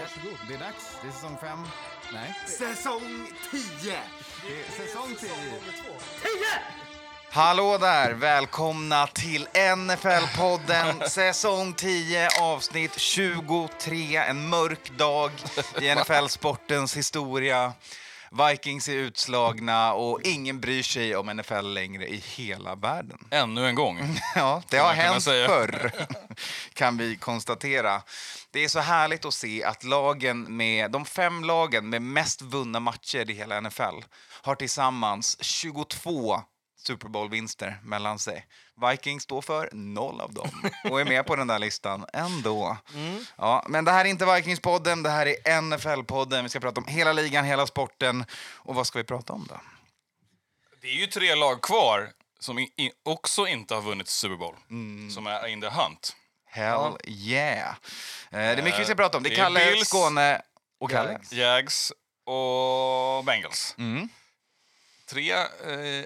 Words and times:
Varsågod. 0.00 0.38
Det 0.48 0.54
är 0.54 0.58
dags. 0.58 0.96
Det 1.02 1.08
är 1.08 1.12
säsong 1.12 1.36
fem. 1.40 1.58
Nej, 2.12 2.34
Säsong 2.46 3.28
10! 3.50 3.92
det 4.46 4.60
är 4.60 4.86
säsong 4.86 5.16
tio. 5.20 5.30
Hallå 7.30 7.78
där! 7.78 8.12
Välkomna 8.12 9.06
till 9.06 9.48
NFL-podden, 9.54 11.08
säsong 11.08 11.72
10, 11.74 12.28
avsnitt 12.40 12.98
23. 12.98 14.16
En 14.16 14.48
mörk 14.48 14.90
dag 14.98 15.30
i 15.80 15.94
NFL-sportens 15.94 16.96
historia. 16.96 17.72
Vikings 18.50 18.88
är 18.88 18.92
utslagna 18.92 19.92
och 19.92 20.20
ingen 20.22 20.60
bryr 20.60 20.82
sig 20.82 21.16
om 21.16 21.26
NFL 21.26 21.66
längre 21.72 22.06
i 22.08 22.22
hela 22.36 22.74
världen. 22.74 23.18
Ännu 23.30 23.66
en 23.66 23.74
gång. 23.74 24.18
Ja, 24.34 24.62
det 24.68 24.78
har 24.78 24.92
hänt 24.92 25.22
säga. 25.22 25.48
förr, 25.48 25.92
kan 26.74 26.96
vi 26.96 27.16
konstatera. 27.16 28.02
Det 28.56 28.64
är 28.64 28.68
så 28.68 28.80
härligt 28.80 29.24
att 29.24 29.34
se 29.34 29.64
att 29.64 29.84
lagen 29.84 30.56
med, 30.56 30.90
de 30.90 31.04
fem 31.04 31.44
lagen 31.44 31.88
med 31.88 32.02
mest 32.02 32.42
vunna 32.42 32.80
matcher 32.80 33.30
i 33.30 33.34
hela 33.34 33.60
NFL 33.60 34.04
har 34.42 34.54
tillsammans 34.54 35.36
22 35.40 36.40
Super 36.76 37.08
Bowl-vinster 37.08 37.78
mellan 37.82 38.18
sig. 38.18 38.46
Vikings 38.90 39.22
står 39.22 39.42
för 39.42 39.70
noll 39.72 40.20
av 40.20 40.32
dem 40.32 40.50
och 40.90 41.00
är 41.00 41.04
med 41.04 41.26
på 41.26 41.36
den 41.36 41.46
där 41.46 41.58
listan 41.58 42.06
ändå. 42.12 42.76
Ja, 43.36 43.64
men 43.68 43.84
det 43.84 43.90
här 43.90 44.04
är 44.04 44.08
inte 44.08 44.24
Vikings-podden, 44.24 45.02
det 45.02 45.10
här 45.10 45.26
är 45.26 45.60
NFL-podden. 45.60 46.42
Vi 46.42 46.48
ska 46.48 46.60
prata 46.60 46.80
om 46.80 46.86
hela 46.86 47.12
ligan, 47.12 47.44
hela 47.44 47.66
sporten. 47.66 48.24
Och 48.54 48.74
vad 48.74 48.86
ska 48.86 48.98
vi 48.98 49.04
prata 49.04 49.32
om 49.32 49.46
då? 49.48 49.60
Det 50.80 50.88
är 50.88 50.94
ju 50.94 51.06
tre 51.06 51.34
lag 51.34 51.62
kvar 51.62 52.10
som 52.38 52.66
också 53.02 53.46
inte 53.46 53.74
har 53.74 53.82
vunnit 53.82 54.08
Super 54.08 54.36
Bowl. 54.36 54.54
Mm. 54.70 55.10
Som 55.10 55.26
är 55.26 55.46
in 55.46 55.60
the 55.60 55.68
hunt. 55.68 56.16
Hell 56.56 56.96
yeah! 57.04 57.68
Eh, 57.68 57.74
det 58.30 58.38
är 58.38 58.62
mycket 58.62 58.80
vi 58.80 58.84
ska 58.84 58.92
Eh, 58.92 58.96
prata 58.96 59.16
om. 59.16 59.22
Det 59.22 59.32
är 59.32 59.36
Kalle, 59.36 59.72
Bills, 59.72 59.88
Skåne 59.88 60.42
och 60.80 60.90
Kalle. 60.90 61.20
Jags 61.30 61.92
och 62.24 63.24
Bengals. 63.24 63.74
Mm. 63.78 64.08
Tre 65.10 65.32
eh, 65.32 66.04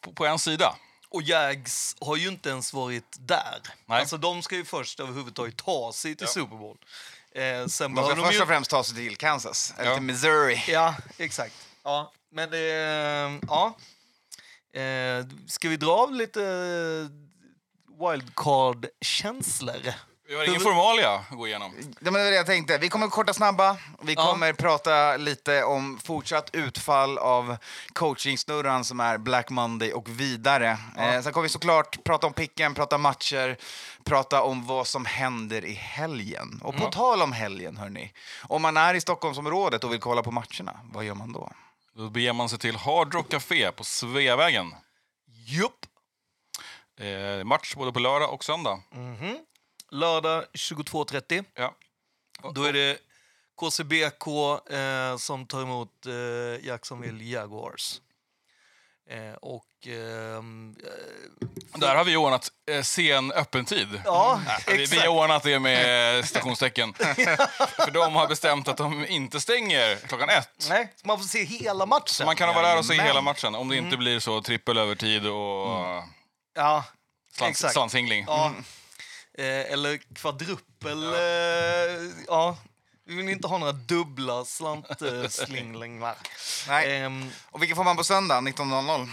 på, 0.00 0.12
på 0.12 0.26
en 0.26 0.38
sida. 0.38 0.76
Och 1.08 1.22
Jags 1.22 1.96
har 2.00 2.16
ju 2.16 2.28
inte 2.28 2.48
ens 2.48 2.72
varit 2.72 3.16
där. 3.18 3.60
Nej. 3.86 4.00
Alltså 4.00 4.16
de 4.16 4.42
ska 4.42 4.54
ju 4.56 4.64
först 4.64 5.00
överhuvudtaget 5.00 5.56
ta 5.56 5.92
sig 5.94 6.16
till 6.16 6.26
Ja. 6.26 6.32
Super 6.32 6.56
Bowl. 6.56 6.76
Eh, 7.34 7.66
sen 7.66 7.94
De 7.94 8.04
ska 8.04 8.14
de 8.14 8.24
först 8.24 8.38
ju... 8.38 8.42
och 8.42 8.48
främst 8.48 8.70
ta 8.70 8.84
sig 8.84 8.96
till 8.96 9.16
Kansas, 9.16 9.74
eller 9.78 9.90
Ja. 9.90 9.94
till 9.96 10.02
Missouri. 10.04 10.64
Ja, 10.68 10.94
exakt. 11.18 11.54
Ja, 11.82 12.12
men 12.30 12.50
det... 12.50 13.38
Ja. 13.48 13.76
Eh, 14.80 15.26
ska 15.46 15.68
vi 15.68 15.76
dra 15.76 15.92
av 15.92 16.12
lite 16.12 16.40
wildcard-känslor? 18.10 19.94
Vi 20.28 20.34
har 20.38 20.44
ingen 20.44 20.60
formalia 20.60 21.10
att 21.14 21.36
gå 21.36 21.46
igenom. 21.46 21.72
Det 22.00 22.10
var 22.10 22.18
det 22.18 22.30
jag 22.34 22.46
tänkte. 22.46 22.78
Vi 22.78 22.88
kommer 22.88 23.08
korta 23.08 23.34
snabba. 23.34 23.76
Vi 24.02 24.14
Ja. 24.14 24.26
kommer 24.26 24.52
prata 24.52 25.16
lite 25.16 25.64
om 25.64 25.98
fortsatt 26.04 26.50
utfall 26.52 27.18
av 27.18 27.56
coachingsnurran 27.92 28.84
som 28.84 29.00
är 29.00 29.18
Black 29.18 29.50
Monday 29.50 29.92
och 29.92 30.08
vidare. 30.08 30.78
Eh, 30.98 31.22
sen 31.22 31.32
kommer 31.32 31.42
vi 31.42 31.48
såklart 31.48 32.04
prata 32.04 32.26
om 32.26 32.32
picken, 32.32 32.74
prata 32.74 32.98
matcher, 32.98 33.56
prata 34.04 34.42
om 34.42 34.66
vad 34.66 34.86
som 34.86 35.04
händer 35.04 35.64
i 35.64 35.72
helgen. 35.74 36.60
Och 36.64 36.76
på 36.76 36.90
tal 36.90 37.22
om 37.22 37.32
helgen, 37.32 37.76
hörni. 37.76 38.12
Om 38.42 38.62
man 38.62 38.76
är 38.76 38.94
i 38.94 39.00
Stockholmsområdet 39.00 39.84
och 39.84 39.92
vill 39.92 40.00
kolla 40.00 40.22
på 40.22 40.30
matcherna, 40.30 40.80
vad 40.92 41.04
gör 41.04 41.14
man 41.14 41.32
då? 41.32 41.50
Då 41.96 42.10
beger 42.10 42.32
man 42.32 42.48
sig 42.48 42.58
till 42.58 42.76
Hard 42.76 43.14
Rock 43.14 43.28
Café 43.30 43.72
på 43.72 43.84
Sveavägen. 43.84 44.74
Jupp. 45.46 45.86
Eh, 47.00 47.44
match 47.44 47.74
både 47.74 47.92
på 47.92 47.98
lördag 47.98 48.32
och 48.34 48.44
söndag. 48.44 48.82
Lördag 49.90 50.44
22.30. 50.52 51.44
Ja. 51.54 51.74
Då 52.54 52.64
är 52.64 52.72
det 52.72 52.98
KCBK 53.60 54.26
eh, 54.72 55.16
som 55.16 55.46
tar 55.46 55.62
emot 55.62 56.06
eh, 56.06 56.66
Jacksonville 56.66 57.24
Jaguars. 57.24 58.00
Eh, 59.10 59.32
och... 59.34 59.66
ehm, 59.86 60.76
eh, 60.84 61.78
Där 61.80 61.94
har 61.96 62.04
vi 62.04 62.16
ordnat 62.16 62.48
eh, 62.70 62.82
sen 62.82 63.32
öppentid. 63.32 64.02
ja, 64.04 64.40
Nej, 64.46 64.62
vi, 64.78 64.84
vi 64.84 64.98
har 64.98 65.08
ordnat 65.08 65.42
det 65.42 65.58
med 65.58 66.24
stationstecken. 66.28 66.94
För 66.94 67.90
de 67.90 68.14
har 68.14 68.28
bestämt 68.28 68.68
att 68.68 68.76
de 68.76 69.06
inte 69.06 69.40
stänger 69.40 69.96
klockan 69.96 70.28
ett. 70.28 70.66
Nej, 70.68 70.92
man 71.04 71.18
får 71.18 71.24
se 71.24 71.44
hela 71.44 71.86
matchen. 71.86 72.26
Man 72.26 72.36
kan 72.36 72.54
vara 72.54 72.66
där 72.68 72.78
och 72.78 72.84
se 72.84 72.94
hela 73.02 73.20
matchen 73.20 73.54
om 73.54 73.68
det 73.68 73.76
inte 73.76 73.96
blir 73.96 74.20
så 74.20 74.42
trippel 74.42 74.78
övertid 74.78 75.26
och 75.26 76.02
Ja, 76.54 76.84
slans, 77.32 77.50
exakt. 77.50 77.72
slanshingling. 77.72 78.24
Ja. 78.26 78.54
Eh, 79.38 79.72
eller 79.72 80.14
kvadruppel. 80.14 81.02
Eh, 81.14 82.10
ja. 82.26 82.56
Vi 83.04 83.14
vill 83.14 83.28
inte 83.28 83.48
ha 83.48 83.58
några 83.58 83.72
dubbla 83.72 84.44
slantslinglingar. 84.44 86.16
Nej. 86.68 86.96
Ehm, 87.02 87.30
Och 87.50 87.62
vilken 87.62 87.76
får 87.76 87.84
man 87.84 87.96
på 87.96 88.04
söndag, 88.04 88.40
19.00? 88.40 89.08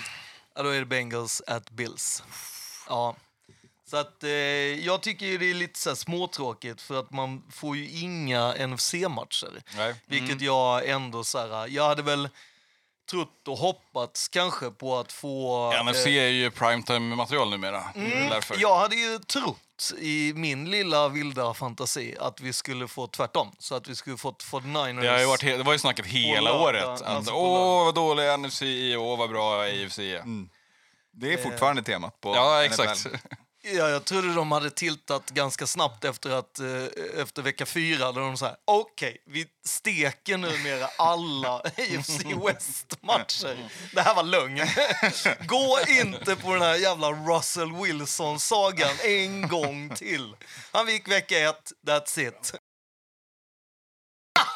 ja, 0.56 0.64
då 0.64 0.70
är 0.70 0.80
det 0.80 0.86
Bengals 0.86 1.42
at 1.48 1.70
Bills. 1.70 2.24
Ja. 2.88 3.16
Så 3.90 3.98
att 3.98 4.24
eh, 4.24 4.30
jag 4.86 5.02
tycker 5.02 5.26
ju 5.26 5.38
det 5.38 5.50
är 5.50 5.54
lite 5.54 5.80
så 5.80 5.96
småtråkigt 5.96 6.82
för 6.82 7.00
att 7.00 7.12
man 7.12 7.44
får 7.52 7.78
ju 7.78 7.90
inga 7.90 8.68
NFC-matcher. 8.68 9.62
Vilket 10.06 10.42
jag 10.42 10.90
ändå 10.90 11.24
så 11.24 11.40
här, 11.40 11.68
jag 11.68 11.88
hade 11.88 12.02
väl 12.02 12.30
trott 13.10 13.48
och 13.48 13.58
hoppats 13.58 14.28
kanske 14.28 14.72
på 14.72 14.98
att 14.98 15.12
få... 15.12 15.72
NFC 15.84 16.06
eh, 16.06 16.14
är 16.14 16.28
ju 16.28 16.52
primetime-material 16.52 17.50
numera. 17.50 17.84
Är 17.96 18.30
därför. 18.30 18.56
Jag 18.60 18.78
hade 18.80 18.96
ju 18.96 19.20
trott 19.20 19.92
i 20.00 20.34
min 20.36 20.72
lilla 20.72 21.08
vilda 21.08 21.54
fantasi 21.54 22.16
att 22.20 22.42
vi 22.42 22.54
skulle 22.54 22.88
få 22.88 23.08
tvärtom. 23.08 23.52
Så 23.60 23.76
att 23.76 23.88
vi 23.88 23.96
skulle 23.96 24.18
fått 24.18 24.44
49ers. 24.44 25.02
Det, 25.02 25.08
har 25.08 25.20
ju 25.20 25.26
varit, 25.26 25.42
det 25.42 25.64
var 25.64 25.74
ju 25.74 25.80
snacket 25.80 26.06
hela 26.06 26.42
lördag, 26.52 26.62
året. 26.62 26.84
Att, 26.84 27.02
alltså 27.02 27.34
Åh, 27.34 27.86
vad 27.86 27.96
dålig 27.96 28.40
NFC 28.40 28.62
är 28.62 28.98
och 28.98 29.06
åh, 29.06 29.18
vad 29.18 29.30
bra 29.30 29.62
AFC 29.64 30.00
är. 30.00 30.24
Det 31.12 31.34
är 31.34 31.38
fortfarande 31.38 31.82
temat 31.84 32.22
på 32.22 32.36
Ja, 32.36 32.62
NFL. 32.70 32.82
exakt. 32.82 33.08
Ja, 33.74 33.90
jag 33.90 34.06
trodde 34.06 34.34
de 34.34 34.52
hade 34.52 34.70
tiltat 34.70 35.30
ganska 35.30 35.68
snabbt 35.68 36.06
efter, 36.06 36.30
att, 36.30 36.60
eh, 36.60 37.22
efter 37.22 37.42
vecka 37.42 37.66
fyra. 37.66 38.12
Där 38.12 38.22
de 38.22 38.38
sa 38.38 38.56
okej, 38.66 39.18
vi 39.26 39.48
steker 39.66 40.38
numera 40.38 40.88
alla 40.98 41.56
AFC 41.78 42.24
West-matcher. 42.48 43.70
Det 43.94 44.02
här 44.02 44.16
var 44.16 44.24
lögn. 44.24 44.68
Gå 45.48 45.80
inte 45.88 46.36
på 46.36 46.54
den 46.54 46.62
här 46.62 46.76
jävla 46.76 47.12
Russell 47.12 47.72
Wilson-sagan 47.72 48.96
en 49.04 49.48
gång 49.48 49.90
till. 49.96 50.36
Han 50.72 50.88
gick 50.88 51.08
vecka 51.08 51.50
ett, 51.50 51.72
that's 51.88 52.28
it. 52.28 52.54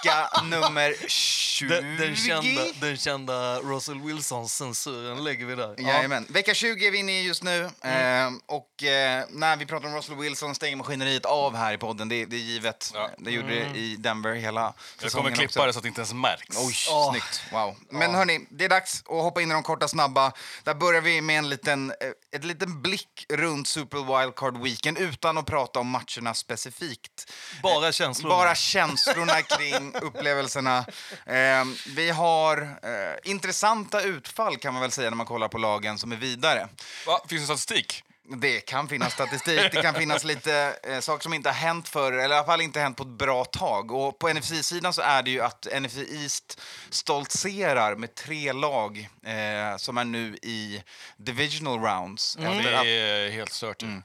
Vecka 0.04 0.30
nummer 0.44 0.96
20. 1.08 1.68
Den, 1.68 1.98
den, 1.98 2.16
kända, 2.16 2.62
den 2.82 2.98
kända 2.98 3.60
Russell 3.60 4.00
Wilson-censuren 4.02 5.24
lägger 5.24 5.46
vi 5.46 5.56
där. 5.56 5.76
Jajamän. 5.78 6.26
Vecka 6.30 6.54
20 6.54 6.88
är 6.88 6.92
vi 6.92 6.98
inne 6.98 7.12
i 7.12 7.24
just 7.24 7.44
nu. 7.44 7.70
Mm. 7.82 8.28
Eh, 8.28 8.40
och 8.46 8.84
eh, 8.84 9.26
när 9.30 9.56
vi 9.58 9.66
pratar 9.66 9.88
om 9.88 9.96
Russell 9.96 10.16
Wilson 10.16 10.56
stänger 10.56 10.76
maskineriet 10.76 11.26
av 11.26 11.56
här 11.56 11.74
i 11.74 11.78
podden. 11.78 12.10
Det, 12.10 12.26
det 12.26 12.36
är 12.36 12.40
givet. 12.40 12.92
Ja. 12.94 13.10
Det 13.18 13.32
gjorde 13.32 13.54
Mm. 13.54 13.74
det 13.74 13.80
i 13.80 13.96
Denver 13.96 14.34
hela 14.36 14.74
Jag 15.02 15.12
kommer 15.12 15.32
klippa 15.32 15.46
också. 15.50 15.66
det 15.66 15.74
så 15.74 15.80
att 15.80 15.84
det 15.84 15.88
inte 15.88 16.02
ens 16.02 16.14
märks. 16.14 16.58
Oj, 16.60 16.74
Ja. 16.88 17.10
snyggt. 17.12 17.42
Wow. 17.52 17.76
Men 17.90 18.16
hörni, 18.16 18.48
det 18.50 18.66
är 18.66 18.70
dags 18.70 19.00
att 19.02 19.08
hoppa 19.08 19.42
in 19.42 19.52
i 19.52 19.54
de 19.54 19.64
korta 19.64 19.88
snabba. 19.88 20.32
Där 20.64 20.74
börjar 20.74 21.02
vi 21.02 21.22
med 21.22 21.38
en 21.38 21.50
liten, 21.50 21.90
eh, 21.92 21.96
ett 22.36 22.44
liten 22.44 22.82
blick 22.82 23.26
runt 23.30 23.68
Super 23.68 24.20
Wildcard 24.20 24.58
Weekend 24.64 24.98
utan 24.98 25.38
att 25.38 25.46
prata 25.46 25.80
om 25.80 25.88
matcherna 25.88 26.34
specifikt. 26.34 27.32
Bara 27.64 27.92
känslor. 27.92 28.30
Bara 28.30 28.56
känslorna 28.56 29.42
kring 29.42 29.93
upplevelserna. 30.02 30.86
Eh, 31.26 31.66
vi 31.96 32.10
har 32.10 32.62
eh, 32.62 33.32
intressanta 33.32 34.02
utfall 34.02 34.58
kan 34.58 34.74
man 34.74 34.82
väl 34.82 34.92
säga 34.92 35.10
när 35.10 35.18
man 35.18 35.26
kollar 35.26 35.48
på 35.48 35.58
lagen 35.58 35.98
som 35.98 36.12
är 36.12 36.16
vidare. 36.16 36.68
Va? 37.08 37.22
Finns 37.28 37.42
det 37.42 37.46
statistik? 37.46 38.04
Det 38.26 38.60
kan 38.60 38.88
finnas 38.88 39.14
statistik, 39.14 39.72
det 39.72 39.82
kan 39.82 39.94
finnas 39.94 40.24
lite 40.24 40.76
eh, 40.84 41.00
saker 41.00 41.24
som 41.24 41.34
inte 41.34 41.50
har 41.50 41.56
hänt 41.56 41.90
förr, 41.90 42.12
eller 42.12 42.36
i 42.36 42.38
alla 42.38 42.46
fall 42.46 42.62
inte 42.62 42.80
hänt 42.80 42.98
på 42.98 43.04
ett 43.04 43.10
bra 43.10 43.46
tag. 43.46 43.92
Och 43.92 44.20
på 44.20 44.34
NFC-sidan 44.34 44.94
så 44.94 45.02
är 45.02 45.24
det 45.24 45.32
ju 45.32 45.42
att 45.42 45.68
NFC 45.82 45.98
East 45.98 46.62
stoltserar 46.90 47.96
med 47.96 48.16
tre 48.16 48.54
lag 48.54 49.10
eh, 49.26 49.78
som 49.78 49.98
är 49.98 50.04
nu 50.04 50.38
i 50.42 50.84
divisional 51.18 51.80
rounds. 51.80 52.36
Det 52.36 52.48
Efter 52.48 52.74
att, 52.74 52.86
är 52.86 53.32
helt 53.32 53.54
stört. 53.54 53.82
Mm. 53.82 54.04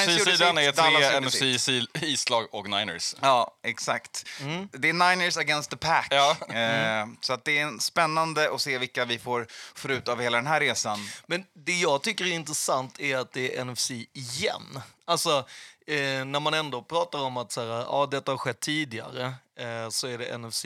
Sitt, 0.00 0.40
är 0.58 0.72
tre 0.72 1.20
NFC. 1.20 1.68
East-lag 2.02 2.54
och 2.54 2.70
Niners. 2.70 3.14
Ja, 3.20 3.56
exakt. 3.62 4.26
Det 4.72 4.88
är 4.88 4.92
Niners 4.92 5.36
against 5.36 5.70
the 5.70 5.76
pack. 5.76 6.08
Ja. 6.10 6.36
Eh, 6.54 7.06
så 7.20 7.32
att 7.32 7.44
det 7.44 7.58
är 7.58 7.78
spännande 7.78 8.54
att 8.54 8.60
se 8.60 8.78
vilka 8.78 9.04
vi 9.04 9.18
får, 9.18 9.46
får 9.74 9.90
ut 9.90 10.08
av 10.08 10.20
hela 10.20 10.36
den 10.36 10.46
här 10.46 10.60
resan. 10.60 10.98
Men 11.26 11.44
det 11.54 11.72
jag 11.72 12.02
tycker 12.02 12.24
är 12.24 12.32
intressant 12.32 13.00
är 13.00 13.16
att 13.16 13.32
det 13.32 13.53
NFC 13.64 13.90
igen. 14.12 14.80
Alltså, 15.04 15.38
eh, 15.86 16.24
när 16.24 16.40
man 16.40 16.54
ändå 16.54 16.82
pratar 16.82 17.18
om 17.18 17.36
att 17.36 17.52
så 17.52 17.60
här, 17.60 17.68
ja, 17.68 18.08
detta 18.10 18.32
har 18.32 18.38
skett 18.38 18.60
tidigare 18.60 19.34
eh, 19.58 19.88
så 19.90 20.06
är 20.06 20.18
det 20.18 20.38
NFC, 20.38 20.64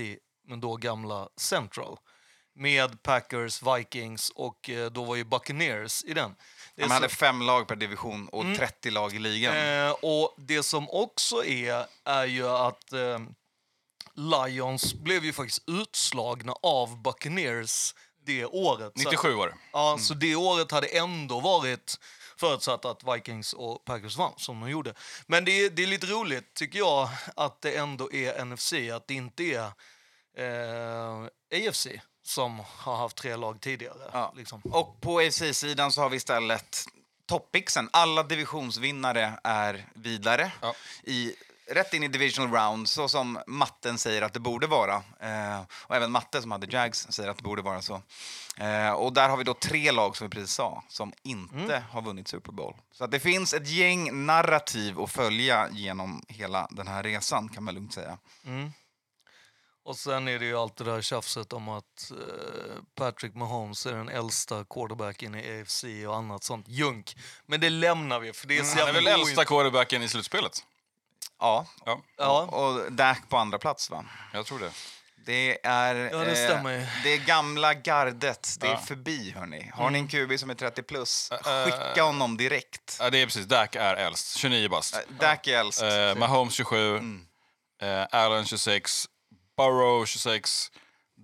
men 0.49 0.61
då 0.61 0.77
gamla 0.77 1.29
Central. 1.37 1.99
Med 2.55 3.03
Packers, 3.03 3.63
Vikings 3.63 4.31
och 4.35 4.71
eh, 4.71 4.91
då 4.91 5.05
var 5.05 5.17
ju 5.17 5.25
Buccaneers 5.25 6.05
i 6.05 6.15
den. 6.15 6.35
Det 6.75 6.83
Man 6.83 6.91
hade 6.91 7.09
så- 7.09 7.17
fem 7.17 7.43
lag 7.43 7.69
per 7.69 7.77
division 7.77 8.29
och 8.29 8.45
30 8.57 8.91
lag 8.91 9.15
i 9.15 9.19
ligan. 9.19 9.57
Eh, 9.57 9.91
och 9.91 10.35
det 10.39 10.63
som 10.63 10.91
också 10.91 11.45
är, 11.45 11.87
är 12.05 12.25
ju 12.25 12.49
att 12.49 12.93
eh, 12.93 13.19
Lions 14.15 14.95
blev 14.95 15.25
ju 15.25 15.33
faktiskt 15.33 15.63
utslagna 15.67 16.53
av 16.63 17.03
Buccaneers 17.03 17.95
det 18.27 18.45
året. 18.47 18.93
Så 18.97 19.09
att- 19.09 19.13
97 19.13 19.35
år. 19.35 19.55
Ja, 19.73 19.99
så 20.01 20.15
det 20.15 20.35
året 20.37 20.71
hade 20.71 20.87
ändå 20.87 21.41
varit 21.41 21.99
förutsatt 22.39 22.85
att 22.85 23.05
Vikings 23.15 23.53
och 23.53 23.85
Packers 23.85 24.17
vann, 24.17 24.33
som 24.37 24.61
de 24.61 24.71
gjorde. 24.71 24.95
Men 25.27 25.45
det 25.45 25.51
är, 25.51 25.71
det 25.71 25.83
är 25.83 25.87
lite 25.87 26.07
roligt, 26.07 26.55
tycker 26.55 26.79
jag, 26.79 27.09
att 27.37 27.61
det 27.61 27.77
ändå 27.77 28.13
är 28.13 28.45
NFC, 28.45 28.73
att 28.95 29.07
det 29.07 29.15
inte 29.15 29.43
är 29.43 29.71
eh, 30.37 31.69
AFC 31.69 31.87
som 32.23 32.63
har 32.67 32.97
haft 32.97 33.17
tre 33.17 33.37
lag 33.37 33.61
tidigare. 33.61 34.11
Ja. 34.13 34.35
Liksom. 34.37 34.61
Och 34.61 35.01
på 35.01 35.19
AFC-sidan 35.19 35.93
så 35.93 36.01
har 36.01 36.09
vi 36.09 36.17
istället 36.17 36.85
toppixen. 37.27 37.89
Alla 37.93 38.23
divisionsvinnare 38.23 39.41
är 39.45 39.89
vidare. 39.95 40.53
Ja. 40.61 40.75
I, 41.03 41.35
rätt 41.71 41.95
in 41.95 42.03
i 42.03 42.09
divisional 42.09 42.53
round, 42.53 42.89
så 42.89 43.09
som 43.09 43.39
matten 43.47 43.99
säger 43.99 44.23
att 44.23 44.33
det 44.33 44.41
borde 44.41 44.67
vara. 44.67 44.95
Eh, 45.21 45.61
och 45.71 45.97
även 45.97 46.11
matte 46.11 46.43
som 46.43 46.51
hade 46.51 46.67
Jags 46.67 47.07
säger 47.11 47.29
att 47.29 47.37
det 47.37 47.43
borde 47.43 47.63
vara 47.63 47.83
så. 47.83 48.03
Eh, 48.57 48.91
och 48.91 49.13
där 49.13 49.29
har 49.29 49.37
vi 49.37 49.45
då 49.45 49.55
tre 49.55 49.93
lag, 49.93 50.17
som 50.17 50.27
vi 50.27 50.31
precis 50.31 50.55
sa, 50.55 50.83
som 50.89 51.13
inte 51.23 51.83
har 51.91 52.03
vunnit 52.03 52.29
Super 52.29 52.53
Bowl. 52.53 52.75
Så 52.93 53.05
att 53.05 53.11
det 53.11 53.21
finns 53.21 53.55
ett 53.55 53.69
gäng 53.69 54.27
narrativ 54.27 55.01
att 55.01 55.13
följa 55.13 55.69
genom 55.73 56.23
hela 56.29 56.69
den 56.71 56.89
här 56.89 57.03
resan, 57.03 57.49
kan 57.49 57.65
man 57.65 57.75
lugnt 57.75 57.95
säga. 57.95 58.19
Och 59.85 59.97
sen 59.97 60.29
är 60.29 60.39
det 60.39 60.45
ju 60.45 60.57
allt 60.59 60.77
det 60.77 60.85
där 60.85 61.03
tjafset 61.03 61.53
om 61.53 61.69
att 61.69 62.11
eh, 62.11 62.83
Patrick 62.95 63.35
Mahomes 63.35 63.87
är 63.87 63.95
den 63.95 64.09
äldsta 64.09 64.65
quarterbacken 64.65 65.35
i 65.35 65.61
AFC 65.61 65.85
och 66.09 66.17
annat 66.17 66.45
sånt 66.45 66.69
junk. 66.69 67.17
Men 67.47 67.61
det 67.61 67.71
lämnar 67.71 68.21
vi, 68.21 68.33
för 68.33 68.47
det 68.49 68.59
är 68.59 68.63
så 68.65 68.79
Han 68.79 68.89
är 68.89 68.93
väl 68.93 69.07
äldsta 69.07 69.45
quarterbacken 69.45 70.03
i 70.03 70.09
slutspelet? 70.09 70.65
Ja, 71.41 71.67
Ja, 71.87 72.03
Ja, 72.19 72.43
och 72.43 72.93
Dak 72.93 73.19
på 73.29 73.37
andra 73.37 73.59
plats, 73.59 73.91
va? 73.91 74.05
jag 74.33 74.47
tror 74.47 74.59
det. 74.59 74.71
Det 75.27 75.67
är, 75.67 75.95
Ja, 75.95 76.19
det 76.19 76.37
stämmer 76.37 76.73
ju. 76.79 76.87
det 77.03 77.13
är 77.13 77.19
gamla 77.19 77.75
gardet. 77.75 78.57
Det 78.61 78.67
är 78.67 78.71
Ja. 78.71 78.77
förbi, 78.79 79.31
hörni. 79.37 79.71
Har 79.75 79.91
ni 79.91 79.99
en 79.99 80.09
QB 80.09 80.39
som 80.39 80.51
är 80.51 80.55
30 80.55 80.83
plus, 80.83 81.31
Äh, 81.33 81.65
skicka 81.65 82.03
honom 82.03 82.37
direkt. 82.37 82.97
Ja, 83.01 83.11
det 83.11 83.19
är 83.23 83.27
precis. 83.27 83.47
Dak 83.47 83.77
är 83.77 83.95
äldst. 83.95 84.37
29 84.37 84.69
bast. 84.69 84.95
Äh, 84.95 85.01
Dak 85.21 85.47
är 85.47 85.59
äldst. 85.59 85.83
Eh, 85.83 86.15
Mahomes 86.17 86.55
27, 86.55 86.97
Mm. 86.99 87.27
eh, 87.83 88.07
Allen 88.11 88.45
26, 88.47 89.07
Burrow 89.57 90.07
26, 90.07 90.71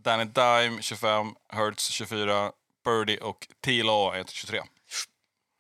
Danny 0.04 0.24
Dime 0.24 0.82
25, 0.82 1.34
Hurts 1.48 1.88
24, 1.90 2.52
Purdy 2.84 3.16
och 3.18 3.46
T-Law 3.64 4.14
är 4.16 4.24
23. 4.24 4.62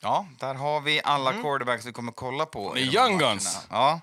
Ja, 0.04 0.26
där 0.38 0.54
har 0.54 0.80
vi 0.80 1.00
alla 1.04 1.32
quarterbacks 1.32 1.84
vi 1.86 1.92
kommer 1.92 2.12
kolla 2.12 2.46
på. 2.46 2.70
Mm. 2.76 2.88
Här 2.88 2.94
Young. 2.94 3.18
Guns. 3.18 3.58
Ja. 3.70 4.00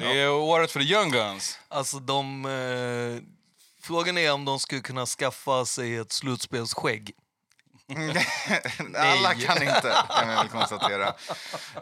Det 0.00 0.20
är 0.20 0.30
året 0.30 0.70
för 0.72 0.80
the 0.80 0.86
young 0.86 1.10
guns. 1.10 1.58
alltså 1.68 1.98
de... 1.98 2.44
Eh, 2.44 3.22
frågan 3.82 4.18
är 4.18 4.32
om 4.32 4.44
de 4.44 4.58
skulle 4.58 4.80
kunna 4.80 5.06
skaffa 5.06 5.64
sig 5.64 5.96
ett 5.96 6.12
slutspelsskägg. 6.12 7.10
alla 8.96 9.34
kan 9.34 9.62
inte, 9.62 9.94
kan 10.10 10.28
vi 10.28 10.34
väl 10.34 10.48
konstatera. 10.48 11.06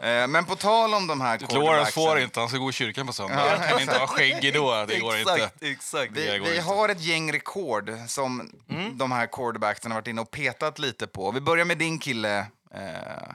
Eh, 0.01 0.27
Men 0.27 0.45
på 0.45 0.55
tal 0.55 0.93
om 0.93 1.07
de 1.07 1.21
här 1.21 1.27
Lawrence 1.39 1.55
quarterbacksen. 1.55 1.93
får 2.03 2.19
inte, 2.19 2.39
han 2.39 2.49
ska 2.49 2.57
gå 2.57 2.69
i 2.69 2.73
kyrkan 2.73 3.07
på 3.07 3.13
söndag. 3.13 3.57
Han 3.59 3.69
kan 3.69 3.79
inte 3.81 3.97
ha 3.97 4.07
skägg 4.07 4.53
då, 4.53 4.85
det 4.85 4.99
går 4.99 5.17
inte. 5.17 5.33
exakt, 5.33 5.63
exakt. 5.63 6.13
Det 6.15 6.31
Vi, 6.33 6.37
går 6.39 6.45
vi 6.45 6.51
inte. 6.57 6.67
har 6.67 6.89
ett 6.89 7.01
gäng 7.01 7.33
rekord 7.33 7.91
som 8.07 8.51
Mm. 8.69 8.97
de 8.97 9.11
här 9.11 9.27
quarterbacksen 9.27 9.91
har 9.91 9.99
varit 9.99 10.07
inne 10.07 10.21
och 10.21 10.31
petat 10.31 10.79
lite 10.79 11.07
på. 11.07 11.31
Vi 11.31 11.41
börjar 11.41 11.65
med 11.65 11.77
din 11.77 11.99
kille, 11.99 12.37
eh, 12.73 13.29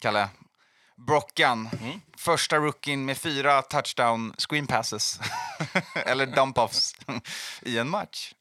Kalle. 0.00 0.28
Brockan. 0.96 1.68
Mm. 1.80 2.00
Första 2.16 2.56
rookien 2.56 3.04
med 3.04 3.18
fyra 3.18 3.62
touchdown 3.62 4.34
screen 4.38 4.66
passes. 4.66 5.20
Eller 5.94 6.26
dump-offs 6.26 6.94
i 7.62 7.78
en 7.78 7.88
match. 7.88 8.32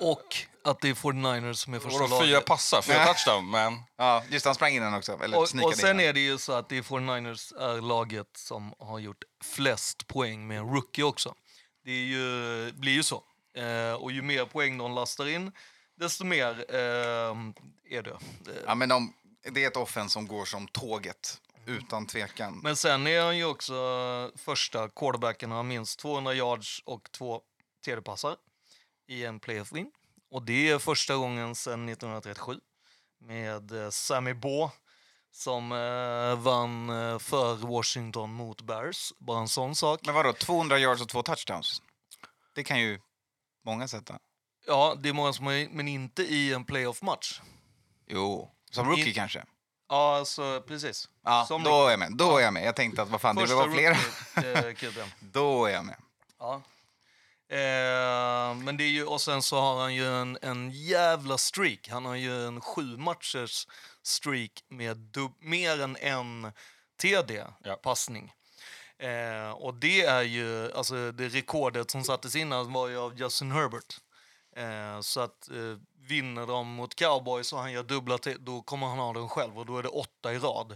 Och 0.00 0.36
att 0.64 0.80
det 0.80 0.88
är 0.88 0.94
49ers 0.94 1.52
som 1.52 1.74
är 1.74 1.78
första 1.78 1.98
Vadå, 1.98 2.20
fyra 2.20 2.32
laget. 2.32 2.46
passar, 2.46 2.82
fyra 2.82 3.04
touchdown, 3.06 3.50
men... 3.50 3.82
Ja, 3.96 4.22
just 4.28 4.46
han 4.46 4.54
sprang 4.54 4.74
in 4.74 4.82
den 4.82 4.94
också. 4.94 5.18
Eller 5.22 5.36
Och, 5.36 5.42
och 5.42 5.74
sen 5.76 6.00
in 6.00 6.06
är 6.06 6.12
det 6.12 6.20
ju 6.20 6.38
så 6.38 6.52
att 6.52 6.68
det 6.68 6.76
är 6.78 6.82
49ers 6.82 7.58
är 7.58 7.80
laget 7.80 8.26
som 8.36 8.74
har 8.78 8.98
gjort 8.98 9.24
flest 9.44 10.06
poäng 10.06 10.46
med 10.46 10.58
en 10.58 10.66
rookie 10.74 11.04
också. 11.04 11.34
Det 11.84 11.90
är 11.90 12.04
ju, 12.04 12.72
blir 12.72 12.92
ju 12.92 13.02
så. 13.02 13.22
Eh, 13.56 13.92
och 13.92 14.12
ju 14.12 14.22
mer 14.22 14.44
poäng 14.44 14.78
de 14.78 14.94
lastar 14.94 15.28
in, 15.28 15.52
desto 16.00 16.24
mer 16.24 16.64
eh, 16.68 17.36
är 17.90 18.02
det. 18.02 18.10
Eh, 18.10 18.16
Ja, 18.66 18.74
men 18.74 18.88
de, 18.88 19.12
det 19.52 19.64
är 19.64 19.68
ett 19.68 19.76
offense 19.76 20.12
som 20.12 20.28
går 20.28 20.44
som 20.44 20.68
tåget, 20.68 21.40
utan 21.66 22.06
tvekan. 22.06 22.60
Men 22.62 22.76
sen 22.76 23.06
är 23.06 23.22
han 23.24 23.36
ju 23.36 23.44
också 23.44 23.74
första 24.36 24.88
quarterbacken 24.88 25.52
att 25.52 25.56
ha 25.56 25.62
minst 25.62 25.98
200 25.98 26.34
yards 26.34 26.82
och 26.84 27.12
två 27.12 27.40
TD-passar 27.84 28.36
i 29.08 29.24
en 29.24 29.40
playoff 29.40 29.72
win. 29.72 29.90
Och 30.30 30.42
det 30.42 30.70
är 30.70 30.78
första 30.78 31.16
gången 31.16 31.54
sedan 31.54 31.88
1937 31.88 32.60
med 33.20 33.72
eh, 33.72 33.90
Sammy 33.90 34.34
Baugh 34.34 34.72
som 35.30 35.72
eh, 35.72 36.42
vann 36.42 36.90
eh, 36.90 37.18
för 37.18 37.54
Washington 37.54 38.32
mot 38.32 38.62
Bears. 38.62 39.12
Bara 39.18 39.40
en 39.40 39.48
sån 39.48 39.74
sak. 39.74 40.00
Men 40.06 40.14
vadå, 40.14 40.32
200 40.32 40.78
yards 40.78 41.02
och 41.02 41.08
två 41.08 41.22
touchdowns? 41.22 41.82
Det 42.54 42.64
kan 42.64 42.80
ju 42.80 43.00
många 43.64 43.88
sätta. 43.88 44.18
Ja, 44.66 44.94
det 44.98 45.08
är 45.08 45.12
många 45.12 45.32
som 45.32 45.46
har, 45.46 45.74
men 45.74 45.88
inte 45.88 46.22
i 46.22 46.52
en 46.52 46.64
playoff-match. 46.64 47.40
Jo. 48.06 48.50
Som 48.74 48.88
rookie 48.88 49.08
I- 49.08 49.14
kanske? 49.14 49.44
Ja, 49.88 50.16
alltså 50.16 50.62
precis. 50.68 51.08
Ja, 51.24 51.44
Som 51.48 51.62
då 51.62 51.86
är 51.86 51.90
jag 51.90 51.98
med. 51.98 52.12
Då 52.16 52.38
är 52.38 52.42
jag 52.42 52.52
med. 52.52 52.64
Jag 52.64 52.76
tänkte 52.76 53.02
att 53.02 53.08
vad 53.08 53.20
fan, 53.20 53.36
det 53.36 53.40
Första 53.42 53.56
var 53.56 53.68
flera. 53.70 53.94
rookie, 54.62 54.88
eh. 55.00 55.06
Då 55.20 55.64
är 55.66 55.72
jag 55.72 55.84
med. 55.84 55.96
Ja. 56.38 56.62
Eh, 57.48 58.54
men 58.54 58.76
det 58.76 58.84
är 58.84 58.88
ju, 58.88 59.04
och 59.04 59.20
sen 59.20 59.42
så 59.42 59.60
har 59.60 59.80
han 59.80 59.94
ju 59.94 60.06
en, 60.20 60.38
en 60.42 60.70
jävla 60.70 61.38
streak. 61.38 61.88
Han 61.90 62.04
har 62.04 62.14
ju 62.14 62.46
en 62.46 62.60
sju 62.60 62.96
matchers 62.96 63.66
streak 64.02 64.64
med 64.68 64.96
dub, 64.96 65.32
mer 65.40 65.80
än 65.82 65.96
en 65.96 66.52
TD-passning. 67.02 68.32
Eh, 68.98 69.50
och 69.50 69.74
det 69.74 70.02
är 70.04 70.22
ju, 70.22 70.72
alltså 70.72 71.12
det 71.12 71.28
rekordet 71.28 71.90
som 71.90 72.04
sattes 72.04 72.36
innan 72.36 72.72
var 72.72 72.88
ju 72.88 72.98
av 72.98 73.18
Justin 73.18 73.50
Herbert. 73.52 73.96
Eh, 74.56 75.00
så 75.00 75.20
att 75.20 75.48
eh, 75.50 75.78
vinner 76.06 76.46
de 76.46 76.68
mot 76.68 76.94
Cowboys 76.94 77.52
och 77.52 77.58
han 77.58 77.72
gör 77.72 77.82
dubbla, 77.82 78.18
T- 78.18 78.36
då 78.40 78.62
kommer 78.62 78.86
han 78.86 78.98
ha 78.98 79.12
den 79.12 79.28
själv 79.28 79.58
och 79.58 79.66
då 79.66 79.78
är 79.78 79.82
det 79.82 79.88
åtta 79.88 80.32
i 80.32 80.38
rad. 80.38 80.72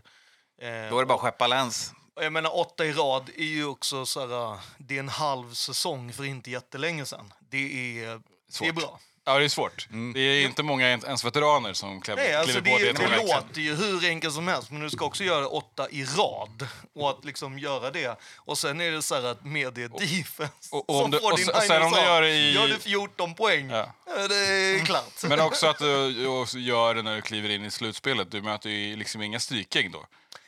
Eh, 0.61 0.69
Då 0.91 0.97
är 0.97 1.01
det 1.01 1.07
bara 1.07 1.15
att 1.15 1.21
skeppa 1.21 1.47
läns. 1.47 1.93
Jag 2.21 2.33
menar 2.33 2.57
åtta 2.59 2.85
i 2.85 2.93
rad 2.93 3.31
är 3.37 3.45
ju 3.45 3.67
också 3.67 4.07
så 4.07 4.21
här, 4.21 4.59
det 4.79 4.95
är 4.95 5.01
en 5.01 5.09
halv 5.09 5.53
säsong 5.55 6.13
för 6.13 6.25
inte 6.25 6.51
jättelänge 6.51 7.05
sedan. 7.07 7.33
Det 7.41 8.03
är, 8.05 8.21
det 8.61 8.69
är 8.69 8.73
bra. 8.73 9.01
Ja, 9.29 9.39
det 9.39 9.45
är 9.45 9.49
svårt. 9.49 9.89
Det 10.15 10.21
är 10.21 10.45
inte 10.45 10.63
många 10.63 10.89
ens 10.89 11.25
veteraner 11.25 11.73
som 11.73 12.01
kliver, 12.01 12.23
Nej, 12.23 12.35
alltså 12.35 12.61
kliver 12.61 12.79
det, 12.79 12.95
på 12.95 13.03
det 13.03 13.09
det 13.09 13.17
tåget. 13.17 13.35
låter 13.35 13.61
ju 13.61 13.75
hur 13.75 14.09
enkelt 14.09 14.35
som 14.35 14.49
helst, 14.49 14.71
men 14.71 14.81
du 14.81 14.91
ska 14.91 15.05
också 15.05 15.25
göra 15.25 15.47
åtta 15.49 15.89
i 15.91 16.05
rad. 16.05 16.67
Och 16.95 17.11
att 17.11 17.25
liksom 17.25 17.59
göra 17.59 17.91
det. 17.91 18.19
Och 18.37 18.59
sen 18.59 18.81
är 18.81 18.91
det 18.91 19.03
så 19.03 19.15
här 19.15 19.25
att 19.25 19.45
med 19.45 19.73
det 19.75 19.89
defense 19.89 20.53
och- 20.71 20.91
och 20.91 20.97
om 21.05 21.13
så 21.13 21.17
du- 21.17 21.21
får 21.23 21.37
din 21.37 21.49
och 21.49 21.63
sen 21.63 21.83
om 21.83 21.93
du 21.93 21.99
gör 21.99 22.17
av. 22.17 22.23
det 22.23 22.31
i- 22.31 22.53
Gör 22.55 22.69
du 22.69 22.79
14 22.79 23.35
poäng, 23.35 23.71
Ja. 23.71 23.93
ja. 24.07 24.29
det 24.29 24.35
är 24.37 24.85
klart. 24.87 25.23
Men 25.23 25.41
också 25.41 25.67
att 25.67 25.79
du 26.15 26.27
också 26.27 26.59
gör 26.59 26.95
det 26.95 27.03
när 27.03 27.15
du 27.17 27.23
kliver 27.23 27.49
in 27.49 27.65
i 27.65 27.71
slutspelet. 27.71 28.31
Du 28.31 28.43
möter 28.43 28.71
ju 28.71 28.97
liksom 28.97 29.23
inga 29.23 29.41
strykgäng 29.41 29.91
då. 29.91 30.05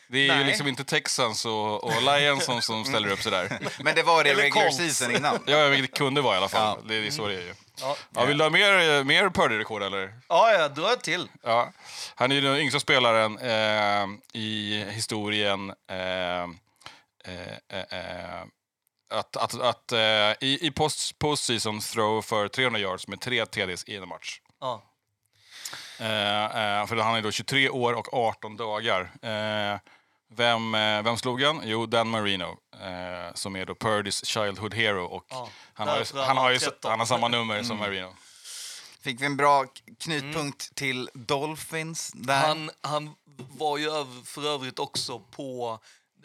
Det 0.09 0.19
är 0.19 0.23
ju 0.23 0.29
Nej. 0.29 0.45
liksom 0.45 0.69
inte 0.69 0.85
Texans 0.85 1.45
och, 1.47 1.85
och 1.85 2.03
Lions 2.03 2.45
som, 2.45 2.63
som 2.63 2.85
ställer 2.85 3.09
upp 3.09 3.23
sådär. 3.23 3.59
Men 3.83 3.95
det 3.95 4.03
var 4.03 4.25
det 4.25 4.35
regular 4.35 4.71
season 4.71 5.17
innan. 5.17 5.39
Ja, 5.47 5.57
det 5.69 5.87
kunde 5.87 6.21
vara 6.21 6.35
i 6.35 6.39
alla 6.39 6.49
fall. 6.49 6.79
Det 6.89 6.95
är 6.95 7.11
så 7.11 7.27
det 7.27 7.35
är 7.35 7.41
ju. 7.41 7.55
Ja, 7.81 7.97
Ja, 8.15 8.25
vill 8.25 8.39
du 8.39 8.45
ha 8.45 8.51
mer, 8.51 9.05
mer 9.05 9.29
Purdy-rekord 9.31 9.83
eller? 9.83 10.15
ja, 10.29 10.53
ja 10.53 10.69
dra 10.69 10.93
ett 10.93 11.03
till. 11.03 11.29
Ja. 11.43 11.73
Han 12.15 12.33
är 12.33 12.41
den 12.41 12.57
yngsta 12.57 12.81
spelaren 12.81 13.39
eh, 13.39 14.07
i 14.41 14.85
historien 14.89 15.71
eh, 15.91 16.43
eh, 17.25 17.57
eh, 17.69 17.99
eh, 18.01 18.43
att, 19.11 19.37
att, 19.37 19.61
att 19.61 19.93
eh, 19.93 19.99
i, 20.41 20.59
i 20.67 20.71
post, 20.71 21.19
postseason 21.19 21.81
throw 21.81 22.23
för 22.23 22.49
300 22.49 22.81
yards 22.81 23.09
med 23.09 23.21
tre 23.21 23.47
TDs 23.47 23.85
i 23.85 23.97
en 23.97 24.09
match. 24.09 24.41
Ja. 24.61 24.83
För 26.89 26.97
han 26.97 27.15
är 27.17 27.23
då 27.23 27.31
23 27.31 27.69
år 27.69 27.93
och 27.93 28.15
18 28.15 28.57
dagar. 28.57 29.11
Vem, 30.33 30.73
vem 31.05 31.17
slog 31.17 31.43
han? 31.43 31.61
Jo, 31.65 31.87
Dan 31.87 32.09
Marino, 32.09 32.57
eh, 32.81 33.35
som 33.35 33.57
är 33.57 33.67
då 33.67 33.75
Purdys 33.75 34.25
childhood 34.25 34.75
hero. 34.75 35.05
Och 35.05 35.27
Ja, 35.29 35.49
han, 35.75 35.89
har 35.89 35.99
ju, 35.99 36.05
han 36.15 36.37
har 36.37 36.51
ju, 36.51 36.59
13. 36.59 36.91
han 36.91 36.99
har 36.99 37.07
samma 37.07 37.29
nummer 37.29 37.63
som 37.63 37.79
Marino. 37.79 38.15
Fick 39.01 39.21
vi 39.21 39.27
en 39.27 39.37
bra 39.37 39.67
knutpunkt 39.99 40.75
till 40.75 41.11
Dolphins 41.15 42.13
där. 42.15 42.49
Han, 42.49 42.71
han 42.81 43.15
var 43.37 43.79
ju 43.79 43.91
för 44.25 44.55
övrigt 44.55 44.79
också 44.79 45.19
på 45.19 45.79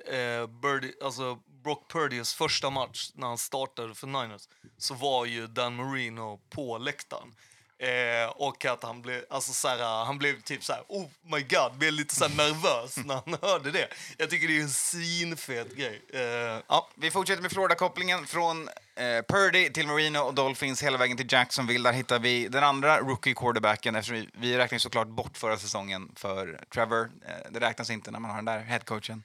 eh, 0.08 0.48
Birdie, 0.48 0.94
alltså 1.04 1.40
Brock 1.64 1.92
Purdys 1.92 2.34
första 2.34 2.70
match 2.70 3.12
när 3.14 3.28
han 3.28 3.38
startade 3.38 3.96
för 3.96 4.08
Niners. 4.08 4.42
Så 4.78 4.94
var 4.94 5.26
ju 5.26 5.48
Dan 5.48 5.76
Marino 5.76 6.42
på 6.50 6.78
läktaren. 6.78 7.36
Eh, 7.77 8.29
och 8.29 8.65
att 8.65 8.84
han 8.84 9.01
blev, 9.01 9.24
alltså 9.29 9.53
så 9.53 9.67
här, 9.67 10.05
han 10.05 10.17
blev 10.17 10.41
typ 10.41 10.63
så 10.63 10.74
här, 10.74 10.84
oh 10.88 11.05
my 11.24 11.41
god, 11.41 11.77
blev 11.77 11.94
lite 11.94 12.15
så 12.15 12.27
nervös 12.38 12.98
när 12.98 13.15
han 13.25 13.38
hörde 13.41 13.72
det. 13.72 13.88
Jag 14.17 14.29
tycker 14.29 14.48
det 14.48 14.58
är 14.58 14.62
en 14.62 14.70
svinfet 14.70 15.75
grej. 15.75 16.01
Eh, 16.13 16.22
ja. 16.67 16.89
Vi 16.96 17.12
fortsätter 17.12 17.41
med 17.41 17.51
Florida-kopplingen 17.51 18.25
från 18.25 18.70
eh, 18.96 19.22
Purdy 19.27 19.70
till 19.70 19.88
Marino 19.88 20.20
och 20.20 20.34
Dolphins 20.34 20.84
hela 20.84 20.98
vägen 20.98 21.17
till 21.17 21.32
Jacksonville. 21.32 21.89
Där 21.89 21.94
hittar 21.98 22.20
vi 22.20 22.48
den 22.48 22.63
andra 22.63 23.00
rookie-quarterbacken 23.00 23.96
eftersom 23.96 24.15
vi, 24.15 24.29
vi 24.34 24.58
räknar 24.58 24.79
såklart 24.79 25.08
bort 25.08 25.38
förra 25.38 25.58
säsongen 25.58 26.12
för 26.15 26.60
Trevor. 26.74 27.12
Eh, 27.27 27.51
det 27.51 27.60
räknas 27.60 27.89
inte 27.89 28.12
när 28.12 28.20
man 28.20 28.32
har 28.32 28.38
den 28.38 28.46
där 28.46 28.60
headcoachen. 28.60 29.24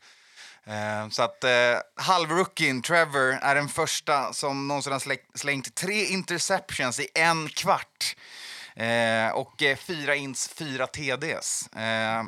Eh, 0.66 1.08
så 1.10 1.22
att 1.22 1.44
eh, 1.44 1.50
halvrookien 1.96 2.82
Trevor 2.82 3.38
är 3.42 3.54
den 3.54 3.68
första 3.68 4.32
som 4.32 4.68
någonsin 4.68 4.92
har 4.92 5.38
slängt 5.38 5.74
tre 5.74 6.04
interceptions 6.04 7.00
i 7.00 7.08
en 7.14 7.48
kvart. 7.48 8.16
Eh, 8.76 9.30
och 9.34 9.62
eh, 9.62 9.76
fyra 9.76 10.14
ins, 10.16 10.48
fyra 10.48 10.86
TDs. 10.86 11.68
Eh, 11.72 11.78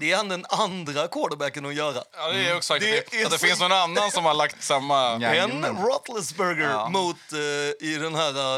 Det 0.00 0.12
är 0.12 0.16
han 0.16 0.28
den 0.28 0.44
andra 0.50 1.08
quarterbacken 1.08 1.66
att 1.66 1.74
göra. 1.74 2.02
Ja, 2.16 2.32
det 2.32 2.48
är 2.48 2.56
exakt. 2.56 2.84
Det 2.84 2.98
att 2.98 3.10
det, 3.10 3.20
är 3.22 3.26
att 3.26 3.32
det 3.32 3.38
finns 3.38 3.60
någon 3.60 3.72
annan 3.72 4.10
som 4.10 4.24
har 4.24 4.34
lagt 4.34 4.62
samma... 4.62 5.12
En. 5.12 5.64
Roethlisberger 5.64 6.70
Ja. 6.70 6.88
mot, 6.88 7.32
eh, 7.32 7.88
i 7.88 7.98
den 8.00 8.14
här 8.14 8.54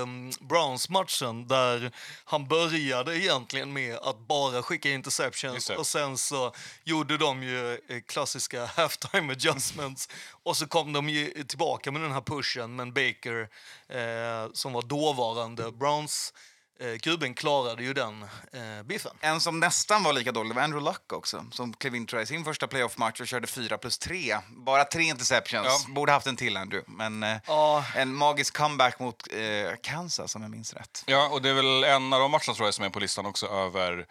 eh, 0.00 0.06
Browns-matchen 0.40 1.48
där 1.48 1.92
han 2.24 2.48
började 2.48 3.18
egentligen 3.18 3.72
med 3.72 3.96
att 3.96 4.18
bara 4.18 4.62
skicka 4.62 4.88
interceptions 4.90 5.70
och 5.70 5.86
sen 5.86 6.18
så 6.18 6.52
gjorde 6.84 7.16
de 7.18 7.42
ju 7.42 7.72
eh, 7.72 8.00
klassiska 8.08 8.66
halftime 8.76 9.32
adjustments 9.32 10.08
och 10.42 10.56
så 10.56 10.66
kom 10.66 10.92
de 10.92 11.08
ju 11.08 11.44
tillbaka 11.44 11.90
med 11.90 12.02
den 12.02 12.12
här 12.12 12.20
pushen 12.20 12.76
men 12.76 12.92
Baker 12.92 13.48
eh, 13.88 14.52
som 14.52 14.72
var 14.72 14.82
dåvarande 14.82 15.72
Browns 15.72 16.32
eh, 16.80 16.98
kuben 16.98 17.34
klarade 17.34 17.82
ju 17.82 17.92
den 17.94 18.22
eh, 18.52 18.82
biffen. 18.84 19.16
En 19.20 19.40
som 19.40 19.60
nästan 19.60 20.02
var 20.02 20.12
lika 20.12 20.32
dålig 20.32 20.54
var 20.54 20.62
Andrew 20.62 20.90
Luck 20.90 21.12
också, 21.12 21.44
som 21.52 21.72
klev 21.72 21.94
in 21.94 22.08
i 22.22 22.26
sin 22.26 22.44
första 22.44 22.66
playoff-match 22.66 23.20
och 23.20 23.26
körde 23.26 23.46
4 23.46 23.78
plus 23.78 23.98
3. 23.98 24.36
Bara 24.48 24.84
tre 24.84 25.02
interceptions. 25.02 25.66
Ja. 25.88 25.94
Borde 25.94 26.12
haft 26.12 26.26
en 26.26 26.36
till, 26.36 26.56
Andrew. 26.56 26.92
Men 26.92 27.22
eh, 27.22 27.36
Ja. 27.46 27.84
en 27.94 28.14
magisk 28.14 28.56
comeback 28.56 28.98
mot 28.98 29.16
eh, 29.32 29.76
Kansas, 29.82 30.36
om 30.36 30.42
jag 30.42 30.50
minns 30.50 30.74
rätt. 30.74 31.04
Ja, 31.06 31.28
och 31.28 31.42
det 31.42 31.48
är 31.50 31.54
väl 31.54 31.84
en 31.84 32.12
av 32.12 32.20
de 32.20 32.30
matcherna 32.30 32.54
tror 32.54 32.66
jag 32.66 32.74
som 32.74 32.84
är 32.84 32.90
på 32.90 33.00
listan 33.00 33.26
också 33.26 33.46
över 33.46 34.06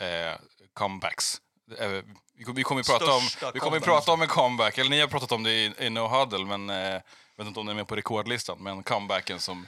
eh, 0.00 0.34
comebacks. 0.72 1.40
Eh, 1.78 1.88
Vi 2.36 2.44
kommer, 2.44 2.80
ju 2.80 2.84
prata 2.84 3.12
om, 3.14 3.22
vi 3.54 3.60
kommer 3.60 3.80
prata 3.80 4.12
om 4.12 4.22
en 4.22 4.28
comeback, 4.28 4.78
eller 4.78 4.90
ni 4.90 5.00
har 5.00 5.08
pratat 5.08 5.32
om 5.32 5.42
det 5.42 5.50
i, 5.50 5.72
i 5.78 5.90
No 5.90 6.00
Huddle, 6.00 6.44
men 6.44 6.70
eh, 6.70 6.76
jag 6.76 7.02
vet 7.36 7.46
inte 7.46 7.60
om 7.60 7.66
den 7.66 7.76
är 7.76 7.80
med 7.80 7.88
på 7.88 7.96
rekordlistan, 7.96 8.58
men 8.60 8.82
comebacken 8.82 9.40
som... 9.40 9.66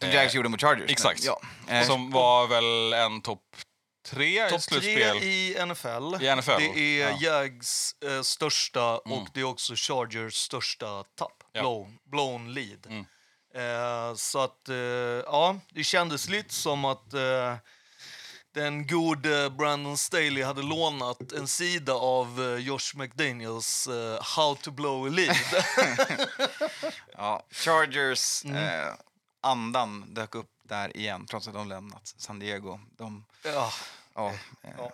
Som 0.00 0.08
eh, 0.08 0.14
Jags 0.14 0.34
gjorde 0.34 0.48
mot 0.48 0.60
Chargers. 0.60 0.90
Exakt. 0.90 1.24
Ja. 1.24 1.40
Eh, 1.68 1.86
Som 1.86 2.10
var 2.10 2.46
väl 2.46 2.92
en 2.92 3.22
topp 3.22 3.42
tre 4.06 4.46
i 4.46 4.50
Topp 4.50 4.60
tre 4.60 4.80
slutspel. 4.80 5.16
i 5.22 5.56
NFL. 5.66 6.24
I 6.24 6.36
NFL, 6.36 6.50
Det 6.58 6.78
är 6.78 7.00
ja. 7.00 7.08
Mm. 7.08 7.18
Jags 7.20 7.94
eh, 8.04 8.22
största 8.22 8.98
och 8.98 9.28
det 9.34 9.40
är 9.40 9.44
också 9.44 9.72
Chargers 9.76 10.34
största 10.34 11.04
tapp. 11.18 11.32
Ja. 11.52 11.60
Blown, 11.60 11.98
blown 12.10 12.54
lead. 12.54 12.86
Mm. 12.86 13.06
Eh, 13.54 14.14
så 14.14 14.38
att, 14.40 14.68
eh, 14.68 14.76
ja, 15.26 15.56
det 15.70 15.84
kändes 15.84 16.28
lite 16.28 16.54
som 16.54 16.84
att 16.84 17.14
eh, 17.14 17.54
den 18.54 18.86
gode 18.86 19.50
Brandon 19.50 19.96
Staley 19.98 20.42
hade 20.42 20.62
lånat 20.62 21.32
en 21.32 21.48
sida 21.48 21.92
av 21.94 22.42
eh, 22.56 22.64
Josh 22.64 22.94
McDaniels 22.96 23.86
eh, 23.86 24.22
How 24.36 24.54
to 24.54 24.70
blow 24.70 25.06
a 25.06 25.08
lead. 25.10 25.36
Ja, 27.16 27.46
Chargers 27.50 28.44
Mm. 28.44 28.94
Eh, 29.48 29.52
andan 29.52 30.14
dök 30.14 30.34
upp 30.34 30.50
där 30.62 30.96
igen, 30.96 31.26
trots 31.26 31.48
att 31.48 31.54
de 31.54 31.68
lämnat 31.68 32.14
San 32.16 32.38
Diego. 32.38 32.80
De, 32.98 33.24
ja. 33.42 33.72
ja, 34.14 34.28
eh, 34.62 34.70
Ja. 34.78 34.92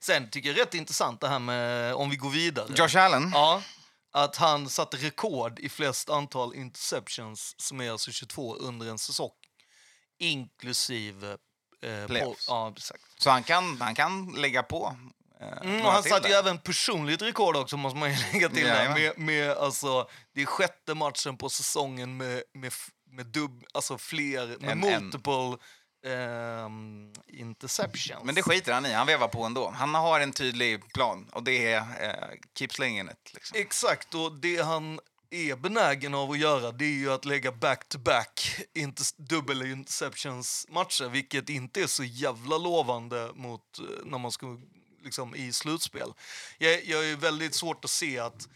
Sen 0.00 0.30
tycker 0.30 0.48
jag 0.48 0.56
det 0.56 0.60
är 0.60 0.64
rätt 0.64 0.74
intressant 0.74 1.20
det 1.20 1.28
här 1.28 1.38
med, 1.38 1.94
om 1.94 2.10
vi 2.10 2.16
går 2.16 2.30
vidare. 2.30 2.66
Josh 2.76 2.96
Allen, 2.98 3.30
Ja, 3.34 3.62
att 4.12 4.36
han 4.36 4.68
satte 4.68 4.96
rekord 4.96 5.58
i 5.58 5.68
flest 5.68 6.10
antal 6.10 6.54
interceptions, 6.54 7.54
som 7.58 7.80
är 7.80 7.90
alltså 7.90 8.10
22 8.10 8.56
under 8.56 8.86
en 8.90 8.98
säsong. 8.98 9.30
Inklusive... 10.18 11.36
Eh, 11.82 12.06
Playoffs. 12.06 12.48
Ja, 12.48 12.72
exakt. 12.76 13.02
så 13.18 13.30
han 13.30 13.42
kan, 13.42 13.80
han 13.80 13.94
kan 13.94 14.32
lägga 14.36 14.62
på. 14.62 14.96
Eh, 15.40 15.62
Mm, 15.62 15.86
och 15.86 15.92
han 15.92 16.02
satte 16.02 16.28
ju 16.28 16.34
även 16.34 16.58
personligt 16.58 17.22
rekord 17.22 17.56
också, 17.56 17.76
måste 17.76 17.98
man 17.98 18.10
lägga 18.32 18.48
till. 18.48 18.66
Jajamän. 18.66 19.02
Med, 19.02 19.18
med, 19.18 19.50
alltså, 19.50 20.08
det 20.34 20.42
är 20.42 20.46
sjätte 20.46 20.94
matchen 20.94 21.36
på 21.36 21.48
säsongen 21.48 22.16
med, 22.16 22.42
med, 22.52 22.72
med 23.14 23.26
dubb, 23.26 23.64
alltså 23.74 23.98
fler, 23.98 24.46
med 24.46 24.70
En- 24.70 24.84
en. 24.84 25.02
multiple 25.02 25.56
ehm, 26.06 27.12
interceptions. 27.28 28.24
Men 28.24 28.34
det 28.34 28.42
skiter 28.42 28.72
han 28.72 28.86
i, 28.86 28.92
han 28.92 29.06
vevar 29.06 29.28
på 29.28 29.44
ändå. 29.44 29.70
Han 29.70 29.94
har 29.94 30.20
en 30.20 30.32
tydlig 30.32 30.92
plan 30.92 31.28
och 31.32 31.42
det 31.42 31.72
är 31.72 31.78
eh, 31.78 32.38
keep 32.58 32.68
slinging 32.70 33.06
it. 33.06 33.34
Liksom. 33.34 33.58
Exakt, 33.60 34.14
och 34.14 34.32
det 34.32 34.56
han 34.64 35.00
är 35.30 35.56
benägen 35.56 36.14
av 36.14 36.30
att 36.30 36.38
göra 36.38 36.72
det 36.72 36.84
är 36.84 36.88
ju 36.88 37.12
att 37.12 37.24
lägga 37.24 37.52
back-to-back 37.52 38.60
inter- 38.74 39.14
dubbel 39.16 39.62
interceptions-matcher, 39.62 41.08
vilket 41.08 41.48
inte 41.48 41.82
är 41.82 41.86
så 41.86 42.04
jävla 42.04 42.58
lovande 42.58 43.30
mot 43.34 43.78
eh, 43.78 43.84
när 44.04 44.18
man 44.18 44.32
ska 44.32 44.46
liksom, 45.04 45.34
i 45.34 45.52
slutspel. 45.52 46.12
Jag, 46.58 46.84
jag 46.84 47.10
är 47.10 47.16
väldigt 47.16 47.54
svårt 47.54 47.84
att 47.84 47.90
se 47.90 48.18
att 48.18 48.48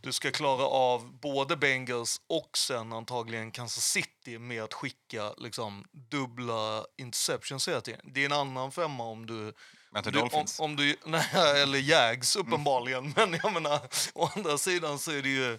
du 0.00 0.12
ska 0.12 0.30
klara 0.30 0.64
av 0.64 1.18
både 1.20 1.56
Bengals 1.56 2.20
och 2.26 2.58
sen 2.58 2.92
antagligen 2.92 3.50
Kansas 3.50 3.84
City 3.84 4.38
med 4.38 4.62
att 4.62 4.74
skicka 4.74 5.32
liksom, 5.38 5.84
dubbla 5.92 6.84
interceptions 6.98 7.68
hela 7.68 7.80
tiden. 7.80 8.00
Det 8.04 8.20
är 8.20 8.26
en 8.26 8.32
annan 8.32 8.72
femma 8.72 9.04
om 9.04 9.26
du 9.26 9.52
Möter 9.94 10.10
du, 10.10 10.18
om, 10.18 10.28
Dolphins. 10.28 10.60
om 10.60 10.76
du, 10.76 10.96
nej, 11.04 11.62
eller 11.62 11.78
Jags 11.78 12.36
uppenbarligen, 12.36 13.12
men 13.16 13.40
jag 13.42 13.52
menar, 13.52 13.80
å 14.14 14.30
andra 14.36 14.58
sidan 14.58 14.98
så 14.98 15.10
är 15.10 15.22
det 15.22 15.28
ju, 15.28 15.58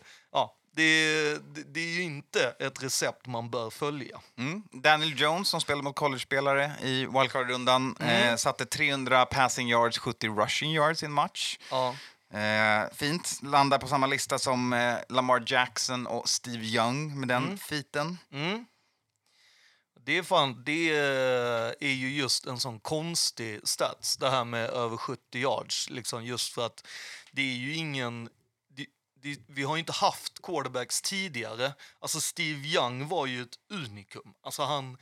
det, 0.75 1.34
det, 1.56 1.63
det 1.74 1.80
är 1.80 1.94
ju 1.96 2.01
inte 2.03 2.56
ett 2.60 2.84
recept 2.84 3.27
man 3.27 3.50
bör 3.50 3.70
följa. 3.70 4.22
Mm. 4.38 4.63
Daniel 4.72 5.20
Jones 5.22 5.50
som 5.50 5.62
spelade 5.62 5.84
mot 5.84 5.96
college-spelare 5.96 6.72
i 6.82 7.06
wildcard-rundan 7.06 7.96
Mm. 8.00 8.30
eh, 8.30 8.36
satte 8.36 8.65
300 8.65 9.25
passing 9.25 9.70
yards, 9.70 9.98
70 9.98 10.27
rushing 10.30 10.72
yards 10.74 11.03
i 11.03 11.06
en 11.06 11.12
match. 11.12 11.58
Ja. 11.72 11.96
Eh, 12.39 12.94
fint. 12.94 13.39
Landar 13.44 13.77
på 13.80 13.88
samma 13.88 14.08
lista 14.08 14.39
som 14.39 14.74
eh, 14.74 14.96
Lamar 15.10 15.44
Jackson 15.48 16.08
och 16.08 16.30
Steve 16.30 16.63
Young 16.65 17.20
med 17.20 17.27
den 17.27 17.44
Mm. 17.44 17.58
fiten. 17.58 18.18
Mm. 18.32 18.65
Det 20.06 20.18
är, 20.18 20.24
fan, 20.24 20.63
det 20.65 20.89
är 21.80 21.94
ju 21.94 22.10
just 22.18 22.46
en 22.46 22.60
sån 22.60 22.80
konstig 22.80 23.60
stats, 23.63 24.18
det 24.18 24.30
här 24.30 24.44
med 24.46 24.70
över 24.70 24.98
70 24.98 25.39
yards. 25.39 25.89
Liksom 25.89 26.25
just 26.25 26.53
för 26.53 26.65
att 26.65 26.88
det 27.32 27.42
är 27.42 27.56
ju 27.56 27.75
ingen... 27.75 28.30
Vi 29.48 29.63
har 29.63 29.75
ju 29.75 29.80
inte 29.80 29.92
haft 29.92 30.42
quarterbacks 30.42 31.01
tidigare. 31.01 31.74
Alltså 32.00 32.22
Steve 32.22 32.68
Young 32.68 33.08
var 33.08 33.25
ju 33.25 33.42
ett 33.42 33.56
unikum. 33.70 34.34
Alltså 34.44 34.63
han 34.63 34.98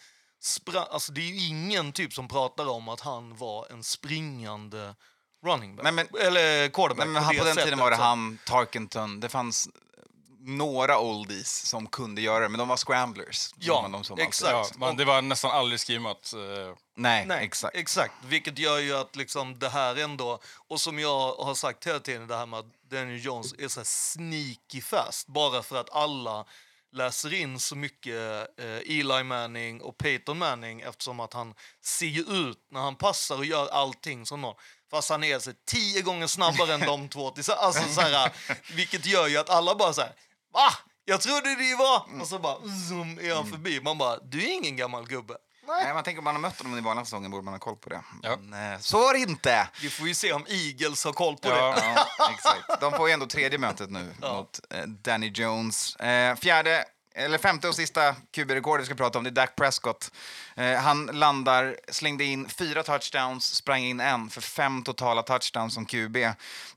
alltså 0.89 1.11
det 1.11 1.21
är 1.21 1.25
ju 1.25 1.47
ingen 1.47 1.91
typ 1.91 2.13
som 2.13 2.27
pratar 2.27 2.67
om 2.69 2.89
att 2.89 3.01
han 3.01 3.35
var 3.37 3.71
en 3.71 3.83
springande 3.83 4.95
running 5.45 5.75
back. 5.75 5.83
Nej, 5.83 5.91
men- 5.93 6.07
Eller 6.21 6.69
quarterback. 6.69 7.07
Nej, 7.07 7.13
men 7.21 7.29
det 7.29 7.37
på 7.39 7.43
den 7.45 7.55
tiden 7.55 7.65
sättet, 7.69 7.79
var 7.79 7.91
det 7.91 7.97
han, 7.97 8.37
Tarkenton. 8.45 9.19
Det 9.19 9.29
fanns 9.29 9.69
några 10.43 11.00
oldies 11.00 11.65
som 11.65 11.88
kunde 11.88 12.21
göra 12.21 12.39
det, 12.39 12.50
men 12.50 12.60
de 12.60 12.67
var 12.67 12.77
scramblers. 12.77 13.50
Ja, 13.60 13.89
de 13.91 14.03
som 14.03 14.19
exakt. 14.19 14.53
alltid- 14.53 14.77
Ja, 14.81 14.86
men 14.88 14.98
det 14.98 15.05
var 15.05 15.21
nästan 15.21 15.51
aldrig 15.51 15.79
skrivet. 15.79 16.33
Eh, 16.33 16.39
Nej, 16.95 17.25
Nej, 17.25 17.45
exakt. 17.45 17.75
exakt. 17.75 18.13
Vilket 18.25 18.57
gör 18.60 18.79
ju 18.79 18.93
att 18.98 19.15
liksom 19.15 19.60
det 19.60 19.69
här 19.69 19.95
ändå, 19.95 20.39
och 20.67 20.81
som 20.81 21.00
jag 21.00 21.33
har 21.36 21.53
sagt 21.55 21.88
hela 21.88 22.00
tiden, 22.00 22.27
det 22.27 22.38
här 22.38 22.45
med 22.45 22.60
att 22.60 22.89
Daniel 22.91 23.25
Jones 23.25 23.53
är 23.60 23.67
så 23.67 23.79
här 23.79 23.86
sneaky 23.86 24.81
fast, 24.81 25.27
bara 25.27 25.63
för 25.63 25.75
att 25.79 25.89
alla 25.95 26.45
läser 26.93 27.33
in 27.33 27.60
så 27.60 27.75
mycket 27.75 28.15
eh, 28.60 28.98
Eli 29.00 29.24
Manning 29.24 29.81
och 29.81 29.98
Peyton 29.98 30.38
Manning 30.38 30.81
eftersom 30.81 31.19
att 31.19 31.33
han 31.33 31.53
ser 31.83 32.33
ut 32.50 32.57
när 32.71 32.79
han 32.81 32.95
passar 32.95 33.38
och 33.38 33.45
gör 33.45 33.67
allting 33.67 34.25
som 34.25 34.41
någon. 34.41 34.55
Fast 34.91 35.10
han 35.10 35.24
är 35.24 35.39
så 35.39 35.51
tio 35.67 36.01
gånger 36.01 36.27
snabbare 36.27 36.74
än 36.74 36.79
de 36.79 37.10
två. 37.13 37.27
Alltså, 37.57 37.83
så 37.93 38.01
här, 38.01 38.31
vilket 38.75 39.05
gör 39.05 39.27
ju 39.27 39.38
att 39.38 39.50
alla 39.50 39.75
bara 39.75 39.93
så 39.93 40.01
här, 40.01 40.13
va? 40.53 40.70
Jag 41.05 41.22
trodde 41.22 41.55
det 41.55 41.75
var... 41.75 42.22
Och 42.22 42.27
så 42.27 42.39
bara 42.39 42.55
zoom 42.89 43.20
är 43.22 43.36
han 43.36 43.48
förbi. 43.48 43.81
Man 43.81 43.98
bara, 43.98 44.17
du 44.17 44.43
är 44.43 44.51
ingen 44.53 44.75
gammal 44.75 45.08
gubbe. 45.08 45.34
Nej, 45.67 45.93
man 45.93 46.03
tänker 46.03 46.17
om 46.20 46.24
man 46.24 46.36
har 46.36 46.41
mött 46.41 46.62
honom 46.62 46.77
i 46.77 46.81
vanliga 46.81 47.05
säsongen 47.05 47.31
borde 47.31 47.43
man 47.43 47.53
ha 47.53 47.60
koll 47.60 47.75
på 47.75 47.89
det. 47.89 48.01
Ja. 48.24 48.38
Men, 48.41 48.74
eh, 48.74 48.79
så 48.79 48.98
var 49.00 49.13
det 49.13 49.20
inte! 49.20 49.67
Vi 49.81 49.89
får 49.89 50.08
ju 50.08 50.13
se 50.13 50.34
om 50.34 50.46
Eagles 50.50 51.03
har 51.05 51.13
koll 51.13 51.38
på 51.38 51.50
Ja. 51.50 51.55
det. 51.75 52.03
Ja, 52.17 52.29
exakt. 52.34 52.81
De 52.81 52.91
får 52.91 53.08
ju 53.08 53.13
ändå 53.13 53.25
tredje 53.25 53.58
mötet 53.60 53.89
nu 53.89 54.13
mot 54.22 54.60
eh, 54.70 54.84
Danny 54.84 55.31
Jones. 55.36 55.96
Eh, 55.96 56.36
fjärde, 56.36 56.86
eller 57.15 57.38
femte 57.38 57.67
och 57.67 57.75
sista 57.75 58.15
QB-rekordet 58.31 58.81
vi 58.81 58.86
ska 58.86 58.96
prata 58.96 59.17
om, 59.17 59.24
det 59.24 59.29
är 59.29 59.31
Dak 59.31 59.55
Prescott. 59.55 60.12
Eh, 60.55 60.74
han 60.79 61.05
landar, 61.05 61.75
slängde 61.91 62.24
in 62.24 62.50
fyra 62.50 62.84
touchdowns, 62.84 63.55
sprang 63.55 63.84
in 63.84 64.00
en 64.00 64.29
för 64.29 64.41
fem 64.41 64.84
totala 64.84 65.24
touchdowns 65.24 65.74
som 65.74 65.86
QB. 65.86 66.17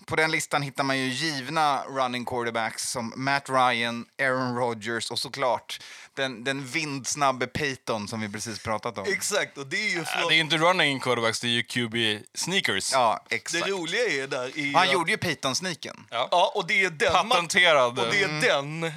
På 0.06 0.16
den 0.16 0.30
listan 0.30 0.62
hittar 0.62 0.84
man 0.84 0.98
ju 0.98 1.08
givna 1.08 1.82
running 1.82 2.24
quarterbacks 2.24 2.90
som 2.90 3.12
Matt 3.16 3.48
Ryan, 3.50 4.06
Aaron 4.22 4.56
Rodgers 4.56 5.10
och 5.10 5.18
såklart 5.18 5.80
den, 6.14 6.44
den 6.44 6.66
vindsnabbe 6.66 7.46
Peyton 7.46 8.08
som 8.08 8.20
vi 8.20 8.28
precis 8.28 8.58
pratat 8.58 8.98
om. 8.98 9.04
Exakt, 9.08 9.58
och 9.58 9.66
det 9.66 9.76
är 9.76 9.90
ju 9.90 9.98
Ja, 9.98 10.04
från... 10.04 10.28
Det 10.28 10.34
är 10.34 10.40
inte 10.40 10.56
running 10.56 11.00
quarterbacks, 11.00 11.40
det 11.40 11.46
är 11.46 11.50
ju 11.50 11.62
QB 11.62 12.24
sneakers. 12.34 12.92
Ja, 12.92 13.24
Det 13.28 13.34
exakt. 13.34 13.68
roliga 13.68 14.02
är 14.22 14.26
där 14.26 14.58
i... 14.58 14.72
Han 14.72 14.82
att- 14.82 14.92
gjorde 14.92 15.10
ju 15.10 15.16
Peyton-sniken. 15.16 16.06
Ja, 16.10 16.52
och 16.54 16.66
det 16.66 16.84
är 16.84 16.90
den... 16.90 17.12
Patenterad. 17.12 17.98
Och 17.98 18.06
det 18.10 18.22
är 18.22 18.40
den, 18.40 18.84
eh, 18.84 18.90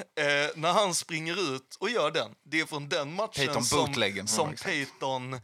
när 0.56 0.74
han 0.74 0.96
springer 0.96 1.56
ut 1.56 1.78
och 1.80 1.90
gör 1.90 2.12
den, 2.12 2.32
det 2.46 2.60
är 2.60 2.66
från 2.66 2.90
den 2.90 3.14
matchen 3.14 3.32
Peyton 3.36 3.64
som, 3.64 3.94
som 4.28 4.50
ja, 4.50 4.67
Peyton 4.68 5.34
eh, 5.34 5.40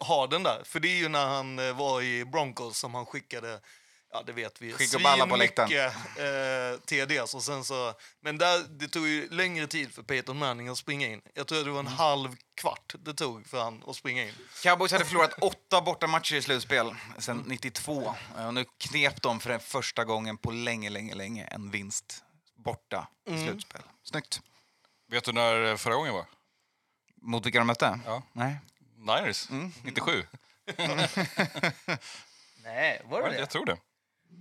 har 0.00 0.28
den 0.28 0.42
där. 0.42 0.62
För 0.64 0.80
det 0.80 0.88
är 0.88 0.96
ju 0.96 1.08
när 1.08 1.26
han 1.26 1.58
eh, 1.58 1.76
var 1.76 2.02
i 2.02 2.24
Broncos 2.24 2.78
som 2.78 2.94
han 2.94 3.06
skickade, 3.06 3.60
ja 4.12 4.22
det 4.26 4.32
vet 4.32 4.62
vi, 4.62 4.72
Skicka 4.72 4.98
ballar 4.98 5.26
på 5.26 5.36
läktaren. 5.36 5.68
svinmycket, 5.68 6.78
eh, 6.78 6.80
TDs. 7.06 7.34
Och 7.34 7.42
sen 7.42 7.64
så, 7.64 7.94
men 8.20 8.38
där, 8.38 8.64
det 8.68 8.88
tog 8.88 9.08
ju 9.08 9.28
längre 9.30 9.66
tid 9.66 9.94
för 9.94 10.02
Peyton 10.02 10.38
Manning 10.38 10.68
att 10.68 10.78
springa 10.78 11.06
in. 11.08 11.20
Jag 11.34 11.46
tror 11.46 11.64
det 11.64 11.70
var 11.70 11.78
en 11.80 11.86
Mm. 11.86 11.98
halv 11.98 12.36
kvart 12.54 12.94
det 12.98 13.14
tog 13.14 13.46
för 13.46 13.62
han 13.62 13.82
att 13.86 13.96
springa 13.96 14.22
in. 14.24 14.34
Cowboys 14.62 14.92
hade 14.92 15.04
förlorat 15.04 15.34
åtta 15.40 15.80
bortamatcher 15.80 16.34
i 16.36 16.42
slutspel 16.42 16.94
sedan 17.18 17.44
92. 17.46 18.14
Eh, 18.38 18.46
Och 18.46 18.54
nu 18.54 18.64
knep 18.78 19.22
de 19.22 19.40
för 19.40 19.50
den 19.50 19.60
första 19.60 20.04
gången 20.04 20.36
på 20.38 20.50
länge, 20.50 20.90
länge, 20.90 21.14
länge 21.14 21.44
en 21.44 21.70
vinst 21.70 22.24
borta 22.64 23.08
i 23.28 23.38
slutspel. 23.46 23.82
Snyggt. 24.04 24.40
Vet 25.10 25.24
du 25.24 25.32
när 25.32 25.64
eh, 25.70 25.76
förra 25.76 25.94
gången 25.94 26.12
var? 26.14 26.26
Mot 27.24 27.46
vilka 27.46 27.58
de 27.58 27.66
mötte? 27.66 28.00
Ja. 28.06 28.22
Nej. 28.32 28.56
Niners, 28.98 29.48
97. 29.82 30.26
Nej, 32.64 33.02
var 33.04 33.20
Ja, 33.20 33.34
Jag 33.34 33.50
tror 33.50 33.66
det. 33.66 33.76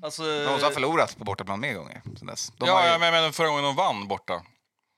Alltså, 0.02 0.24
De 0.24 0.46
har 0.64 0.72
förlorat 0.72 1.18
på 1.18 1.24
bortaplan 1.24 1.60
mer 1.60 1.74
gånger 1.74 2.02
sen 2.18 2.28
dess. 2.28 2.52
De 2.58 2.68
ja, 2.68 2.86
ju... 2.86 2.92
ja, 2.92 2.98
men, 3.00 3.12
men 3.14 3.34
förra 3.34 3.48
gången 3.48 3.64
de 3.64 3.76
vann 3.76 4.08
borta. 4.08 4.44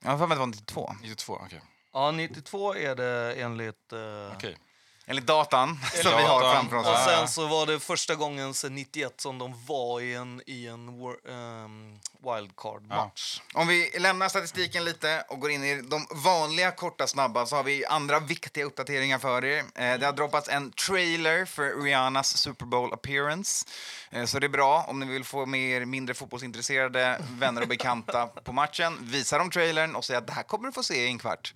Jag 0.04 0.10
har 0.10 0.18
för 0.18 0.26
mig 0.26 0.34
att 0.34 0.38
det 0.38 0.40
var 0.40 0.46
92. 0.46 0.94
92, 1.02 1.40
okej. 1.44 1.60
ja, 1.92 2.10
92 2.10 2.74
är 2.74 2.94
det 2.94 3.34
enligt... 3.34 3.92
eh, 3.92 3.98
Okej. 4.36 4.56
Enligt 5.08 5.26
datan 5.26 5.78
som 6.02 6.16
vi 6.16 6.22
har 6.22 6.40
datan. 6.42 6.68
framför 6.68 6.76
oss. 6.76 6.86
Och 6.86 6.92
Ja. 6.92 7.04
sen 7.18 7.28
så 7.28 7.46
var 7.46 7.66
det 7.66 7.80
första 7.80 8.14
gången 8.14 8.54
sedan 8.54 8.74
91 8.74 9.20
som 9.20 9.38
de 9.38 9.64
var 9.66 10.00
i 10.00 10.14
en, 10.14 10.42
i 10.46 10.66
en 10.66 10.90
wor- 10.90 11.30
ehm, 11.30 11.98
wildcard-match. 12.24 13.40
Om 13.54 13.66
vi 13.68 13.90
lämnar 13.98 14.28
statistiken 14.28 14.84
lite 14.84 15.24
och 15.28 15.40
går 15.40 15.50
in 15.50 15.64
i 15.64 15.82
de 15.82 16.06
vanliga 16.24 16.70
korta 16.70 17.06
snabba 17.06 17.46
så 17.46 17.56
har 17.56 17.62
vi 17.62 17.86
andra 17.86 18.20
viktiga 18.20 18.64
uppdateringar 18.64 19.18
för 19.18 19.44
er. 19.44 19.58
Eh, 19.58 19.98
Det 19.98 20.06
har 20.06 20.12
droppats 20.12 20.48
en 20.48 20.72
trailer 20.72 21.44
för 21.44 21.82
Rihannas 21.82 22.36
Super 22.36 22.66
Bowl 22.66 22.92
appearance. 22.92 23.66
Eh, 24.10 24.24
Så 24.24 24.38
det 24.38 24.46
är 24.46 24.48
bra 24.48 24.84
om 24.88 25.00
ni 25.00 25.06
vill 25.06 25.24
få 25.24 25.46
med 25.46 25.60
er 25.60 25.84
mindre 25.84 26.14
fotbollsintresserade 26.14 27.18
vänner 27.30 27.62
och 27.62 27.68
bekanta 27.68 28.26
på 28.26 28.52
matchen. 28.52 28.98
Visa 29.00 29.38
dem 29.38 29.50
trailern 29.50 29.96
och 29.96 30.04
säg 30.04 30.16
att 30.16 30.26
det 30.26 30.32
här 30.32 30.42
kommer 30.42 30.66
du 30.68 30.72
få 30.72 30.82
se 30.82 31.04
i 31.04 31.06
en 31.06 31.18
kvart. 31.18 31.54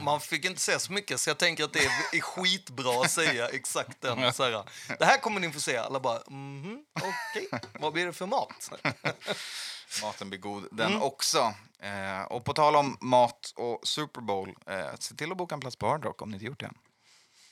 Man 0.00 0.20
fick 0.20 0.44
inte 0.44 0.60
se 0.60 0.78
så 0.78 0.92
mycket, 0.92 1.20
så 1.20 1.30
jag 1.30 1.38
tänker 1.38 1.64
att 1.64 1.72
det 1.72 1.78
är, 1.84 2.16
är 2.16 2.20
skitbra 2.20 3.00
att 3.04 3.10
säga 3.10 3.48
exakt 3.48 4.00
den. 4.00 4.32
Så 4.32 4.42
här, 4.44 4.64
det 4.98 5.04
här 5.04 5.18
kommer 5.20 5.40
ni 5.40 5.52
få 5.52 5.60
se. 5.60 5.76
Alla 5.76 6.00
bara, 6.00 6.22
mhm, 6.26 6.84
okej, 6.94 7.48
vad 7.80 7.92
blir 7.92 8.06
det 8.06 8.12
för 8.12 8.26
mat? 8.26 8.70
Maten 10.02 10.28
blir 10.30 10.38
god 10.40 10.68
den 10.72 11.02
också. 11.02 11.54
Eh, 11.82 12.22
Och 12.22 12.44
på 12.44 12.52
tal 12.52 12.76
om 12.76 12.96
mat 13.00 13.52
och 13.56 13.80
Super 13.88 14.20
Bowl, 14.20 14.54
eh, 14.66 14.86
se 14.98 15.14
till 15.14 15.30
att 15.32 15.36
boka 15.38 15.54
en 15.54 15.60
plats 15.60 15.76
på 15.76 15.88
Hard 15.88 16.04
Rock 16.04 16.22
om 16.22 16.28
ni 16.30 16.34
inte 16.34 16.46
gjort 16.46 16.60
det 16.60 16.66
än. 16.66 16.78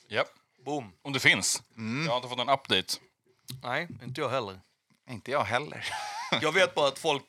Japp. 0.09 0.27
Boom. 0.65 0.93
Om 1.01 1.13
det 1.13 1.19
finns. 1.19 1.63
Jag 2.05 2.11
har 2.11 2.15
inte 2.17 2.29
fått 2.29 2.37
någon 2.37 2.49
update. 2.49 2.93
Nej, 3.63 3.87
inte 4.03 4.21
jag 4.21 4.29
heller. 4.29 4.59
Inte 5.09 5.31
jag 5.31 5.43
heller. 5.43 5.87
Jag 6.41 6.51
vet 6.51 6.75
bara 6.75 6.87
att 6.87 6.99
folk, 6.99 7.23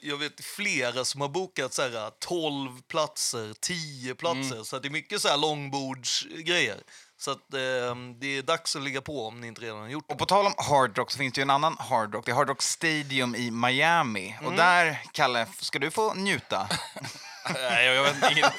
jag 0.00 0.16
vet 0.16 0.44
flera 0.44 1.04
som 1.04 1.20
har 1.20 1.28
bokat 1.28 1.72
så 1.72 1.82
här 1.82 2.10
12 2.18 2.82
platser, 2.82 3.54
10 3.60 4.14
platser. 4.14 4.62
Så 4.62 4.76
att 4.76 4.82
det 4.82 4.88
är 4.88 4.90
mycket 4.90 5.22
så 5.22 5.28
här 5.28 5.36
långbordsgrejer. 5.36 6.80
Så 7.18 7.30
att 7.30 7.54
eh, 7.54 7.96
det 8.20 8.38
är 8.38 8.42
dags 8.42 8.76
att 8.76 8.82
ligga 8.82 9.00
på 9.00 9.26
om 9.26 9.40
ni 9.40 9.46
inte 9.46 9.60
redan 9.60 9.80
har 9.80 9.88
gjort 9.88 10.08
det. 10.08 10.12
Och 10.12 10.18
på 10.18 10.26
tal 10.26 10.46
om 10.46 10.54
Hard 10.56 10.98
Rock 10.98 11.10
så 11.10 11.18
finns 11.18 11.34
det 11.34 11.42
en 11.42 11.50
annan 11.50 11.76
Hard 11.78 12.14
Rock. 12.14 12.26
Det 12.26 12.32
är 12.32 12.36
Hard 12.36 12.48
Rock 12.48 12.62
Stadium 12.62 13.34
i 13.34 13.50
Miami. 13.50 14.36
Mm. 14.38 14.46
Och 14.46 14.52
där, 14.52 15.02
Kalle, 15.12 15.46
ska 15.60 15.78
du 15.78 15.90
få 15.90 16.14
njuta. 16.14 16.68
Nej, 17.48 17.86
jag, 17.86 18.02
vet 18.02 18.14
inte. 18.14 18.52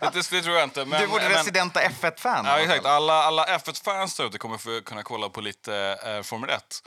det, 0.00 0.10
det, 0.12 0.30
det 0.30 0.42
tror 0.42 0.56
jag 0.56 0.64
inte. 0.64 0.84
Men, 0.84 1.00
du 1.00 1.08
men, 1.08 1.28
residenta 1.28 1.80
F1-fan. 1.80 2.44
Ja, 2.44 2.58
exakt. 2.60 2.84
Alla, 2.86 3.12
alla 3.12 3.46
F1-fans 3.46 4.16
där 4.16 4.26
ute 4.26 4.38
kommer 4.38 4.58
få 4.58 4.80
kunna 4.80 5.02
kolla 5.02 5.28
på 5.28 5.40
lite 5.40 5.98
eh, 6.06 6.22
Formel 6.22 6.50
1 6.50 6.82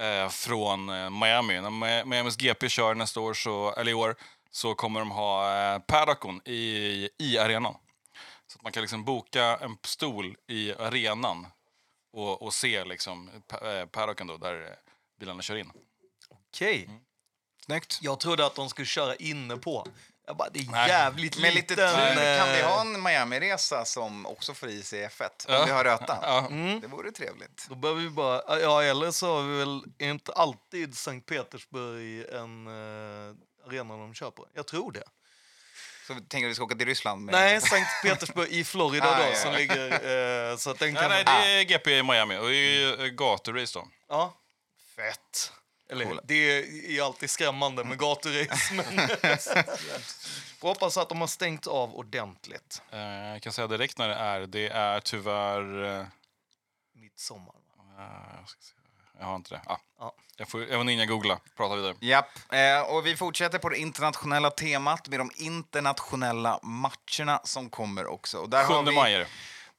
eh, 0.00 0.28
från 0.28 0.88
eh, 0.88 1.10
Miami. 1.10 1.60
När 1.60 1.70
Mi- 1.70 2.04
Miamis 2.04 2.36
GP 2.36 2.68
kör 2.68 2.94
nästa 2.94 3.20
år, 3.20 3.34
så, 3.34 3.74
eller 3.74 3.90
i 3.90 3.94
år, 3.94 4.16
så 4.50 4.74
kommer 4.74 5.00
de 5.00 5.10
ha 5.10 5.56
eh, 5.74 5.78
paddocken 5.78 6.40
i, 6.44 7.08
i 7.18 7.38
arenan. 7.38 7.74
Så 8.46 8.58
att 8.58 8.62
man 8.62 8.72
kan 8.72 8.80
liksom 8.80 9.04
boka 9.04 9.58
en 9.62 9.76
stol 9.84 10.36
i 10.48 10.72
arenan 10.74 11.46
och, 12.12 12.42
och 12.42 12.54
se 12.54 12.84
liksom, 12.84 13.30
eh, 13.62 13.86
paddocken 13.86 14.26
då, 14.26 14.36
där 14.36 14.62
eh, 14.62 14.68
bilarna 15.20 15.42
kör 15.42 15.56
in. 15.56 15.72
Okej. 16.30 16.88
Snyggt. 17.64 17.98
Jag 18.02 18.20
trodde 18.20 18.46
att 18.46 18.54
de 18.54 18.68
skulle 18.68 18.86
köra 18.86 19.14
inne 19.16 19.56
på. 19.56 19.86
Jag 20.28 20.36
bara, 20.36 20.48
det 20.48 20.58
är 20.60 20.70
Nej. 20.70 20.88
jävligt 20.88 21.38
Med 21.38 21.54
lite 21.54 21.76
tur 21.76 21.86
kan 22.38 22.48
vi 22.52 22.60
eh, 22.60 22.66
ha 22.66 22.80
en 22.80 23.06
Miami-resa 23.06 23.84
som 23.84 24.26
också 24.26 24.54
får 24.54 24.68
i 24.68 24.82
sig 24.82 25.06
F1. 25.06 25.30
Ja. 25.48 25.58
Om 25.60 25.66
vi 25.66 25.72
har 25.72 25.84
röta. 25.84 26.18
Ja. 26.22 26.46
Mm. 26.50 26.80
Det 26.80 26.86
vore 26.86 27.12
trevligt. 27.12 27.66
Då 27.68 27.74
behöver 27.74 28.02
vi 28.02 28.10
bara... 28.10 28.60
Ja, 28.60 28.82
eller 28.82 29.10
så 29.10 29.36
har 29.36 29.42
vi 29.42 29.58
väl 29.58 29.82
inte 29.98 30.32
alltid 30.32 30.96
Sankt 30.96 31.28
Petersburg 31.28 32.24
en 32.32 32.66
uh, 32.66 33.34
arena 33.66 33.96
de 33.96 34.14
kör 34.14 34.30
på. 34.30 34.46
Jag 34.54 34.66
tror 34.66 34.92
det. 34.92 35.04
Så 36.06 36.14
vi 36.14 36.20
tänker 36.20 36.46
att 36.46 36.50
vi 36.50 36.54
ska 36.54 36.64
åka 36.64 36.76
till 36.76 36.86
Ryssland. 36.86 37.24
Med 37.24 37.32
Nej, 37.32 37.60
Sankt 37.60 37.90
Petersburg 38.02 38.48
i 38.48 38.64
Florida 38.64 39.06
Ah, 39.14 39.18
då, 39.18 39.24
ja, 39.28 39.34
som 39.34 39.52
ja. 39.52 39.58
ligger... 39.58 40.50
eh, 40.50 40.56
så 40.56 40.70
att 40.70 40.78
den 40.78 40.92
Nej, 40.92 41.02
kan... 41.02 41.10
nej, 41.10 41.24
det 41.24 41.30
är 41.30 41.62
GP 41.62 41.98
i 41.98 42.02
Miami 42.02 42.36
och 42.38 42.48
det 42.48 42.56
är 42.56 42.78
ju 42.78 43.06
eh, 43.06 43.06
gaturace 43.06 43.78
då. 43.78 43.88
Ja. 44.08 44.34
Fett. 44.96 45.52
Eller, 45.90 46.04
Coola. 46.04 46.22
det 46.24 46.58
är 46.98 47.02
alltid 47.02 47.30
skrämmande 47.30 47.84
med 47.84 47.98
gaturace, 47.98 48.74
men... 48.74 48.84
Får 50.60 50.68
hoppas 50.68 50.96
att 50.96 51.08
de 51.08 51.20
har 51.20 51.28
stängt 51.28 51.66
av 51.66 51.94
ordentligt. 51.96 52.82
Eh, 52.90 52.98
jag 53.00 53.42
kan 53.42 53.52
säga 53.52 53.66
direkt 53.66 53.98
när 53.98 54.08
det 54.08 54.14
är. 54.14 54.40
Det 54.46 54.68
är 54.68 55.00
tyvärr... 55.00 55.98
eh, 56.00 56.06
Midsommar. 56.94 57.54
va? 57.76 58.02
Eh, 58.04 58.36
jag, 58.40 58.48
ska 58.48 58.60
se. 58.60 58.74
jag 59.18 59.26
har 59.26 59.36
inte 59.36 59.54
det. 59.54 59.60
Ah. 59.66 59.78
Ja. 59.98 60.14
Jag 60.36 60.48
får 60.48 60.66
jag 60.66 60.76
var 60.76 60.84
ninja 60.84 61.06
googla. 61.06 61.38
Prata 61.56 61.76
vidare. 61.76 61.94
Japp, 62.00 62.52
eh, 62.52 62.80
och 62.80 63.06
vi 63.06 63.16
fortsätter 63.16 63.58
på 63.58 63.68
det 63.68 63.78
internationella 63.78 64.50
temat 64.50 65.08
med 65.08 65.20
de 65.20 65.30
internationella 65.36 66.60
matcherna 66.62 67.40
som 67.44 67.70
kommer 67.70 68.06
också. 68.06 68.38
Och 68.38 68.50
där 68.50 68.64
har 68.64 68.84
7 68.84 68.90
vi... 68.90 68.94
maj 68.96 69.14
är 69.14 69.18
det. 69.18 69.26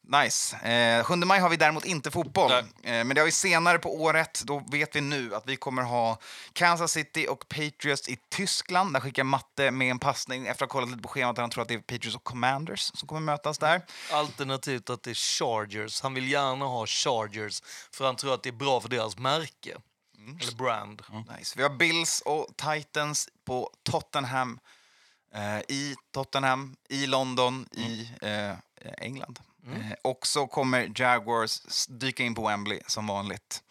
Nice. 0.09 0.55
Eh, 0.55 1.03
7 1.03 1.15
maj 1.15 1.39
har 1.39 1.49
vi 1.49 1.57
däremot 1.57 1.85
inte 1.85 2.11
fotboll. 2.11 2.51
Eh, 2.51 2.63
men 2.83 3.09
det 3.09 3.21
har 3.21 3.25
vi 3.25 3.31
senare 3.31 3.79
på 3.79 4.01
året. 4.01 4.41
Då 4.45 4.63
vet 4.71 4.95
vi 4.95 5.01
nu 5.01 5.35
att 5.35 5.43
vi 5.47 5.55
kommer 5.55 5.83
ha 5.83 6.19
Kansas 6.53 6.91
City 6.91 7.27
och 7.29 7.47
Patriots 7.49 8.09
i 8.09 8.17
Tyskland. 8.29 8.93
Där 8.93 8.99
skickar 8.99 9.23
Matte 9.23 9.71
med 9.71 9.91
en 9.91 9.99
passning 9.99 10.47
efter 10.47 10.65
att 10.65 10.71
ha 10.71 10.73
kollat 10.73 10.89
lite 10.89 11.01
på 11.01 11.09
schemat. 11.09 11.37
Han 11.37 11.49
tror 11.49 11.61
att 11.61 11.67
det 11.67 11.73
är 11.73 11.79
Patriots 11.79 12.15
och 12.15 12.23
Commanders 12.23 12.91
som 12.93 13.07
kommer 13.07 13.21
mötas 13.21 13.57
där. 13.57 13.81
Alternativt 14.11 14.89
att 14.89 15.03
det 15.03 15.09
är 15.09 15.15
Chargers. 15.15 16.01
Han 16.01 16.13
vill 16.13 16.31
gärna 16.31 16.65
ha 16.65 16.85
Chargers 16.85 17.61
för 17.91 18.05
han 18.05 18.15
tror 18.15 18.33
att 18.33 18.43
det 18.43 18.49
är 18.49 18.53
bra 18.53 18.81
för 18.81 18.89
deras 18.89 19.17
märke. 19.17 19.77
Eller 20.41 20.55
brand. 20.55 21.01
Nice. 21.37 21.53
Vi 21.57 21.63
har 21.63 21.69
Bills 21.69 22.21
och 22.25 22.47
Titans 22.55 23.29
på 23.45 23.69
Tottenham. 23.83 24.59
Eh, 25.33 25.59
I 25.59 25.95
Tottenham, 26.11 26.75
i 26.89 27.07
London, 27.07 27.67
i 27.71 28.09
eh, 28.21 28.53
England. 28.97 29.39
Eh, 29.73 29.91
och 30.03 30.27
så 30.27 30.47
kommer 30.47 30.91
Jaguars 30.95 31.85
dyka 31.87 32.23
in 32.23 32.35
på 32.35 32.47
Wembley 32.47 32.79
som 32.87 33.07
vanligt. 33.07 33.63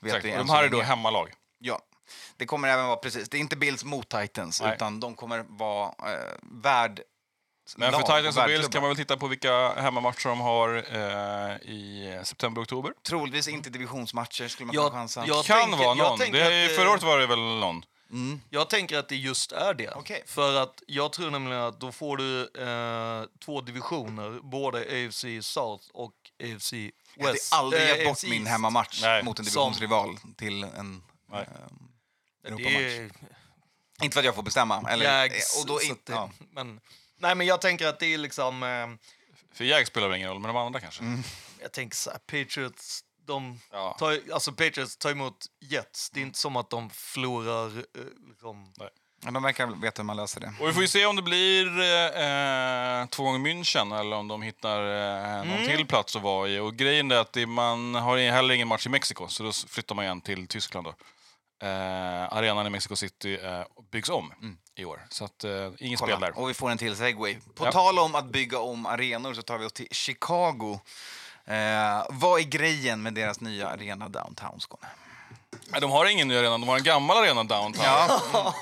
Vet 0.00 0.14
Exakt. 0.14 0.32
Och 0.38 0.46
de 0.46 0.50
här 0.52 0.64
är 0.64 0.68
då 0.68 0.80
hemmalag. 0.82 1.32
Ja. 1.58 1.80
Det 2.36 2.46
kommer 2.46 2.68
även 2.68 2.86
vara 2.86 2.96
precis, 2.96 3.28
det 3.28 3.36
är 3.36 3.40
inte 3.40 3.56
Bills 3.56 3.84
mot 3.84 4.08
Titans, 4.08 4.60
Nej. 4.62 4.74
utan 4.74 5.00
de 5.00 5.14
kommer 5.14 5.44
vara 5.48 5.86
eh, 5.88 6.34
värd 6.42 7.00
Men 7.76 7.92
för 7.92 8.00
Titans 8.00 8.36
och 8.36 8.46
Bills 8.46 8.68
kan 8.68 8.82
man 8.82 8.88
väl 8.90 8.96
titta 8.96 9.16
på 9.16 9.26
vilka 9.26 9.72
hemmamatcher 9.74 10.28
de 10.28 10.40
har 10.40 10.74
eh, 10.76 11.56
i 11.70 12.20
september, 12.24 12.62
oktober. 12.62 12.92
Troligtvis 13.08 13.48
inte 13.48 13.70
divisionsmatcher 13.70 14.48
skulle 14.48 14.66
man 14.66 14.74
Jag- 14.74 14.90
kunna 14.90 15.00
chansa. 15.00 15.24
jag- 15.26 15.44
kan 15.44 15.60
tänker- 15.70 15.78
vara 15.84 15.94
någon. 15.94 16.18
Det, 16.18 16.66
att 16.66 16.76
förra 16.76 16.90
året 16.90 17.02
var 17.02 17.18
det 17.18 17.26
väl 17.26 17.38
någon. 17.38 17.82
Jag 18.50 18.70
tänker 18.70 18.98
att 18.98 19.08
det 19.08 19.16
just 19.16 19.52
är 19.52 19.74
det. 19.74 19.90
Okej. 19.90 20.22
För 20.26 20.62
att 20.62 20.82
jag 20.86 21.12
tror 21.12 21.30
nämligen 21.30 21.60
att 21.62 21.80
då 21.80 21.92
får 21.92 22.16
du 22.16 22.40
eh, 22.42 23.24
två 23.44 23.60
divisioner, 23.60 24.40
både 24.42 24.78
AFC 24.78 25.24
South 25.46 25.84
och 25.92 26.12
AFC 26.42 26.72
West. 26.72 26.92
Jag 27.16 27.26
hade 27.26 27.38
aldrig 27.50 27.82
Eh, 27.82 27.88
gett 27.88 28.04
bort 28.06 28.12
AFC 28.12 28.24
min 28.24 28.46
hemmamatch 28.46 29.02
Nej. 29.02 29.22
mot 29.22 29.38
en 29.38 29.44
Som- 29.44 29.72
divisionsrival 29.72 30.18
till 30.36 30.64
en 30.64 31.02
eh, 31.32 31.38
Europamatch. 32.44 32.74
Är 32.74 33.10
Inte 34.04 34.14
för 34.14 34.20
att 34.20 34.24
jag 34.26 34.34
får 34.34 34.42
bestämma. 34.42 34.90
Eller, 34.90 35.04
Jags, 35.04 35.56
eh, 35.56 35.60
och 35.60 35.66
då 35.66 35.82
in, 35.82 35.96
det, 36.04 36.12
ja. 36.12 36.30
men, 36.50 36.80
nej, 37.18 37.34
men 37.34 37.46
jag 37.46 37.60
tänker 37.60 37.86
att 37.86 37.98
det 38.00 38.06
är 38.14 38.18
liksom... 38.18 38.62
Eh, 38.62 38.86
För 39.56 39.64
Jags 39.64 39.88
spelar 39.88 40.08
väl 40.08 40.16
ingen 40.16 40.28
roll, 40.30 40.38
men 40.40 40.48
de 40.54 40.56
andra 40.56 40.80
kanske. 40.80 41.02
Mm. 41.02 41.22
jag 41.62 41.72
tänker 41.72 41.96
så 41.96 42.10
här, 42.10 42.18
Patriots, 42.18 43.03
de 43.26 43.60
Ja. 43.72 43.96
tar, 43.98 44.20
alltså 44.32 44.52
Patriots 44.52 44.96
tar 44.96 45.10
emot 45.10 45.46
Jets. 45.60 46.10
Det 46.10 46.20
är 46.20 46.22
inte 46.22 46.38
som 46.38 46.56
att 46.56 46.70
de 46.70 46.90
förlorar 46.90 47.66
eh, 47.78 47.82
liksom... 48.28 48.72
Men 49.24 49.34
de 49.34 49.42
verkar 49.42 49.66
veta 49.66 50.02
hur 50.02 50.04
man 50.06 50.16
löser 50.16 50.40
det. 50.40 50.54
Och 50.60 50.68
vi 50.68 50.72
får 50.72 50.82
ju 50.82 50.88
se 50.88 51.06
om 51.06 51.16
det 51.16 51.22
blir 51.22 51.66
eh, 51.66 53.06
två 53.06 53.22
gånger 53.24 53.38
München 53.38 54.00
eller 54.00 54.16
om 54.16 54.28
de 54.28 54.42
hittar 54.42 54.80
eh, 55.38 55.44
någon 55.44 55.66
till 55.66 55.86
plats 55.86 56.16
att 56.16 56.22
vara 56.22 56.48
i. 56.48 56.58
Och 56.58 56.74
grejen 56.76 57.10
är 57.10 57.16
att 57.16 57.32
det, 57.32 57.46
man 57.46 57.94
har 57.94 58.18
heller 58.30 58.54
ingen 58.54 58.68
match 58.68 58.86
i 58.86 58.88
Mexiko, 58.88 59.28
så 59.28 59.42
då 59.42 59.52
flyttar 59.52 59.94
man 59.94 60.04
igen 60.04 60.20
till 60.20 60.46
Tyskland. 60.48 60.86
Då. 60.86 60.94
Eh, 61.66 62.32
arenan 62.32 62.66
i 62.66 62.70
Mexico 62.70 62.96
City 62.96 63.38
eh, 63.42 63.62
byggs 63.92 64.08
om 64.08 64.32
i 64.76 64.84
år, 64.84 65.06
så 65.10 65.24
att, 65.24 65.44
eh, 65.44 65.70
ingen 65.78 65.98
spel 65.98 66.20
där. 66.20 66.38
Och 66.38 66.48
vi 66.50 66.54
får 66.54 66.70
en 66.70 66.78
till 66.78 66.96
segway. 66.96 67.36
På 67.54 67.64
Ja. 67.66 67.72
tal 67.72 67.98
om 67.98 68.14
att 68.14 68.24
bygga 68.24 68.58
om 68.58 68.86
arenor 68.86 69.34
så 69.34 69.42
tar 69.42 69.58
vi 69.58 69.66
oss 69.66 69.72
till 69.72 69.88
Chicago. 69.90 70.80
Eh, 71.46 72.06
vad 72.08 72.40
är 72.40 72.44
grejen 72.44 73.02
med 73.02 73.14
deras 73.14 73.40
nya 73.40 73.68
arena 73.68 74.08
downtown, 74.08 74.60
Skåne? 74.60 74.86
De 75.80 75.90
har 75.90 76.06
ingen 76.06 76.28
ny 76.28 76.36
arena, 76.36 76.50
de 76.50 76.68
har 76.68 76.76
en 76.76 76.82
gammal 76.82 77.16
arena 77.16 77.44
downtown. 77.44 78.14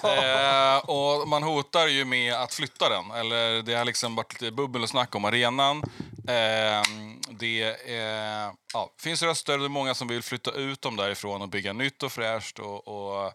Eh, 0.05 0.77
och 0.79 1.29
man 1.29 1.43
hotar 1.43 1.87
ju 1.87 2.05
med 2.05 2.35
att 2.35 2.55
flytta 2.55 2.89
den. 2.89 3.11
Eller 3.11 3.63
det 3.63 3.75
har 3.75 3.85
liksom 3.85 4.17
varit 4.17 4.41
lite 4.41 4.53
bubbel 4.53 4.83
och 4.83 4.89
snack 4.89 5.15
om 5.15 5.25
arenan. 5.25 5.83
Eh, 6.29 6.83
det 7.31 7.63
eh, 7.87 8.53
ja, 8.73 8.91
finns 8.99 9.23
röster, 9.23 9.59
det 9.59 9.65
är 9.65 9.69
många 9.69 9.95
som 9.95 10.09
vill 10.09 10.23
flytta 10.23 10.51
ut 10.51 10.83
dem 10.83 10.97
därifrån 10.97 11.43
och 11.43 11.49
bygga 11.49 11.73
nytt 11.73 12.03
och 12.03 12.13
fräscht 12.13 12.59
och, 12.59 12.89
och 12.89 13.33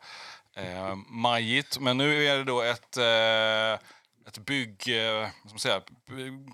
eh, 0.56 0.96
majigt. 1.08 1.80
Men 1.80 1.98
nu 1.98 2.26
är 2.28 2.38
det 2.38 2.44
då 2.44 2.62
ett, 2.62 2.98
eh, 2.98 3.88
ett 4.28 4.38
bygg, 4.38 4.88
eh, 4.88 5.28
man 5.50 5.60
säga, 5.60 5.82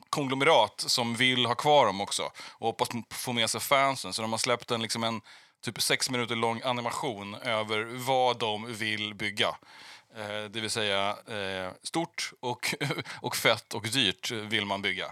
konglomerat 0.10 0.84
som 0.88 1.16
vill 1.16 1.46
ha 1.46 1.56
kvar 1.56 1.86
dem 1.86 2.02
också 2.02 2.32
och 2.52 2.68
hoppas 2.68 2.90
få 3.12 3.34
med 3.34 3.50
sig 3.50 3.62
fansen. 3.62 4.14
Så 4.14 4.22
de 4.22 4.32
har 4.32 4.38
släppt 4.40 4.72
en, 4.72 4.82
liksom 4.82 5.04
en 5.04 5.22
typ 5.66 5.82
sex 5.82 6.10
minuter 6.10 6.36
lång 6.36 6.62
animation 6.64 7.36
över 7.36 7.84
vad 8.06 8.40
de 8.40 8.74
vill 8.74 9.14
bygga. 9.14 9.48
Eh, 10.18 10.44
det 10.50 10.60
vill 10.62 10.70
säga 10.70 11.10
eh, 11.10 11.72
stort 11.84 12.32
och, 12.40 12.76
och 13.22 13.36
fett 13.36 13.74
och 13.74 13.84
dyrt 13.90 14.32
vill 14.32 14.66
man 14.66 14.82
bygga. 14.82 15.06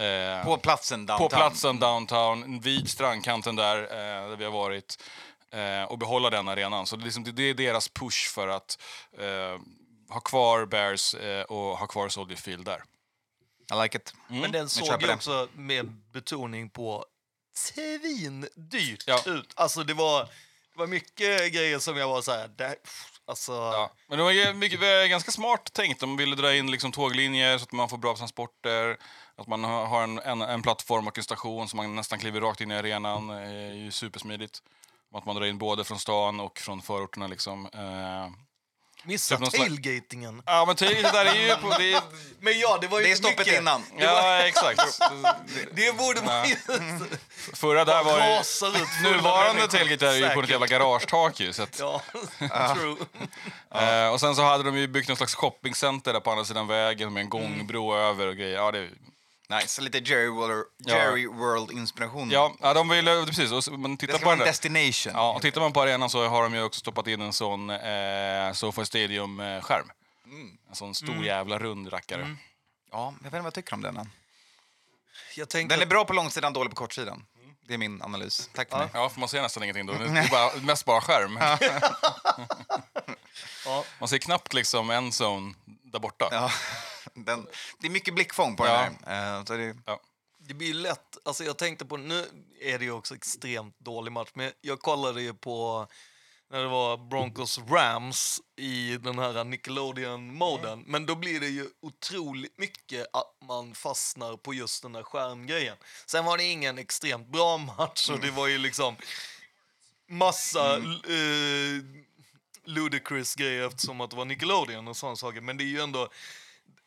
Eh, 0.00 0.44
På 0.44 0.56
platsen 0.56 1.06
downtown. 1.06 1.28
på 1.30 1.36
platsen 1.36 1.78
downtown, 1.78 2.60
vid 2.60 2.90
strandkanten 2.90 3.56
där, 3.56 3.76
eh, 3.82 4.28
där 4.28 4.36
vi 4.36 4.44
har 4.44 4.52
varit. 4.52 5.02
Eh, 5.50 5.82
och 5.82 5.98
behålla 5.98 6.30
den 6.30 6.48
arenan. 6.48 6.86
Så 6.86 6.96
det 6.96 7.02
är, 7.02 7.04
liksom, 7.04 7.24
det- 7.24 7.42
är 7.42 7.54
deras 7.54 7.88
push 7.88 8.28
för 8.34 8.48
att 8.48 8.78
ha 10.08 10.20
kvar 10.20 10.66
Bears 10.66 11.14
eh, 11.14 11.42
och 11.42 11.78
ha 11.78 11.86
kvar 11.86 12.08
Soldier 12.08 12.38
Field 12.38 12.64
där. 12.64 12.82
I 13.72 13.82
like 13.82 13.98
it. 13.98 14.14
Men 14.28 14.52
den 14.52 14.68
såg 14.68 15.02
ju 15.02 15.12
också 15.12 15.48
med 15.54 15.86
betoning 16.12 16.70
på 16.70 17.04
svindyrt 17.54 19.04
Ja. 19.06 19.22
ut. 19.26 19.52
Alltså 19.56 19.84
det 19.84 19.94
var, 19.94 20.24
det 20.72 20.78
var 20.78 20.86
mycket 20.86 21.52
grejer 21.52 21.78
som 21.78 21.96
jag 21.96 22.08
var 22.08 22.22
så 22.22 22.32
här... 22.32 22.48
Det, 22.48 22.76
alltså, 23.26 23.52
Ja. 23.52 23.90
Men 24.08 24.18
det 24.18 24.24
var 24.24 24.52
mycket, 24.52 24.80
var 24.80 25.08
ganska 25.08 25.30
smart 25.30 25.72
tänkt. 25.72 26.00
De 26.00 26.16
ville 26.16 26.36
dra 26.36 26.54
in 26.56 26.70
liksom 26.70 26.92
tåglinjer 26.92 27.58
så 27.58 27.62
att 27.64 27.72
man 27.72 27.88
får 27.88 27.98
bra 27.98 28.16
transporter. 28.16 28.96
Att 29.36 29.46
man 29.46 29.64
har 29.64 30.02
en, 30.02 30.18
en, 30.18 30.42
en 30.42 30.62
plattform 30.62 31.06
och 31.08 31.18
en 31.18 31.24
station 31.24 31.68
så 31.68 31.76
man 31.76 31.94
nästan 31.96 32.18
kliver 32.18 32.40
rakt 32.40 32.60
in 32.60 32.70
i 32.70 32.74
arenan. 32.74 33.28
Det 33.28 33.34
är 33.40 33.72
ju 33.74 33.90
supersmidigt. 33.90 34.62
Att 35.14 35.26
man 35.26 35.36
drar 35.36 35.46
in 35.46 35.58
både 35.58 35.84
från 35.84 35.98
stan 35.98 36.40
och 36.40 36.58
från 36.58 36.82
förorterna. 36.82 37.26
Liksom. 37.26 37.66
Eh, 37.66 38.45
Missa 39.06 39.36
Typ 39.36 39.50
tailgatingen. 39.50 40.42
ja, 40.46 40.64
men 40.66 40.76
det 40.76 41.02
där 41.02 41.24
är 41.24 41.34
ju... 41.34 41.56
På, 41.56 41.68
det 41.78 41.92
är, 41.92 42.00
Men 42.40 42.58
ja, 42.58 42.78
det 42.80 42.86
var 42.88 42.98
ju 43.00 43.04
Det 43.06 43.12
är 43.12 43.16
stoppet 43.16 43.38
mycket. 43.38 43.60
innan. 43.60 43.82
ja, 43.98 44.38
exakt. 44.38 44.80
Det 45.72 45.96
borde 45.96 46.22
man 46.22 46.48
ju... 46.48 46.56
Förra 47.54 47.84
där 47.84 48.04
var 48.04 48.18
ju... 48.18 49.12
Nuvarande 49.12 49.68
tailgate 49.68 50.08
är 50.08 50.12
ju 50.14 50.28
på 50.28 50.40
ett 50.40 50.50
jävla 50.50 50.66
garagetak 50.66 51.40
ju. 51.40 51.52
Så 51.52 51.62
att, 51.62 51.78
Ja, 51.78 52.02
true. 52.74 52.96
eh, 53.74 54.08
och 54.12 54.20
sen 54.20 54.36
så 54.36 54.42
hade 54.42 54.64
de 54.64 54.76
ju 54.78 54.86
byggt 54.88 55.08
någon 55.08 55.16
slags 55.16 55.34
shoppingcenter 55.34 56.12
där 56.12 56.20
på 56.20 56.30
andra 56.30 56.44
sidan 56.44 56.66
vägen 56.66 57.12
med 57.12 57.20
en 57.20 57.26
Mm. 57.26 57.42
gångbro 57.56 57.94
över 57.96 58.26
och 58.26 58.36
grejer. 58.36 58.56
Ja, 58.56 58.72
det, 58.72 58.88
Nice. 59.48 59.80
Lite 59.80 59.98
Jerry, 59.98 60.28
World, 60.28 60.64
Jerry 60.86 61.26
World-inspiration. 61.26 62.30
ja, 62.30 62.54
ja, 62.60 62.74
de 62.74 62.88
ville... 62.88 63.26
Precis. 63.26 63.52
Och, 63.52 63.64
så- 63.64 63.72
men 63.72 63.90
Det 63.96 63.96
titta 64.06 64.12
ska 64.12 64.18
på 64.24 64.24
vara 64.30 64.38
en 64.38 64.44
destination. 64.46 65.12
Ja, 65.14 65.32
och 65.32 65.42
tittar 65.42 65.60
man 65.60 65.72
på 65.72 65.82
arenan 65.82 66.10
så 66.10 66.28
har 66.28 66.42
de 66.42 66.54
ju 66.54 66.62
också 66.62 66.80
stoppat 66.80 67.06
in 67.06 67.20
en 67.20 67.32
sån 67.32 67.70
eh, 67.70 68.52
SoFi 68.52 68.84
Stadium-skärm. 68.86 69.90
En 70.68 70.74
sån 70.76 70.94
stor 70.94 71.08
Mm. 71.12 71.24
jävla 71.24 71.58
rund 71.58 71.92
rackare. 71.92 72.36
Ja, 72.92 73.04
jag 73.06 73.12
vet 73.12 73.24
inte 73.24 73.38
vad 73.38 73.46
jag 73.46 73.54
tycker 73.54 73.74
om 73.74 73.82
den. 73.82 73.96
än. 73.96 74.10
Jag 75.36 75.48
tänkte... 75.48 75.74
Den 75.76 75.82
är 75.82 75.86
bra 75.86 76.04
på 76.04 76.12
långsidan, 76.12 76.52
dålig 76.52 76.70
på 76.70 76.76
kortsidan. 76.76 77.26
Det 77.68 77.74
är 77.74 77.78
min 77.78 78.02
analys. 78.02 78.50
Tack 78.54 78.70
för 78.70 78.78
mig. 78.78 78.88
Ja, 78.92 79.08
för 79.08 79.20
man 79.20 79.28
ser 79.28 79.42
nästan 79.42 79.62
ingenting 79.62 79.86
då. 79.86 79.92
Det 79.92 80.04
är 80.04 80.30
bara, 80.30 80.50
mest 80.62 80.84
bara 80.84 81.00
skärm. 81.00 81.38
Ja. 83.66 83.84
Man 83.98 84.08
ser 84.08 84.18
knappt 84.18 84.54
liksom 84.54 84.90
en 84.90 85.10
zone 85.12 85.54
där 85.84 85.98
borta. 85.98 86.28
Ja, 86.30 86.50
den, 87.24 87.46
det 87.78 87.86
är 87.86 87.90
mycket 87.90 88.14
blickfång 88.14 88.56
på 88.56 88.66
Ja. 88.66 88.72
den 88.82 88.96
här. 89.06 89.38
Eh, 89.38 89.44
så 89.44 89.56
det, 89.56 89.76
Det 90.38 90.54
blir 90.54 90.74
lätt, 90.74 91.16
alltså 91.24 91.44
jag 91.44 91.56
tänkte 91.58 91.84
på, 91.86 91.96
nu 91.96 92.26
är 92.60 92.78
det 92.78 92.84
ju 92.84 92.90
också 92.92 93.14
extremt 93.14 93.78
dålig 93.78 94.12
match, 94.12 94.30
men 94.34 94.52
jag 94.60 94.80
kollade 94.80 95.22
ju 95.22 95.34
på 95.34 95.86
när 96.50 96.60
det 96.62 96.68
var 96.68 96.96
Broncos 96.96 97.58
Rams 97.58 98.40
i 98.56 98.96
den 98.96 99.18
här 99.18 99.44
Nickelodeon-moden. 99.44 100.84
Men 100.86 101.06
då 101.06 101.14
blir 101.14 101.40
det 101.40 101.48
ju 101.48 101.66
otroligt 101.82 102.58
mycket 102.58 103.06
att 103.12 103.36
man 103.48 103.74
fastnar 103.74 104.36
på 104.36 104.54
just 104.54 104.82
den 104.82 104.92
där 104.92 105.02
skärmgrejen. 105.02 105.76
Sen 106.06 106.24
var 106.24 106.38
det 106.38 106.44
ingen 106.44 106.78
extremt 106.78 107.26
bra 107.28 107.58
match 107.58 108.10
och 108.10 108.20
det 108.20 108.30
var 108.30 108.46
ju 108.46 108.58
liksom 108.58 108.96
massa 110.08 110.76
eh, 110.76 111.82
ludicrous 112.64 113.34
grejer 113.34 113.66
eftersom 113.66 114.00
att 114.00 114.10
det 114.10 114.16
var 114.16 114.24
Nickelodeon 114.24 114.88
och 114.88 114.96
sådana 114.96 115.16
saker. 115.16 115.40
Men 115.40 115.56
det 115.56 115.64
är 115.64 115.66
ju 115.66 115.80
ändå, 115.80 116.08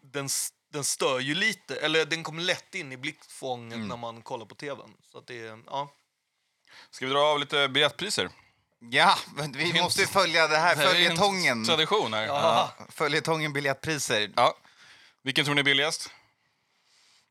den, 0.01 0.29
den 0.71 0.83
stör 0.83 1.19
ju 1.19 1.35
lite, 1.35 1.75
eller 1.75 2.05
den 2.05 2.23
kommer 2.23 2.41
lätt 2.41 2.75
in 2.75 2.91
i 2.91 2.97
blickfånget 2.97 3.79
när 3.79 3.97
man 3.97 4.21
kollar 4.21 4.45
på 4.45 4.55
tvn. 4.55 4.93
Så 5.11 5.17
att 5.17 5.27
det 5.27 5.63
ja. 5.65 5.93
Ska 6.91 7.05
vi 7.05 7.11
dra 7.11 7.19
av 7.19 7.39
lite 7.39 7.67
biljettpriser? 7.67 8.29
ja, 8.79 9.17
men 9.35 9.51
vi 9.51 9.81
måste 9.81 10.01
ju 10.01 10.07
följa 10.07 10.47
det 10.47 10.57
här, 10.57 10.75
följetongen. 10.87 11.65
Tradition 11.65 12.13
här. 12.13 12.23
Ja, 12.25 12.73
följetongen 12.89 13.53
biljettpriser. 13.53 14.31
Ja. 14.35 14.57
Vilken 15.23 15.45
tror 15.45 15.55
ni 15.55 15.59
är 15.59 15.63
billigast? 15.65 16.09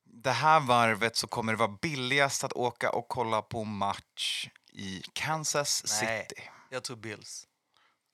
Det 0.05 0.31
här 0.31 0.61
varvet 0.61 1.17
så 1.17 1.27
kommer 1.27 1.53
det 1.53 1.59
vara 1.59 1.77
billigast 1.83 2.45
att 2.45 2.53
åka 2.53 2.91
och 2.91 3.09
kolla 3.09 3.43
på 3.43 3.65
match 3.65 4.49
i 4.73 5.03
Kansas 5.13 6.01
Nej. 6.03 6.27
City. 6.29 6.43
Jag 6.71 6.85
tror 6.85 6.97
Bills. 6.97 7.48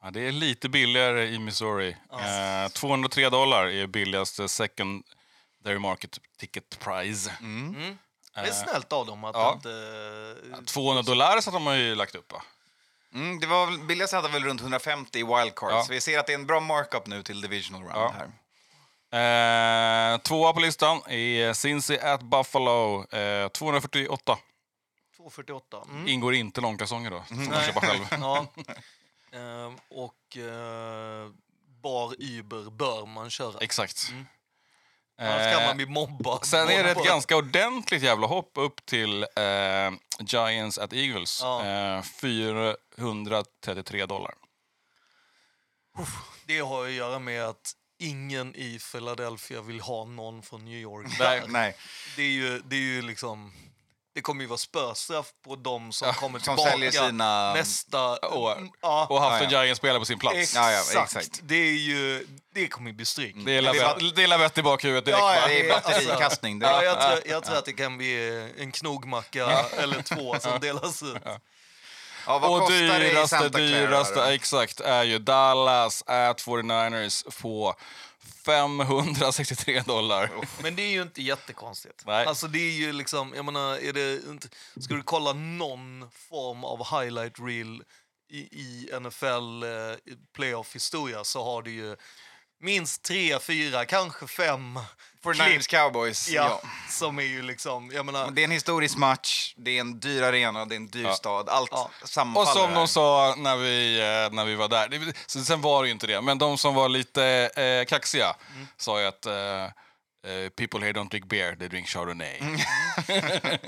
Ja, 0.04 0.10
det 0.10 0.20
är 0.20 0.32
lite 0.32 0.68
billigare 0.68 1.26
i 1.26 1.38
Missouri. 1.38 1.96
Eh, 2.12 2.68
203 2.72 3.28
dollar 3.30 3.66
är 3.66 3.86
billigaste 3.86 4.48
secondary 4.48 5.78
market 5.78 6.18
ticket 6.38 6.78
price. 6.78 7.32
Det 8.34 8.40
är 8.40 8.52
snällt 8.52 8.92
av 8.92 9.06
dem 9.06 9.24
att 9.24 9.34
ja. 9.34 9.52
inte... 9.54 10.72
200 10.72 11.02
dollar 11.02 11.40
så 11.40 11.50
att 11.50 11.54
de 11.54 11.66
har 11.66 11.74
ju 11.74 11.94
lagt 11.94 12.14
upp 12.14 12.32
va? 12.32 12.42
Mm, 13.14 13.40
det 13.40 13.46
var 13.46 13.66
väl, 13.66 13.78
billigast 13.78 14.12
hade 14.12 14.28
väl 14.28 14.44
runt 14.44 14.60
150 14.60 15.18
i 15.18 15.22
wildcard, 15.22 15.70
Ja. 15.72 15.82
så 15.82 15.92
vi 15.92 16.00
ser 16.00 16.18
att 16.18 16.26
det 16.26 16.32
är 16.32 16.38
en 16.38 16.46
bra 16.46 16.60
markup 16.60 17.06
nu 17.06 17.22
till 17.22 17.40
divisional 17.40 17.82
round 17.82 17.94
Ja. 17.94 18.14
här. 19.10 20.12
Eh, 20.12 20.18
tvåa 20.18 20.52
på 20.52 20.60
listan 20.60 21.02
är 21.06 21.52
Cincy 21.52 21.98
at 21.98 22.22
Buffalo. 22.22 23.06
Eh, 23.14 23.48
248. 23.48 24.38
2,48. 25.18 25.90
Mm. 25.90 26.08
Ingår 26.08 26.34
inte 26.34 26.60
långkalsonger 26.60 27.10
då. 27.10 27.22
Får 27.28 27.34
man 27.34 27.62
köpa 27.62 27.80
själv. 27.80 28.00
Ja. 28.20 28.46
Ehm, 29.34 29.76
och 29.90 30.36
eh, 30.36 31.30
bar 31.82 32.14
Uber 32.18 32.70
bör 32.70 33.06
man 33.06 33.30
köra. 33.30 33.58
Exakt. 33.60 34.12
Annars 35.18 35.52
kan 35.54 35.62
Eh, 35.62 35.66
man 35.66 35.76
bli 35.76 35.86
mobbad. 35.86 36.46
Sen 36.46 36.68
är 36.68 36.84
det 36.84 36.90
ett 36.90 37.04
ganska 37.04 37.36
ordentligt 37.36 38.02
jävla 38.02 38.26
hopp 38.26 38.50
upp 38.54 38.86
till 38.86 39.22
eh, 39.22 39.92
Giants 40.20 40.78
at 40.78 40.92
Eagles. 40.92 41.40
Ja. 41.42 41.64
Eh, 41.66 42.02
433 42.02 44.06
dollar. 44.06 44.34
Det 46.46 46.58
har 46.58 46.84
att 46.86 46.92
göra 46.92 47.18
med 47.18 47.44
att 47.44 47.72
ingen 47.98 48.54
i 48.54 48.78
Philadelphia 48.92 49.62
vill 49.62 49.80
ha 49.80 50.04
någon 50.04 50.42
från 50.42 50.64
New 50.64 50.78
York. 50.78 51.06
Nej. 51.18 51.42
Nej, 51.48 51.76
Det 52.16 52.22
är 52.22 52.30
ju, 52.30 52.58
det 52.58 52.76
är 52.76 52.80
ju 52.80 53.02
liksom... 53.02 53.52
Det 54.14 54.20
kommer 54.22 54.40
ju 54.42 54.46
vara 54.48 54.58
spöstraff 54.58 55.26
på 55.44 55.56
de 55.56 55.92
som 55.92 56.12
kommer 56.14 56.38
som 56.38 56.56
tillbaka 56.56 56.70
säljer 56.70 56.90
sina- 56.90 57.54
nästa 57.54 58.28
År. 58.28 58.68
Ja, 58.82 59.06
Och 59.10 59.20
haft 59.20 59.40
Ja, 59.40 59.46
en 59.46 59.50
ja. 59.52 59.64
Giants-spelare 59.64 59.98
på 59.98 60.04
sin 60.04 60.18
plats. 60.18 60.36
exakt. 60.36 60.54
Ja, 60.72 60.82
ja, 60.94 61.02
exakt. 61.02 61.40
Det 61.42 61.54
är 61.54 61.72
ju... 61.72 62.26
Det 62.54 62.68
kommer 62.68 62.90
ju 62.90 62.96
bli 62.96 63.04
stryk. 63.04 63.34
Det 63.36 63.52
är 63.52 63.62
det 63.62 64.22
är 64.22 64.26
lavett- 64.28 64.58
i 64.58 64.62
bakhuvudet 64.62 65.04
direkt. 65.04 65.20
Ja, 65.20 65.34
ja, 65.36 65.46
det 65.48 65.60
är 65.60 65.62
det- 65.64 65.68
batterikastning. 65.70 66.58
Det 66.58 66.66
Ja, 66.66 66.82
jag, 66.84 67.00
tror, 67.00 67.20
jag 67.32 67.44
tror 67.44 67.56
att 67.56 67.64
det 67.64 67.72
kan 67.72 67.96
bli 67.98 68.52
en 68.58 68.72
knogmacka 68.72 69.46
eller 69.76 70.02
två 70.02 70.40
som 70.40 70.60
delas 70.60 71.02
ut. 71.02 71.16
ja, 72.26 72.38
vad 72.38 72.62
Och 72.62 72.70
dyraste, 72.70 73.48
dyraste, 73.48 74.24
exakt, 74.32 74.80
är 74.80 75.02
ju 75.02 75.18
Dallas 75.18 76.02
at 76.06 76.40
49ers 76.42 77.42
på 77.42 77.74
563 78.44 79.80
dollar. 79.80 80.30
Men 80.62 80.76
det 80.76 80.82
är 80.82 80.90
ju 80.90 81.02
inte 81.02 81.22
jättekonstigt. 81.22 82.02
Nej. 82.06 82.26
Alltså 82.26 82.46
det 82.46 82.58
är 82.58 82.72
ju 82.72 82.92
liksom, 82.92 83.32
jag 83.36 83.44
menar, 83.44 83.76
är 83.76 83.92
det 83.92 84.30
inte, 84.30 84.48
ska 84.80 84.94
du 84.94 85.02
kolla 85.02 85.32
någon 85.32 86.10
form 86.10 86.64
av 86.64 87.00
highlight 87.00 87.38
reel 87.38 87.82
i, 88.30 88.38
i 88.38 88.90
NFL 89.00 89.62
eh, 89.62 90.14
playoff-historia 90.36 91.24
så 91.24 91.44
har 91.44 91.62
du 91.62 91.70
ju 91.70 91.96
minst 92.60 93.02
tre, 93.02 93.38
fyra, 93.38 93.84
kanske 93.84 94.26
fem 94.26 94.78
49ers 95.24 95.66
Cowboys. 95.66 96.28
ja, 96.28 96.60
Ja. 96.62 96.68
som 96.90 97.18
är 97.18 97.22
ju 97.22 97.42
liksom, 97.42 97.90
jag 97.94 98.06
menar, 98.06 98.30
Det 98.30 98.42
är 98.42 98.44
en 98.44 98.50
historisk 98.50 98.96
match, 98.96 99.54
det 99.56 99.70
är 99.76 99.80
en 99.80 100.00
dyr 100.00 100.22
arena, 100.22 100.64
det 100.64 100.74
är 100.74 100.76
en 100.76 100.88
dyr 100.90 101.04
Ja. 101.04 101.14
stad. 101.14 101.48
Allt 101.48 101.68
Ja. 101.72 101.90
Och 102.02 102.08
sammanfaller 102.08 102.60
som 102.60 102.70
här. 102.70 102.76
de 102.76 102.88
sa 102.88 103.34
när 103.38 103.56
vi, 103.56 103.98
eh, 104.00 104.34
när 104.36 104.44
vi 104.44 104.54
var 104.54 104.68
där, 104.68 105.12
så 105.26 105.40
sen 105.44 105.60
var 105.60 105.82
det 105.82 105.86
ju 105.88 105.92
inte 105.92 106.06
det, 106.06 106.20
men 106.20 106.38
de 106.38 106.58
som 106.58 106.74
var 106.74 106.88
lite 106.88 107.24
eh, 107.56 107.84
kaxiga 107.88 108.34
Mm. 108.54 108.66
sa 108.76 109.00
ju 109.00 109.06
att 109.06 109.26
eh, 109.26 109.32
eh, 110.24 110.48
people 110.48 110.80
here 110.80 110.92
don't 110.92 111.08
drink 111.10 111.26
beer, 111.26 111.56
they 111.56 111.68
drink 111.68 111.88
chardonnay. 111.88 112.38
Mm. 112.40 112.60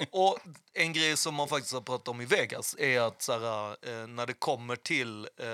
Och 0.12 0.38
en 0.75 0.92
grej 0.92 1.16
som 1.16 1.35
man 1.35 1.49
faktiskt 1.49 1.75
har 1.75 1.81
pratat 1.81 2.09
om 2.09 2.21
i 2.21 2.25
Vegas 2.25 2.77
är 2.79 3.01
att 3.01 3.23
så 3.23 3.33
här, 3.33 3.71
eh, 3.71 4.07
när 4.07 4.27
det 4.27 4.33
kommer 4.33 4.77
till 4.77 5.25
eh, 5.40 5.47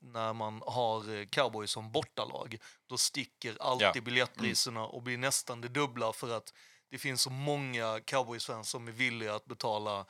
när 0.00 0.32
man 0.32 0.62
har 0.66 1.18
eh, 1.20 1.26
cowboys 1.26 1.70
som 1.70 1.92
bortalag, 1.92 2.56
då 2.88 2.98
sticker 2.98 3.56
alltid 3.60 3.86
Ja. 3.94 4.00
biljettpriserna 4.00 4.84
och 4.84 5.02
blir 5.02 5.18
nästan 5.18 5.60
det 5.60 5.68
dubbla 5.68 6.12
för 6.12 6.36
att 6.36 6.52
det 6.90 6.98
finns 6.98 7.22
så 7.22 7.30
många 7.30 8.00
cowboys-fans 8.04 8.68
som 8.70 8.88
är 8.88 8.92
villiga 8.92 9.34
att 9.34 9.44
betala 9.46 10.04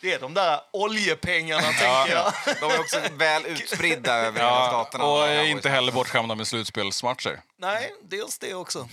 det 0.00 0.12
är 0.14 0.20
de 0.20 0.34
där 0.34 0.60
oljepengarna, 0.72 1.62
tänker 1.62 2.12
jag. 2.14 2.32
De 2.60 2.70
är 2.70 2.80
också 2.80 3.00
väl 3.12 3.46
utspridda 3.46 4.14
över 4.14 4.38
hela 4.40 4.50
Ja, 4.50 4.68
staterna. 4.68 5.04
och 5.04 5.26
är 5.28 5.44
inte 5.44 5.68
heller 5.70 5.92
bortskämda 5.92 6.34
med 6.34 6.46
slutspelsmatcher. 6.46 7.40
Nej, 7.56 7.94
dels 8.02 8.38
det 8.38 8.54
också. 8.54 8.88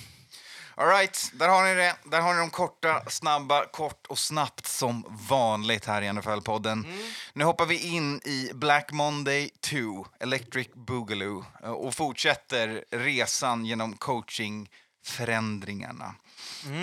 All 0.76 0.88
right, 0.88 1.32
där 1.34 1.50
har 1.50 1.64
ni 1.64 1.74
det. 1.76 1.96
Där 2.04 2.22
har 2.22 2.34
ni 2.34 2.40
de 2.40 2.50
korta, 2.50 3.04
snabba, 3.10 3.66
kort 3.66 4.08
och 4.08 4.20
snabbt 4.20 4.68
som 4.68 5.06
vanligt 5.30 5.86
här 5.86 6.02
i 6.02 6.10
NFL-podden. 6.10 6.86
Nu 7.34 7.44
hoppar 7.44 7.66
vi 7.66 7.88
in 7.96 8.22
i 8.26 8.52
Black 8.54 8.92
Monday 8.92 9.50
2, 9.62 10.08
Electric 10.20 10.68
Boogaloo 10.74 11.46
eh, 11.64 11.72
och 11.72 11.94
fortsätter 11.96 12.86
resan 12.92 13.66
genom 13.66 13.98
coachingförändringarna. 13.98 16.16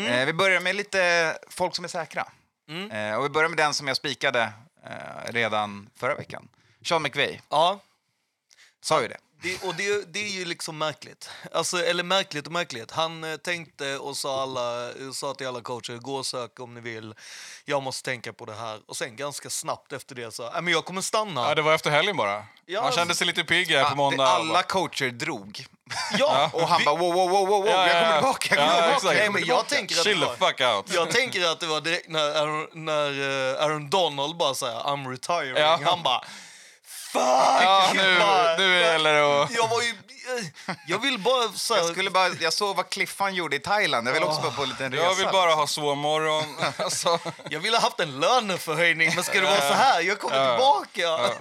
Eh, 0.06 0.26
vi 0.26 0.32
börjar 0.32 0.60
med 0.60 0.76
lite 0.76 1.38
folk 1.48 1.76
som 1.76 1.84
är 1.84 1.88
säkra. 1.88 2.26
Eh, 2.90 3.14
och 3.14 3.24
vi 3.24 3.28
börjar 3.28 3.48
med 3.48 3.58
den 3.58 3.74
som 3.74 3.88
jag 3.88 3.96
spikade 3.96 4.52
eh, 4.84 5.32
redan 5.32 5.90
förra 5.96 6.14
veckan. 6.14 6.48
Sean 6.82 7.02
McVay 7.02 7.40
Ja, 7.48 7.80
sa 8.80 9.02
ju 9.02 9.08
det. 9.08 9.16
Det, 9.42 9.62
och 9.62 9.74
det, 9.74 10.12
det 10.12 10.18
är 10.18 10.28
ju 10.30 10.44
liksom 10.44 10.78
märkligt. 10.78 11.30
Alltså, 11.52 11.84
eller 11.84 12.02
märkligt 12.02 12.46
och 12.46 12.52
märkligt. 12.52 12.90
Han 12.90 13.24
eh, 13.24 13.36
tänkte 13.36 13.98
och 13.98 14.16
sa, 14.16 14.42
alla, 14.42 14.90
sa 15.14 15.34
till 15.34 15.46
alla 15.46 15.60
coacher, 15.60 15.96
gå 15.96 16.14
och 16.16 16.26
sök 16.26 16.60
om 16.60 16.74
ni 16.74 16.80
vill. 16.80 17.14
Jag 17.64 17.82
måste 17.82 18.10
tänka 18.10 18.32
på 18.32 18.44
det 18.44 18.54
här. 18.54 18.80
Och 18.86 18.96
sen 18.96 19.16
ganska 19.16 19.50
snabbt 19.50 19.92
efter 19.92 20.14
det 20.14 20.34
sa, 20.34 20.50
"Nej, 20.52 20.62
men 20.62 20.72
jag 20.72 20.84
kommer 20.84 21.00
stanna. 21.00 21.48
Ja, 21.48 21.54
det 21.54 21.62
var 21.62 21.74
efter 21.74 21.90
helgen 21.90 22.16
bara. 22.16 22.44
Ja, 22.66 22.82
Han 22.82 22.92
kände 22.92 23.14
sig 23.14 23.26
lite 23.26 23.44
pigg 23.44 23.68
här 23.70 23.90
på 23.90 23.96
måndag. 23.96 24.24
det- 24.24 24.30
alla 24.30 24.62
coacher 24.62 25.10
drog. 25.10 25.66
Ja, 26.18 26.50
Och 26.54 26.68
han 26.68 26.78
vi- 26.78 26.84
bara 26.84 26.96
wow, 26.96 27.14
wow, 27.14 27.30
wow, 27.30 27.48
wow. 27.48 27.66
Ja, 27.66 27.86
jag 27.88 27.96
ja, 27.96 28.00
kommer 28.02 28.12
tillbaka, 28.14 28.54
jag 28.56 28.68
kommer 28.68 28.88
Ja, 28.92 28.98
tillbaka. 28.98 29.18
Nej, 29.18 29.30
men 29.30 29.44
jag 29.46 29.66
tänker 29.68 29.96
att 29.96 30.04
Chill 30.04 30.20
det 30.20 30.26
the 30.26 30.30
var, 30.40 30.48
fuck 30.48 30.60
out. 30.60 30.92
jag 30.94 31.10
tänker 31.10 31.50
att 31.52 31.60
det 31.60 31.66
var 31.66 31.80
direkt 31.80 32.08
när 32.08 32.30
Aaron, 32.36 32.66
när 32.72 33.10
eh, 33.54 33.64
Aaron 33.64 33.90
Donald 33.90 34.36
bara 34.36 34.54
säger 34.54 34.78
I'm 34.80 35.10
retiring. 35.10 35.56
Ja. 35.56 35.80
Han 35.84 36.02
bara 36.02 36.24
Fuck! 37.12 37.22
Ja, 37.62 37.90
nu, 37.94 38.18
Bara- 38.18 38.56
nu 38.56 38.78
gäller 38.80 39.12
det 39.14 39.42
att... 39.42 39.50
Jag 39.54 39.68
var 39.68 39.82
ju... 39.82 39.94
Jag 40.86 40.98
vill 40.98 41.18
bara... 41.18 41.48
Så 41.52 41.74
här, 41.74 41.80
Jag, 41.80 41.90
skulle 41.90 42.10
bara, 42.10 42.28
jag 42.28 42.52
såg 42.52 42.76
vad 42.76 42.88
Cliffan 42.90 43.34
gjorde 43.34 43.56
i 43.56 43.58
Thailand. 43.58 44.08
Jag 44.08 44.12
vill 44.12 44.22
också 44.22 44.40
bara 44.40 44.52
på 44.52 44.62
en 44.62 44.68
liten 44.68 44.92
resa. 44.92 45.04
Jag 45.04 45.14
vill 45.14 45.28
bara 45.32 45.54
ha 45.54 45.66
sovmorgon. 45.66 46.44
Alltså, 46.78 47.18
Jag 47.50 47.60
ville 47.60 47.78
haft 47.78 48.00
en 48.00 48.20
löneförhöjning, 48.20 49.12
men 49.14 49.24
ska 49.24 49.40
det 49.40 49.46
vara 49.46 49.60
så 49.60 49.74
här? 49.74 50.00
Jag 50.00 50.18
kommer 50.18 50.50
tillbaka! 50.50 51.34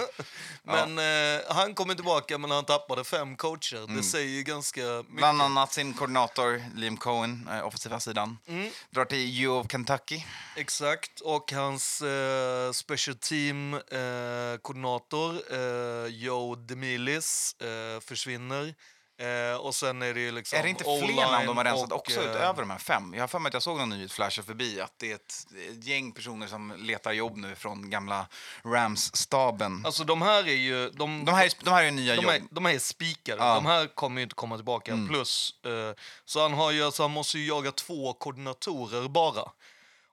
Men 0.67 0.99
eh, 0.99 1.39
han 1.49 1.73
kommer 1.73 1.95
tillbaka, 1.95 2.37
men 2.37 2.51
han 2.51 2.65
tappade 2.65 3.03
fem 3.03 3.35
coacher. 3.35 3.95
Det 3.95 4.03
säger 4.03 4.29
ju 4.29 4.43
ganska 4.43 4.81
mycket. 4.81 5.15
Bland 5.15 5.41
annat 5.41 5.73
sin 5.73 5.93
koordinator 5.93 6.61
Liam 6.75 6.97
Cohen, 6.97 7.49
eh, 7.51 7.67
offensiva 7.67 7.99
sidan. 7.99 8.37
Mm. 8.47 8.69
Drar 8.89 9.05
till 9.05 9.45
U 9.45 9.47
of 9.47 9.71
Kentucky. 9.71 10.23
Exakt. 10.55 11.19
Och 11.19 11.51
hans 11.51 12.01
eh, 12.01 12.71
special 12.71 13.15
team-koordinator, 13.15 15.53
eh, 15.53 16.05
Joe 16.07 16.55
DeMilis, 16.55 17.55
eh, 17.61 17.99
försvinner. 17.99 18.75
Eh, 19.19 19.57
och 19.57 19.75
sen 19.75 20.01
är 20.01 20.13
det 20.13 20.19
ju 20.19 20.31
liksom 20.31 20.59
är 20.59 20.63
det 20.63 20.69
inte 20.69 20.83
fler 20.83 21.31
namn 21.31 21.45
de 21.47 21.57
har 21.57 21.63
rensat 21.63 21.91
och, 21.91 21.97
också 21.97 22.21
eh, 22.23 22.29
utöver 22.29 22.61
de 22.61 22.69
här 22.69 22.77
fem? 22.77 23.13
Jag 23.13 23.21
har 23.21 23.27
för 23.27 23.39
mig 23.39 23.47
att 23.47 23.53
jag 23.53 23.63
såg 23.63 23.77
någon 23.77 23.89
nyhet 23.89 24.11
flasha 24.11 24.43
förbi 24.43 24.81
att 24.81 24.93
det 24.97 25.11
är 25.11 25.15
ett, 25.15 25.47
ett 25.69 25.83
gäng 25.83 26.11
personer 26.11 26.47
som 26.47 26.73
letar 26.77 27.11
jobb 27.11 27.37
nu 27.37 27.55
från 27.55 27.89
gamla 27.89 28.27
Rams-staben. 28.63 29.85
Alltså 29.85 30.03
de 30.03 30.21
här 30.21 30.47
är 30.47 30.55
ju... 30.55 30.89
De, 30.89 31.25
de, 31.25 31.35
här, 31.35 31.45
är- 31.45 31.63
de 31.65 31.69
här 31.69 31.83
är 31.83 31.91
nya 31.91 32.15
de, 32.15 32.21
jobb. 32.21 32.31
är, 32.31 32.41
de 32.49 32.65
här 32.65 32.73
är 32.73 32.79
spikade. 32.79 33.43
Ja. 33.43 33.55
De 33.55 33.65
här 33.65 33.87
kommer 33.95 34.19
ju 34.21 34.23
inte 34.23 34.35
komma 34.35 34.55
tillbaka. 34.55 34.97
Plus, 35.09 35.53
eh, 35.65 35.93
så 36.25 36.41
han, 36.41 36.53
har 36.53 36.71
ju, 36.71 36.83
alltså, 36.83 37.03
han 37.03 37.11
måste 37.11 37.39
ju 37.39 37.47
jaga 37.47 37.71
två 37.71 38.13
koordinatorer 38.13 39.07
bara. 39.09 39.51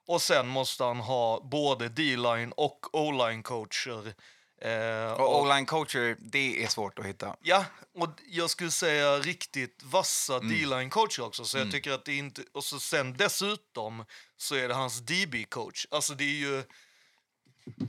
Och 0.07 0.21
sen 0.21 0.47
måste 0.47 0.83
han 0.83 0.99
ha 0.99 1.39
både 1.43 1.89
D-line 1.89 2.51
och 2.57 2.85
O-line 2.93 3.43
coacher. 3.43 4.13
Eh, 4.61 5.11
Och 5.11 5.41
o-line 5.41 5.65
coacher, 5.65 6.17
det 6.19 6.63
är 6.63 6.67
svårt 6.67 6.99
att 6.99 7.05
hitta. 7.05 7.35
Ja, 7.41 7.65
och 7.93 8.09
jag 8.27 8.49
skulle 8.49 8.71
säga 8.71 9.19
riktigt 9.19 9.83
vassa 9.83 10.35
Mm. 10.37 10.49
D-line 10.49 10.89
coacher 10.89 11.23
också. 11.23 11.45
Så 11.45 11.57
jag 11.57 11.71
tycker 11.71 11.91
att 11.91 12.05
det 12.05 12.15
inte... 12.15 12.43
Och 12.51 12.63
så 12.63 12.79
sen 12.79 13.17
dessutom 13.17 14.05
så 14.37 14.55
är 14.55 14.67
det 14.67 14.73
hans 14.73 14.99
DB-coach. 15.01 15.85
Alltså 15.91 16.13
det 16.13 16.23
är 16.23 16.37
ju... 16.37 16.63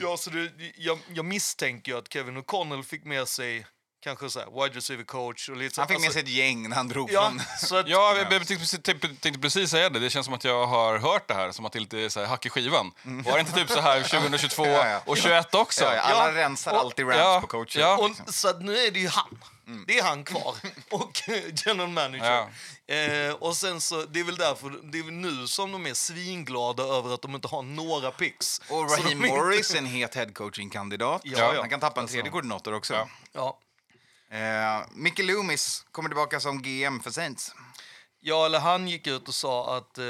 Ja, 0.01 0.17
så 0.17 0.31
det, 0.31 0.53
jag, 0.77 0.99
jag 1.15 1.25
misstänker 1.25 1.95
att 1.95 2.13
Kevin 2.13 2.39
O'Connell 2.39 2.83
fick 2.83 3.05
med 3.05 3.29
sig 3.29 3.67
kanske 4.07 4.31
så 4.31 4.39
här, 4.39 4.63
wide 4.63 4.77
receiver 4.77 5.05
coach 5.05 5.49
och 5.49 5.57
lite 5.57 5.75
så. 5.75 5.81
Han 5.81 5.89
fick 5.89 5.99
med 5.99 6.07
alltså, 6.07 6.13
sig 6.21 6.23
ett 6.23 6.29
gäng 6.37 6.69
när 6.69 6.77
han 6.77 6.89
drog 6.89 7.11
Ja, 7.13 7.29
från... 7.29 7.41
så 7.69 7.77
att, 7.77 7.89
Ja, 7.89 8.17
jag 8.17 8.31
tänkte 8.31 8.57
precis, 8.57 8.71
tänkte- 8.83 9.09
tänkte 9.21 9.41
precis 9.41 9.71
säga 9.71 9.89
det. 9.91 9.99
Det 9.99 10.11
känns 10.11 10.25
som 10.25 10.35
att 10.35 10.45
jag 10.45 10.67
har 10.67 10.99
hört 10.99 11.29
det 11.29 11.35
här, 11.35 11.51
som 11.53 11.65
att 11.67 11.73
det 11.73 11.79
är 11.79 11.81
lite 11.81 12.11
så 12.11 12.21
här 12.21 12.27
hack 12.27 12.47
i 12.47 12.51
skivan. 12.51 12.93
Var 13.03 13.33
det 13.35 13.41
inte 13.41 13.53
typ 13.53 13.71
så 13.71 13.81
här 13.81 14.03
2022 14.03 14.65
Mm. 14.65 14.75
Ja, 14.77 14.89
ja. 14.89 15.01
och 15.05 15.17
21 15.19 15.55
också? 15.55 15.85
Ja, 15.85 15.95
ja, 15.95 16.01
alla 16.01 16.33
Ja, 16.33 16.37
rensar 16.45 16.73
och- 16.73 16.79
alltid 16.79 17.07
ja, 17.07 17.39
på 17.41 17.47
coacher. 17.47 17.81
ja. 17.81 17.97
och, 17.99 18.09
liksom. 18.09 18.27
så 18.33 18.49
att 18.49 18.63
nu 18.63 18.77
är 18.79 18.91
det 18.91 18.99
ju 19.01 19.09
han. 19.09 19.39
Det 19.87 19.99
är 19.99 20.03
han 20.03 20.25
kvar. 20.25 20.55
Och 20.91 21.13
general 21.67 21.89
manager. 21.89 22.47
Eh, 22.89 23.33
och 23.35 23.57
sen 23.57 23.81
så, 23.81 24.03
det 24.03 24.21
är 24.21 24.25
väl 24.25 24.37
därför, 24.37 24.71
det 24.93 24.99
är 24.99 25.03
väl 25.03 25.13
nu 25.13 25.47
som 25.47 25.73
de 25.73 25.87
är 25.87 25.95
svinglada 25.95 26.83
över 26.83 27.15
att 27.15 27.23
de 27.23 27.35
inte 27.35 27.49
har 27.49 27.63
några 27.63 28.11
picks. 28.11 28.61
Och 28.69 28.91
Raheem 28.91 29.19
Morris 29.19 29.75
är 29.75 29.79
en 29.79 29.87
het 29.87 30.15
headcoaching-kandidat. 30.15 31.21
Ja, 31.25 31.39
ja. 31.55 31.61
Han 31.61 31.71
kan 31.71 31.81
tappa 31.81 32.01
en 32.01 32.05
Alltså. 32.05 32.15
tredje 32.15 32.31
koordinator 32.31 32.75
också. 32.75 33.09
Ja. 33.33 33.59
Eh, 34.37 34.87
Mickey 34.91 35.23
Loomis 35.23 35.87
kommer 35.93 36.09
tillbaka 36.09 36.41
som 36.41 36.63
GM 36.63 37.01
för 37.03 37.11
Saints. 37.11 37.55
ja, 38.21 38.47
eller 38.47 38.59
han 38.61 38.89
gick 38.89 39.07
ut 39.07 39.29
och 39.29 39.35
sa 39.35 39.77
att, 39.77 39.99
eh, 39.99 40.05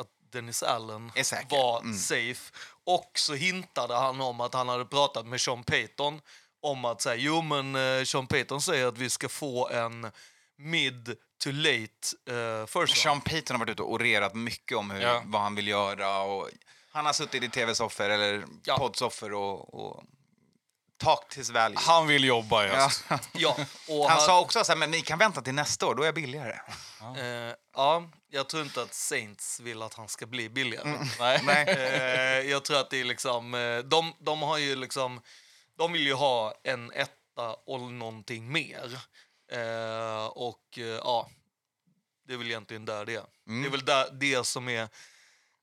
att 0.00 0.08
Dennis 0.32 0.62
Allen 0.62 1.12
var 1.50 1.80
Mm. 1.80 1.96
safe. 1.98 2.52
Och 2.84 3.10
så 3.14 3.34
hintade 3.34 3.94
han 3.96 4.20
om 4.20 4.40
att 4.40 4.54
han 4.54 4.68
hade 4.68 4.84
pratat 4.84 5.26
med 5.26 5.40
Sean 5.40 5.64
Payton 5.64 6.20
om 6.62 6.84
att 6.84 7.02
säga, 7.02 7.14
jo 7.16 7.42
men 7.42 7.74
eh, 7.76 8.04
Sean 8.04 8.26
Payton 8.26 8.62
säger 8.62 8.86
att 8.86 8.98
vi 8.98 9.10
ska 9.10 9.28
få 9.28 9.68
en 9.68 10.10
mid 10.56 11.16
to 11.44 11.50
late 11.52 12.36
eh, 12.60 12.66
first. 12.66 12.96
Sean 13.02 13.20
Payton 13.20 13.54
har 13.56 13.58
varit 13.66 13.72
ute 13.72 13.82
och 13.82 13.92
orerat 13.92 14.34
mycket 14.34 14.78
om 14.78 14.90
hur, 14.90 15.00
Ja. 15.02 15.22
vad 15.26 15.42
han 15.42 15.54
vill 15.54 15.68
göra. 15.68 16.20
Och 16.20 16.48
han 16.92 17.06
har 17.06 17.12
suttit 17.12 17.42
i 17.42 17.48
tv-soffor 17.48 18.10
eller 18.10 18.44
Ja. 18.64 18.78
poddsoffor 18.78 19.32
och, 19.32 19.74
och 19.74 20.04
talked 21.04 21.38
his 21.38 21.50
value. 21.50 21.78
Han 21.78 22.06
vill 22.06 22.24
jobba 22.24 22.64
i 22.64 22.68
Ja. 22.68 22.74
höst. 22.74 23.04
Ja, 23.32 23.56
och 23.88 24.10
Han 24.10 24.20
sa 24.20 24.40
också 24.40 24.64
så 24.64 24.72
här, 24.72 24.78
men 24.78 24.90
ni 24.90 25.02
kan 25.02 25.18
vänta 25.18 25.42
till 25.42 25.54
nästa 25.54 25.86
år, 25.86 25.94
då 25.94 26.02
är 26.02 26.06
jag 26.06 26.14
billigare. 26.14 26.60
Eh, 27.16 27.54
ja, 27.74 28.10
jag 28.28 28.48
tror 28.48 28.62
inte 28.62 28.82
att 28.82 28.94
Saints 28.94 29.60
vill 29.60 29.82
att 29.82 29.94
han 29.94 30.08
ska 30.08 30.26
bli 30.26 30.48
billigare. 30.48 30.98
Nej. 31.18 31.40
Nej. 31.44 31.64
Eh, 31.68 32.50
jag 32.50 32.64
tror 32.64 32.80
att 32.80 32.90
det 32.90 33.00
är 33.00 33.04
liksom... 33.04 33.54
Eh, 33.54 33.78
de, 33.78 34.12
de 34.18 34.42
har 34.42 34.58
ju 34.58 34.76
liksom... 34.76 35.20
De 35.78 35.92
vill 35.92 36.06
ju 36.06 36.14
ha 36.14 36.54
en 36.64 36.92
ett, 36.92 37.10
etta 37.34 37.54
och 37.66 37.80
någonting 37.80 38.52
mer. 38.52 38.98
Eh, 39.52 40.26
och 40.26 40.78
eh, 40.78 40.84
ja, 40.84 41.30
det 42.26 42.34
är 42.34 42.38
väl 42.38 42.46
egentligen 42.46 42.84
där 42.84 43.04
det 43.04 43.14
är. 43.14 43.24
Mm. 43.48 43.62
Det 43.62 43.68
är 43.68 43.70
väl 43.70 43.84
där, 43.84 44.10
det 44.12 44.46
som 44.46 44.68
är 44.68 44.88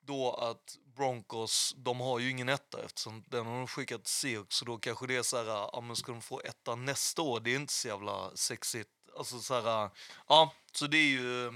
då 0.06 0.34
att 0.34 0.78
Broncos, 1.02 1.76
de 1.78 2.00
har 2.00 2.20
ju 2.20 2.30
ingen 2.30 2.50
etta 2.50 2.86
eftersom 2.86 3.24
den 3.28 3.46
har 3.46 3.58
de 3.58 3.68
skickat 3.68 4.04
till 4.04 4.14
Seahawks. 4.14 4.56
Så 4.56 4.66
då 4.66 4.78
kanske 4.78 5.08
det 5.08 5.16
är 5.16 5.24
så 5.24 5.38
här, 5.38 5.46
ja 5.46 5.82
men 5.82 5.96
ska 5.96 6.12
de 6.12 6.22
få 6.22 6.42
etta 6.46 6.76
nästa 6.76 7.22
år? 7.22 7.40
Det 7.40 7.52
är 7.52 7.56
inte 7.56 7.74
så 7.74 7.88
jävla 7.88 8.32
sexigt. 8.36 8.90
Alltså 9.18 9.40
så 9.40 9.62
här, 9.62 9.90
ja, 10.28 10.54
så 10.72 10.88
det 10.88 10.98
är 10.98 11.10
ju, 11.10 11.52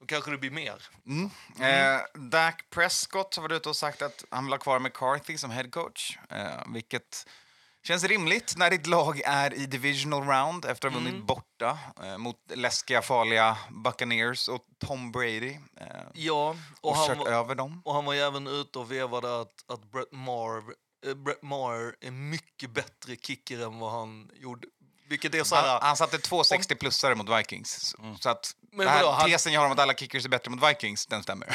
då 0.00 0.06
kanske 0.06 0.30
det 0.30 0.38
blir 0.38 0.50
mer. 0.50 0.82
Mm. 1.06 1.30
Eh, 1.60 2.00
Dak 2.14 2.70
Prescott 2.70 3.36
har 3.36 3.42
varit 3.42 3.56
ute 3.56 3.68
och 3.68 3.76
sagt 3.76 4.02
att 4.02 4.24
han 4.30 4.44
vill 4.44 4.52
ha 4.52 4.58
kvar 4.58 4.78
McCarthy 4.78 5.38
som 5.38 5.50
head 5.50 5.70
coach, 5.70 6.18
eh, 6.30 6.62
vilket 6.66 7.26
känns 7.88 8.04
rimligt 8.04 8.54
när 8.56 8.70
ditt 8.70 8.86
lag 8.86 9.20
är 9.24 9.54
i 9.54 9.66
divisional 9.66 10.22
round 10.24 10.64
efter 10.64 10.88
att 10.88 10.94
ha 10.94 11.00
vunnit 11.00 11.24
borta 11.24 11.78
eh, 12.04 12.18
mot 12.18 12.36
läskiga, 12.54 13.02
farliga 13.02 13.58
Buccaneers 13.70 14.48
och 14.48 14.60
Tom 14.86 15.12
Brady 15.12 15.50
eh, 15.80 15.86
Ja, 16.14 16.56
och, 16.80 16.90
och 16.90 16.96
han, 16.96 17.06
kört 17.06 17.18
var- 17.18 17.26
över 17.26 17.54
dem. 17.54 17.82
och 17.84 17.94
han 17.94 18.04
var 18.04 18.12
ju 18.14 18.20
även 18.20 18.46
ute 18.46 18.78
och 18.78 18.92
vevade 18.92 19.40
att, 19.40 19.64
att 19.72 19.92
Brett 19.92 20.12
Marv, 20.12 20.64
eh, 21.06 21.14
Brett 21.14 21.42
Maher 21.42 21.94
är 22.00 22.10
mycket 22.10 22.70
bättre 22.70 23.16
kicker 23.16 23.58
än 23.66 23.78
vad 23.78 23.90
han 23.92 24.30
gjorde. 24.40 24.66
Vilket 25.08 25.34
är 25.34 25.44
så 25.44 25.56
här, 25.56 25.68
Han, 25.68 25.78
han 25.82 25.96
satte 25.96 26.18
två 26.18 26.42
60-plussare 26.42 27.14
mot 27.14 27.28
Vikings. 27.38 27.70
Så- 27.80 28.16
Så 28.20 28.28
att 28.30 28.50
Men 28.72 28.78
den 28.86 28.88
här 28.88 29.02
vadå, 29.04 29.12
han- 29.16 29.30
tesen 29.30 29.52
jag 29.52 29.60
har 29.60 29.66
om 29.66 29.72
att 29.72 29.78
alla 29.78 29.94
kickers 29.94 30.24
är 30.24 30.28
bättre 30.28 30.50
mot 30.50 30.70
Vikings, 30.70 31.06
den 31.06 31.22
stämmer. 31.22 31.48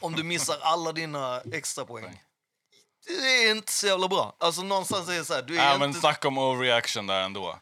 om 0.00 0.12
du 0.14 0.22
missar 0.22 0.58
alla 0.62 0.92
dina 0.92 1.40
extra 1.52 1.84
poäng. 1.84 2.22
Det 3.22 3.44
är 3.44 3.50
inte 3.50 3.72
så 3.72 3.86
jävla 3.86 4.08
bra. 4.08 4.36
Alltså 4.40 4.62
någonstans 4.62 5.08
är 5.08 5.12
det 5.12 5.24
så 5.24 5.34
här, 5.34 5.42
du 5.42 5.54
är 5.58 5.64
Ja, 5.64 5.74
inte... 5.74 5.78
men 5.78 5.94
snacka 5.94 6.28
om 6.28 6.38
overreaction 6.38 7.06
där 7.06 7.20
ändå. 7.20 7.58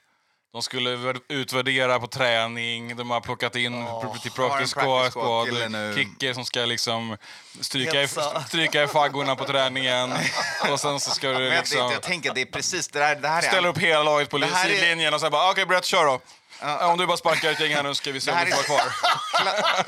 De 0.52 0.62
skulle 0.62 0.90
vär- 0.96 1.20
utvärdera 1.28 2.00
på 2.00 2.06
träning, 2.06 2.96
de 2.96 3.10
har 3.10 3.20
plockat 3.20 3.56
in 3.56 3.74
pr- 3.86 4.18
till 4.18 4.30
practice 4.30 4.74
squad, 4.74 5.12
squad 5.12 5.48
kicker 5.94 6.34
som 6.34 6.44
ska 6.44 6.60
liksom 6.60 7.16
stryka 7.60 8.02
i, 8.02 8.08
stryka 8.48 8.82
i 8.82 8.86
faggorna 8.86 9.36
på 9.36 9.44
träningen. 9.44 10.12
Och 10.72 10.80
sen 10.80 11.00
så 11.00 11.10
ska 11.10 11.28
du 11.28 11.34
Men 11.34 11.42
jag, 11.44 11.54
liksom 11.54 11.78
jag 11.92 12.02
tänker 12.02 12.34
det 12.34 12.40
är 12.40 12.46
precis 12.46 12.88
det 12.88 13.04
här, 13.04 13.16
det 13.16 13.28
här 13.28 13.42
är... 13.42 13.46
ställa 13.48 13.68
upp 13.68 13.78
hela 13.78 14.02
laget 14.02 14.30
på 14.30 14.38
här 14.38 14.68
är- 14.68 14.72
sidlinjen 14.74 15.14
och 15.14 15.20
sen 15.20 15.30
bara 15.30 15.50
okej 15.50 15.66
Brett 15.66 15.84
kör 15.84 16.04
då. 16.06 16.20
Ja, 16.60 16.86
om 16.86 16.98
du 16.98 17.06
bara 17.06 17.16
sparkar 17.16 17.50
ett 17.52 17.60
gäng 17.60 17.74
här 17.74 17.82
nu 17.82 17.94
ska 17.94 18.12
vi 18.12 18.20
se 18.20 18.30
om 18.32 18.38
du 18.44 18.50
får 18.52 18.56
vara 18.56 18.80
kvar. 18.80 18.92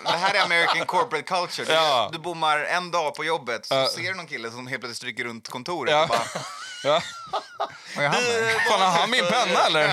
Det 0.12 0.18
här 0.18 0.34
är 0.34 0.40
American 0.42 0.86
corporate 0.86 1.22
culture. 1.22 1.64
Du, 1.66 1.72
Ja. 1.72 2.08
du 2.12 2.18
bommar 2.18 2.58
en 2.58 2.90
dag 2.90 3.14
på 3.14 3.24
jobbet 3.24 3.66
så 3.66 3.74
Ja. 3.74 3.88
ser 3.88 4.02
du 4.02 4.14
någon 4.14 4.26
kille 4.26 4.50
som 4.50 4.66
helt 4.66 4.80
plötsligt 4.80 4.96
stryker 4.96 5.24
runt 5.24 5.48
kontoret 5.48 5.92
Ja. 5.92 6.02
och 6.02 6.08
bara... 6.08 6.20
Ja. 6.84 7.02
Han 7.94 8.04
med? 8.04 8.60
Fan, 8.68 8.80
har 8.80 8.88
han 8.90 9.10
min 9.10 9.26
penna 9.26 9.60
eller? 9.66 9.86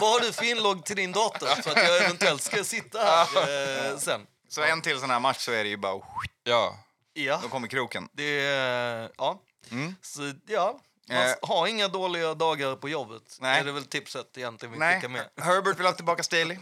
Vad 0.00 0.10
har 0.12 0.20
du 0.20 0.32
för 0.32 0.44
inlogg 0.44 0.84
till 0.84 0.96
din 0.96 1.12
dator? 1.12 1.48
Så 1.62 1.70
att 1.70 1.76
jag 1.76 1.96
eventuellt 1.96 2.42
ska 2.42 2.64
sitta 2.64 2.98
här 2.98 3.90
eh, 3.92 3.98
sen. 3.98 4.20
Så 4.48 4.62
en 4.62 4.82
till 4.82 5.00
sån 5.00 5.10
här 5.10 5.20
match 5.20 5.38
så 5.38 5.52
är 5.52 5.64
det 5.64 5.70
ju 5.70 5.76
bara... 5.76 6.00
Ja. 6.44 6.74
Ja, 7.12 7.38
Då 7.42 7.48
kommer 7.48 7.68
kroken. 7.68 8.08
det 8.12 8.40
är... 8.46 9.08
Ja. 9.18 9.40
Mm. 9.70 9.96
Så 10.02 10.32
ja, 10.46 10.78
Eh. 11.10 11.34
har 11.42 11.66
inga 11.66 11.88
dåliga 11.88 12.34
dagar 12.34 12.76
på 12.76 12.88
jobbet. 12.88 13.22
Nej. 13.40 13.62
Det 13.64 13.70
är 13.70 13.72
väl 13.72 13.84
tipset 13.84 14.38
egentligen 14.38 14.72
vi 14.72 14.78
Nej, 14.78 15.08
med. 15.08 15.28
Herbert 15.40 15.78
vill 15.78 15.86
ha 15.86 15.92
tillbaka 15.92 16.22
Staley. 16.22 16.58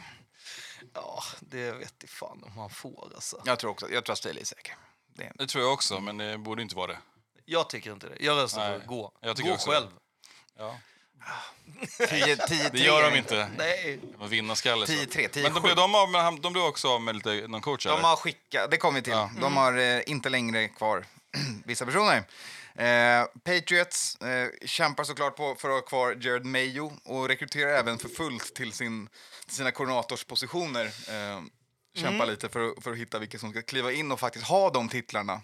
Ja, 0.94 1.22
det 1.40 1.72
vet 1.72 1.94
jag 2.00 2.10
fan 2.10 2.42
om 2.44 2.52
man 2.56 2.70
får 2.70 3.10
alltså. 3.14 3.42
Jag 3.44 3.58
tror 3.58 3.70
också, 3.70 3.90
jag 3.90 4.04
tror 4.04 4.12
att 4.12 4.18
Staley 4.18 4.40
är 4.40 4.44
säker. 4.46 4.76
Det, 5.14 5.32
Det 5.34 5.46
tror 5.46 5.64
jag 5.64 5.72
också, 5.72 6.00
men 6.00 6.16
det 6.16 6.38
borde 6.38 6.62
inte 6.62 6.76
vara 6.76 6.86
det. 6.86 6.98
Jag 7.44 7.68
tycker 7.70 7.92
inte 7.92 8.08
det. 8.08 8.16
Jag 8.20 8.36
röstar 8.36 8.70
Nej, 8.70 8.80
för 8.80 8.86
gå. 8.86 9.12
jag 9.20 9.36
tycker 9.36 9.48
gå 9.48 9.54
också 9.54 9.70
själv. 9.70 9.86
Ja. 10.58 10.76
10-3. 11.98 12.68
Det 12.72 12.78
gör 12.78 13.10
de 13.10 13.16
inte. 13.18 13.48
Nej. 13.58 14.00
De 14.18 14.28
vinner 14.28 14.54
skalle. 14.54 14.86
så. 14.86 14.92
10-3, 14.92 15.28
10-7. 15.30 15.42
Men 15.42 15.54
de 15.54 15.62
blev, 15.62 15.76
de, 15.76 15.94
av 15.94 16.10
med, 16.10 16.22
han- 16.22 16.40
de 16.40 16.52
blev 16.52 16.64
också 16.64 16.88
av 16.88 17.00
med 17.00 17.14
lite, 17.16 17.48
någon 17.48 17.60
coach, 17.60 17.86
eller? 17.86 17.96
De 17.96 18.04
har 18.04 18.16
skickat, 18.16 18.70
det 18.70 18.76
kommer 18.76 18.98
vi 19.00 19.04
till. 19.04 19.12
Ja. 19.12 19.30
De 19.40 19.56
har 19.56 19.78
eh, 19.78 20.00
inte 20.06 20.28
längre 20.28 20.68
kvar 20.68 21.04
vissa 21.64 21.86
personer. 21.86 22.24
Eh, 22.78 23.24
Patriots 23.44 24.16
eh, 24.16 24.48
kämpar 24.66 25.04
såklart 25.04 25.36
på 25.36 25.54
för 25.54 25.68
att 25.68 25.74
ha 25.74 25.82
kvar 25.82 26.18
Jared 26.20 26.44
Mayo 26.44 26.92
och 27.04 27.28
rekryterar 27.28 27.70
även 27.78 27.98
för 27.98 28.08
fullt 28.08 28.54
till, 28.54 28.72
sin, 28.72 29.08
till 29.46 29.56
sina 29.56 29.70
koordinatorspositioner. 29.72 30.84
Eh, 30.84 31.40
kämpar 31.94 32.26
lite 32.26 32.48
för, 32.48 32.68
att- 32.70 32.84
för 32.84 32.92
att 32.92 32.98
hitta 32.98 33.18
vilka 33.18 33.38
som 33.38 33.50
ska 33.50 33.62
kliva 33.62 33.92
in 33.92 34.12
och 34.12 34.20
faktiskt 34.20 34.44
ha 34.46 34.70
de 34.70 34.88
titlarna. 34.88 35.40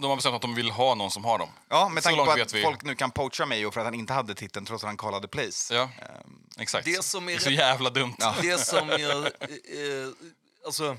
De 0.00 0.04
har 0.04 0.16
bestämt 0.16 0.34
att 0.34 0.42
de 0.42 0.54
vill 0.54 0.70
ha 0.70 0.94
någon 0.94 1.10
som 1.10 1.24
har 1.24 1.38
dem. 1.38 1.48
Ja, 1.68 1.88
med 1.88 2.02
tanke 2.02 2.24
på 2.24 2.30
att 2.30 2.52
vi. 2.54 2.62
folk 2.62 2.82
nu 2.82 2.94
kan 2.94 3.10
poacha 3.10 3.46
Mayo 3.46 3.70
för 3.70 3.80
att 3.80 3.86
han 3.86 3.94
inte 3.94 4.12
hade 4.12 4.34
titeln 4.34 4.66
trots 4.66 4.84
att 4.84 4.88
han 4.88 4.96
callade 4.96 5.28
plays. 5.28 5.70
Ja, 5.72 5.82
Ehm, 5.82 6.40
exakt. 6.58 6.84
Det 6.84 7.04
som 7.04 7.28
är 7.28 7.32
det 7.32 7.38
är 7.38 7.40
så 7.40 7.50
jävla 7.50 7.90
dumt. 7.90 8.14
Ja. 8.18 8.34
Det 8.42 8.58
som 8.58 8.88
jag... 8.88 9.00
Eh, 9.00 9.22
eh, 9.22 10.08
alltså, 10.66 10.96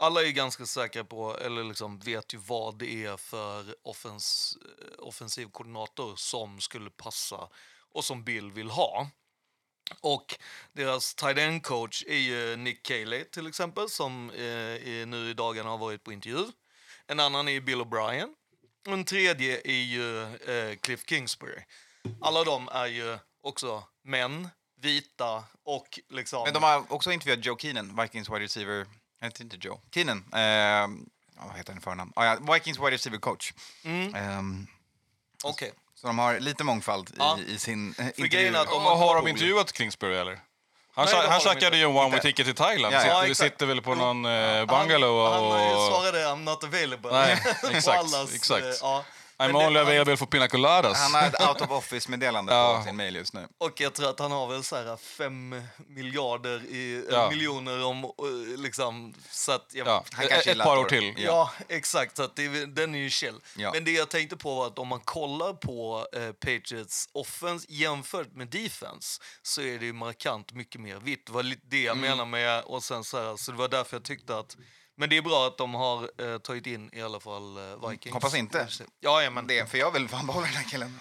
alla 0.00 0.20
är 0.22 0.26
ju 0.26 0.32
ganska 0.32 0.66
säkra 0.66 1.04
på, 1.04 1.36
eller 1.38 1.64
liksom 1.64 1.98
vet 1.98 2.34
ju 2.34 2.38
vad 2.38 2.78
det 2.78 3.04
är 3.04 3.16
för 3.16 3.74
offens, 3.82 4.58
eh, 4.78 5.06
offensiv 5.06 5.46
koordinator 5.46 6.16
som 6.16 6.60
skulle 6.60 6.90
passa 6.90 7.48
och 7.92 8.04
som 8.04 8.24
Bill 8.24 8.52
vill 8.52 8.70
ha. 8.70 9.10
Och 10.00 10.38
deras 10.72 11.14
tight 11.14 11.38
end 11.38 11.62
coach 11.62 12.04
är 12.06 12.16
ju 12.16 12.56
Nick 12.56 12.82
Cayley 12.82 13.24
till 13.24 13.46
exempel, 13.46 13.88
som 13.88 14.30
eh, 14.30 14.40
är 14.88 15.06
nu 15.06 15.30
i 15.30 15.34
dagarna 15.34 15.70
har 15.70 15.78
varit 15.78 16.04
på 16.04 16.12
intervju. 16.12 16.44
En 17.06 17.20
annan 17.20 17.48
är 17.48 17.60
Bill 17.60 17.80
O'Brien. 17.80 18.28
Och 18.86 18.92
en 18.92 19.04
tredje 19.04 19.60
är 19.64 19.82
ju 19.82 20.22
eh, 20.22 20.76
Cliff 20.76 21.04
Kingsbury. 21.08 21.62
Alla 22.20 22.44
de 22.44 22.68
är 22.68 22.86
ju 22.86 23.18
också 23.42 23.84
män, 24.04 24.48
vita 24.76 25.44
och 25.64 26.00
liksom... 26.08 26.44
Men 26.44 26.54
de 26.54 26.62
har 26.62 26.92
också 26.92 27.12
intervjuat 27.12 27.44
Joe 27.44 27.58
Keenan, 27.58 27.96
Vikings 28.02 28.28
wide 28.30 28.40
receiver. 28.40 28.86
Jag 29.20 29.26
heter 29.26 29.42
inte 29.44 29.56
Joe. 29.60 29.80
Keenan. 29.94 30.18
Eh, 30.32 30.88
vad 31.46 31.56
heter 31.56 31.72
han 31.72 31.78
i 31.78 31.80
förnamn? 31.80 32.12
Ah, 32.16 32.24
ja, 32.24 32.52
Vikings 32.54 32.78
wide 32.78 32.90
receiver 32.90 33.18
coach. 33.18 33.52
Mm, 33.84 34.14
Ehm, 34.14 34.66
Okej. 35.44 35.72
så 35.94 36.06
de 36.06 36.18
har 36.18 36.40
lite 36.40 36.64
mångfald 36.64 37.14
Ja. 37.18 37.38
i, 37.46 37.52
i 37.54 37.58
sin 37.58 37.94
eh, 37.98 38.06
intervju. 38.06 38.56
att 38.56 38.72
Och 38.72 38.82
man 38.82 38.98
har 38.98 39.14
de 39.16 39.28
intervjuat 39.28 39.76
Kingsbury, 39.76 40.16
eller? 40.16 40.40
Han, 40.94 41.06
Nej, 41.06 41.14
har 41.14 41.22
han 41.28 41.38
de 41.38 41.44
tjackade 41.44 41.76
ju 41.76 41.82
en 41.82 41.96
one 41.96 42.10
way 42.10 42.20
ticket 42.20 42.46
till 42.46 42.54
Thailand. 42.54 42.94
Ja, 42.94 43.06
ja. 43.06 43.24
vi 43.26 43.34
sitter 43.34 43.66
väl 43.66 43.82
på 43.82 43.94
någon 43.94 44.24
eh, 44.24 44.66
bungalow 44.66 45.32
Han, 45.32 45.50
han 45.52 45.60
eh, 45.70 45.76
och... 45.76 45.86
svarade 45.88 46.24
I'm 46.24 46.44
not 46.44 46.64
available. 46.64 47.10
Nej, 47.12 47.32
exakt, 47.70 47.98
allas, 47.98 48.34
exakt. 48.34 48.64
eh, 48.64 48.72
ja. 48.80 49.04
I'm 49.40 49.56
only 49.66 49.80
available 49.80 50.16
for 50.16 50.26
pina 50.26 50.48
coladas. 50.48 50.98
Han 50.98 51.14
har 51.14 51.28
ett 51.28 51.48
out 51.48 51.60
of 51.60 51.70
office-meddelande 51.70 52.52
Ja. 52.54 52.76
på 52.78 52.84
sin 52.86 52.96
mail 52.96 53.14
just 53.16 53.34
nu. 53.34 53.48
Och 53.58 53.80
jag 53.80 53.94
tror 53.94 54.10
att 54.10 54.18
han 54.18 54.32
har 54.32 54.46
väl 54.48 54.64
så 54.64 54.76
här 54.76 54.96
fem 54.96 55.62
miljarder 55.88 56.64
i, 56.64 57.06
Ja. 57.10 57.30
miljoner 57.30 57.84
om 57.84 58.04
eh, 58.04 58.10
liksom 58.58 59.14
så 59.30 59.52
att 59.52 59.66
jag, 59.74 59.86
Ja, 59.86 60.04
Han 60.12 60.24
ett, 60.24 60.30
kanske 60.30 60.36
ett 60.50 60.54
gillar 60.56 60.64
par 60.64 60.76
år 60.76 60.84
till. 60.84 61.14
Ja, 61.18 61.50
exakt. 61.68 62.16
Så 62.16 62.22
att 62.22 62.36
det, 62.36 62.44
är- 62.44 62.66
den 62.66 62.94
är 62.94 62.98
ju 62.98 63.10
chill. 63.10 63.40
Ja. 63.56 63.70
Men 63.74 63.84
det 63.84 63.90
jag 63.90 64.08
tänkte 64.08 64.36
på 64.36 64.54
var 64.54 64.66
att 64.66 64.78
om 64.78 64.88
man 64.88 65.00
kollar 65.00 65.52
på 65.52 66.06
eh, 66.12 66.32
Patriots 66.32 67.08
offense 67.12 67.66
jämfört 67.68 68.32
med 68.34 68.48
defense 68.48 69.20
så 69.42 69.60
är 69.62 69.78
det 69.78 69.84
ju 69.86 69.92
markant 69.92 70.52
mycket 70.52 70.80
mer 70.80 70.96
vitt. 70.96 71.26
Det 71.26 71.32
var 71.32 71.42
lite 71.42 71.62
det 71.64 71.82
jag 71.82 71.96
Mm. 71.96 72.10
menar 72.10 72.24
med 72.24 72.62
och 72.62 72.82
sen 72.84 73.04
så 73.04 73.18
här, 73.18 73.36
så 73.36 73.52
det 73.52 73.58
var 73.58 73.68
därför 73.68 73.96
jag 73.96 74.04
tyckte 74.04 74.38
att 74.38 74.56
men 75.00 75.08
det 75.10 75.16
är 75.16 75.22
bra 75.22 75.46
att 75.46 75.58
de 75.58 75.74
har 75.74 76.10
eh, 76.32 76.38
tagit 76.38 76.66
in 76.66 76.90
i 76.92 77.02
alla 77.02 77.20
fall 77.20 77.56
eh, 77.56 77.88
Vikings. 77.90 78.14
Hoppas 78.14 78.34
inte. 78.34 78.68
Ja, 79.00 79.22
ja 79.22 79.30
men 79.30 79.46
det, 79.46 79.70
för 79.70 79.78
jag 79.78 79.90
vill 79.90 80.08
fan 80.08 80.26
behålla 80.26 80.46
den 80.46 80.56
här 80.56 80.64
killen. 80.64 81.00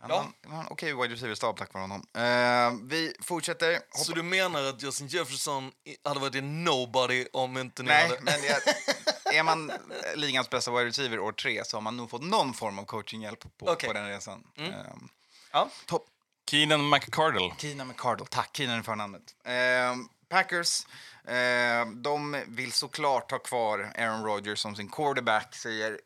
Han 0.00 0.10
Ja. 0.10 0.26
har 0.50 0.60
en 0.60 0.66
okej 0.70 0.94
wide 0.94 1.14
receiver-stab 1.14 1.56
tack 1.56 1.74
vare 1.74 1.80
honom. 1.82 2.06
Eh, 2.14 2.86
vi 2.88 3.14
fortsätter. 3.22 3.80
Så 3.90 3.98
Hoppa- 4.12 4.14
du 4.14 4.22
menar 4.22 4.62
att 4.62 4.82
Justin 4.82 5.06
Jefferson 5.08 5.72
hade 6.04 6.20
varit 6.20 6.34
en 6.34 6.64
nobody 6.64 7.26
om 7.32 7.58
inte 7.58 7.82
ni 7.82 7.88
Nej, 7.88 8.08
hade... 8.08 8.20
men 8.20 8.34
jag, 8.44 9.34
är 9.34 9.42
man 9.42 9.70
eh, 9.70 9.76
ligans 10.16 10.50
bästa 10.50 10.70
wide 10.70 10.84
receiver 10.86 11.18
år 11.20 11.32
tre 11.32 11.64
så 11.64 11.76
har 11.76 11.82
man 11.82 11.96
nog 11.96 12.10
fått 12.10 12.22
någon 12.22 12.54
form 12.54 12.78
av 12.78 12.84
coachinghjälp 12.84 13.40
på, 13.58 13.66
Okej. 13.70 13.86
på 13.86 13.92
den 13.92 14.08
resan. 14.08 14.44
Mm. 14.56 14.72
Ehm, 14.72 15.08
Ja. 15.52 15.70
topp. 15.86 16.06
Keenan 16.50 16.88
McCardle. 16.88 17.52
Keenan 17.58 17.88
McCardle, 17.88 18.26
tack. 18.30 18.50
Keenan 18.56 18.78
är 18.78 18.82
förnamnet. 18.82 19.22
Ehm, 19.44 20.08
Packers, 20.28 20.86
ehm, 21.26 22.02
de 22.02 22.44
vill 22.48 22.72
såklart 22.72 23.30
ha 23.30 23.38
kvar 23.38 23.92
Aaron 23.98 24.24
Rodgers 24.24 24.58
som 24.58 24.76
sin 24.76 24.88
quarterback, 24.88 25.54
säger 25.54 26.00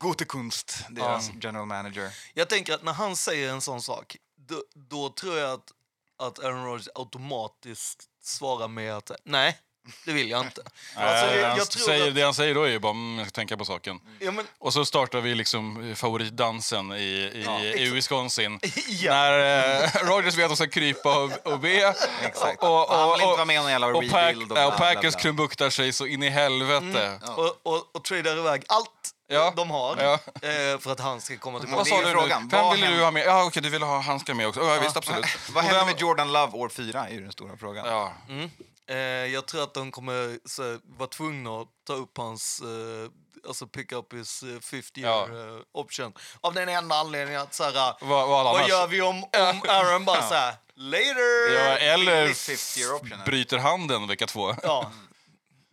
Gutekunst, 0.00 0.84
deras 0.88 1.30
general 1.40 1.66
manager. 1.66 2.10
Jag 2.34 2.48
tänker 2.48 2.74
att 2.74 2.82
när 2.82 2.92
han 2.92 3.16
säger 3.16 3.50
en 3.50 3.60
sån 3.60 3.82
sak, 3.82 4.16
då, 4.36 4.62
då 4.74 5.08
tror 5.08 5.36
jag 5.36 5.52
att, 5.52 5.72
att 6.18 6.38
Aaron 6.38 6.64
Rodgers 6.64 6.88
automatiskt 6.94 8.04
svarar 8.22 8.68
med 8.68 8.94
att 8.94 9.10
nej, 9.24 9.58
Det 10.04 10.12
vill 10.12 10.30
jag 10.30 10.40
inte. 10.46 10.62
Alltså, 10.96 11.26
det, 11.26 11.40
jag, 11.40 11.48
han 11.48 11.58
jag 11.58 11.70
tror 11.70 11.82
säger, 11.82 12.08
att, 12.08 12.14
det 12.14 12.22
han 12.22 12.34
säger 12.34 12.54
då 12.54 12.62
är 12.62 12.68
ju 12.68 12.78
bara 12.78 12.90
mm, 12.90 13.18
jag 13.18 13.26
ska 13.28 13.34
tänka 13.34 13.56
på 13.56 13.64
saken. 13.64 14.00
ja, 14.18 14.30
men, 14.30 14.46
Och 14.58 14.72
så 14.72 14.84
startar 14.84 15.20
vi 15.20 15.34
liksom 15.34 15.94
favoritdansen 15.96 16.92
i, 16.92 16.96
i, 16.96 17.42
Ja, 17.46 17.60
i 17.60 17.90
Wisconsin. 17.90 18.60
Ja. 18.88 19.12
När 19.12 19.82
eh, 19.84 19.90
Rogers 19.94 20.34
vet 20.34 20.44
att 20.44 20.50
de 20.50 20.56
ska 20.56 20.66
krypa 20.68 21.18
och, 21.24 21.52
och 21.52 21.58
be. 21.60 21.94
Exakt. 22.22 22.62
Och, 22.62 22.90
och, 22.90 22.96
han 22.96 23.08
vill 23.08 23.14
inte 23.20 23.26
och, 23.26 23.32
vara 23.36 23.44
med 23.44 23.60
någon 23.62 23.70
jävla 23.70 23.86
och, 23.86 24.10
Pack, 24.10 24.36
och 24.36 24.42
ja, 24.42 24.46
bla, 24.46 24.66
och 24.68 24.76
Packers 24.76 25.14
krumbuktar 25.16 25.70
sig 25.70 25.92
så 25.92 26.06
in 26.06 26.22
i 26.22 26.28
helvete. 26.28 27.20
och, 27.36 27.56
och, 27.62 27.96
och 27.96 28.04
tradar 28.04 28.38
iväg 28.38 28.62
allt 28.68 28.90
Ja. 29.28 29.52
de 29.56 29.70
har 29.70 29.96
Ja. 30.00 30.12
eh, 30.48 30.78
för 30.78 30.92
att 30.92 31.00
han 31.00 31.20
ska 31.20 31.38
komma 31.38 31.58
Vad 31.58 31.66
tillbaka. 31.66 31.90
är 31.90 32.02
sa 32.02 32.06
du 32.08 32.12
frågan. 32.12 32.48
Vem 32.48 32.64
Vad 32.64 32.74
ville 32.74 32.90
du 32.96 33.02
ha 33.04 33.10
med? 33.10 33.26
Ja, 33.26 33.44
okej, 33.44 33.62
du 33.62 33.68
ville 33.70 33.84
ha 33.84 34.00
han 34.00 34.20
ska 34.20 34.34
med 34.34 34.48
också. 34.48 34.60
Ja, 34.60 34.78
visst, 34.82 34.96
absolut. 34.96 35.26
Vad 35.48 35.56
Och 35.56 35.62
händer 35.62 35.78
vem- 35.84 35.86
med 35.92 36.00
Jordan 36.00 36.32
Love 36.32 36.52
år 36.58 36.68
fyra 36.68 37.08
är 37.08 37.12
ju 37.12 37.20
den 37.22 37.32
stora 37.32 37.56
frågan. 37.56 37.86
Ja. 37.86 38.12
Mm. 38.28 38.50
Eh, 38.88 38.96
jag 38.96 39.46
tror 39.46 39.62
att 39.62 39.74
de 39.74 39.90
kommer 39.90 40.48
så, 40.48 40.78
vara 40.84 41.08
tvungna 41.08 41.60
att 41.60 41.68
ta 41.86 41.92
upp 41.92 42.18
hans, 42.18 42.60
eh, 42.60 43.10
alltså 43.48 43.66
pick 43.66 43.92
up 43.92 44.12
his 44.12 44.42
eh, 44.42 44.60
50 44.60 45.00
year 45.00 45.56
eh, 45.56 45.62
option. 45.72 46.12
Av 46.40 46.54
den 46.54 46.68
enda 46.68 46.94
anledningen 46.96 47.40
att 47.40 47.54
så 47.54 47.64
här, 47.64 47.72
Vad, 47.74 47.94
vad 48.00 48.28
vad 48.28 48.56
annars? 48.56 48.68
gör 48.68 48.86
vi 48.86 49.02
om, 49.02 49.24
om 49.24 49.62
Aaron 49.68 50.04
bara 50.04 50.22
så 50.28 50.34
här, 50.34 50.54
later! 50.74 51.54
Ja, 51.54 51.78
eller 51.78 52.22
Billigt 52.22 52.38
50 52.38 52.80
year 52.80 52.94
option, 52.94 53.12
eller? 53.12 53.24
bryter 53.24 53.58
handen 53.58 54.08
vecka 54.08 54.26
två. 54.26 54.54
Ja, 54.62 54.92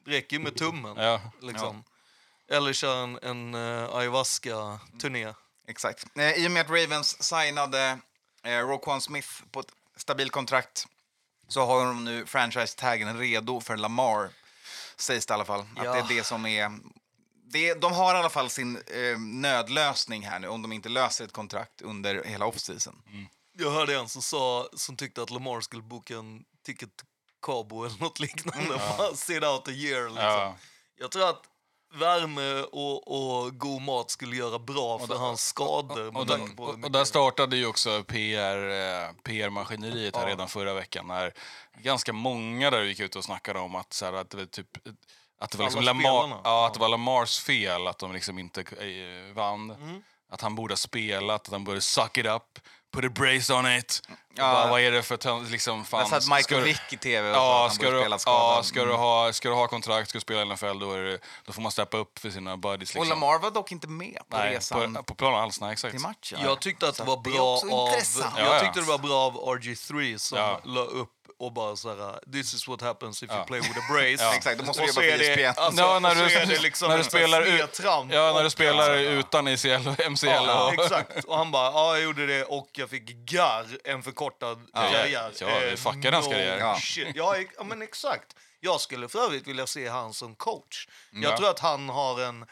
räcker 0.05 0.37
ju 0.37 0.43
med 0.43 0.55
tummen. 0.57 0.97
Ja. 0.97 1.21
Liksom. 1.41 1.83
Eller 2.51 2.73
kör 2.73 3.03
en, 3.03 3.19
en 3.21 3.55
uh, 3.55 3.95
ayahuasca-turné. 3.95 5.33
Exakt. 5.67 6.05
Eh, 6.17 6.31
I 6.31 6.47
och 6.47 6.51
med 6.51 6.61
att 6.61 6.69
Ravens 6.69 7.23
signade 7.23 7.97
eh, 8.43 8.57
Roquan 8.59 9.01
Smith 9.01 9.29
på 9.51 9.59
ett 9.59 9.71
stabilt 9.97 10.31
kontrakt 10.31 10.85
så 11.53 11.65
har 11.65 11.85
de 11.85 12.03
nu 12.05 12.25
franchise-taggen 12.25 13.17
redo 13.19 13.59
för 13.61 13.77
Lamar, 13.77 14.29
sägs 14.97 15.25
det 15.25 15.31
i 15.31 15.35
alla 15.35 15.45
fall. 15.45 15.59
Att 15.59 15.67
Ja. 15.85 15.93
det 15.93 15.99
är 15.99 16.07
det 16.17 16.23
som 16.23 16.45
är... 16.45 16.71
Det, 17.45 17.73
de 17.73 17.93
har 17.93 18.15
i 18.15 18.17
alla 18.17 18.29
fall 18.29 18.49
sin 18.49 18.75
eh, 18.77 19.19
nödlösning 19.19 20.25
här 20.27 20.39
nu 20.39 20.47
om 20.47 20.61
de 20.61 20.71
inte 20.71 20.89
löser 20.89 21.25
ett 21.25 21.31
kontrakt 21.33 21.81
under 21.81 22.23
hela 22.23 22.45
offseason. 22.45 23.01
Jag 23.57 23.71
hörde 23.71 23.95
en 23.99 24.09
som, 24.09 24.21
sa, 24.21 24.69
som 24.73 24.95
tyckte 24.97 25.21
att 25.23 25.29
Lamar 25.29 25.61
skulle 25.61 25.81
boka 25.81 26.17
en 26.17 26.43
ticket 26.65 26.97
till 26.97 27.05
Cabo 27.41 27.83
eller 27.85 27.99
något 27.99 28.19
liknande. 28.19 28.67
Bara 28.97 29.15
sit 29.15 29.43
out 29.43 29.67
a 29.67 29.71
year. 29.71 30.03
Liksom. 30.03 30.23
Ja. 30.25 30.55
Jag 30.99 31.11
tror 31.11 31.29
att 31.29 31.41
värme 31.93 32.61
och, 32.61 33.07
och 33.07 33.57
god 33.57 33.81
mat 33.81 34.11
skulle 34.11 34.35
göra 34.35 34.59
bra 34.59 34.99
för 34.99 35.15
hans 35.15 35.47
skador. 35.47 36.07
Och, 36.07 36.27
på 36.27 36.33
hur 36.33 36.57
och, 36.57 36.83
och 36.83 36.91
där 36.91 37.03
startade 37.05 37.57
ju 37.57 37.65
också 37.65 38.03
PR, 38.03 38.69
eh, 38.69 39.11
PR-maskineriet 39.23 40.15
här 40.15 40.23
Ja. 40.23 40.29
redan 40.29 40.47
förra 40.47 40.73
veckan. 40.73 41.07
När 41.07 41.33
ganska 41.77 42.13
många 42.13 42.69
där 42.69 42.83
gick 42.83 42.99
ut 42.99 43.15
och 43.15 43.23
snackade 43.23 43.59
om 43.59 43.75
att, 43.75 43.93
så 43.93 44.05
här, 44.05 44.13
att 44.13 44.29
det 44.29 44.37
var 44.37 44.45
typ 44.45 44.67
att 45.39 45.51
det 45.51 45.57
var, 45.57 45.65
liksom 45.65 45.83
Lamar, 45.83 46.41
ja, 46.43 46.67
att 46.67 46.73
det 46.73 46.79
var 46.79 46.89
Lamars 46.89 47.39
fel 47.39 47.87
att 47.87 47.99
de 47.99 48.13
liksom 48.13 48.39
inte 48.39 48.61
eh, 48.61 49.33
vann. 49.33 49.71
Mm. 49.71 50.03
Att 50.29 50.41
han 50.41 50.55
borde 50.55 50.71
ha 50.71 50.77
spelat, 50.77 51.47
att 51.47 51.51
han 51.51 51.63
borde 51.63 51.81
suck 51.81 52.17
it 52.17 52.25
up, 52.25 52.59
put 52.93 53.05
a 53.05 53.09
brace 53.15 53.53
on 53.53 53.65
it. 53.77 54.01
Ja. 54.07 54.15
Ja. 54.35 54.53
Bara, 54.53 54.67
vad 54.67 54.81
är 54.81 54.91
det 54.91 55.03
för 55.03 55.49
liksom, 55.51 55.85
fan, 55.85 55.99
Jag 55.99 56.09
satt 56.09 56.23
ska 56.23 56.35
Michael 56.35 56.61
du- 56.61 56.67
Vick 56.67 56.93
i 56.93 56.97
tv 56.97 57.29
och 57.29 57.35
Ja, 57.35 57.55
att 57.55 57.61
han 57.61 57.75
ska 57.75 57.85
borde 57.85 57.97
du, 57.97 58.01
spela 58.01 58.19
skadad. 58.19 58.57
ja 58.57 58.63
ska, 58.63 58.85
du 58.85 58.93
ha, 58.93 59.33
ska 59.33 59.49
du 59.49 59.55
ha 59.55 59.67
kontrakt, 59.67 60.09
ska 60.09 60.17
du 60.17 60.21
spela 60.21 60.41
i 60.41 60.45
NFL, 60.45 60.79
då, 60.79 60.91
är 60.93 61.03
det, 61.03 61.19
då 61.45 61.53
får 61.53 61.61
man 61.61 61.71
steppa 61.71 61.97
upp 61.97 62.19
för 62.19 62.29
sina 62.29 62.57
buddies. 62.57 62.79
Liksom. 62.79 62.99
Och 63.01 63.07
Lamar 63.07 63.39
var 63.39 63.51
dock 63.51 63.71
inte 63.71 63.87
med 63.87 64.19
på 64.29 64.37
Nej, 64.37 64.55
resan 64.55 64.93
på, 64.93 65.03
på 65.03 65.15
planen 65.15 65.39
alls, 65.39 65.61
nej 65.61 65.71
exakt. 65.73 65.91
till 65.91 66.01
matchen. 66.01 66.39
Jag 66.43 66.59
tyckte 66.59 66.87
att 66.87 66.95
det 66.97 67.03
var 67.03 67.21
det 67.23 67.29
bra 67.29 67.53
också 67.55 67.69
av... 67.75 67.87
intressant. 67.87 68.33
Ja, 68.37 68.43
Jag 68.45 68.55
ja. 68.55 68.59
tyckte 68.59 68.79
det 68.79 68.85
var 68.85 68.97
bra 68.97 69.13
av 69.25 69.33
RG3 69.57 70.17
som 70.17 70.37
Ja. 70.37 70.59
la 70.63 70.81
upp 70.81 71.09
och 71.45 71.53
bara 71.53 71.75
så 71.75 71.89
här, 71.89 72.19
this 72.31 72.53
is 72.53 72.67
what 72.67 72.81
happens 72.81 73.23
if 73.23 73.29
Ja. 73.29 73.35
you 73.37 73.45
play 73.45 73.59
with 73.59 73.77
a 73.79 73.81
brace. 73.93 74.23
Ja. 74.23 74.35
Exakt, 74.35 74.59
då 74.59 74.65
måste 74.65 74.81
och 74.83 74.87
du 74.87 75.07
jobba 75.07 75.17
för 75.17 75.17
det, 75.35 75.43
ESPN. 75.43 75.61
alltså, 75.61 75.81
Ja, 75.81 75.99
när 75.99 76.15
du- 76.15 76.21
är 76.35 76.45
det 76.45 76.59
liksom 76.61 76.89
när 76.89 76.97
du 76.97 77.03
spelar 77.03 77.41
ut- 77.41 77.79
Ja, 77.83 78.05
när 78.09 78.39
du 78.39 78.45
och- 78.45 78.51
spelar 78.51 78.95
utan 78.97 79.47
ICL 79.47 79.87
och 79.87 79.99
MCL. 80.11 80.27
Ja, 80.27 80.67
och, 80.67 80.83
exakt. 80.83 81.23
Och 81.25 81.37
han 81.37 81.51
bara, 81.51 81.71
ja 81.71 81.93
jag 81.95 82.03
gjorde 82.03 82.25
det 82.27 82.43
och 82.43 82.69
jag 82.73 82.89
fick 82.89 83.03
GAR, 83.09 83.65
en 83.83 84.03
förkortad 84.03 84.67
karriär. 84.73 85.31
Ja, 85.39 85.47
Eh, 85.47 85.75
fuckade 85.75 86.15
hans 86.17 86.27
karriär. 86.27 86.75
Ja. 87.15 87.63
men 87.63 87.81
exakt. 87.81 88.35
Jag 88.59 88.81
skulle 88.81 89.07
för 89.09 89.19
övrigt 89.19 89.47
vilja 89.47 89.67
se 89.67 89.87
han 89.87 90.13
som 90.13 90.35
coach. 90.35 90.87
Jag 91.11 91.23
Ja. 91.33 91.37
tror 91.37 91.49
att 91.49 91.59
han 91.59 91.89
har 91.89 92.21
en 92.21 92.45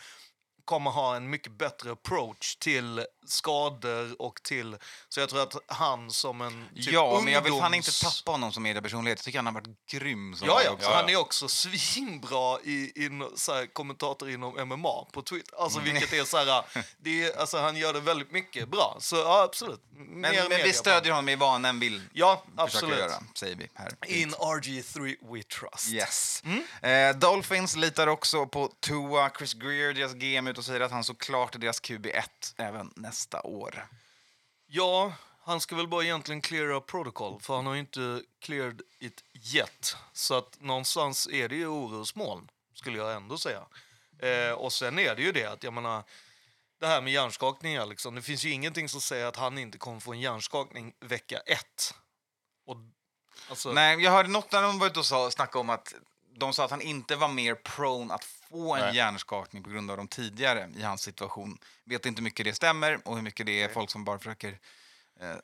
kommer 0.66 0.92
ha 0.92 1.16
en 1.16 1.30
mycket 1.30 1.52
bättre 1.52 1.92
approach 1.92 2.56
till 2.56 3.06
skador 3.32 4.22
och 4.22 4.44
till... 4.44 4.78
Så 5.10 5.20
jag 5.20 5.30
tror 5.30 5.42
att 5.44 5.56
han 5.68 6.12
som 6.12 6.42
en 6.42 6.68
typ 6.76 6.94
ja, 6.94 7.22
men 7.24 7.34
jag 7.34 7.42
vill 7.42 7.54
fan 7.54 7.74
inte 7.74 7.92
ungdoms- 7.92 8.04
tappa 8.24 8.32
honom 8.32 8.52
som 8.52 8.64
mediepersonlighet. 8.64 9.20
Jag 9.20 9.24
tycker 9.26 9.38
han 9.40 9.46
har 9.46 9.54
varit 9.54 9.86
grym 9.92 10.36
som 10.36 10.48
Ja, 10.48 10.62
ja. 10.66 10.72
också. 10.72 10.90
Han 10.90 11.10
är 11.10 11.16
också 11.16 11.48
svinbra 11.48 12.60
i, 12.64 12.72
i 12.96 13.10
så 13.36 13.54
här, 13.54 13.74
kommentator 13.74 14.30
inom 14.30 14.68
MMA 14.68 15.06
på 15.12 15.22
Twitter. 15.22 15.56
Alltså, 15.64 15.80
Mm. 15.80 15.94
vilket 15.94 16.14
är 16.14 16.24
så 16.24 16.38
här, 16.38 16.64
det 16.98 17.24
är, 17.24 17.40
alltså, 17.40 17.58
han 17.58 17.76
gör 17.78 17.94
det 17.94 18.00
väldigt 18.00 18.32
mycket 18.32 18.70
bra. 18.70 18.98
Så 19.00 19.16
ja, 19.16 19.44
absolut. 19.44 19.82
Mer 19.92 20.06
Men, 20.08 20.36
men 20.36 20.50
media 20.50 20.66
vi 20.66 20.74
stödjer 20.74 21.12
honom 21.14 21.30
i 21.30 21.36
vad 21.36 21.62
han 21.66 21.80
vill 21.80 22.02
Ja, 22.14 22.44
absolut. 22.58 22.98
göra, 23.00 23.12
säger 23.36 23.56
vi 23.56 23.68
här. 23.74 23.92
In 24.08 24.34
RG3 24.34 25.16
we 25.34 25.44
trust. 25.44 25.90
Yes. 25.94 26.44
Mm. 26.46 26.64
Eh, 27.14 27.20
Dolphins 27.20 27.76
litar 27.76 28.08
också 28.08 28.46
på 28.46 28.72
Tua. 28.80 29.30
Chris 29.38 29.54
Greer, 29.54 29.94
deras 29.94 30.14
GM, 30.14 30.48
ut 30.48 30.58
och 30.58 30.66
säger 30.66 30.80
att 30.82 30.92
han 30.92 31.04
såklart 31.04 31.56
är 31.56 31.60
deras 31.60 31.82
QB1 31.82 32.24
även 32.58 32.92
nästa 32.96 33.21
år. 33.42 33.88
Ja, 34.68 35.14
han 35.44 35.62
ska 35.62 35.76
väl 35.76 35.88
bara 35.88 36.04
egentligen 36.04 36.42
cleara 36.42 36.82
protocol, 36.82 37.42
för 37.42 37.56
han 37.56 37.66
har 37.66 37.74
ju 37.74 37.80
inte 37.80 38.24
cleared 38.40 38.82
it 39.00 39.24
yet. 39.54 39.96
Så 40.14 40.36
att 40.36 40.62
någonstans 40.62 41.28
är 41.32 41.50
det 41.50 41.56
ju 41.56 41.68
orosmoln, 41.68 42.52
skulle 42.74 42.98
jag 42.98 43.14
ändå 43.14 43.38
säga. 43.38 43.66
Eh, 44.20 44.52
och 44.52 44.74
sen 44.74 45.00
är 45.00 45.16
det 45.16 45.22
ju 45.22 45.32
det 45.32 45.46
att, 45.46 45.64
jag 45.64 45.74
menar, 45.74 46.04
det 46.80 46.88
här 46.88 47.02
med 47.02 47.14
hjärnskakningar, 47.14 47.86
liksom, 47.86 48.16
det 48.16 48.22
finns 48.22 48.46
ju 48.46 48.52
ingenting 48.52 48.90
som 48.90 49.02
säger 49.02 49.26
att 49.26 49.36
han 49.36 49.58
inte 49.58 49.78
kommer 49.78 50.00
få 50.00 50.14
en 50.14 50.20
hjärnskakning 50.20 50.94
vecka 51.00 51.38
ett. 51.38 51.96
Och, 52.66 52.78
alltså, 53.50 53.72
Nej, 53.72 54.04
jag 54.04 54.12
hörde 54.12 54.30
något 54.30 54.52
när 54.52 54.62
de 54.62 54.80
var 54.80 54.88
ute 54.88 55.00
och 55.00 55.06
sa, 55.06 55.32
snackade 55.32 55.60
om 55.60 55.70
att 55.70 55.94
de 56.36 56.54
sa 56.54 56.66
att 56.66 56.72
han 56.72 56.82
inte 56.82 57.16
var 57.16 57.28
mer 57.28 57.56
prone 57.56 58.14
att 58.14 58.41
få 58.52 58.76
en 58.76 58.82
Nej. 58.82 58.96
hjärnskakning 58.96 59.64
på 59.64 59.70
grund 59.70 59.92
av 59.92 59.98
de 59.98 60.08
tidigare 60.08 60.70
i 60.78 60.82
hans 60.82 61.02
situation. 61.02 61.58
Vet 61.86 62.06
inte 62.06 62.20
hur 62.20 62.24
mycket 62.24 62.46
det 62.46 62.54
stämmer 62.54 63.08
och 63.08 63.16
hur 63.16 63.24
mycket 63.24 63.46
det 63.46 63.62
är 63.62 63.70
folk 63.70 63.90
som 63.90 64.06
bara 64.06 64.18
försöker 64.18 64.60
eh, 65.22 65.36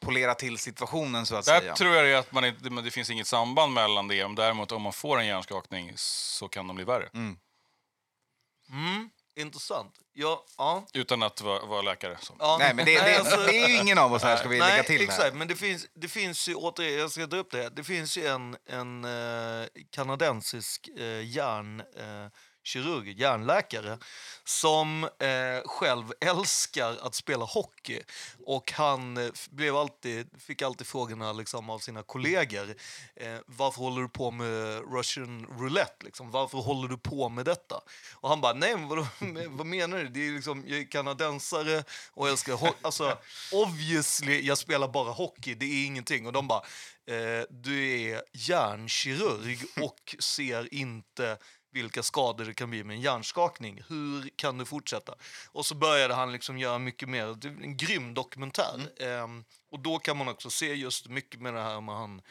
polera 0.00 0.34
till 0.34 0.58
situationen 0.58 1.26
så 1.26 1.36
att 1.36 1.46
Där 1.46 1.60
säga. 1.60 1.74
tror 1.74 1.94
jag 1.94 2.04
det 2.04 2.14
att 2.18 2.32
man 2.32 2.44
inte, 2.44 2.68
det 2.68 2.90
finns 2.90 3.10
inget 3.10 3.26
samband 3.26 3.72
mellan 3.72 4.08
det. 4.08 4.24
Om 4.24 4.34
Däremot 4.34 4.72
om 4.72 4.82
man 4.82 4.92
får 4.92 5.18
en 5.20 5.26
hjärnskakning 5.26 5.92
så 5.96 6.48
kan 6.48 6.66
de 6.66 6.76
bli 6.76 6.84
värre. 6.84 7.08
Mm. 7.14 7.36
mm, 8.70 9.10
intressant. 9.36 9.94
Ja, 10.12 10.44
ja. 10.58 10.86
Utan 10.92 11.22
att 11.22 11.40
vara, 11.40 11.66
vara 11.66 11.82
läkare. 11.82 12.16
Så. 12.20 12.34
ja. 12.38 12.56
Nej, 12.60 12.74
men 12.74 12.84
det, 12.84 13.00
det, 13.00 13.18
alltså- 13.18 13.36
det 13.36 13.58
är 13.58 13.68
ju 13.68 13.76
ingen 13.76 13.98
av 13.98 14.12
oss 14.12 14.22
här, 14.22 14.36
ska 14.36 14.48
vi 14.48 14.58
lägga 14.58 14.82
till 14.82 15.02
exakt, 15.02 15.22
här. 15.22 15.32
men 15.32 15.48
det 15.48 15.56
finns, 15.56 15.86
det 15.94 16.08
finns 16.08 16.48
ju, 16.48 16.54
återigen, 16.54 16.98
jag 16.98 17.10
ska 17.10 17.26
dra 17.26 17.36
upp 17.36 17.50
det, 17.50 17.68
det 17.68 17.84
finns 17.84 18.18
ju 18.18 18.26
en, 18.26 18.56
en 18.66 19.04
eh, 19.04 19.66
kanadensisk 19.90 20.88
eh, 20.98 21.04
hjärnkirurg, 21.04 22.24
eh, 22.24 22.30
kirurg, 22.66 23.20
hjärnläkare, 23.20 23.98
som 24.44 25.04
eh, 25.04 25.62
själv 25.64 26.12
älskar 26.20 26.96
att 27.02 27.14
spela 27.14 27.44
hockey. 27.44 28.00
Och 28.46 28.72
han 28.72 29.16
eh, 29.16 29.30
blev 29.50 29.76
alltid, 29.76 30.28
fick 30.38 30.62
alltid 30.62 30.86
frågorna 30.86 31.32
liksom, 31.32 31.70
av 31.70 31.78
sina 31.78 32.02
kollegor, 32.02 32.74
eh, 33.16 33.38
varför 33.46 33.80
håller 33.80 34.02
du 34.02 34.08
på 34.08 34.30
med 34.30 34.82
Russian 34.92 35.46
roulette? 35.58 36.04
Liksom? 36.04 36.30
Varför 36.30 36.58
håller 36.58 36.88
du 36.88 36.98
på 36.98 37.28
med 37.28 37.44
detta? 37.44 37.80
Och 38.14 38.28
han 38.28 38.40
bara, 38.40 38.52
nej 38.52 38.76
men 38.76 38.88
vad, 38.88 38.98
vad 39.48 39.66
menar 39.66 39.98
du? 39.98 40.08
Det 40.08 40.28
är 40.28 40.32
liksom, 40.32 40.64
jag 40.66 40.78
är 40.78 40.90
kanadensare 40.90 41.84
och 42.12 42.28
älskar 42.28 42.52
hockey. 42.52 42.72
Alltså, 42.86 43.18
obviously, 43.52 44.40
jag 44.40 44.58
spelar 44.58 44.88
bara 44.88 45.12
hockey, 45.12 45.54
det 45.54 45.64
är 45.64 45.86
ingenting. 45.86 46.26
Och 46.26 46.32
de 46.32 46.48
bara, 46.48 46.62
eh, 47.06 47.44
du 47.50 48.00
är 48.00 48.22
hjärnkirurg 48.32 49.58
och 49.82 50.16
ser 50.18 50.74
inte 50.74 51.38
vilka 51.76 52.02
skador 52.02 52.44
det 52.44 52.54
kan 52.54 52.70
bli 52.70 52.84
med 52.84 52.94
en 52.94 53.00
hjärnskakning. 53.00 53.82
Hur 53.88 54.30
kan 54.36 54.58
du 54.58 54.64
fortsätta? 54.64 55.14
Och 55.52 55.66
så 55.66 55.74
började 55.74 56.14
han 56.14 56.32
liksom 56.32 56.58
göra 56.58 56.78
mycket 56.78 57.08
mer, 57.08 57.46
en 57.46 57.76
grym 57.76 58.14
dokumentär. 58.14 59.02
Ehm, 59.02 59.44
och 59.70 59.80
då 59.80 59.98
kan 59.98 60.16
man 60.16 60.28
också 60.28 60.50
se 60.50 60.74
just 60.74 61.08
mycket 61.08 61.40
med 61.40 61.54
det 61.54 61.62
här 61.62 61.80
med 61.80 61.94
han 61.94 62.22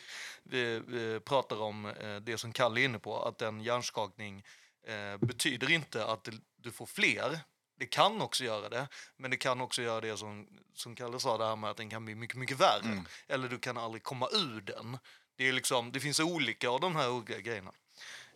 vi, 0.43 0.79
vi 0.87 1.19
pratar 1.19 1.61
om 1.61 1.85
eh, 1.85 2.15
det 2.15 2.37
som 2.37 2.53
Kalle 2.53 2.81
är 2.81 2.85
inne 2.85 2.99
på, 2.99 3.23
att 3.23 3.41
en 3.41 3.61
hjärnskakning 3.61 4.43
eh, 4.87 5.17
betyder 5.17 5.71
inte 5.71 6.05
att 6.05 6.29
du 6.57 6.71
får 6.71 6.85
fler. 6.85 7.39
Det 7.77 7.85
kan 7.85 8.21
också 8.21 8.43
göra 8.43 8.69
det, 8.69 8.87
men 9.17 9.31
det 9.31 9.37
kan 9.37 9.61
också 9.61 9.81
göra 9.81 10.01
det 10.01 10.17
som, 10.17 10.47
som 10.73 10.95
Kalle 10.95 11.19
sa, 11.19 11.37
det 11.37 11.45
här 11.45 11.55
med 11.55 11.69
att 11.69 11.77
den 11.77 11.89
kan 11.89 12.05
bli 12.05 12.15
mycket, 12.15 12.37
mycket 12.37 12.59
värre. 12.59 13.03
Eller 13.27 13.49
du 13.49 13.59
kan 13.59 13.77
aldrig 13.77 14.03
komma 14.03 14.29
ur 14.31 14.61
den. 14.61 14.97
Det, 15.37 15.47
är 15.47 15.53
liksom, 15.53 15.91
det 15.91 15.99
finns 15.99 16.19
olika 16.19 16.69
av 16.69 16.79
de 16.79 16.95
här 16.95 17.11
olika 17.11 17.39
grejerna. 17.39 17.71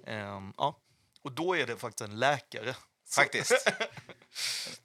Ehm, 0.05 0.53
ja. 0.57 0.75
Och 1.23 1.31
då 1.31 1.57
är 1.57 1.67
det 1.67 1.77
faktiskt 1.77 2.09
en 2.09 2.19
läkare. 2.19 2.75
Faktiskt. 3.11 3.51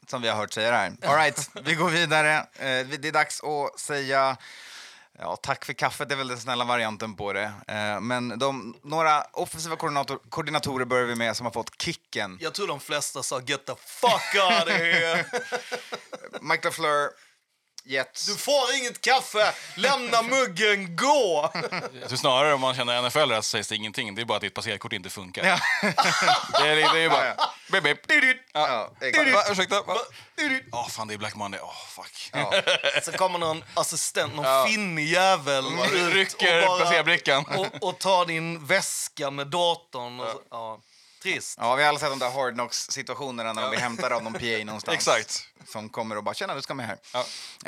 Som 0.09 0.22
vi 0.22 0.28
har 0.28 0.37
hört 0.37 0.53
säga 0.53 0.72
här. 0.72 0.93
All 1.03 1.16
right, 1.16 1.51
vi 1.64 1.74
går 1.74 1.91
vidare. 1.91 2.37
Eh, 2.39 2.87
Det 2.87 3.09
är 3.09 3.12
dags 3.12 3.43
att 3.43 3.80
säga 3.80 4.37
Ja, 5.18 5.37
tack 5.37 5.64
för 5.64 5.72
kaffet 5.72 6.12
är 6.12 6.16
väl 6.16 6.28
den 6.28 6.39
snälla 6.39 6.64
varianten 6.64 7.16
på 7.16 7.32
det. 7.32 7.53
Eh, 7.68 8.01
men 8.01 8.39
de, 8.39 8.76
några 8.82 9.22
offensiva 9.22 9.76
koordinator, 9.76 10.18
koordinatorer 10.28 10.85
börjar 10.85 11.05
vi 11.05 11.14
med 11.14 11.37
som 11.37 11.47
har 11.47 11.53
fått 11.53 11.82
kicken. 11.82 12.39
Jag 12.41 12.55
tror 12.55 12.66
de 12.66 12.80
flesta 12.80 13.22
sa 13.22 13.41
get 13.41 13.66
the 13.66 13.74
fuck 13.87 14.35
out 14.35 14.62
of 14.66 14.72
here. 14.72 15.24
Mike 16.41 16.68
LaFleur, 16.68 17.11
Jets. 17.87 18.26
Du 18.26 18.37
får 18.37 18.74
inget 18.78 19.01
kaffe! 19.01 19.53
Lämna 19.74 20.22
muggen, 20.22 20.97
gå! 20.97 21.51
Tror 22.09 22.16
snarare 22.16 22.55
om 22.55 22.61
man 22.61 22.74
känner 22.74 23.03
NFL 23.09 23.35
så 23.35 23.43
sägs 23.43 23.68
det 23.68 23.76
ingenting. 23.76 24.14
Det 24.14 24.22
är 24.22 24.24
bara 24.26 24.37
att 24.37 24.41
ditt 24.43 24.55
passerkort 24.55 24.93
inte 24.93 25.11
funkar. 25.11 25.45
Ja. 25.47 25.59
Det 26.61 26.68
är, 26.68 26.76
det 26.95 27.01
är 27.01 27.09
bara... 27.09 27.37
Bip, 27.80 28.07
bip. 28.07 28.37
Ja, 28.53 28.91
exakt. 29.01 29.32
Va, 29.32 29.43
ursäkta? 29.51 29.82
Va? 29.82 29.97
Åh, 30.72 30.89
fan, 30.89 31.09
det 31.09 31.14
är 31.14 31.18
Black 31.18 31.35
Monday. 31.35 31.61
Åh, 31.62 31.74
fuck. 31.89 32.30
Ja. 32.32 32.53
Så 33.03 33.12
kommer 33.12 33.39
någon 33.39 33.64
assistent, 33.74 34.35
någon 34.35 34.45
Ja. 34.45 34.66
finnig 34.68 35.09
jävel 35.09 35.64
ut 35.93 36.14
Rycker 36.14 36.62
och, 36.68 36.78
bara- 36.78 37.59
och, 37.59 37.89
och 37.89 37.99
tar 37.99 38.26
din 38.26 38.66
väska 38.66 39.30
med 39.30 39.47
datorn. 39.47 40.20
Och 40.20 40.26
så, 40.30 40.41
ja. 40.51 40.80
Trist. 41.25 41.59
Ja, 41.61 41.75
vi 41.75 41.83
har 41.83 41.89
alla 41.89 41.99
sett 41.99 42.11
de 42.11 42.18
där 42.18 42.31
hard 42.31 42.55
knocks 42.55 42.91
situationerna 42.91 43.53
när 43.53 43.62
de 43.62 43.70
blir 43.70 43.81
hämtade 43.81 44.14
av 44.14 44.22
någon 44.22 44.33
PA 44.33 44.64
någonstans. 44.64 44.95
Exakt. 44.97 45.49
Som 45.66 45.89
kommer 45.89 46.16
och 46.16 46.25
bara 46.25 46.35
“tjena, 46.35 46.55
du 46.55 46.62
ska 46.62 46.75
med 46.75 46.87
här”. 46.87 46.99
Ja. 47.12 47.20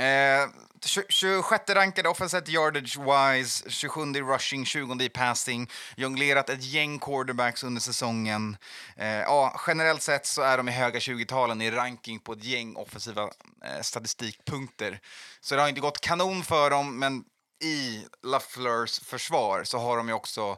Eh, 0.03 0.49
tju- 0.85 1.07
26 1.09 1.71
rankade 1.71 2.09
offensive 2.09 2.47
yardage-wise, 2.47 3.71
27 3.71 4.01
i 4.17 4.21
rushing, 4.21 4.65
20 4.67 5.05
i 5.05 5.09
passing. 5.09 5.71
Jonglerat 5.97 6.49
ett 6.51 6.63
gäng 6.63 6.99
quarterbacks 6.99 7.65
under 7.65 7.81
säsongen. 7.81 8.57
Eh, 8.97 9.07
ja, 9.09 9.61
generellt 9.67 10.03
sett 10.03 10.27
så 10.27 10.43
är 10.43 10.57
de 10.57 10.69
i 10.69 10.73
höga 10.73 10.99
20-talen 10.99 11.63
i 11.63 11.71
ranking 11.71 12.19
på 12.21 12.33
ett 12.33 12.45
gäng 12.45 12.77
offensiva 12.77 13.23
eh, 13.65 13.81
statistikpunkter. 13.83 15.01
Så 15.41 15.55
det 15.55 15.61
har 15.61 15.69
inte 15.69 15.81
gått 15.81 16.01
kanon 16.01 16.45
för 16.45 16.71
dem, 16.71 16.99
men 16.99 17.25
i 17.65 18.05
LaFleurs 18.23 19.01
försvar 19.01 19.65
så 19.65 19.79
har 19.79 19.97
de 19.97 20.09
ju 20.09 20.15
också 20.15 20.57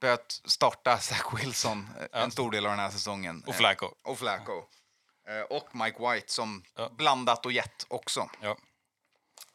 börjat 0.00 0.40
starta 0.44 0.98
Zach 0.98 1.26
Wilson 1.34 1.88
eh, 2.12 2.22
en 2.22 2.30
stor 2.30 2.50
del 2.50 2.66
av 2.66 2.70
den 2.70 2.80
här 2.80 2.90
säsongen. 2.90 3.44
Och 3.46 3.54
Flacco. 3.54 3.86
Eh, 3.86 4.10
och 4.10 4.18
Flacco. 4.18 4.64
Eh, 5.28 5.40
och 5.56 5.76
Mike 5.76 5.98
White 6.10 6.32
som 6.32 6.62
Ja. 6.76 6.88
blandat 6.88 7.46
och 7.46 7.52
gett 7.52 7.86
också. 7.88 8.30
Ja. 8.40 8.56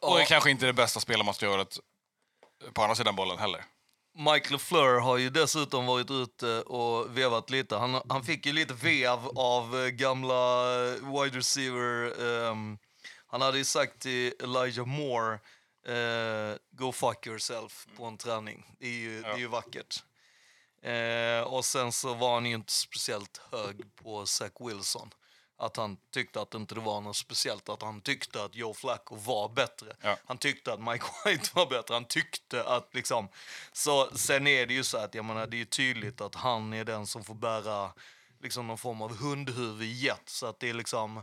Och 0.00 0.16
det 0.16 0.22
är 0.22 0.26
kanske 0.26 0.50
inte 0.50 0.66
det 0.66 0.72
bästa 0.72 1.00
spelarmaterialet 1.00 1.78
på 2.72 2.82
andra 2.82 2.94
sidan 2.94 3.16
bollen 3.16 3.38
heller. 3.38 3.64
Mike 4.18 4.52
LeFleur 4.52 5.00
har 5.00 5.16
ju 5.16 5.30
dessutom 5.30 5.86
varit 5.86 6.10
ute 6.10 6.62
och 6.62 7.18
vevat 7.18 7.50
lite. 7.50 7.76
Han, 7.76 8.02
han 8.08 8.24
fick 8.24 8.46
ju 8.46 8.52
lite 8.52 8.74
vev 8.74 9.18
av 9.36 9.88
gamla 9.90 10.72
wide 10.90 11.38
receiver. 11.38 12.22
ehm, 12.50 12.78
han 13.26 13.40
hade 13.40 13.58
ju 13.58 13.64
sagt 13.64 13.98
till 14.00 14.34
Elijah 14.42 14.86
Moore, 14.86 15.34
eh, 15.86 16.56
go 16.70 16.92
fuck 16.92 17.26
yourself 17.26 17.86
på 17.96 18.04
en 18.04 18.18
träning. 18.18 18.66
Det 18.78 18.86
är 18.86 18.90
ju, 18.90 19.22
det 19.22 19.28
är 19.28 19.36
ju 19.38 19.46
vackert. 19.46 20.02
Eh, 20.86 21.40
och 21.40 21.64
sen 21.64 21.92
så 21.92 22.14
var 22.14 22.34
han 22.34 22.46
ju 22.46 22.54
inte 22.54 22.72
speciellt 22.72 23.40
hög 23.52 23.96
på 23.96 24.26
Zach 24.26 24.52
Wilson. 24.60 25.10
Att 25.58 25.76
han 25.76 25.96
tyckte 26.12 26.40
att 26.40 26.54
inte 26.54 26.74
det 26.74 26.80
var 26.80 27.00
något 27.00 27.16
speciellt, 27.16 27.68
att 27.68 27.82
han 27.82 28.00
tyckte 28.00 28.44
att 28.44 28.54
Joe 28.54 28.74
Flacco 28.74 29.16
var 29.16 29.48
bättre. 29.48 29.96
Ja. 30.00 30.16
Han 30.24 30.38
tyckte 30.38 30.72
att 30.72 30.80
Mike 30.80 31.04
White 31.24 31.50
var 31.54 31.66
bättre. 31.66 31.94
Han 31.94 32.04
tyckte 32.04 32.64
att 32.64 32.94
liksom... 32.94 33.28
Så 33.72 34.16
sen 34.16 34.46
är 34.46 34.66
det 34.66 34.74
ju 34.74 34.84
så 34.84 34.98
att 34.98 35.14
jag 35.14 35.24
menar, 35.24 35.46
det 35.46 35.60
är 35.60 35.64
tydligt 35.64 36.20
att 36.20 36.34
han 36.34 36.72
är 36.72 36.84
den 36.84 37.06
som 37.06 37.24
får 37.24 37.34
bära 37.34 37.92
liksom 38.42 38.66
någon 38.66 38.78
form 38.78 39.02
av 39.02 39.16
hundhuvud 39.16 39.82
i 39.82 39.92
jet. 39.92 40.28
Så 40.28 40.46
att 40.46 40.60
det 40.60 40.70
är 40.70 40.74
liksom... 40.74 41.22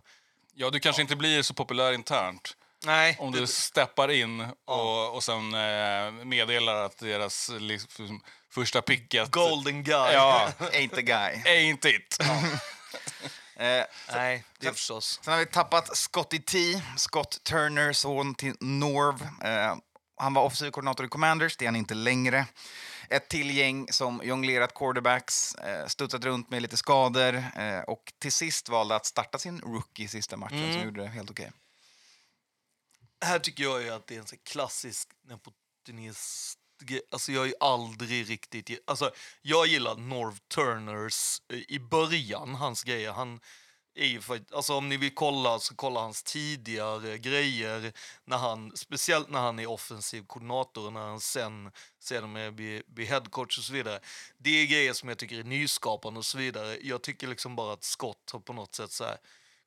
Ja, 0.54 0.70
du 0.70 0.80
kanske 0.80 1.02
inte 1.02 1.16
blir 1.16 1.42
så 1.42 1.54
populär 1.54 1.94
internt 1.94 2.58
Nej. 2.86 3.18
om 3.20 3.32
du 3.32 3.48
steppar 3.48 4.12
in 4.12 4.48
och, 4.66 5.16
och 5.16 5.24
sen 5.24 5.54
eh, 5.54 6.12
meddelar 6.12 6.76
att 6.76 6.98
deras 6.98 7.52
liksom, 7.60 8.22
första 8.54 8.82
picket... 8.82 9.32
Golden 9.32 9.84
guy. 9.84 10.14
Ja, 10.14 10.50
Ain't 10.60 10.96
the 10.96 11.02
guy. 11.02 11.34
ain't 11.46 11.88
it. 11.88 12.18
Eh, 13.56 13.84
Nej, 14.14 14.44
det 14.60 14.68
är 14.68 14.72
förstås. 14.72 15.20
sen 15.24 15.34
har 15.34 15.40
vi 15.40 15.46
tappat 15.46 15.98
Scotty 15.98 16.40
T, 16.40 16.58
Scott 16.98 17.44
Turner, 17.44 17.94
son 17.94 18.36
till 18.36 18.56
Norv. 18.60 19.22
Eh, 19.44 19.76
han 20.18 20.34
var 20.34 20.44
offensiv 20.44 20.72
koordinator 20.72 21.06
i 21.06 21.10
Commanders, 21.10 21.58
det 21.58 21.66
är 21.66 21.68
han 21.68 21.76
inte 21.76 21.94
längre. 21.94 22.46
Ett 23.10 23.30
till 23.30 23.58
gäng 23.58 23.88
som 23.92 24.22
jonglerat 24.24 24.74
quarterbacks, 24.74 25.56
eh, 25.56 25.88
studsat 25.88 26.24
runt 26.26 26.50
med 26.50 26.62
lite 26.62 26.78
skador 26.78 27.36
eh, 27.56 27.80
och 27.80 28.14
till 28.20 28.32
sist 28.32 28.70
valde 28.70 28.96
att 28.96 29.06
starta 29.06 29.38
sin 29.40 29.62
rookie 29.62 30.06
i 30.06 30.08
sista 30.08 30.38
matchen 30.38 30.74
som 30.74 30.82
gjorde 30.84 31.02
det 31.02 31.08
helt 31.10 31.30
okej. 31.32 31.52
Här 33.26 33.40
tycker 33.40 33.64
jag 33.64 33.82
ju 33.82 33.90
att 33.90 34.08
det 34.08 34.16
är 34.16 34.20
en 34.20 34.26
klassisk 34.44 35.10
nepotism. 35.28 36.60
Alltså 37.12 37.32
jag 37.32 37.48
är 37.48 37.54
aldrig 37.60 38.30
riktigt... 38.30 38.84
Alltså 38.88 39.12
jag 39.42 39.68
gillar 39.68 39.96
Norv 39.96 40.38
Turners 40.56 41.42
eh, 41.54 41.60
i 41.68 41.80
början, 41.80 42.56
hans 42.56 42.84
grejer. 42.84 43.12
Han 43.12 43.40
är 43.96 44.08
ju 44.08 44.22
för, 44.22 44.42
alltså 44.52 44.74
om 44.74 44.90
ni 44.90 44.98
vill 44.98 45.16
kolla 45.16 45.60
så 45.60 45.76
kolla 45.76 46.00
hans 46.00 46.24
tidigare 46.24 47.18
grejer. 47.18 47.94
När 48.26 48.38
han, 48.38 48.72
speciellt 48.76 49.30
när 49.30 49.40
han 49.40 49.60
är 49.60 49.68
offensiv 49.68 50.26
koordinator 50.28 50.86
och 50.86 50.94
när 50.94 51.02
han 51.02 51.20
sen 51.20 51.72
sedermera 52.00 52.52
blir, 52.52 52.84
blir 52.88 53.06
headcoach 53.06 53.58
och 53.58 53.64
så 53.64 53.74
vidare. 53.74 54.00
Det 54.38 54.50
är 54.50 54.66
grejer 54.66 54.94
som 54.94 55.10
jag 55.10 55.18
tycker 55.18 55.40
är 55.40 55.44
nyskapande 55.44 56.18
och 56.18 56.26
så 56.26 56.38
vidare. 56.38 56.78
Jag 56.82 57.02
tycker 57.02 57.28
liksom 57.28 57.56
bara 57.56 57.74
att 57.74 57.84
Scott 57.84 58.30
har 58.32 58.40
på 58.40 58.54
något 58.54 58.76
sätt 58.76 58.92
så 58.92 59.04
här 59.04 59.18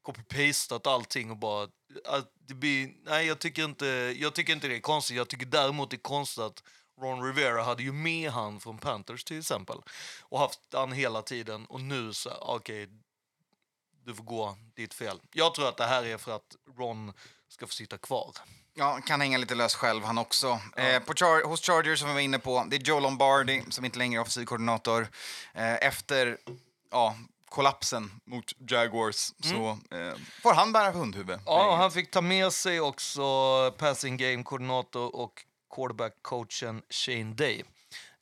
copy-pastat 0.03 0.87
allting 0.87 1.31
och 1.31 1.37
bara... 1.37 1.69
Att 2.05 2.33
det 2.49 2.55
blir, 2.55 2.95
nej, 3.05 3.27
jag 3.27 3.39
tycker, 3.39 3.65
inte, 3.65 3.87
jag 4.17 4.35
tycker 4.35 4.53
inte 4.53 4.69
det 4.69 4.77
är 4.77 4.81
konstigt. 4.81 5.17
Jag 5.17 5.29
tycker 5.29 5.47
däremot 5.47 5.91
det 5.91 5.97
är 5.97 5.99
konstigt 5.99 6.45
att 6.45 6.63
Ron 7.01 7.25
Rivera 7.25 7.63
hade 7.63 7.83
ju 7.83 7.93
med 7.93 8.31
han 8.31 8.61
från 8.61 8.79
Panthers 8.79 9.25
till 9.25 9.39
exempel 9.39 9.79
och 10.23 10.39
haft 10.39 10.61
han 10.73 10.93
hela 10.93 11.23
tiden 11.23 11.67
och 11.67 11.81
nu 11.81 12.13
så, 12.13 12.31
okej, 12.41 12.89
du 14.05 14.15
får 14.15 14.25
gå 14.25 14.57
ditt 14.75 14.95
fel. 14.95 15.21
Jag 15.33 15.55
tror 15.55 15.69
att 15.69 15.77
det 15.77 15.87
här 15.87 16.05
är 16.05 16.19
för 16.19 16.37
att 16.37 16.57
Ron 16.79 17.13
ska 17.49 17.67
få 17.67 17.73
sitta 17.73 17.99
kvar. 17.99 18.31
Ja, 18.75 19.01
kan 19.07 19.21
hänga 19.21 19.39
lite 19.39 19.55
lös 19.55 19.75
själv 19.75 20.05
han 20.05 20.19
också. 20.19 20.61
Eh, 20.77 21.03
på 21.03 21.13
Char- 21.15 21.45
hos 21.45 21.61
Chargers 21.61 21.99
som 21.99 22.09
vi 22.09 22.15
var 22.15 22.21
inne 22.21 22.39
på, 22.39 22.65
det 22.69 22.77
är 22.77 22.81
Joe 22.81 23.01
Lombardi 23.01 23.65
som 23.71 23.85
inte 23.85 23.99
längre 23.99 24.19
är 24.19 24.23
offensiv 24.23 24.45
koordinator. 24.45 25.09
Eh, 25.55 25.75
efter 25.75 26.39
ja, 26.91 27.17
kollapsen 27.49 28.21
mot 28.25 28.53
Jaguars 28.71 29.33
så 29.41 29.79
eh, 29.91 30.15
får 30.43 30.55
han 30.55 30.73
bära 30.73 30.91
hundhuvud. 30.91 31.41
Ja, 31.47 31.77
han 31.77 31.91
fick 31.91 32.11
ta 32.11 32.21
med 32.21 32.53
sig 32.53 32.81
också 32.81 33.23
passing 33.79 34.17
game-koordinator 34.17 35.17
och 35.17 35.45
quarterback-coachen 35.77 36.83
Shane 36.91 37.35
Day. 37.35 37.65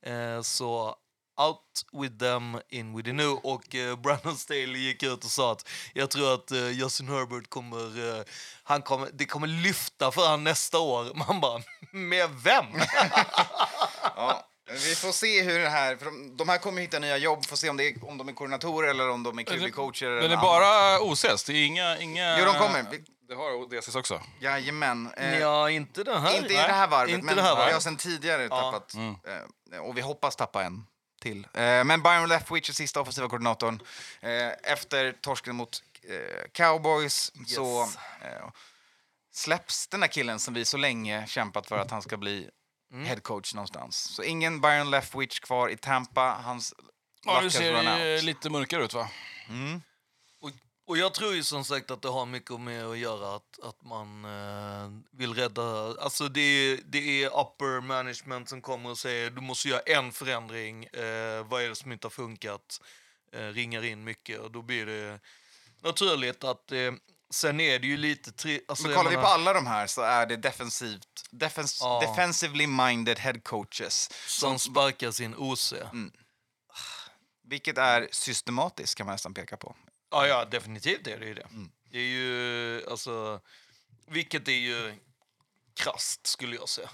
Eh, 0.06 0.42
så 0.42 0.96
out 1.36 1.84
with 1.92 2.18
them, 2.18 2.60
in 2.68 2.96
with 2.96 3.06
the 3.06 3.12
new. 3.12 3.38
Och 3.42 3.74
eh, 3.74 3.96
Brandon 4.02 4.36
Staley 4.36 4.78
gick 4.78 5.02
ut 5.02 5.24
och 5.24 5.30
sa 5.30 5.52
att 5.52 5.68
jag 5.92 6.10
tror 6.10 6.34
att 6.34 6.50
eh, 6.50 6.70
Justin 6.70 7.08
Herbert 7.08 7.50
kommer, 7.50 8.18
eh, 8.18 8.24
han 8.62 8.82
kommer, 8.82 9.08
det 9.12 9.24
kommer 9.24 9.46
lyfta 9.46 10.10
för 10.10 10.28
han 10.28 10.44
nästa 10.44 10.78
år. 10.78 11.14
Man 11.28 11.40
bara, 11.40 11.62
med 11.92 12.30
vem? 12.44 12.66
Ja, 14.16 14.46
vi 14.66 14.94
får 14.94 15.12
se 15.12 15.42
hur 15.42 15.58
det 15.58 15.68
här... 15.68 15.96
För 15.96 16.04
de, 16.04 16.36
de 16.36 16.48
här 16.48 16.58
kommer 16.58 16.82
hitta 16.82 16.98
nya 16.98 17.16
jobb. 17.16 17.46
Får 17.46 17.56
se 17.56 17.68
om, 17.68 17.76
det 17.76 17.88
är, 17.88 18.08
om 18.08 18.18
de 18.18 18.28
är 18.28 18.32
koordinatorer 18.32 18.90
eller 18.90 19.10
om 19.10 19.22
de 19.22 19.38
är 19.38 19.42
QB-coacher. 19.42 20.06
eller 20.06 20.20
Den 20.22 20.30
är 20.30 20.36
bara 20.42 21.00
OCS, 21.00 21.44
det 21.44 21.52
är 21.52 21.66
inga... 21.66 21.98
inga... 21.98 22.38
Jo, 22.38 22.44
de 22.44 22.54
kommer. 22.54 22.86
Vi- 23.34 23.38
Det 23.38 23.42
har 23.42 23.54
ODCS 23.54 23.94
också. 23.94 24.22
Jajamän. 24.40 25.10
Eh, 25.16 25.38
ja, 25.38 25.70
inte 25.70 26.04
det 26.04 26.18
här. 26.18 26.36
Inte 26.36 26.52
i 26.52 26.56
det 26.56 26.62
här 26.62 26.86
varvet, 26.86 27.14
Inte 27.14 27.26
men 27.26 27.36
det 27.36 27.42
här 27.42 27.54
vi 27.54 27.60
har 27.60 27.66
varvet. 27.66 27.82
sen 27.82 27.96
tidigare 27.96 28.42
Ja. 28.42 28.48
tappat. 28.72 28.94
Eh, 29.72 29.78
och 29.78 29.96
vi 29.96 30.00
hoppas 30.00 30.36
tappa 30.36 30.64
en 30.64 30.86
till. 31.20 31.46
Eh, 31.54 31.84
men 31.84 32.02
Byron 32.02 32.28
Leftwich 32.28 32.68
är 32.68 32.72
sista 32.72 33.00
offensiva 33.00 33.28
koordinatorn. 33.28 33.82
Eh, 34.20 34.72
efter 34.72 35.12
torsken 35.12 35.56
mot 35.56 35.82
eh, 36.08 36.44
Cowboys 36.52 37.32
så 37.46 37.82
eh, 37.82 38.48
släpps 39.32 39.88
den 39.88 40.02
här 40.02 40.08
killen 40.08 40.38
som 40.38 40.54
vi 40.54 40.64
så 40.64 40.76
länge 40.76 41.26
kämpat 41.26 41.66
för 41.66 41.78
att 41.78 41.90
han 41.90 42.02
ska 42.02 42.16
bli 42.16 42.50
Mm. 42.92 43.06
head 43.06 43.20
coach 43.20 43.54
någonstans. 43.54 43.96
Så 43.96 44.22
ingen 44.22 44.60
Byron 44.60 44.90
Leftwich 44.90 45.40
kvar 45.40 45.68
i 45.68 45.76
Tampa. 45.76 46.36
Hans 46.44 46.74
Ja, 47.26 47.40
det 47.40 47.50
ser 47.50 48.22
lite 48.22 48.50
mörkare 48.50 48.84
ut, 48.84 48.94
va? 48.94 49.00
Och, 49.00 49.10
och 50.86 50.98
jag 50.98 51.14
tror 51.14 51.34
ju 51.34 51.44
som 51.44 51.64
sagt 51.64 51.90
att 51.90 52.02
det 52.02 52.08
har 52.08 52.26
mycket 52.26 52.60
med 52.60 52.86
att 52.86 52.98
göra 52.98 53.36
att, 53.36 53.58
att 53.62 53.82
man 53.82 54.24
eh, 54.24 54.90
vill 55.18 55.34
rädda... 55.34 55.94
Alltså 56.00 56.28
det, 56.28 56.40
är- 56.40 56.80
det 56.84 57.22
är 57.24 57.26
upper 57.40 57.80
management 57.80 58.48
som 58.48 58.62
kommer 58.62 58.90
och 58.90 58.98
säger 58.98 59.30
du 59.30 59.40
måste 59.40 59.68
göra 59.68 59.80
en 59.80 60.12
förändring. 60.12 60.84
Eh, 60.84 61.46
vad 61.46 61.62
är 61.62 61.68
det 61.68 61.74
som 61.76 61.92
inte 61.92 62.06
har 62.06 62.10
funkat? 62.10 62.80
Eh, 63.32 63.38
ringar 63.46 63.84
in 63.84 64.04
mycket 64.04 64.40
och 64.40 64.50
då 64.50 64.62
blir 64.62 64.86
det 64.86 65.20
naturligt 65.82 66.44
att... 66.44 66.72
Eh, 66.72 66.92
sen 67.30 67.60
är 67.60 67.78
det 67.78 67.86
ju 67.86 67.96
lite... 67.96 68.32
Tri, 68.32 68.60
alltså 68.68 68.86
Men 68.86 68.96
kollar 68.96 69.10
vi 69.10 69.16
menar- 69.16 69.28
på 69.28 69.34
alla 69.34 69.52
de 69.52 69.66
här 69.66 69.86
så 69.86 70.02
är 70.02 70.26
det 70.26 70.36
defensivt, 70.36 71.24
defens, 71.30 71.78
Ja. 71.80 72.00
defensively 72.08 72.66
minded 72.66 73.18
head 73.18 73.40
coaches. 73.42 74.10
Som 74.26 74.58
sparkar 74.58 75.10
sin 75.10 75.34
OC. 75.34 75.72
Mm. 75.72 76.12
Vilket 77.46 77.78
är 77.78 78.08
systematiskt 78.10 78.94
kan 78.94 79.06
man 79.06 79.14
nästan 79.14 79.34
peka 79.34 79.56
på. 79.56 79.76
Ja, 80.14 80.26
ja, 80.26 80.44
definitivt 80.44 81.06
är 81.06 81.18
det 81.18 81.26
ju 81.26 81.34
det. 81.34 81.42
Mm. 81.50 81.70
Det 81.90 81.98
är 81.98 82.02
ju, 82.02 82.90
alltså... 82.90 83.40
Vilket 84.06 84.48
är 84.48 84.52
ju 84.52 84.94
krasst, 85.74 86.26
skulle 86.26 86.56
jag 86.56 86.68
säga. 86.68 86.90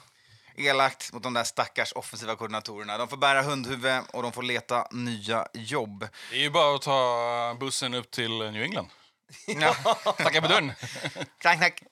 elakt 0.56 1.12
mot 1.12 1.22
de 1.22 1.34
där 1.34 1.44
stackars 1.44 1.92
offensiva 1.92 2.36
koordinatorerna. 2.36 2.98
De 2.98 3.08
får 3.08 3.16
bära 3.16 3.42
hundhuvud 3.42 4.02
och 4.12 4.22
de 4.22 4.32
får 4.32 4.42
leta 4.42 4.88
nya 4.90 5.46
jobb. 5.54 6.08
Det 6.30 6.36
är 6.36 6.40
ju 6.40 6.50
bara 6.50 6.76
att 6.76 6.82
ta 6.82 7.56
bussen 7.60 7.94
upp 7.94 8.10
till 8.10 8.38
New 8.38 8.62
England. 8.62 8.88
Ja. 9.46 9.74
Tacka 10.16 10.40
på 10.42 10.48
dörren. 10.48 10.72
knack, 11.38 11.58
knack. 11.58 11.82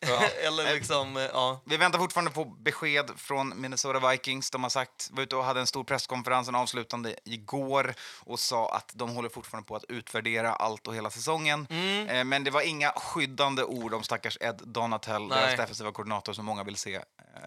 Eller 0.47 0.75
liksom, 0.75 1.17
eh, 1.17 1.23
ja. 1.23 1.61
Vi 1.67 1.77
väntar 1.77 1.99
fortfarande 1.99 2.31
på 2.31 2.45
besked 2.45 3.11
från 3.17 3.61
Minnesota 3.61 4.11
Vikings. 4.11 4.51
De 4.51 4.63
har 4.63 4.71
sagt, 4.71 5.09
var 5.13 5.23
ute 5.23 5.37
och 5.37 5.45
hade 5.45 5.61
en 5.61 5.67
stor 5.67 5.85
presskonferens, 5.85 6.49
en 6.49 6.55
avslutande 6.55 7.17
igår 7.25 7.95
och 8.21 8.41
sa 8.41 8.75
att 8.75 8.91
de 8.95 9.11
håller 9.11 9.29
fortfarande 9.29 9.67
på 9.69 9.77
att 9.77 9.85
utvärdera 9.89 10.53
allt 10.53 10.87
och 10.87 10.95
hela 10.95 11.11
säsongen. 11.11 11.67
Mm. 11.71 12.09
Eh, 12.09 12.25
Men 12.25 12.45
det 12.45 12.51
var 12.51 12.61
inga 12.63 12.93
skyddande 12.93 13.63
ord 13.63 13.95
om 13.95 14.03
stackars 14.03 14.39
Ed 14.41 14.61
Donatel, 14.65 15.23
Nej. 15.27 15.41
deras 15.41 15.57
defensiva 15.57 15.93
koordinator 15.93 16.33
som 16.33 16.45
många 16.45 16.65
vill 16.65 16.77
se 16.77 16.95
eh, 16.95 17.03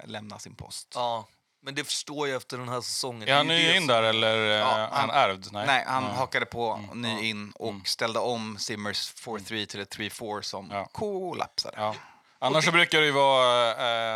lämna 0.05 0.39
sin 0.39 0.55
post. 0.55 0.87
ja. 0.95 1.27
Men 1.63 1.75
det 1.75 1.83
förstår 1.83 2.27
jag 2.27 2.37
efter 2.37 2.57
den 2.57 2.69
här 2.69 2.81
säsongen. 2.81 3.29
Är 3.29 3.33
han 3.35 3.47
ny 3.47 3.71
in 3.71 3.77
som- 3.77 3.87
där 3.87 4.03
eller 4.03 4.37
Ja, 4.37 4.89
han 4.91 5.09
han- 5.09 5.09
ärvd? 5.09 5.47
Nej, 5.51 5.83
han 5.87 6.03
Mm. 6.03 6.15
hakade 6.15 6.45
på 6.45 6.79
Mm. 6.91 7.01
ny 7.01 7.29
in 7.29 7.51
och 7.55 7.73
ställde 7.87 8.19
om 8.19 8.57
Simmers 8.57 9.11
4-3 9.15 9.65
till 9.65 9.79
ett 9.81 9.89
3-4 9.89 10.41
som 10.41 10.69
Ja. 10.71 10.85
kollapsade. 10.91 11.77
Ja. 11.77 11.95
Annars 12.39 12.65
så 12.65 12.71
brukar 12.71 12.99
det 12.99 13.05
ju 13.05 13.11
vara 13.11 13.71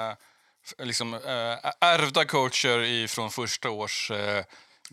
eh, 0.10 0.16
f- 0.66 0.74
liksom, 0.80 1.14
eh, 1.14 1.20
ärvda 1.80 2.26
coacher 2.26 2.80
i, 2.80 3.08
från 3.08 3.32
första 3.32 3.70
års 3.70 4.12
eh, 4.12 4.44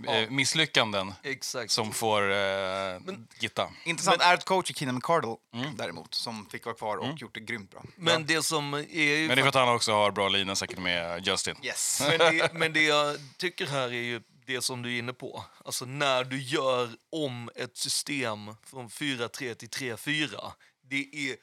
eh, 0.09 0.31
misslyckanden 0.31 1.15
Exakt. 1.23 1.71
som 1.73 1.93
får 1.93 2.33
eh, 2.33 2.99
gitta. 3.41 3.71
Intressant 3.85 4.23
ärvd 4.23 4.45
coach 4.45 4.71
i 4.71 4.75
Keenan 4.75 4.95
McCardle 4.95 5.37
Mm. 5.55 5.77
däremot, 5.77 6.15
som 6.15 6.47
fick 6.47 6.65
vara 6.65 6.75
kvar 6.77 6.97
och 6.97 7.19
gjort 7.21 7.35
det 7.35 7.41
grymt 7.41 7.71
bra. 7.71 7.85
Men 7.97 8.27
det 8.27 8.43
som 8.43 8.75
är 8.75 8.79
ju... 8.93 9.27
Men 9.27 9.37
det 9.37 9.41
är 9.41 9.43
för 9.43 9.49
att 9.49 9.55
han 9.55 9.75
också 9.75 9.93
har 9.93 10.11
bra 10.11 10.29
lina 10.29 10.57
säkert 10.57 10.79
med 10.79 11.27
Justin. 11.27 11.57
Yes. 11.63 12.03
Men 12.09 12.19
det, 12.19 12.53
men 12.55 12.73
det 12.73 12.83
jag 12.83 13.17
tycker 13.37 13.67
här 13.67 13.89
är 13.89 13.93
ju 14.03 14.21
det 14.47 14.63
som 14.63 14.83
du 14.83 14.95
är 14.95 14.99
inne 14.99 15.13
på. 15.13 15.45
Alltså 15.65 15.85
när 15.85 16.25
du 16.25 16.43
gör 16.43 16.91
om 17.13 17.51
ett 17.57 17.77
system 17.77 18.55
från 18.67 18.89
4-3 18.89 19.55
till 19.55 19.69
3-4. 19.69 20.53
Det 20.91 21.09
är 21.31 21.37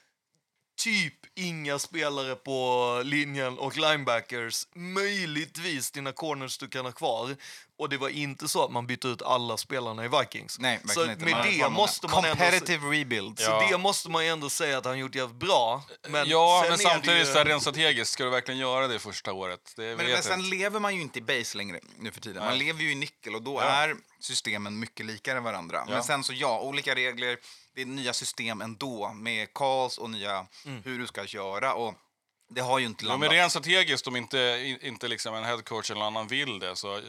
typ 0.84 1.14
inga 1.34 1.78
spelare 1.78 2.34
på 2.36 3.02
linjen 3.04 3.58
och 3.58 3.76
linebackers. 3.76 4.66
Möjligtvis 4.74 5.90
dina 5.90 6.12
corners 6.12 6.58
du 6.58 6.68
kan 6.68 6.84
ha 6.84 6.92
kvar. 6.92 7.36
Och 7.78 7.88
det 7.88 7.96
var 7.98 8.08
inte 8.08 8.48
så 8.48 8.64
att 8.64 8.70
man 8.72 8.86
bytte 8.86 9.08
ut 9.08 9.22
alla 9.22 9.56
spelarna 9.56 10.04
i 10.04 10.08
Vikings. 10.08 10.58
Nej, 10.58 10.80
så 10.88 11.06
med 11.06 11.18
det 11.18 11.68
måste 11.70 12.06
man 12.08 12.24
ändå... 12.24 12.36
Competitive 12.44 12.86
rebuild. 12.86 13.38
Så 13.38 13.44
Ja. 13.50 13.68
det 13.70 13.78
måste 13.78 14.10
man 14.10 14.24
ju 14.24 14.30
ändå 14.30 14.50
säga 14.50 14.78
att 14.78 14.84
han 14.84 14.98
gjort 14.98 15.14
jävligt 15.14 15.38
bra. 15.38 15.84
Men 16.08 16.28
ja, 16.28 16.64
men 16.68 16.78
samtidigt, 16.78 17.28
ju- 17.28 17.32
så 17.32 17.44
rent 17.44 17.62
strategiskt, 17.62 18.12
ska 18.12 18.24
du 18.24 18.30
verkligen 18.30 18.60
göra 18.60 18.88
det 18.88 18.98
första 18.98 19.32
året? 19.32 19.72
Det 19.76 19.96
Men, 19.96 20.06
men 20.06 20.22
sen 20.22 20.38
inte. 20.40 20.50
lever 20.56 20.80
man 20.80 20.94
ju 20.96 21.00
inte 21.02 21.18
i 21.18 21.22
base 21.22 21.56
längre 21.58 21.80
nu 21.98 22.10
för 22.10 22.20
tiden. 22.20 22.42
Man 22.44 22.48
Nej. 22.58 22.66
lever 22.66 22.82
ju 22.82 22.92
i 22.92 22.94
nickel 22.94 23.34
och 23.34 23.42
då 23.42 23.54
Ja. 23.54 23.62
är 23.62 23.94
systemen 24.20 24.78
mycket 24.78 25.06
likare 25.06 25.40
varandra. 25.40 25.84
Ja. 25.86 25.94
Men 25.94 26.02
sen 26.04 26.24
så 26.24 26.32
ja, 26.32 26.60
olika 26.60 26.94
regler. 26.94 27.36
Det 27.74 27.82
är 27.82 27.86
nya 27.86 28.12
system 28.12 28.60
ändå 28.60 29.12
med 29.12 29.54
calls 29.54 29.98
och 29.98 30.10
nya 30.10 30.46
hur 30.84 30.98
du 30.98 31.06
ska 31.06 31.24
göra. 31.24 31.74
Och 31.74 31.94
det 32.48 32.60
har 32.60 32.78
ju 32.78 32.86
inte 32.86 33.04
Ja, 33.04 33.08
landat. 33.08 33.28
men 33.30 33.36
rent 33.38 33.50
strategiskt, 33.52 34.06
om 34.06 34.16
inte, 34.16 34.78
inte 34.82 35.08
liksom 35.08 35.34
en 35.34 35.44
headcoach 35.44 35.90
eller 35.90 36.00
annan 36.04 36.26
vill 36.28 36.58
det, 36.58 36.76
så 36.76 37.00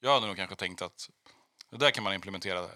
jag 0.00 0.14
hade 0.14 0.26
nog 0.26 0.36
kanske 0.36 0.56
tänkt 0.56 0.82
att 0.82 1.10
det 1.70 1.76
där 1.76 1.90
kan 1.90 2.04
man 2.04 2.14
implementera 2.14 2.68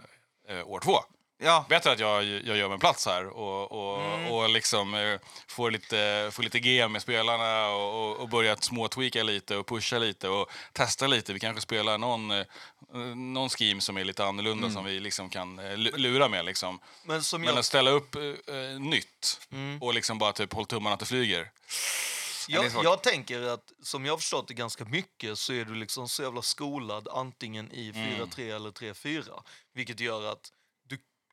eh, 0.49 0.69
år 0.69 0.81
två. 0.81 0.99
Ja, 1.45 1.65
Bättre 1.69 1.93
att 1.93 1.99
jag, 1.99 2.25
jag 2.25 2.57
gör 2.57 2.69
mig 2.69 2.75
en 2.75 2.81
plats 2.81 3.07
här 3.07 3.27
och, 3.27 3.73
och, 3.73 4.37
och 4.43 4.49
liksom 4.49 4.95
eh, 4.95 5.19
får, 5.47 5.71
lite, 5.71 6.31
får 6.33 6.43
lite 6.43 6.61
GM 6.61 6.93
med 6.93 7.03
spelarna 7.03 7.69
och, 7.69 8.17
och, 8.17 8.29
börjar 8.29 8.57
småtweaka 8.61 9.23
lite 9.23 9.57
och 9.57 9.67
pusha 9.67 9.99
lite 9.99 10.29
och 10.29 10.51
testa 10.73 11.07
lite. 11.07 11.33
Vi 11.33 11.41
kanske 11.41 11.61
spelar 11.63 11.99
någon, 11.99 12.31
eh, 12.31 12.47
någon 13.17 13.49
scheme 13.49 13.81
som 13.81 13.97
är 13.99 14.05
lite 14.05 14.25
annorlunda 14.25 14.71
som 14.71 14.85
vi 14.85 15.01
liksom 15.01 15.31
kan 15.31 15.59
eh, 15.59 15.65
lu- 15.77 15.97
lura 15.97 16.29
med. 16.29 16.45
Liksom. 16.45 16.79
Men 17.05 17.23
Men 17.33 17.45
jag 17.45 17.59
att 17.59 17.65
ställa 17.65 17.91
upp 17.91 18.15
eh, 18.15 18.23
nytt 18.81 19.41
och 19.81 19.95
liksom 19.95 20.19
bara 20.19 20.33
typ 20.33 20.53
håll 20.53 20.67
tummarna 20.67 20.95
att 20.95 21.01
det 21.01 21.07
flyger. 21.07 21.51
Jag, 22.49 22.71
jag 22.85 23.03
tänker 23.03 23.43
att, 23.43 23.73
som 23.83 24.05
jag 24.07 24.13
har 24.13 24.19
förstått 24.19 24.49
det 24.49 24.55
ganska 24.55 24.85
mycket, 24.85 25.39
så 25.39 25.53
är 25.53 25.65
du 25.65 25.75
liksom 25.75 26.09
så 26.09 26.23
jävla 26.23 26.43
skolad 26.43 27.09
antingen 27.09 27.73
i 27.73 27.89
Mm. 27.95 28.21
4-3 28.31 28.57
eller 28.57 28.71
3-4. 28.71 29.43
Vilket 29.75 30.01
gör 30.01 30.33
att 30.33 30.51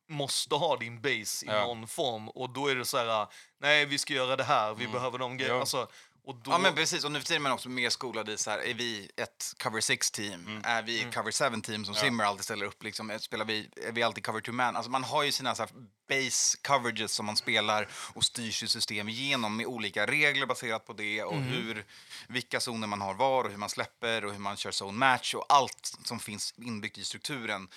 måste 0.10 0.56
ha 0.56 0.78
din 0.78 1.02
base 1.02 1.46
i 1.46 1.48
Ja. 1.48 1.60
någon 1.60 1.88
form. 1.88 2.30
Och 2.30 2.50
då 2.50 2.68
är 2.68 2.76
det 2.76 2.86
så 2.86 2.98
här, 2.98 3.28
nej 3.62 3.86
vi 3.86 3.98
ska 3.98 4.14
göra 4.14 4.36
det 4.36 4.44
här, 4.44 4.74
vi 4.74 4.88
behöver 4.88 5.18
de 5.18 5.38
grejerna. 5.38 5.56
Ja. 5.56 5.62
Alltså, 5.62 5.88
och 6.24 6.36
då, 6.36 6.52
Ja, 6.52 6.58
men 6.58 6.76
precis. 6.76 7.04
Och 7.04 7.12
nu 7.12 7.20
för 7.20 7.26
tiden 7.28 7.42
är 7.42 7.44
man 7.44 7.52
också 7.52 7.70
mer 7.70 7.90
skolad 7.90 8.30
i 8.30 8.38
så 8.38 8.50
här, 8.52 8.60
är 8.60 8.74
vi 8.74 9.12
ett 9.18 9.54
cover 9.64 9.80
6-team? 9.80 10.62
Är 10.64 10.82
vi 10.82 11.02
ett 11.02 11.14
cover 11.14 11.32
7-team 11.32 11.86
som 11.86 11.96
Simmer 11.96 12.24
alltid 12.24 12.44
ställer 12.44 12.66
upp? 12.66 12.84
Liksom, 12.84 13.18
spelar 13.20 13.46
vi, 13.46 13.70
är 13.88 13.92
vi 13.92 14.04
alltid 14.04 14.26
cover 14.26 14.42
2-man? 14.42 14.76
Alltså 14.76 14.92
man 14.92 15.04
har 15.04 15.24
ju 15.24 15.32
sina 15.32 15.56
så 15.56 15.64
här, 15.64 15.72
base 16.10 16.58
coverages 16.62 17.12
som 17.12 17.26
man 17.26 17.38
spelar 17.38 17.88
och 18.14 18.24
styr 18.24 18.52
sitt 18.52 18.70
system 18.72 19.10
igenom 19.10 19.58
med 19.58 19.66
olika 19.66 20.06
regler 20.08 20.46
baserat 20.46 20.86
på 20.86 20.94
det 20.94 21.24
och 21.24 21.38
hur, 21.42 21.86
vilka 22.28 22.60
zoner 22.60 22.88
man 22.88 23.02
har 23.02 23.14
var 23.14 23.44
och 23.44 23.50
hur 23.50 23.58
man 23.58 23.70
släpper 23.70 24.26
och 24.26 24.32
hur 24.32 24.40
man 24.40 24.58
kör 24.58 24.72
zone 24.72 24.98
match 24.98 25.34
och 25.34 25.46
allt 25.50 25.98
som 26.04 26.20
finns 26.20 26.54
inbyggt 26.58 26.98
i 26.98 27.04
strukturen. 27.04 27.68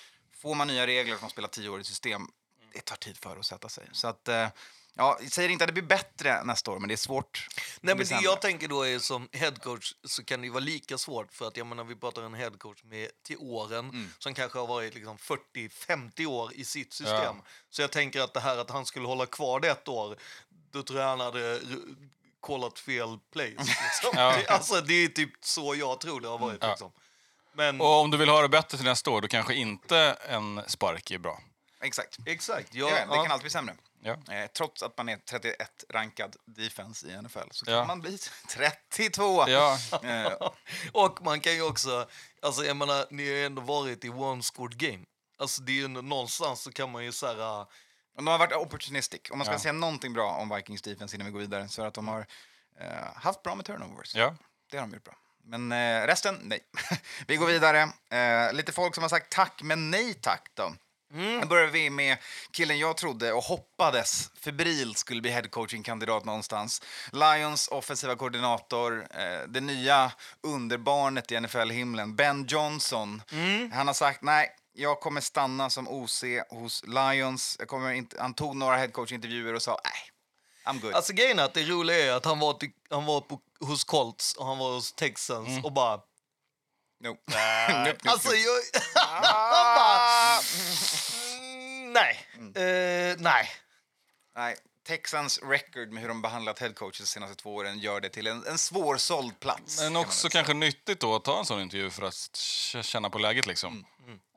Får 0.43 0.55
man 0.55 0.66
nya 0.66 0.86
regler 0.86 1.16
som 1.16 1.30
spelar 1.30 1.49
tio 1.49 1.68
år 1.68 1.80
i 1.80 1.84
system, 1.84 2.28
det 2.74 2.80
tar 2.80 2.97
tid 2.97 3.16
för 3.16 3.36
att 3.36 3.47
sätta 3.47 3.68
sig. 3.68 3.88
Så 3.93 4.09
att, 4.09 4.28
eh, 4.28 4.49
ja, 4.95 5.18
jag 5.20 5.32
säger 5.32 5.49
inte 5.49 5.64
att 5.64 5.68
det 5.68 5.72
blir 5.72 5.82
bättre 5.82 6.45
nästa 6.45 6.70
år, 6.70 6.78
men 6.78 6.88
det 6.88 6.95
är 6.95 6.97
svårt. 6.97 7.47
Nej, 7.80 7.95
men 7.97 8.07
det 8.07 8.20
jag 8.22 8.40
tänker 8.40 8.68
då 8.68 8.82
är 8.86 8.99
som 8.99 9.28
headcoach 9.32 9.95
så 10.05 10.24
kan 10.24 10.43
det 10.43 10.51
vara 10.51 10.61
lika 10.61 10.99
svårt 10.99 11.32
för 11.32 11.49
att 11.49 11.57
jag 11.57 11.66
menar 11.66 11.84
vi 11.84 11.97
pratar 11.97 12.22
en 12.22 12.34
headcoach 12.34 12.82
med 12.84 13.11
till 13.22 13.36
åren 13.38 13.88
Mm. 13.88 14.12
som 14.18 14.34
kanske 14.34 14.59
har 14.59 14.66
varit 14.66 14.95
liksom 14.95 15.18
40-50 15.18 16.26
år 16.26 16.53
i 16.55 16.64
sitt 16.64 16.93
system. 16.93 17.36
Så 17.70 17.82
jag 17.82 17.90
tänker 17.93 18.20
att 18.20 18.34
det 18.34 18.40
här 18.40 18.57
att 18.59 18.70
han 18.70 18.86
skulle 18.86 19.07
hålla 19.07 19.26
kvar 19.26 19.61
det 19.61 19.68
ett 19.70 19.88
år, 19.88 20.16
då 20.70 20.82
tror 20.82 21.01
jag 21.01 21.09
han 21.09 21.20
hade 21.20 21.61
kollat 22.40 22.78
fel 22.78 23.18
place. 23.32 23.49
Liksom. 23.59 24.11
Ja. 24.14 24.36
det, 24.36 24.47
alltså 24.49 24.80
det 24.80 24.95
är 24.95 25.09
typ 25.09 25.30
så 25.40 25.74
jag 25.74 26.01
tror 26.01 26.20
det 26.20 26.28
har 26.28 26.38
varit. 26.38 26.59
Ja. 26.61 26.68
Liksom. 26.70 26.93
Men 27.55 27.80
Och 27.80 28.00
om 28.00 28.11
du 28.11 28.16
vill 28.16 28.28
ha 28.28 28.42
det 28.42 28.48
bättre 28.48 28.76
till 28.78 28.86
nästa 28.86 29.11
år, 29.11 29.20
då 29.20 29.28
kanske 29.28 29.55
inte 29.55 29.98
en 30.28 30.61
spark 30.66 31.11
är 31.11 31.18
bra. 31.18 31.40
Exakt. 31.80 32.16
exakt, 32.26 32.74
Ja, 32.74 32.90
ja, 32.90 32.96
det 33.07 33.14
kan 33.22 33.30
alltid 33.32 33.42
bli 33.42 33.50
sämre. 33.50 33.74
Ja. 34.05 34.12
Eh, 34.34 34.46
trots 34.57 34.82
att 34.82 34.96
man 34.96 35.09
är 35.09 35.16
31 35.16 35.84
rankad 35.90 36.36
defense 36.46 37.07
i 37.07 37.22
NFL 37.22 37.38
så 37.50 37.64
kan 37.64 37.74
Ja. 37.74 37.84
man 37.84 38.00
bli 38.00 38.18
32. 38.48 39.48
Ja, 39.48 39.78
Eh, 40.03 40.32
Och 40.92 41.22
man 41.24 41.40
kan 41.40 41.53
ju 41.55 41.62
också, 41.62 42.09
alltså 42.42 42.64
jag 42.64 42.76
menar, 42.76 43.07
ni 43.11 43.22
har 43.28 43.34
ju 43.36 43.46
ändå 43.46 43.62
varit 43.62 44.05
i 44.05 44.09
one 44.11 44.42
scored 44.42 44.76
game. 44.78 45.05
Alltså 45.38 45.62
det 45.62 45.72
är 45.72 45.76
ju 45.76 45.88
någonstans 45.88 46.62
så 46.62 46.72
kan 46.72 46.90
man 46.92 47.05
ju 47.05 47.12
så 47.12 47.26
här, 47.26 47.61
och 47.61 47.68
de 48.16 48.26
har 48.26 48.38
varit 48.38 48.53
opportunistic. 48.53 49.20
Om 49.30 49.38
man 49.38 49.44
ska 49.44 49.55
Ja. 49.55 49.59
säga 49.59 49.72
någonting 49.72 50.12
bra 50.12 50.30
om 50.30 50.55
Vikings 50.57 50.82
defense 50.82 51.16
innan 51.16 51.26
vi 51.26 51.32
går 51.32 51.40
vidare 51.40 51.68
så 51.68 51.80
är 51.80 51.84
det 51.84 51.88
att 51.88 51.94
de 51.94 52.09
har 52.09 52.26
eh, 52.80 52.86
haft 53.16 53.42
bra 53.42 53.55
med 53.55 53.64
turnovers. 53.66 54.14
ja. 54.14 54.34
Det 54.70 54.76
har 54.78 54.86
de 54.86 54.94
gjort 54.94 55.05
bra. 55.05 55.14
Men 55.45 55.72
eh, 55.72 56.07
resten, 56.07 56.38
nej. 56.43 56.61
vi 57.26 57.36
går 57.36 57.47
vidare. 57.47 57.88
Eh, 58.11 58.53
lite 58.53 58.72
folk 58.72 58.95
som 58.95 59.03
har 59.03 59.09
sagt 59.09 59.32
tack, 59.32 59.61
men 59.62 59.90
nej 59.90 60.14
tack 60.14 60.51
då. 60.55 60.74
Nu 61.14 61.47
börjar 61.47 61.66
vi 61.66 61.90
med 61.90 62.18
killen 62.51 62.78
jag 62.78 62.97
trodde 62.97 63.32
och 63.32 63.43
hoppades 63.43 64.30
febrilt 64.40 64.99
skulle 64.99 65.20
bli 65.20 65.30
headcoaching-kandidat 65.30 66.24
någonstans. 66.24 66.82
Lions 67.12 67.68
offensiva 67.68 68.16
koordinator, 68.16 69.07
eh, 69.11 69.49
det 69.49 69.61
nya 69.61 70.12
underbarnet 70.43 71.32
i 71.32 71.40
NFL-himlen, 71.40 72.16
Ben 72.16 72.47
Johnson. 72.47 73.22
Han 73.72 73.86
har 73.86 73.95
sagt 73.95 74.22
nej, 74.22 74.51
jag 74.72 75.01
kommer 75.01 75.20
stanna 75.20 75.70
som 75.70 75.88
OC 75.88 76.24
hos 76.51 76.84
Lions. 76.86 77.57
Jag 77.59 77.68
kommer 77.68 77.93
inte, 77.93 78.16
han 78.20 78.34
tog 78.34 78.57
några 78.57 78.76
headcoach-intervjuer 78.76 79.55
och 79.55 79.62
sa 79.62 79.80
nej, 79.84 80.11
I'm 80.64 80.80
good. 80.80 80.94
Alltså 80.94 81.12
grejen 81.12 81.38
är 81.38 81.42
att 81.42 81.54
det 81.54 81.64
roliga 81.64 81.96
är 81.96 82.12
att 82.12 82.24
han 82.24 82.38
var, 82.38 82.52
till, 82.54 82.70
han 82.90 83.04
var 83.04 83.20
på, 83.20 83.40
hos 83.60 83.84
Colts 83.84 84.34
och 84.34 84.46
han 84.46 84.58
var 84.58 84.72
hos 84.74 84.92
Texans 84.92 85.64
och 85.64 85.72
bara... 85.72 86.00
Nope. 87.04 87.20
Nope, 87.68 87.88
nope, 87.88 88.10
Alltså 88.10 88.28
nope. 88.28 88.40
jag... 88.40 88.80
han 88.94 89.22
bara... 89.76 90.38
Mm, 91.42 91.92
nej. 91.92 92.26
Eh, 92.38 93.16
nej. 93.18 93.48
Nej, 94.36 94.56
Texans 94.86 95.40
record 95.42 95.92
med 95.92 96.00
hur 96.02 96.08
de 96.08 96.22
behandlat 96.22 96.58
headcoaches 96.58 96.98
de 96.98 97.06
senaste 97.06 97.34
två 97.34 97.54
åren 97.54 97.78
gör 97.78 98.00
det 98.00 98.08
till 98.08 98.26
en, 98.26 98.46
en 98.46 98.58
svårsåld 98.58 99.40
plats. 99.40 99.80
Men 99.80 99.96
också 99.96 100.28
kanske 100.28 100.54
nyttigt 100.54 101.00
då 101.00 101.14
att 101.14 101.24
ta 101.24 101.38
en 101.38 101.44
sån 101.44 101.60
intervju 101.60 101.90
för 101.90 102.02
att 102.02 102.36
känna 102.84 103.10
på 103.10 103.18
läget 103.18 103.46
liksom. 103.46 103.86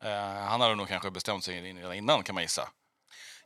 Eh, 0.04 0.10
han 0.44 0.62
hade 0.62 0.76
nog 0.76 0.88
kanske 0.88 1.12
bestämt 1.12 1.44
sig 1.44 1.62
redan 1.62 1.94
innan 1.94 2.24
kan 2.24 2.36
man 2.36 2.44
gissa. 2.44 2.70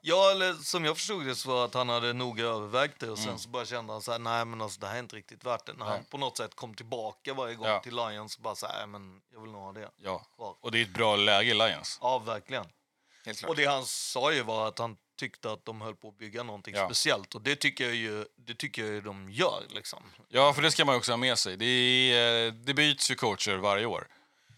Ja, 0.01 0.31
eller 0.31 0.53
som 0.53 0.85
jag 0.85 0.97
förstod 0.97 1.25
det 1.25 1.35
så 1.35 1.49
var 1.49 1.65
att 1.65 1.73
han 1.73 1.89
hade 1.89 2.13
noga 2.13 2.43
övervägt 2.45 2.99
det 2.99 3.09
och 3.09 3.19
sen 3.19 3.39
så 3.39 3.49
bara 3.49 3.65
kände 3.65 3.93
han 3.93 4.01
så 4.01 4.11
här, 4.11 4.19
nej 4.19 4.45
men 4.45 4.61
alltså 4.61 4.79
det 4.79 4.87
här 4.87 4.95
är 4.95 4.99
inte 4.99 5.15
riktigt 5.15 5.43
värt 5.45 5.65
det. 5.65 5.73
När 5.73 5.85
han 5.85 5.93
Nej. 5.99 6.05
på 6.09 6.17
något 6.17 6.37
sätt 6.37 6.55
kom 6.55 6.73
tillbaka 6.73 7.33
varje 7.33 7.55
gång 7.55 7.67
Ja. 7.67 7.79
till 7.79 7.95
Lions 7.95 8.37
bara 8.39 8.55
så 8.55 8.67
här, 8.67 8.77
"Nej, 8.77 8.87
men 8.87 9.21
jag 9.33 9.41
vill 9.41 9.51
nog 9.51 9.61
ha 9.61 9.71
det. 9.71 9.89
Ja. 9.97 10.25
Kvar. 10.35 10.55
Och 10.61 10.71
det 10.71 10.79
är 10.79 10.83
ett 10.83 10.93
bra 10.93 11.15
läge 11.15 11.51
i 11.51 11.53
Lions. 11.53 11.97
Ja, 12.01 12.19
verkligen. 12.19 12.65
Och 13.47 13.55
det 13.55 13.65
han 13.65 13.85
sa 13.85 14.33
ju 14.33 14.43
var 14.43 14.67
att 14.67 14.79
han 14.79 14.97
tyckte 15.19 15.51
att 15.51 15.65
de 15.65 15.81
höll 15.81 15.95
på 15.95 16.07
att 16.09 16.17
bygga 16.17 16.43
någonting 16.43 16.75
Ja. 16.75 16.85
speciellt. 16.85 17.35
Och 17.35 17.41
det 17.41 17.55
tycker 17.55 17.83
jag 17.85 17.95
ju 17.95 18.25
det 18.35 18.55
tycker 18.55 18.81
jag 18.85 18.91
ju 18.91 19.01
de 19.01 19.29
gör. 19.31 19.63
Liksom. 19.69 20.03
Ja, 20.29 20.53
för 20.53 20.61
det 20.61 20.71
ska 20.71 20.85
man 20.85 20.95
också 20.95 21.11
ha 21.11 21.17
med 21.17 21.37
sig. 21.39 21.57
Det, 21.57 21.65
är, 21.65 22.47
eh, 22.47 22.53
det 22.53 22.73
byts 22.73 23.11
ju 23.11 23.15
coacher 23.15 23.57
varje 23.57 23.85
år. 23.85 24.07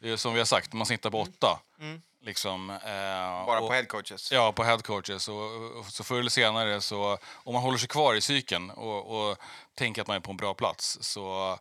Det 0.02 0.10
är 0.10 0.18
som 0.18 0.34
vi 0.34 0.40
har 0.40 0.46
sagt, 0.46 0.74
man 0.74 0.86
snittar 0.86 1.10
på 1.10 1.22
åtta. 1.22 1.60
Mm. 1.80 2.02
Liksom, 2.22 2.70
eh, 2.70 3.46
Bara 3.46 3.60
och, 3.60 3.68
på 3.68 3.74
head 3.74 3.86
coaches. 3.86 4.32
Ja, 4.32 4.52
på 4.52 4.64
head 4.64 4.78
coaches. 4.78 5.28
Och, 5.28 5.78
och 5.78 5.86
så 5.86 6.04
förr 6.04 6.20
eller 6.20 6.30
senare, 6.30 6.82
så, 6.82 7.18
om 7.34 7.54
man 7.54 7.64
håller 7.64 7.78
sig 7.78 7.88
kvar 7.88 8.16
i 8.16 8.22
cykeln 8.22 8.70
och, 8.72 9.30
och 9.30 9.38
tänker 9.76 10.02
att 10.02 10.08
man 10.08 10.18
är 10.18 10.22
på 10.22 10.32
en 10.32 10.38
bra 10.38 10.54
plats 10.54 10.98
så 11.02 11.52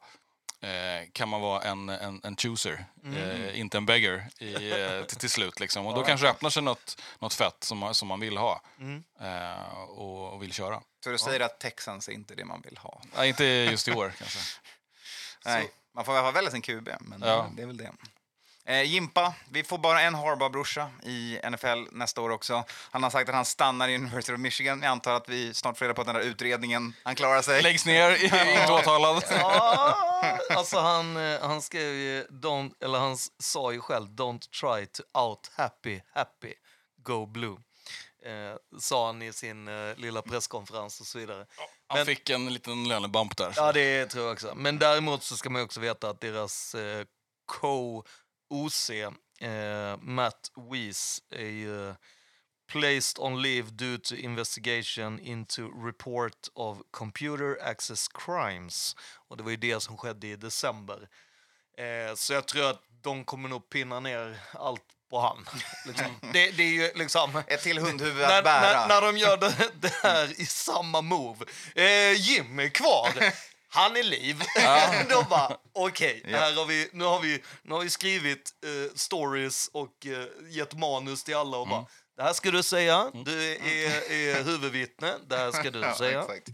eh, 0.61 1.09
kan 1.12 1.28
man 1.28 1.41
vara 1.41 1.62
en, 1.62 1.88
en, 1.88 2.20
en 2.24 2.36
chooser, 2.36 2.84
eh, 3.16 3.61
inte 3.61 3.76
en 3.76 3.86
beggar 3.86 4.28
i, 4.38 4.70
eh, 4.70 5.03
till, 5.05 5.16
till 5.16 5.30
slut. 5.30 5.61
Liksom. 5.61 5.86
Och 5.86 5.95
då 5.95 6.03
kanske 6.03 6.26
det 6.26 6.30
öppnar 6.30 6.51
sig 6.51 6.62
något, 6.62 7.03
något 7.18 7.34
fett 7.34 7.64
som 7.64 7.78
man, 7.78 7.95
som 7.95 8.09
man 8.09 8.20
vill 8.20 8.36
ha 8.36 8.61
eh, 9.20 9.72
och, 9.88 10.32
och 10.32 10.43
vill 10.43 10.53
köra. 10.53 10.82
Så 11.05 11.11
du 11.11 11.18
säger 11.18 11.41
att 11.41 11.61
Texans 11.61 12.09
är 12.09 12.12
inte 12.12 12.34
det 12.34 12.45
man 12.45 12.61
vill 12.61 12.78
ha? 12.78 13.03
Ja, 13.16 13.24
inte 13.26 13.45
just 13.45 13.88
i 13.88 13.93
år 13.93 14.12
kanske. 14.18 14.38
Nej, 15.45 15.70
man 15.95 16.05
får 16.05 16.14
i 16.14 16.18
alla 16.18 16.26
fall 16.26 16.34
välja 16.34 16.51
sin 16.51 16.62
QB, 16.62 16.88
men 17.01 17.22
Ja. 17.24 17.51
det 17.57 17.62
är 17.62 17.66
väl 17.66 17.76
det. 17.76 17.93
Eh, 18.70 18.82
Jimpa, 18.82 19.34
vi 19.50 19.64
får 19.64 19.78
bara 19.78 20.00
en 20.00 20.14
Harbaugh-brorsa 20.14 20.90
i 21.02 21.40
NFL 21.50 21.88
nästa 21.92 22.20
år 22.20 22.30
också. 22.30 22.64
Han 22.90 23.02
har 23.02 23.10
sagt 23.10 23.28
att 23.28 23.34
han 23.34 23.44
stannar 23.44 23.88
i 23.88 23.94
University 23.94 24.32
of 24.34 24.40
Michigan. 24.40 24.82
Jag 24.82 24.90
antar 24.90 25.14
att 25.14 25.28
vi 25.28 25.54
snart 25.54 25.78
får 25.78 25.84
reda 25.84 25.94
på 25.94 26.00
att 26.00 26.06
den 26.06 26.14
där 26.16 26.22
utredningen, 26.22 26.94
han 27.02 27.14
klarar 27.14 27.42
sig. 27.42 27.62
Läggs 27.62 27.86
ner, 27.86 28.24
inte 28.24 28.72
åtalad. 28.72 29.24
Ja, 29.30 29.96
alltså 30.56 30.78
han, 30.78 31.16
eh, 31.16 31.40
han 31.42 31.62
skrev 31.62 31.94
ju, 31.94 32.26
don't, 32.30 32.72
eller 32.80 32.98
han 32.98 33.16
sa 33.38 33.72
ju 33.72 33.80
själv, 33.80 34.08
don't 34.08 34.50
try 34.50 34.86
to 34.86 35.02
out 35.18 35.50
happy, 35.56 36.00
happy, 36.14 36.54
go 37.02 37.26
blue. 37.26 37.56
Eh, 38.24 38.78
sa 38.80 39.06
han 39.06 39.22
i 39.22 39.32
sin 39.32 39.68
eh, 39.68 39.96
lilla 39.96 40.22
presskonferens 40.22 41.00
och 41.00 41.06
så 41.06 41.18
vidare. 41.18 41.46
Han 41.86 41.98
Men- 41.98 42.06
fick 42.06 42.30
en 42.30 42.52
liten 42.52 42.88
lönebump 42.88 43.36
där. 43.36 43.52
Ja, 43.56 43.72
det 43.72 44.06
tror 44.06 44.24
jag 44.24 44.32
också. 44.32 44.52
Men 44.56 44.78
däremot 44.78 45.22
så 45.22 45.36
ska 45.36 45.50
man 45.50 45.62
också 45.62 45.80
veta 45.80 46.10
att 46.10 46.20
deras 46.20 46.74
eh, 46.74 47.04
co-OC, 48.51 48.90
eh, 49.40 49.96
Matt 50.01 50.51
Weiss, 50.70 51.22
är 51.30 51.51
ju 51.51 51.94
placed 52.72 53.18
on 53.18 53.42
leave 53.42 53.70
due 53.70 53.98
to 53.98 54.14
investigation 54.14 55.20
into 55.20 55.70
report 55.86 56.48
of 56.55 56.78
computer 56.90 57.59
access 57.62 58.09
crimes. 58.09 58.96
Och 59.28 59.36
det 59.36 59.42
var 59.42 59.51
ju 59.51 59.57
det 59.57 59.80
som 59.80 59.96
skedde 59.96 60.26
i 60.26 60.36
december. 60.36 61.09
Eh, 61.78 62.14
så 62.14 62.32
jag 62.32 62.46
tror 62.46 62.70
att 62.70 62.82
de 63.03 63.24
kommer 63.24 63.48
nog 63.48 63.70
pinna 63.70 64.01
ner 64.01 64.40
allt 64.53 64.84
på 65.11 65.20
han. 65.20 65.46
Liksom. 65.86 66.07
Det, 66.32 66.51
det 66.51 66.62
är 66.62 66.72
ju 66.72 66.92
liksom... 66.94 67.42
Ett 67.46 67.62
till 67.62 67.78
hundhuvud 67.78 68.16
när, 68.16 68.38
att 68.38 68.44
bära. 68.44 68.86
när, 68.86 68.88
när 68.88 69.12
de 69.12 69.18
gör 69.18 69.36
det, 69.36 69.70
det 69.80 69.94
här 70.03 70.40
i 70.40 70.46
samma 70.46 71.01
move. 71.01 71.44
Eh, 71.74 72.12
Jim 72.12 72.59
är 72.59 72.68
kvar. 72.68 73.11
Han 73.72 73.96
är 73.96 74.02
liv. 74.02 74.42
de 75.08 75.24
bara, 75.30 75.56
okej, 75.72 76.22
här 76.26 76.54
har 76.54 76.66
vi, 76.66 76.88
nu, 76.92 77.04
har 77.04 77.20
vi, 77.20 77.42
nu 77.62 77.74
har 77.74 77.80
vi 77.80 77.90
skrivit 77.90 78.50
eh, 78.64 78.94
stories 78.94 79.70
och 79.72 80.06
eh, 80.06 80.24
gett 80.48 80.78
manus 80.78 81.24
till 81.24 81.36
alla 81.36 81.56
och 81.56 81.68
bara, 81.68 81.86
det 82.16 82.22
här 82.22 82.32
ska 82.32 82.50
du 82.50 82.62
säga, 82.62 83.10
du 83.24 83.52
är, 83.52 84.12
är 84.12 84.44
huvudvittne, 84.44 85.14
det 85.28 85.36
här 85.36 85.52
ska 85.52 85.70
du 85.70 85.80
Ja, 85.82 85.94
säga. 85.98 86.20
exakt. 86.20 86.48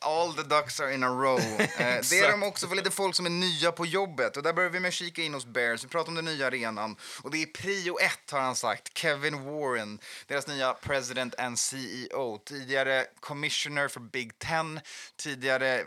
All 0.00 0.34
the 0.34 0.42
ducks 0.42 0.80
are 0.80 0.94
in 0.94 1.02
a 1.04 1.08
row. 1.08 1.40
Eh, 1.78 2.00
det 2.10 2.18
är 2.18 2.30
de 2.30 2.42
också 2.42 2.68
för 2.68 2.76
lite 2.76 2.90
folk 2.90 3.14
som 3.14 3.26
är 3.26 3.30
nya 3.30 3.72
på 3.72 3.86
jobbet. 3.86 4.36
Och 4.36 4.42
där 4.42 4.52
börjar 4.52 4.70
vi 4.70 4.80
med 4.80 4.88
att 4.88 4.94
kika 4.94 5.22
in 5.22 5.34
hos 5.34 5.46
Bears. 5.46 5.84
Vi 5.84 5.88
pratar 5.88 6.08
om 6.08 6.14
den 6.14 6.24
nya 6.24 6.46
arenan. 6.46 6.96
Och 7.22 7.30
det 7.30 7.42
är 7.42 7.46
prio 7.46 7.98
ett, 7.98 8.30
har 8.30 8.40
han 8.40 8.56
sagt. 8.56 8.98
Kevin 8.98 9.44
Warren, 9.44 9.98
deras 10.26 10.46
nya 10.46 10.72
president 10.74 11.34
and 11.38 11.58
CEO. 11.58 12.38
Tidigare 12.38 13.06
commissioner 13.20 13.88
för 13.88 14.00
Big 14.00 14.38
Ten. 14.38 14.80
Tidigare 15.16 15.78
eh, 15.80 15.84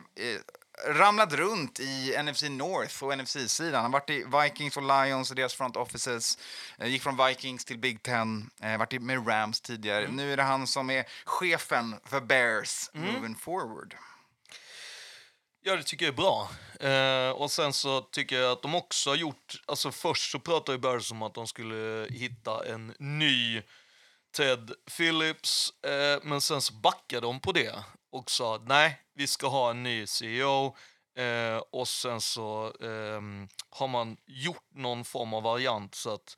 ramlat 0.87 1.33
runt 1.33 1.79
i 1.79 2.15
NFC 2.23 2.43
North 2.43 3.03
och 3.03 3.17
NFC-sidan. 3.17 3.81
Han 3.81 3.93
har 3.93 3.99
varit 3.99 4.09
i 4.09 4.25
Vikings 4.43 4.77
och 4.77 4.83
Lions 4.83 5.29
och 5.29 5.35
deras 5.35 5.53
front 5.53 5.75
offices. 5.75 6.37
Eh, 6.77 6.87
gick 6.87 7.03
från 7.03 7.25
Vikings 7.27 7.65
till 7.65 7.79
Big 7.79 8.03
Ten. 8.03 8.49
Eh, 8.61 8.77
varit 8.77 9.01
med 9.01 9.27
Rams 9.27 9.61
tidigare. 9.61 10.07
Nu 10.07 10.33
är 10.33 10.37
det 10.37 10.43
han 10.43 10.67
som 10.67 10.89
är 10.89 11.05
chefen 11.25 11.95
för 12.05 12.21
Bears 12.21 12.89
moving 12.93 13.35
forward. 13.35 13.95
Ja, 15.61 15.75
det 15.75 15.83
tycker 15.83 16.05
jag 16.05 16.13
är 16.13 16.17
bra. 16.17 16.49
Eh, 16.89 17.31
och 17.31 17.51
sen 17.51 17.73
så 17.73 18.01
tycker 18.01 18.39
jag 18.39 18.51
att 18.51 18.61
de 18.61 18.75
också 18.75 19.09
har 19.09 19.15
gjort... 19.15 19.61
Alltså 19.65 19.91
först 19.91 20.31
så 20.31 20.39
pratade 20.39 20.71
ju 20.71 20.81
Bears 20.81 21.11
om 21.11 21.21
att 21.21 21.33
de 21.33 21.47
skulle 21.47 22.07
hitta 22.09 22.65
en 22.65 22.93
ny 22.99 23.61
Ted 24.31 24.71
Phillips, 24.97 25.73
eh, 25.83 26.19
men 26.23 26.41
sen 26.41 26.61
så 26.61 26.73
backade 26.73 27.21
de 27.21 27.39
på 27.39 27.51
det 27.51 27.83
och 28.11 28.31
sa 28.31 28.55
att 28.55 28.67
nej, 28.67 29.01
vi 29.15 29.27
ska 29.27 29.47
ha 29.47 29.69
en 29.69 29.83
ny 29.83 30.07
CEO. 30.07 30.75
Eh, 31.17 31.57
och 31.71 31.87
sen 31.87 32.21
så 32.21 32.73
ehm, 32.83 33.47
har 33.69 33.87
man 33.87 34.17
gjort 34.27 34.67
någon 34.75 35.05
form 35.05 35.33
av 35.33 35.43
variant 35.43 35.95
så 35.95 36.13
att 36.13 36.35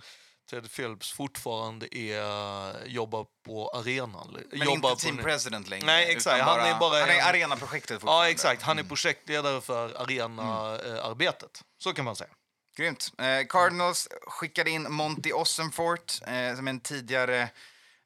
Ted 0.50 0.72
Phillips 0.76 1.12
fortfarande 1.12 1.98
är, 1.98 2.86
jobbar 2.88 3.26
på 3.46 3.70
arenan. 3.70 4.38
Men 4.52 4.60
jobbar 4.68 4.92
inte 4.92 5.04
team 5.04 5.18
på- 5.18 5.24
president 5.24 5.68
längre. 5.70 5.86
Nej, 5.86 6.12
exakt. 6.12 6.44
Han 6.44 6.60
är 6.60 6.80
bara 6.80 7.00
han 7.00 7.10
är 7.10 7.14
en- 7.20 7.26
arenaprojektet 7.28 7.92
Ja, 7.92 8.00
fortfarande. 8.00 8.30
exakt. 8.32 8.62
Han 8.62 8.80
är 8.80 8.84
projektledare 8.84 9.62
för 9.62 10.02
arenaarbetet. 10.02 11.62
Så 11.78 11.94
kan 11.94 12.06
man 12.06 12.16
säga. 12.16 12.30
Grymt. 12.78 13.12
Eh, 13.18 13.48
Cardinals 13.50 14.08
skickade 14.28 14.70
in 14.70 14.92
Monty 14.94 15.32
Ossenfort, 15.34 16.14
eh, 16.22 16.56
som 16.56 16.68
är 16.68 16.70
en 16.70 16.80
tidigare 16.80 17.50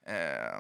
eh, 0.10 0.60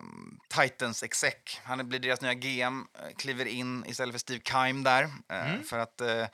Titans 0.62 1.04
exec. 1.04 1.34
Han 1.64 1.89
blir 1.89 2.00
deras 2.00 2.22
nya 2.22 2.34
GM, 2.34 2.88
eh, 3.00 3.16
kliver 3.18 3.46
in 3.46 3.86
istället 3.88 4.14
för 4.14 4.20
Steve 4.20 4.41
Keim 4.43 4.84
där 4.84 5.04
eh, 5.30 5.62
för 5.70 5.80
att 5.80 6.02
eh, 6.02 6.26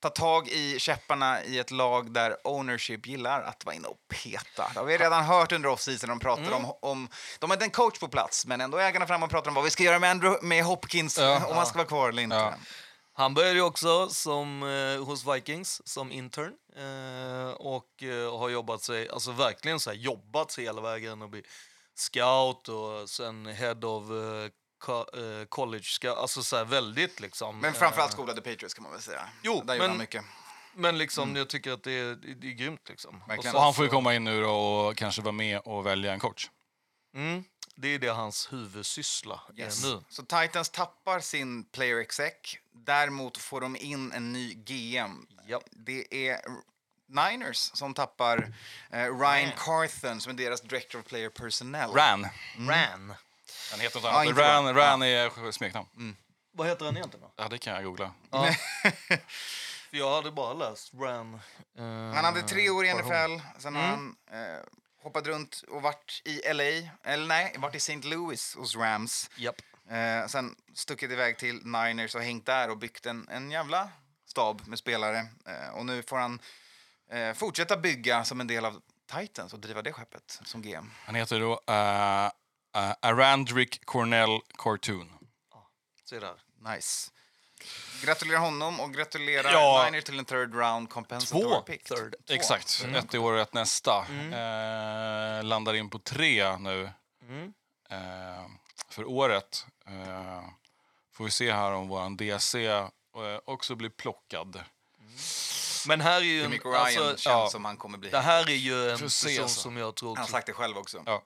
ta 0.00 0.08
tag 0.08 0.48
i 0.48 0.78
käpparna 0.78 1.44
i 1.44 1.58
ett 1.58 1.70
lag 1.70 2.12
där 2.12 2.36
ownership 2.44 3.06
gillar 3.06 3.42
att 3.42 3.64
vara 3.64 3.74
inne 3.74 3.88
och 3.88 3.98
peta. 4.08 4.70
Det 4.74 4.78
har 4.78 4.86
vi 4.86 4.98
redan 4.98 5.24
hört 5.24 5.52
under 5.52 5.68
off-season. 5.68 6.08
De 6.08 6.18
pratar 6.18 6.52
om, 6.52 6.72
om... 6.82 7.08
De 7.38 7.50
har 7.50 7.54
inte 7.56 7.64
en 7.64 7.70
coach 7.70 7.98
på 7.98 8.08
plats, 8.08 8.46
men 8.46 8.60
ändå 8.60 8.78
är 8.78 8.84
ägarna 8.88 9.06
fram 9.06 9.22
och 9.22 9.30
pratar 9.30 9.48
om 9.48 9.54
vad 9.54 9.64
vi 9.64 9.70
ska 9.70 9.82
göra 9.82 9.98
med, 9.98 10.10
Andrew, 10.10 10.46
med 10.46 10.64
Hopkins, 10.64 11.18
Ja. 11.18 11.46
om 11.46 11.56
han 11.56 11.66
ska 11.66 11.78
vara 11.78 11.88
kvar 11.88 12.08
eller 12.08 12.22
inte. 12.22 12.36
Ja. 12.36 12.54
Han 13.12 13.34
började 13.34 13.60
också 13.62 14.08
som, 14.08 14.62
eh, 14.62 15.04
hos 15.04 15.26
Vikings 15.26 15.88
som 15.88 16.12
intern 16.12 16.52
eh, 16.76 17.50
och 17.50 18.02
eh, 18.02 18.38
har 18.38 18.48
jobbat 18.48 18.82
sig, 18.82 19.08
alltså 19.08 19.32
verkligen 19.32 19.80
så 19.80 19.90
här, 19.90 19.96
jobbat 19.96 20.50
sig 20.50 20.64
hela 20.64 20.80
vägen 20.80 21.22
och 21.22 21.30
bli 21.30 21.42
scout 21.98 22.68
och 22.68 23.10
sen 23.10 23.46
head 23.46 23.74
of 23.86 24.10
eh, 24.10 24.50
co- 24.78 25.06
eh, 25.18 25.44
college, 25.48 25.84
scout, 25.84 26.18
alltså 26.18 26.42
så 26.42 26.56
här, 26.56 26.64
väldigt 26.64 27.20
liksom. 27.20 27.58
Men 27.60 27.72
framförallt 27.74 28.10
eh, 28.10 28.14
skolade 28.14 28.40
Patriots 28.42 28.74
kan 28.74 28.82
man 28.82 28.92
väl 28.92 29.02
säga. 29.02 29.28
Jo, 29.42 29.62
Där 29.66 29.78
men- 29.78 29.98
mycket. 29.98 30.24
Men 30.78 30.98
liksom, 30.98 31.36
jag 31.36 31.48
tycker 31.48 31.72
att 31.72 31.82
det 31.82 31.92
är, 31.92 32.14
det 32.14 32.46
är 32.48 32.52
grymt 32.52 32.88
liksom. 32.88 33.22
Och 33.28 33.38
Och 33.54 33.60
han 33.62 33.74
får 33.74 33.84
ju 33.84 33.88
så- 33.90 33.94
komma 33.96 34.14
in 34.14 34.24
nu 34.24 34.40
då 34.40 34.50
och 34.54 34.96
kanske 34.96 35.22
vara 35.22 35.32
med 35.32 35.58
och 35.64 35.86
välja 35.86 36.12
en 36.12 36.18
coach. 36.20 36.50
Mm, 37.14 37.44
det 37.74 37.88
är 37.94 37.98
det 37.98 38.08
hans 38.08 38.52
huvudsyssla 38.52 39.40
Yes. 39.56 39.84
är 39.84 39.88
nu. 39.94 40.04
Så 40.08 40.22
Titans 40.22 40.68
tappar 40.70 41.20
sin 41.20 41.64
player 41.64 41.96
exec. 42.00 42.32
Däremot 42.72 43.38
får 43.38 43.60
de 43.60 43.76
in 43.76 44.12
en 44.12 44.32
ny 44.32 44.54
GM. 44.54 45.26
Ja. 45.46 45.60
Det 45.70 46.28
är 46.28 46.40
Niners 47.06 47.56
som 47.56 47.94
tappar 47.94 48.52
eh, 48.90 49.18
Ryan 49.18 49.52
Carthen 49.56 50.20
som 50.20 50.32
är 50.32 50.36
deras 50.36 50.60
director 50.60 50.98
of 51.00 51.06
player 51.06 51.28
personnel. 51.28 51.90
Ran. 51.90 52.26
Ran. 52.58 53.14
Den 53.70 53.80
heter 53.80 53.96
något 54.00 54.04
Ja, 54.04 54.10
annat. 54.10 54.26
inte 54.26 54.42
Ran, 54.42 54.74
Ran. 54.74 55.02
Är 55.02 55.52
smeknamn. 55.52 56.16
Vad 56.52 56.66
heter 56.66 56.84
han 56.84 56.96
egentligen 56.96 57.26
då? 57.36 57.42
Ja, 57.42 57.48
det 57.48 57.58
kan 57.58 57.74
jag 57.74 57.84
googla. 57.84 58.12
Ja. 58.30 58.54
För 59.90 59.96
jag 59.96 60.14
hade 60.14 60.30
bara 60.30 60.54
läst 60.54 60.92
Ran. 60.94 61.34
eh, 61.78 61.84
Han 62.14 62.24
hade 62.24 62.42
tre 62.42 62.70
år 62.70 62.84
i. 62.86 62.94
NFL, 62.94 63.40
sen 63.58 63.74
har 63.76 63.82
han 63.82 64.16
eh, 64.30 64.60
hoppat 65.02 65.26
runt 65.26 65.62
och 65.68 65.82
varit 65.82 66.22
i 66.24 66.52
LA, 66.52 66.90
eller 67.12 67.26
nej, 67.26 67.54
varit 67.58 67.74
i 67.74 67.78
St. 67.78 67.96
Louis 68.08 68.54
hos 68.54 68.76
Rams. 68.76 69.30
Japp. 69.36 69.56
Eh, 69.90 70.26
sen 70.28 70.56
stuckit 70.74 71.10
iväg 71.10 71.38
till 71.38 71.66
Niners 71.66 72.14
och 72.14 72.22
hängt 72.22 72.46
där 72.46 72.70
och 72.70 72.78
byggt 72.78 73.06
en, 73.06 73.28
en 73.28 73.50
jävla 73.50 73.88
stab 74.26 74.62
med 74.68 74.78
spelare. 74.78 75.26
Eh, 75.46 75.68
och 75.74 75.86
nu 75.86 76.02
får 76.02 76.16
han 76.18 76.38
eh, 77.10 77.32
fortsätta 77.34 77.76
bygga 77.76 78.24
som 78.24 78.40
en 78.40 78.46
del 78.46 78.64
av 78.64 78.80
Titans 79.18 79.52
och 79.52 79.58
driva 79.60 79.82
det 79.82 79.92
skeppet 79.92 80.40
som 80.44 80.62
GM. 80.62 80.90
Han 81.04 81.14
heter 81.14 81.40
då 81.40 81.52
uh, 81.52 82.30
uh, 82.84 82.94
Arandrick 83.02 83.84
Cornell 83.84 84.40
Cartoon. 84.58 85.12
Se 86.04 86.18
där. 86.18 86.34
Nice. 86.74 87.10
Gratulerar 88.04 88.38
honom 88.38 88.80
och 88.80 88.94
gratulerar 88.94 89.52
Ja. 89.52 89.82
Niners 89.84 90.04
till 90.04 90.18
en 90.18 90.24
third 90.24 90.54
round 90.54 90.90
compensatory 90.90 91.42
Två 91.44 91.60
pick. 91.60 91.84
third. 91.84 92.14
Två. 92.26 92.34
Exakt. 92.34 92.84
Ett 92.94 93.14
i 93.14 93.18
år 93.18 93.32
och 93.32 93.40
ett 93.40 93.54
nästa. 93.54 94.06
Eh, 94.32 95.44
landar 95.44 95.74
in 95.74 95.90
på 95.90 95.98
tre 95.98 96.56
nu 96.56 96.90
Mm. 97.22 97.52
eh, 97.90 98.46
för 98.90 99.04
året. 99.08 99.66
Eh, 99.86 100.42
får 101.12 101.24
vi 101.24 101.30
se 101.30 101.52
här 101.52 101.72
om 101.72 101.88
vår 101.88 102.16
DC 102.16 102.66
eh, 102.66 102.88
också 103.44 103.74
blir 103.74 103.88
plockad. 103.90 104.60
Men 105.86 106.00
här 106.00 106.16
är 106.20 106.24
ju 106.24 106.44
en, 106.44 106.50
Ryan 106.50 106.74
alltså, 106.74 107.00
känns 107.08 107.26
ja. 107.26 107.48
som 107.50 107.64
han 107.64 107.76
kommer 107.76 107.98
bli. 107.98 108.10
det 108.10 108.20
här 108.20 108.50
är 108.50 108.54
ju 108.54 108.90
en 108.90 108.98
person 108.98 109.42
alltså. 109.42 109.60
som 109.60 109.76
jag 109.76 109.94
tror 109.94 110.08
Han 110.16 110.24
har 110.24 110.30
sagt 110.30 110.46
det 110.46 110.52
själv 110.52 110.78
också. 110.78 111.02
Ja. 111.06 111.22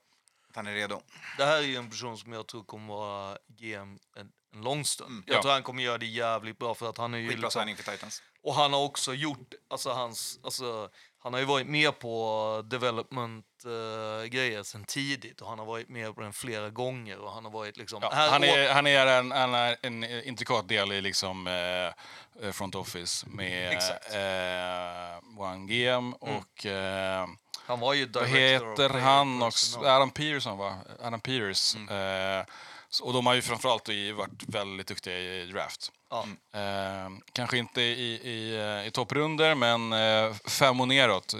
Att 0.50 0.56
han 0.56 0.66
är 0.66 0.74
redo. 0.74 1.02
Det 1.36 1.44
här 1.44 1.56
är 1.56 1.62
ju 1.62 1.76
en 1.76 1.90
person 1.90 2.18
som 2.18 2.32
jag 2.32 2.46
tror 2.46 2.64
kommer 2.64 2.94
vara 2.94 3.38
GM 3.46 3.98
en, 4.16 4.30
en 4.52 4.62
lång 4.62 4.84
stund. 4.84 5.24
jag 5.26 5.36
Ja. 5.36 5.42
tror 5.42 5.52
han 5.52 5.62
kommer 5.62 5.82
göra 5.82 5.98
det 5.98 6.06
jävligt 6.06 6.58
bra 6.58 6.74
för 6.74 6.90
att 6.90 6.98
han 6.98 7.14
är 7.14 7.18
ju 7.18 7.28
Skitbra 7.28 7.46
liksom, 7.46 7.60
signing 7.60 7.76
för 7.76 7.92
Titans. 7.92 8.22
Och 8.42 8.54
han 8.54 8.72
har 8.72 8.80
också 8.84 9.14
gjort, 9.14 9.54
alltså 9.70 9.90
hans, 9.90 10.40
alltså 10.44 10.88
han 11.22 11.32
har 11.32 11.40
ju 11.40 11.46
varit 11.46 11.66
med 11.66 11.98
på 11.98 12.62
development 12.66 13.44
eh, 13.64 14.24
grejer 14.28 14.62
sen 14.62 14.84
tidigt 14.84 15.40
och 15.40 15.48
han 15.48 15.58
har 15.58 15.66
varit 15.66 15.88
med 15.88 16.14
på 16.14 16.20
den 16.20 16.32
flera 16.32 16.70
gånger 16.70 17.18
och 17.18 17.32
han 17.32 17.44
har 17.44 17.52
varit 17.52 17.76
liksom... 17.76 17.98
Ja, 18.02 18.10
han, 18.12 18.44
är, 18.44 18.68
han, 18.72 18.86
är 18.86 19.06
en, 19.06 19.30
han 19.32 19.54
är 19.54 19.76
en 19.82 20.04
intrikat 20.04 20.68
del 20.68 20.92
i 20.92 21.00
liksom, 21.00 21.46
eh, 22.42 22.50
front 22.52 22.74
office 22.74 23.26
med 23.28 23.72
eh, 24.12 25.18
våran 25.36 25.66
GM 25.66 26.12
och 26.12 26.66
eh, 26.66 27.26
han 27.66 27.80
var 27.80 27.94
ju 27.94 28.06
director 28.06 28.28
heter 28.36 28.88
han 29.00 29.42
också? 29.42 29.80
Adam 29.80 30.10
Pearson 30.10 30.58
va? 30.58 30.78
Adam 31.02 31.20
Peters. 31.20 31.76
Eh, 31.76 32.44
så- 32.88 33.04
och 33.04 33.12
de 33.12 33.26
har 33.26 33.34
ju 33.34 33.42
framförallt 33.42 33.88
varit 34.16 34.42
väldigt 34.48 34.86
duktiga 34.86 35.18
i 35.18 35.46
draft. 35.46 35.92
Ja. 36.10 36.26
Eh, 36.60 37.10
kanske 37.32 37.58
inte 37.58 37.80
i, 37.82 38.12
i, 38.14 38.56
eh, 38.58 38.86
i 38.86 38.90
topprunder, 38.90 39.54
men 39.54 39.92
eh, 39.92 40.34
fem 40.34 40.80
och 40.80 40.88
neråt. 40.88 41.34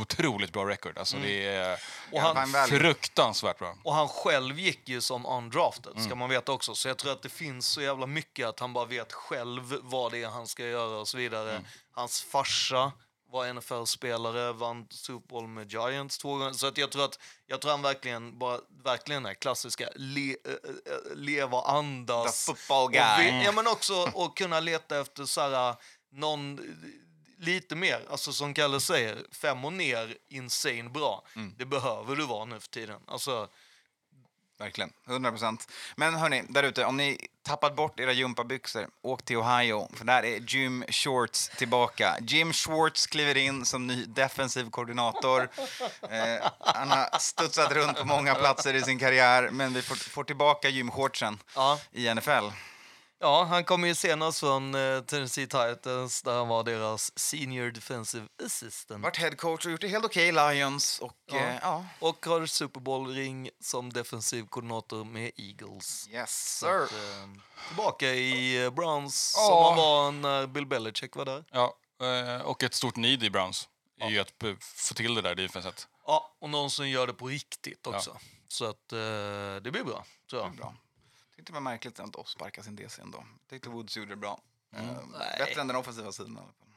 Otroligt 0.00 0.52
bra 0.52 0.68
record. 0.68 0.98
Alltså, 0.98 1.16
Det 1.16 1.46
är 1.46 1.78
Och 2.12 2.20
han, 2.20 2.68
fruktansvärt 2.68 3.58
bra. 3.58 3.74
och 3.84 3.94
han 3.94 4.08
själv 4.08 4.58
gick 4.58 4.88
ju 4.88 5.00
som 5.00 5.26
undrafted, 5.26 5.92
Mm. 5.92 6.04
ska 6.04 6.14
man 6.14 6.28
veta 6.30 6.52
också. 6.52 6.74
Så 6.74 6.88
jag 6.88 6.96
tror 6.98 7.12
att 7.12 7.22
det 7.22 7.28
finns 7.28 7.66
så 7.66 7.82
jävla 7.82 8.06
mycket 8.06 8.46
att 8.46 8.60
han 8.60 8.72
bara 8.72 8.84
vet 8.84 9.12
själv 9.12 9.76
vad 9.82 10.12
det 10.12 10.22
är 10.22 10.28
han 10.28 10.46
ska 10.46 10.64
göra 10.66 10.98
och 10.98 11.08
så 11.08 11.16
vidare. 11.16 11.50
Mm. 11.50 11.64
Hans 11.92 12.22
farsa 12.22 12.92
var 13.30 13.52
NFL-spelare, 13.52 14.52
vann 14.52 14.86
Super 14.90 15.28
Bowl 15.28 15.46
med 15.46 15.72
Giants 15.72 16.18
två 16.18 16.36
gånger. 16.36 16.52
Så 16.52 16.66
att 16.66 16.78
jag 16.78 16.90
tror 16.90 17.04
att 17.04 17.18
jag 17.46 17.60
tror 17.60 17.70
han 17.70 17.82
verkligen, 17.82 18.38
bara, 18.38 18.60
verkligen 18.84 19.26
är 19.26 19.34
klassiska 19.34 19.88
le, 19.96 20.30
äh, 20.30 20.36
leva, 21.14 21.62
andas. 21.62 22.46
The 22.46 22.52
football 22.52 22.84
Och 22.84 22.92
guy. 22.92 23.30
vi- 23.32 23.44
Ja, 23.44 23.52
men 23.52 23.66
också 23.66 24.04
att 24.04 24.34
kunna 24.34 24.60
leta 24.60 25.00
efter 25.00 25.24
så 25.24 25.40
här, 25.40 25.74
någon 26.12 26.60
lite 27.38 27.76
mer, 27.76 28.06
alltså 28.10 28.32
som 28.32 28.54
Kalle 28.54 28.80
säger, 28.80 29.18
fem 29.32 29.64
och 29.64 29.72
ner, 29.72 30.16
insane 30.28 30.88
bra. 30.88 31.24
Mm. 31.36 31.54
Det 31.58 31.64
behöver 31.66 32.16
du 32.16 32.26
vara 32.26 32.44
nu 32.44 32.60
för 32.60 32.68
tiden. 32.68 33.00
Alltså, 33.06 33.48
Verkligen, 34.60 34.92
100 35.08 35.30
procent. 35.30 35.68
Men 35.96 36.14
hörni, 36.14 36.42
där 36.48 36.62
ute, 36.62 36.84
om 36.84 36.96
ni 36.96 37.18
tappat 37.42 37.76
bort 37.76 38.00
era 38.00 38.12
gympabyxor, 38.12 38.88
åk 39.02 39.24
till 39.24 39.36
Ohio, 39.36 39.88
för 39.92 40.04
där 40.04 40.24
är 40.24 40.40
Jim 40.54 40.84
Shorts 40.88 41.48
tillbaka. 41.48 42.16
Jim 42.20 42.52
Schwartz 42.52 43.06
kliver 43.06 43.36
in 43.36 43.66
som 43.66 43.86
ny 43.86 44.04
defensiv 44.04 44.70
koordinator. 44.70 45.48
Eh, 46.10 46.50
han 46.58 46.90
har 46.90 47.18
studsat 47.18 47.72
runt 47.72 47.98
på 47.98 48.06
många 48.06 48.34
platser 48.34 48.74
i 48.74 48.82
sin 48.82 48.98
karriär, 48.98 49.50
men 49.50 49.74
vi 49.74 49.82
får, 49.82 49.94
får 49.94 50.24
tillbaka 50.24 50.68
Jim 50.68 50.90
Shortsen 50.90 51.38
ja. 51.54 51.78
i 51.92 52.14
NFL. 52.14 52.48
Ja, 53.20 53.44
han 53.44 53.64
kom 53.64 53.84
ju 53.84 53.94
senast 53.94 54.40
från 54.40 54.74
eh, 54.74 55.00
Tennessee 55.00 55.46
Titans 55.46 56.22
där 56.22 56.34
han 56.38 56.48
var 56.48 56.64
deras 56.64 57.18
senior 57.18 57.70
defensive 57.70 58.26
assistant. 58.44 59.02
Varit 59.02 59.16
head 59.16 59.30
coach 59.36 59.66
och 59.66 59.72
gjort 59.72 59.80
det 59.80 59.88
helt 59.88 60.04
okej 60.04 60.28
i 60.28 60.32
Lions. 60.32 60.98
Och, 60.98 61.12
Ja. 61.32 61.36
eh, 61.38 61.56
ja. 61.62 61.84
Och 61.98 62.26
har 62.26 62.46
Super 62.46 62.80
Bowl-ring 62.80 63.50
som 63.60 63.92
defensiv 63.92 64.46
koordinator 64.46 65.04
med 65.04 65.30
Eagles. 65.36 66.08
Yes, 66.10 66.58
sir. 66.58 66.82
att, 66.84 66.92
eh, 66.92 67.30
tillbaka 67.68 68.06
i 68.06 68.64
eh, 68.64 68.70
Browns 68.70 69.34
Ja. 69.36 69.46
som 69.48 69.64
han 69.64 69.76
var 69.76 70.12
när 70.12 70.46
Bill 70.46 70.66
Belichick 70.66 71.16
var 71.16 71.24
där. 71.24 71.44
Ja, 71.50 71.74
eh, 72.02 72.40
och 72.42 72.62
ett 72.62 72.74
stort 72.74 72.96
need 72.96 73.22
i 73.22 73.30
Browns 73.30 73.68
är 74.00 74.08
ju 74.08 74.18
att 74.18 74.32
få 74.60 74.94
till 74.94 75.14
det 75.14 75.22
där 75.22 75.34
defenset. 75.34 75.88
Ja, 76.06 76.36
och 76.40 76.50
någon 76.50 76.70
som 76.70 76.88
gör 76.88 77.06
det 77.06 77.12
på 77.14 77.26
riktigt 77.28 77.86
också. 77.86 78.16
Så 78.48 78.64
att 78.64 78.92
eh, 78.92 78.98
det 79.62 79.70
blir 79.72 79.84
bra, 79.84 80.04
tror 80.30 80.42
jag. 80.42 80.56
Bra. 80.56 80.74
Tyckte 81.40 81.52
det 81.52 81.54
var 81.54 81.60
märkligt 81.60 82.00
att 82.00 82.16
oss 82.16 82.30
sparka 82.30 82.62
sin 82.62 82.76
DC 82.76 83.02
ändå. 83.02 83.24
Tyckte 83.50 83.68
Woods 83.68 83.96
gjorde 83.96 84.10
det 84.10 84.16
bra. 84.16 84.40
Eh, 84.76 84.82
Nej. 85.18 85.34
bättre 85.38 85.60
än 85.60 85.66
den 85.66 85.76
offensiva 85.76 86.12
sidan 86.12 86.32
i 86.32 86.38
alla 86.38 86.46
fall. 86.46 86.68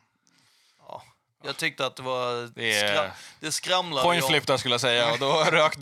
Ja. 0.80 1.04
Jag 1.44 1.58
tyckte 1.58 1.86
att 1.86 1.96
det 1.96 2.04
var... 2.04 2.52
Det 2.56 2.80
är- 2.80 2.96
skra- 2.98 3.12
det 3.40 3.52
skramlade 3.52 4.04
Point 4.08 4.28
flip 4.28 4.48
där 4.48 4.58
skulle 4.58 4.74
jag 4.74 4.82
säga 4.82 5.12
och 5.14 5.20
då 5.20 5.44
rök. 5.52 5.78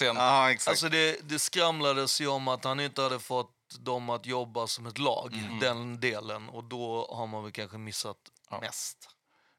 Ja, 0.00 0.50
exakt. 0.50 0.68
Alltså 0.68 0.88
det, 0.88 1.28
det 1.28 1.38
skramlades 1.38 2.20
ju 2.20 2.26
om 2.26 2.48
att 2.48 2.64
han 2.64 2.80
inte 2.80 3.02
hade 3.02 3.18
fått 3.18 3.54
dem 3.78 4.10
att 4.10 4.26
jobba 4.26 4.66
som 4.66 4.86
ett 4.86 4.98
lag, 4.98 5.32
Mm. 5.34 5.58
den 5.58 6.00
delen. 6.00 6.48
Och 6.48 6.64
då 6.64 7.08
har 7.12 7.26
man 7.26 7.42
väl 7.42 7.52
kanske 7.52 7.78
missat 7.78 8.16
Ja. 8.50 8.60
mest. 8.60 9.08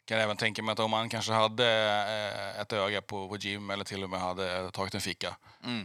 Kan 0.09 0.19
även 0.19 0.37
tänka 0.37 0.63
mig 0.63 0.73
att 0.73 0.79
om 0.79 0.91
man 0.91 1.09
kanske 1.09 1.31
hade 1.33 1.65
eh, 2.55 2.61
ett 2.61 2.73
öga 2.73 3.01
på, 3.01 3.29
på 3.29 3.37
gym 3.37 3.69
eller 3.69 3.83
till 3.83 4.03
och 4.03 4.09
med 4.09 4.19
hade 4.19 4.71
tagit 4.71 4.95
en 4.95 5.01
fika 5.01 5.35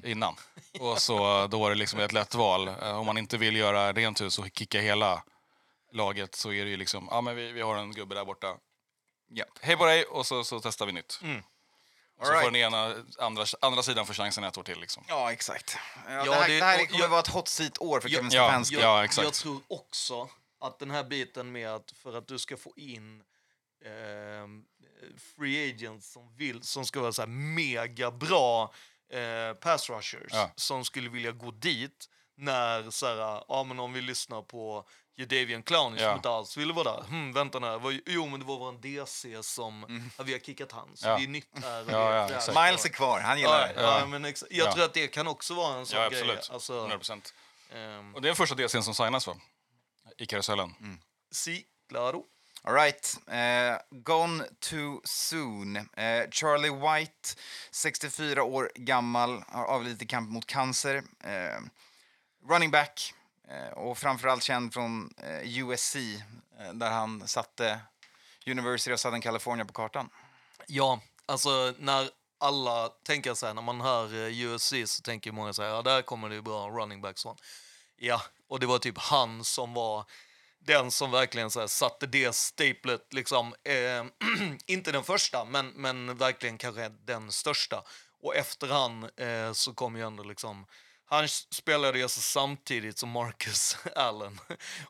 innan. 0.05 0.37
Och 0.81 1.03
så, 1.03 1.47
då 1.47 1.59
var 1.59 1.71
det 1.71 1.77
liksom 1.77 2.01
ett 2.01 2.13
lätt 2.13 2.35
val. 2.35 2.69
Eh, 2.69 2.99
Om 2.99 3.07
man 3.07 3.19
inte 3.19 3.37
vill 3.39 3.57
göra 3.57 3.93
rent 3.93 4.21
hus 4.21 4.39
och 4.39 4.47
kicka 4.55 4.81
hela 4.81 5.23
laget 5.93 6.35
så 6.35 6.53
är 6.53 6.65
det 6.65 6.71
ju 6.71 6.77
liksom, 6.77 7.09
ja 7.11 7.21
men 7.21 7.37
vi, 7.37 7.53
vi 7.53 7.61
har 7.61 7.77
en 7.77 7.93
gubbe 7.93 8.15
där 8.15 8.25
borta. 8.25 8.57
Ja. 9.29 9.45
Hej 9.61 9.77
på 9.77 9.87
dig 9.87 10.05
och 10.05 10.27
så, 10.27 10.45
så 10.45 10.61
testar 10.61 10.87
vi 10.87 10.93
nytt. 10.93 11.21
Och 12.21 12.27
så 12.27 12.33
All 12.33 12.39
får 12.43 12.51
right. 12.51 12.53
den 12.53 12.57
ena, 12.75 12.95
andra, 13.19 13.45
andra 13.61 13.83
sidan 13.83 14.07
få 14.07 14.13
chansen 14.13 14.45
ett 14.45 14.59
år 14.59 14.63
till. 14.63 14.81
Liksom. 14.81 15.05
Ja, 15.09 15.33
exakt. 15.33 15.77
Ja, 16.09 16.13
Ja, 16.13 16.25
det 16.25 16.35
här, 16.35 16.49
det- 16.49 16.59
det 16.59 16.65
här 16.65 16.83
och 16.83 16.89
kommer 16.89 17.01
jag- 17.03 17.09
vara 17.09 17.21
ett 17.21 17.29
hot 17.29 17.49
seat-år 17.49 18.01
för 18.01 18.09
Kevin 18.09 18.31
ja, 18.33 18.49
Stefanski. 18.49 18.77
ja. 18.81 19.05
exakt. 19.05 19.25
Jag 19.25 19.35
tror 19.35 19.61
också 19.69 20.29
att 20.61 20.79
den 20.79 20.91
här 20.91 21.05
biten 21.05 21.53
med 21.53 21.71
att 21.75 21.91
för 22.03 22.19
att 22.19 22.29
du 22.29 22.39
ska 22.39 22.57
få 22.57 22.73
in 22.77 23.23
ehm, 23.85 24.65
free 25.37 25.71
agents 25.71 26.13
som 26.13 26.37
vill, 26.37 26.63
som 26.63 26.87
ska 26.87 27.01
vara 27.01 27.13
så 27.13 27.23
här 27.23 27.29
mega 27.29 28.11
bra 28.11 28.73
eh, 29.13 29.55
pass 29.55 29.91
rushers 29.91 30.33
Ja. 30.33 30.51
som 30.57 30.85
skulle 30.85 31.09
vilja 31.11 31.33
gå 31.33 31.51
dit 31.51 32.09
när 32.37 32.91
så 32.91 33.07
här, 33.07 33.17
ja 33.49 33.65
men 33.69 33.81
om 33.81 33.93
vi 33.93 34.01
lyssnar 34.01 34.43
på 34.43 34.89
Jadavian 35.17 35.63
Clowney 35.63 35.99
som 35.99 36.07
Ja. 36.09 36.15
inte 36.15 36.29
alls 36.31 36.57
ville 36.57 36.73
vara 36.73 36.97
där. 36.97 37.03
Hmm, 37.09 37.33
vänta 37.33 37.59
nu, 37.59 38.01
jo 38.07 38.27
men 38.27 38.41
det 38.41 38.47
var 38.47 38.59
vår 38.59 38.73
DC 38.83 39.43
som, 39.43 40.03
ja, 40.19 40.25
vi 40.25 40.33
har 40.33 40.39
kickat 40.41 40.73
han 40.73 40.97
så 40.97 41.07
Ja. 41.09 41.17
det 41.19 41.25
är 41.25 41.29
nytt 41.29 41.59
här. 41.65 41.85
Ja, 41.91 42.31
ja. 42.47 42.65
Miles 42.65 42.85
är 42.85 42.89
kvar, 42.89 43.21
han 43.21 43.39
gillar 43.39 43.61
Ja, 43.61 43.67
det. 43.75 43.83
ja. 43.83 43.99
Ja. 44.01 44.07
men 44.07 44.25
exa- 44.27 44.47
jag 44.51 44.67
Ja. 44.69 44.73
tror 44.73 44.85
att 44.85 44.95
det 44.95 45.07
kan 45.09 45.27
också 45.27 45.55
vara 45.55 45.79
en 45.79 45.87
sån 45.87 46.01
Ja, 46.01 46.09
grej. 46.09 46.21
absolut. 46.21 46.51
Alltså, 46.51 46.87
100%. 46.87 47.35
ehm, 47.71 48.15
Och 48.15 48.23
det 48.23 48.27
är 48.27 48.31
den 48.31 48.37
första 48.37 48.55
DCn 48.55 48.83
som 48.83 48.95
signas 48.95 49.27
va? 49.27 49.37
I 50.19 50.27
karusellen. 50.27 50.75
si, 51.33 51.65
claro. 51.89 52.25
All 52.67 52.75
right. 52.75 53.17
Eh, 53.27 53.79
gone 53.91 54.45
too 54.61 55.01
soon. 55.05 55.77
Eh, 55.77 56.31
Charlie 56.31 56.71
White, 56.71 57.37
64 57.71 58.43
år 58.43 58.71
gammal, 58.75 59.45
har 59.49 59.65
avlidit 59.65 60.03
i 60.03 60.07
kamp 60.07 60.31
mot 60.31 60.47
cancer. 60.47 61.03
Eh, 61.25 61.61
running 62.49 62.71
back 62.71 63.15
eh, 63.49 63.73
och 63.79 63.99
framförallt 63.99 64.43
känd 64.43 64.75
från 64.75 65.15
eh, 65.17 65.59
USC 65.59 65.97
eh, 65.97 66.73
där 66.75 66.91
han 66.91 67.29
satte 67.29 67.81
University 68.47 68.93
of 68.93 69.01
Southern 69.01 69.21
California 69.21 69.65
på 69.65 69.73
kartan. 69.73 70.09
Ja, 70.67 71.01
alltså 71.27 71.75
när 71.79 72.09
alla 72.39 72.89
tänker 72.89 73.35
så 73.35 73.47
här, 73.47 73.55
när 73.55 73.63
man 73.63 73.81
hör 73.81 74.15
eh, 74.15 74.41
USC 74.41 74.73
så 74.87 75.03
tänker 75.03 75.33
många 75.33 75.53
så 75.53 75.63
här, 75.63 75.69
ja 75.69 75.83
där 75.83 76.03
kommer 76.03 76.29
det 76.29 76.35
ju 76.35 76.43
bra 76.43 76.69
running 76.69 77.01
backs 77.01 77.23
från. 77.23 77.37
Ja, 77.97 78.23
och 78.49 78.61
det 78.61 78.67
var 78.67 78.79
typ 78.79 78.99
han 78.99 79.45
som 79.45 79.75
var 79.75 80.05
den 80.67 80.91
som 80.91 81.11
verkligen 81.11 81.51
så 81.51 81.61
här, 81.61 81.67
satte 81.67 82.07
det 82.07 82.35
staplet, 82.35 83.13
liksom, 83.13 83.55
eh, 83.65 84.05
inte 84.67 84.93
den 84.93 85.05
första, 85.05 85.45
men, 85.45 85.69
men 85.69 86.17
verkligen 86.17 86.59
kanske 86.59 86.89
den 86.89 87.33
största. 87.33 87.83
Och 88.23 88.37
efter 88.37 88.69
han 88.69 89.03
eh, 89.17 89.53
så 89.53 89.75
kom 89.75 89.97
ju 89.97 90.03
ändå 90.03 90.23
liksom, 90.23 90.67
han 91.15 91.29
spelade 91.29 92.03
alltså 92.03 92.21
samtidigt 92.21 92.99
som 92.99 93.09
Marcus 93.09 93.77
Allen 93.97 94.41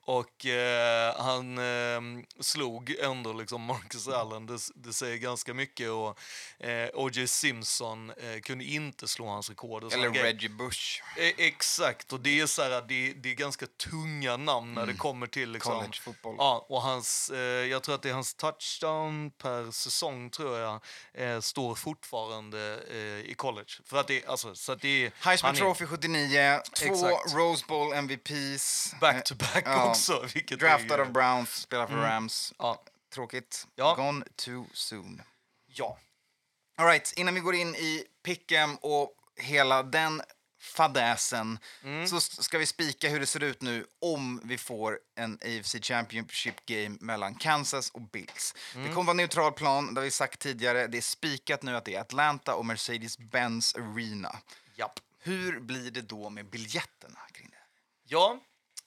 och 0.04 0.46
eh, 0.46 1.14
han 1.18 1.58
eh, 1.58 2.24
slog 2.40 2.90
ändå 3.00 3.32
liksom 3.32 3.62
Marcus 3.62 4.08
Allen, 4.08 4.46
det, 4.46 4.58
det 4.74 4.92
säger 4.92 5.16
ganska 5.16 5.54
mycket 5.54 5.90
och 5.90 6.18
eh, 6.66 6.88
O.J. 6.94 7.26
Simpson 7.26 8.10
eh, 8.10 8.40
kunde 8.40 8.64
inte 8.64 9.08
slå 9.08 9.26
hans 9.26 9.48
rekord. 9.48 9.82
Såna 9.82 9.94
Eller 9.94 10.08
grejer. 10.08 10.24
Reggie 10.24 10.48
Bush. 10.48 11.02
Eh, 11.18 11.46
Exakt, 11.46 12.12
och 12.12 12.20
det 12.20 12.40
är, 12.40 12.46
så 12.46 12.62
här, 12.62 12.70
det, 12.88 13.12
det 13.12 13.30
är 13.30 13.34
ganska 13.34 13.66
tunga 13.66 14.36
namn 14.36 14.74
när 14.74 14.86
det 14.86 14.94
kommer 14.94 15.26
till 15.26 15.50
liksom, 15.50 15.72
College 15.72 15.98
fotboll. 16.02 16.34
Ja, 16.38 16.66
och 16.68 16.82
hans, 16.82 17.30
eh, 17.30 17.38
jag 17.40 17.82
tror 17.82 17.94
att 17.94 18.02
det 18.02 18.08
är 18.08 18.14
hans 18.14 18.34
touchdown 18.34 19.30
per 19.30 19.70
säsong 19.70 20.30
tror 20.30 20.58
jag 20.58 20.80
eh, 21.14 21.40
står 21.40 21.74
fortfarande 21.74 22.80
i 23.26 23.34
college. 23.34 23.70
För 23.84 23.96
att 23.96 24.06
det, 24.06 24.26
alltså, 24.26 24.54
så 24.54 24.72
att 24.72 24.80
det 24.80 25.06
är, 25.06 25.12
Heisman 25.20 25.48
han 25.48 25.56
Trophy 25.56 25.86
79, 25.86 26.13
två 26.72 26.86
Exakt. 26.86 27.34
Rose 27.34 27.64
Bowl 27.68 27.92
MVPs. 27.92 28.94
back 29.00 29.24
to 29.24 29.34
back 29.34 29.62
Ja. 29.66 29.90
också. 29.90 30.26
Vilket 30.34 30.60
Draftad 30.60 31.00
av 31.00 31.12
Browns, 31.12 31.50
spelar 31.54 31.86
för 31.86 31.94
Rams. 31.94 32.54
Ja. 32.58 32.82
Tråkigt. 33.14 33.66
Ja. 33.74 33.94
Gone 33.94 34.24
too 34.36 34.66
soon. 34.72 35.22
ja. 35.66 35.98
All 36.76 36.86
right, 36.86 37.12
innan 37.16 37.34
vi 37.34 37.40
går 37.40 37.54
in 37.54 37.74
i 37.74 38.04
pick'em 38.26 38.76
och 38.80 39.12
hela 39.40 39.82
den 39.82 40.22
fadäsen 40.60 41.58
Mm. 41.84 42.06
så 42.08 42.20
ska 42.20 42.58
vi 42.58 42.66
spika 42.66 43.08
hur 43.08 43.20
det 43.20 43.26
ser 43.26 43.42
ut 43.42 43.62
nu 43.62 43.86
om 44.00 44.40
vi 44.44 44.58
får 44.58 44.98
en 45.16 45.38
AFC 45.42 45.76
Championship 45.82 46.66
game 46.66 46.96
mellan 47.00 47.34
Kansas 47.34 47.90
och 47.90 48.00
Bills. 48.00 48.54
Mm. 48.74 48.88
Det 48.88 48.94
kommer 48.94 49.06
vara 49.06 49.14
neutral 49.16 49.52
plan, 49.52 49.94
det 49.94 50.00
har 50.00 50.04
vi 50.04 50.10
sagt 50.10 50.40
tidigare. 50.40 50.86
Det 50.86 50.96
är 50.98 51.02
spikat 51.02 51.62
nu 51.62 51.76
att 51.76 51.84
det 51.84 51.94
är 51.94 52.00
Atlanta 52.00 52.54
och 52.54 52.64
Mercedes-Benz 52.64 53.74
Arena. 53.76 54.36
Japp. 54.76 55.00
Hur 55.26 55.60
blir 55.60 55.90
det 55.90 56.02
då 56.02 56.30
med 56.30 56.50
biljetterna 56.50 57.20
kring 57.32 57.50
det? 57.50 57.56
Ja, 58.04 58.40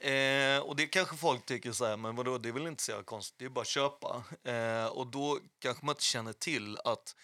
eh, 0.09 0.59
och 0.59 0.75
det 0.75 0.87
kanske 0.87 1.17
folk 1.17 1.45
tycker 1.45 1.71
så 1.71 1.85
här, 1.85 1.97
men 1.97 2.15
vadå, 2.15 2.37
det 2.37 2.49
är 2.49 2.53
väl 2.53 2.67
inte 2.67 2.83
så 2.83 2.91
jävla 2.91 3.03
konstigt, 3.03 3.39
det 3.39 3.45
är 3.45 3.49
bara 3.49 3.61
att 3.61 3.67
köpa. 3.67 4.23
Eh, 4.43 4.85
och 4.85 5.07
då 5.07 5.39
kanske 5.59 5.85
man 5.85 5.93
inte 5.93 6.03
känner 6.03 6.33
till 6.33 6.77
att 6.83 7.15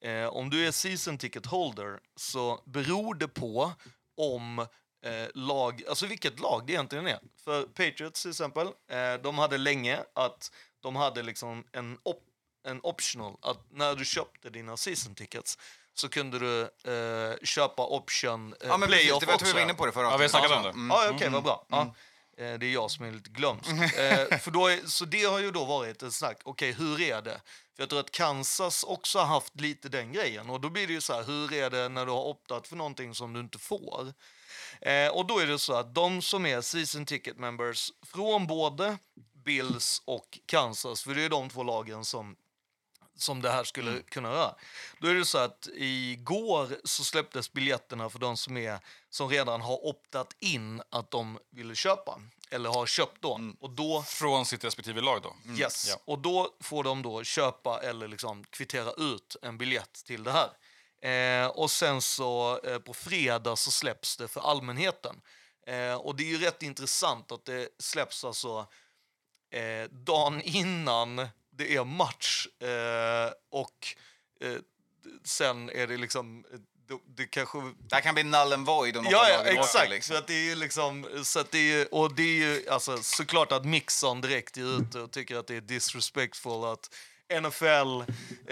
eh, 0.00 0.26
om 0.26 0.50
du 0.50 0.66
är 0.66 0.72
season 0.72 1.18
ticket 1.18 1.46
holder 1.46 2.00
så 2.16 2.62
beror 2.66 3.14
det 3.14 3.28
på 3.28 3.72
om 4.16 4.58
eh, 5.04 5.28
lag, 5.34 5.82
alltså 5.88 6.06
vilket 6.06 6.40
lag 6.40 6.66
det 6.66 6.72
egentligen 6.72 7.06
är. 7.06 7.20
För 7.44 7.62
Patriots 7.62 8.22
till 8.22 8.30
exempel, 8.30 8.66
eh, 8.66 9.14
de 9.22 9.38
hade 9.38 9.58
länge 9.58 10.04
att 10.14 10.52
de 10.80 10.96
hade 10.96 11.22
liksom 11.22 11.64
en, 11.72 11.98
op 12.02 12.22
en 12.64 12.80
optional, 12.82 13.36
att 13.42 13.70
när 13.70 13.94
du 13.94 14.04
köpte 14.04 14.50
dina 14.50 14.76
season 14.76 15.14
tickets 15.14 15.58
så 15.94 16.08
kunde 16.08 16.38
du 16.38 16.60
eh, 16.62 17.36
köpa 17.42 17.86
option 17.86 18.52
eh, 18.60 18.68
Ja, 18.68 18.76
men 18.76 18.88
precis, 18.88 19.04
playoff 19.04 19.20
det 19.20 19.26
var 19.26 19.32
jag 19.32 19.38
tror 19.38 19.46
också. 19.48 19.56
vi 19.56 19.60
var 19.60 19.60
inne 19.70 19.74
på 19.74 19.86
det 19.86 19.92
förra 19.92 20.10
Ja, 20.10 20.16
vi 20.16 20.22
har 20.24 20.28
snackat 20.28 20.56
om 20.56 20.62
det. 20.62 20.68
Mm. 20.68 20.90
Ja, 20.90 21.10
okej, 21.10 21.28
vad 21.30 21.42
bra. 21.42 21.66
Ja. 21.68 21.94
Eh, 22.38 22.58
Det 22.58 22.66
är 22.66 22.72
jag 22.72 22.90
som 22.90 23.04
är 23.04 23.12
lite 23.12 23.30
glömsk. 23.30 23.68
Eh, 23.70 24.38
för 24.38 24.50
då 24.50 24.66
är, 24.66 24.80
så 24.86 25.04
det 25.04 25.24
har 25.24 25.38
ju 25.38 25.50
då 25.50 25.64
varit 25.64 26.02
ett 26.02 26.14
snack. 26.14 26.40
Okej, 26.44 26.72
hur 26.72 27.00
är 27.00 27.22
det? 27.22 27.40
För 27.76 27.82
jag 27.82 27.88
tror 27.88 28.00
att 28.00 28.10
Kansas 28.10 28.84
också 28.84 29.18
har 29.18 29.26
haft 29.26 29.60
lite 29.60 29.88
den 29.88 30.12
grejen. 30.12 30.50
Och 30.50 30.60
då 30.60 30.70
blir 30.70 30.86
det 30.86 30.92
ju 30.92 31.00
så 31.00 31.12
här, 31.12 31.22
hur 31.22 31.52
är 31.52 31.70
det 31.70 31.88
när 31.88 32.06
du 32.06 32.12
har 32.12 32.24
optat 32.24 32.68
för 32.68 32.76
någonting 32.76 33.14
som 33.14 33.32
du 33.32 33.40
inte 33.40 33.58
får? 33.58 34.12
Eh, 34.80 35.08
och 35.08 35.26
då 35.26 35.38
är 35.38 35.46
det 35.46 35.58
så 35.58 35.72
att 35.74 35.94
de 35.94 36.22
som 36.22 36.46
är 36.46 36.60
season 36.60 37.06
ticket 37.06 37.38
members 37.38 37.92
från 38.06 38.46
både 38.46 38.98
Bills 39.44 40.02
och 40.04 40.38
Kansas, 40.46 41.02
för 41.02 41.14
det 41.14 41.22
är 41.22 41.28
de 41.28 41.48
två 41.50 41.62
lagen 41.62 42.04
som 42.04 42.36
som 43.16 43.42
det 43.42 43.50
här 43.50 43.64
skulle 43.64 44.02
kunna 44.02 44.30
röra. 44.30 44.54
Då 45.00 45.08
är 45.08 45.14
det 45.14 45.24
så 45.24 45.38
att 45.38 45.68
igår 45.74 46.68
så 46.84 47.04
släpptes 47.04 47.52
biljetterna 47.52 48.10
för 48.10 48.18
de 48.18 48.36
som, 48.36 48.56
är, 48.56 48.78
som 49.10 49.28
redan 49.28 49.60
har 49.60 49.86
optat 49.86 50.36
in 50.38 50.82
att 50.90 51.10
de 51.10 51.38
ville 51.50 51.74
köpa. 51.74 52.20
Eller 52.50 52.70
har 52.70 52.86
köpt 52.86 53.22
då. 53.22 53.40
Och 53.60 53.70
då 53.70 54.02
Från 54.02 54.46
sitt 54.46 54.64
respektive 54.64 55.00
lag 55.00 55.22
då. 55.22 55.34
Yes. 55.58 55.88
Ja. 55.88 55.96
Och 56.04 56.18
då 56.18 56.54
får 56.60 56.84
de 56.84 57.02
då 57.02 57.24
köpa 57.24 57.80
eller 57.82 58.08
liksom 58.08 58.44
kvittera 58.44 58.92
ut 58.92 59.36
en 59.42 59.58
biljett 59.58 60.04
till 60.04 60.24
det 60.24 60.32
här. 60.32 60.50
Eh, 61.02 61.46
och 61.46 61.70
sen 61.70 62.02
så 62.02 62.60
eh, 62.64 62.78
på 62.78 62.94
fredag 62.94 63.56
så 63.56 63.70
släpps 63.70 64.16
det 64.16 64.28
för 64.28 64.40
allmänheten. 64.40 65.20
Eh, 65.66 65.94
och 65.94 66.16
det 66.16 66.22
är 66.22 66.26
ju 66.26 66.38
rätt 66.38 66.62
intressant 66.62 67.32
att 67.32 67.44
det 67.44 67.68
släpps 67.78 68.24
alltså 68.24 68.66
eh, 69.50 69.90
dagen 69.90 70.42
innan 70.42 71.28
det 71.62 71.74
är 71.76 71.84
match. 71.84 72.46
Eh, 72.60 73.32
och 73.50 73.94
eh, 74.40 74.58
sen 75.24 75.70
är 75.70 75.86
det 75.86 75.96
liksom, 75.96 76.44
eh, 76.52 76.58
det, 76.88 76.98
det 77.16 77.26
kanske 77.26 77.58
Det 77.90 78.00
kan 78.00 78.14
bli 78.14 78.22
null 78.24 78.52
and 78.52 78.66
void 78.66 78.96
om 78.96 79.06
Ja, 79.10 79.28
ja 79.28 79.42
exakt. 79.44 79.90
liksom. 79.90 80.14
För 80.14 80.20
att 80.20 80.26
det 80.26 80.50
är 80.50 80.56
liksom, 80.56 81.06
så 81.24 81.40
att 81.40 81.50
det 81.50 81.72
är 81.72 81.94
och 81.94 82.14
det 82.14 82.22
är 82.22 82.26
ju 82.36 82.68
alltså, 82.70 83.02
såklart 83.02 83.52
att 83.52 83.64
Mixon 83.64 84.20
direkt 84.20 84.56
är 84.56 84.78
ute 84.80 85.00
och 85.00 85.10
tycker 85.12 85.36
att 85.36 85.46
det 85.46 85.56
är 85.56 85.60
disrespectful 85.60 86.64
att 86.64 86.90
NFL 87.40 88.00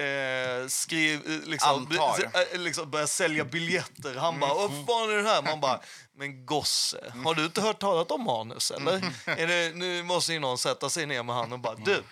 eh, 0.00 0.68
skriv, 0.68 1.20
eh, 1.26 1.48
liksom, 1.48 1.70
Antar. 1.70 2.30
eh, 2.52 2.58
liksom 2.60 2.90
börjar 2.90 3.06
sälja 3.06 3.44
biljetter. 3.44 4.14
Han 4.14 4.40
bara, 4.40 4.54
vad 4.54 4.70
fan 4.70 5.10
är 5.10 5.16
det 5.16 5.28
här? 5.28 5.42
Man 5.42 5.60
bara, 5.60 5.80
men 6.16 6.46
gosse, 6.46 7.12
har 7.24 7.34
du 7.34 7.44
inte 7.44 7.60
hört 7.60 7.78
talat 7.80 8.10
om 8.10 8.22
manus 8.24 8.70
eller? 8.70 8.92
Är 9.26 9.46
det, 9.46 9.76
nu 9.76 10.02
måste 10.02 10.32
ju 10.32 10.38
någon 10.38 10.58
sätta 10.58 10.90
sig 10.90 11.06
ner 11.06 11.22
med 11.22 11.34
han 11.36 11.52
och 11.52 11.58
bara, 11.58 11.74
du, 11.74 12.02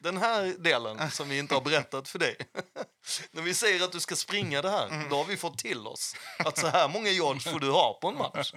den 0.00 0.16
här 0.16 0.54
delen 0.58 1.10
som 1.10 1.28
vi 1.28 1.38
inte 1.38 1.54
har 1.54 1.60
berättat 1.60 2.08
för 2.08 2.18
dig. 2.18 2.36
När 3.30 3.42
vi 3.42 3.54
säger 3.54 3.84
att 3.84 3.92
du 3.92 4.00
ska 4.00 4.16
springa 4.16 4.62
det 4.62 4.70
här, 4.70 5.06
då 5.10 5.16
har 5.16 5.24
vi 5.24 5.36
fått 5.36 5.58
till 5.58 5.86
oss 5.86 6.14
att 6.38 6.58
så 6.58 6.66
här 6.68 6.88
många 6.88 7.08
yards 7.10 7.44
får 7.44 7.60
du 7.60 7.70
ha 7.70 7.98
på 8.02 8.08
en 8.08 8.18
match. 8.18 8.52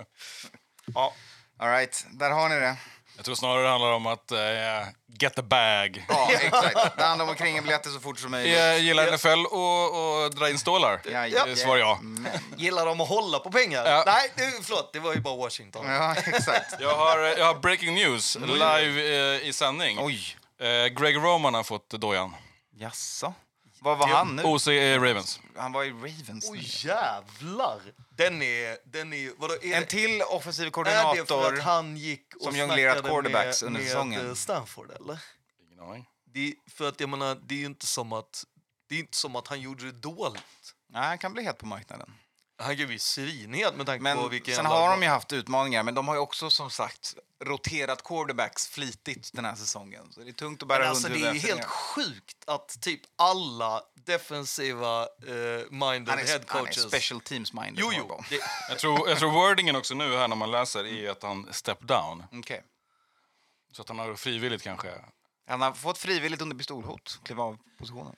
Ja, 0.95 1.13
All 1.59 1.69
right, 1.69 2.05
där 2.11 2.29
har 2.31 2.49
ni 2.49 2.55
det. 2.55 2.75
Jag 3.15 3.25
tror 3.25 3.35
snarare 3.35 3.63
det 3.63 3.69
handlar 3.69 3.91
om 3.91 4.05
att 4.07 4.31
eh, 4.31 4.39
get 5.19 5.35
the 5.35 5.41
bag. 5.41 6.05
Ja, 6.09 6.29
exakt. 6.31 6.97
Det 6.97 7.03
handlar 7.03 7.25
om 7.25 7.31
att 7.31 7.37
kringa 7.37 7.61
biljetter 7.61 7.89
så 7.89 7.99
fort 7.99 8.19
som 8.19 8.31
möjligt. 8.31 8.57
Jag 8.57 8.79
gillar 8.79 9.11
NFL 9.11 9.45
och, 9.55 10.23
och 10.23 10.35
dra 10.35 10.49
in 10.49 10.59
stålar. 10.59 11.01
Ja, 11.11 11.27
Ja. 11.27 11.55
Svarar 11.55 11.77
jag. 11.79 11.99
gillar 12.57 12.85
de 12.85 13.01
att 13.01 13.09
hålla 13.09 13.39
på 13.39 13.51
pengar? 13.51 13.85
Ja. 13.85 14.03
Nej, 14.05 14.31
det, 14.35 14.63
förlåt, 14.63 14.93
det 14.93 14.99
var 14.99 15.13
ju 15.13 15.19
bara 15.19 15.35
Washington. 15.35 15.85
Ja, 15.85 16.15
exakt. 16.25 16.73
Jag 16.79 16.95
har, 16.95 17.19
jag 17.19 17.45
har 17.45 17.55
breaking 17.59 17.93
news 17.95 18.35
live 18.35 19.35
eh, 19.35 19.47
i 19.47 19.53
sändning. 19.53 19.97
Oj. 20.01 20.37
Eh, 20.61 20.87
Greg 20.87 21.15
Roman 21.15 21.53
har 21.53 21.63
fått 21.63 21.89
dojan. 21.89 22.35
Jaså? 22.71 23.33
Vad 23.79 23.97
var 23.97 24.07
han 24.07 24.35
nu? 24.35 24.43
OC 24.43 24.67
är 24.67 24.99
Ravens. 24.99 25.39
Han 25.55 25.71
var 25.71 25.83
i 25.83 25.89
Ravens 25.91 26.29
nu. 26.51 26.57
Oj, 26.57 26.69
jävlar! 26.85 27.79
Den 28.09 28.41
är... 28.41 28.77
Den 28.85 29.13
är 29.13 29.31
vadå, 29.37 29.53
är, 29.61 29.73
En 29.77 29.85
till 29.87 30.21
offensiv 30.21 30.61
är 30.63 30.65
det 30.65 30.71
för 30.71 30.73
koordinator. 30.73 31.53
att 31.57 31.63
han 31.63 31.97
gick 31.97 32.35
och 32.35 32.41
som 32.43 32.55
jonglerat 32.57 32.93
snackade 32.97 33.09
quarterbacks 33.13 33.61
med, 33.61 33.67
under 33.67 33.79
med 33.79 33.89
säsongen. 33.89 34.27
eh, 34.29 34.33
Stanford, 34.33 34.91
eller? 34.91 35.19
Ingen 35.71 35.79
aning. 35.79 36.05
Det, 36.33 36.47
är- 36.47 36.53
för 36.71 36.89
att 36.89 36.99
jag 36.99 37.09
menar, 37.09 37.37
det 37.43 37.55
är 37.55 37.59
ju 37.59 37.65
inte 37.65 37.85
som 37.85 38.13
att... 38.13 38.43
Det 38.89 38.95
är 38.95 38.99
inte 38.99 39.17
som 39.17 39.35
att 39.35 39.47
han 39.47 39.61
gjorde 39.61 39.85
det 39.85 39.91
dåligt. 39.91 40.43
Nej, 40.89 41.03
han 41.03 41.17
kan 41.17 41.33
bli 41.33 41.43
het 41.43 41.57
på 41.57 41.65
marknaden. 41.65 42.13
Han 42.57 42.67
kan 42.67 42.77
ju 42.77 42.87
bli 42.87 42.99
svinhet 42.99 43.75
med 43.75 43.85
tanke 43.85 43.99
på 43.99 44.03
Men 44.03 44.29
vilken... 44.29 44.55
sen 44.55 44.65
jävla- 44.65 44.79
har 44.79 44.89
de 44.91 45.03
ju 45.03 45.09
haft 45.09 45.33
utmaningar, 45.33 45.83
men 45.83 45.93
de 45.95 46.07
har 46.07 46.15
ju 46.15 46.21
också 46.21 46.49
som 46.49 46.69
sagt 46.69 47.15
roterat 47.41 48.03
quarterbacks 48.03 48.67
flitigt 48.67 49.29
den 49.33 49.45
här 49.45 49.55
säsongen. 49.55 50.11
Så 50.11 50.19
det 50.19 50.29
är 50.29 50.33
tungt 50.33 50.61
att 50.61 50.67
bära 50.67 50.79
Men 50.79 50.87
alltså, 50.87 51.09
det 51.09 51.21
är 51.21 51.33
ju 51.33 51.39
helt 51.39 51.65
sjukt 51.65 52.37
att 52.47 52.81
typ 52.81 53.01
alla 53.15 53.81
defensiva 54.05 55.03
uh, 55.03 55.07
minded 55.69 56.09
Han 56.09 56.17
head 56.17 56.27
är, 56.27 56.43
han 56.47 56.61
är 56.61 56.65
coaches... 56.65 56.87
special 56.87 57.21
teams 57.21 57.53
minded. 57.53 57.75
Jo, 57.77 57.91
jo. 57.93 58.23
Det, 58.29 58.39
Jag 58.69 58.79
tror, 58.79 59.09
jag 59.09 59.19
tror 59.19 59.31
wordingen 59.31 59.75
också 59.75 59.95
nu 59.95 60.15
här 60.17 60.27
när 60.27 60.35
man 60.35 60.51
läser 60.51 60.85
är 60.85 61.09
att 61.09 61.23
han 61.23 61.47
step 61.51 61.79
down. 61.79 62.23
Okej. 62.31 62.63
Så 63.71 63.81
att 63.81 63.87
han 63.87 63.99
har 63.99 64.15
frivilligt 64.15 64.63
kanske. 64.63 64.91
Han 65.47 65.61
har 65.61 65.73
fått 65.73 65.97
frivilligt 65.97 66.41
under 66.41 66.55
pistolhot 66.55 67.19
kliva 67.23 67.43
av 67.43 67.57
positionen. 67.79 68.15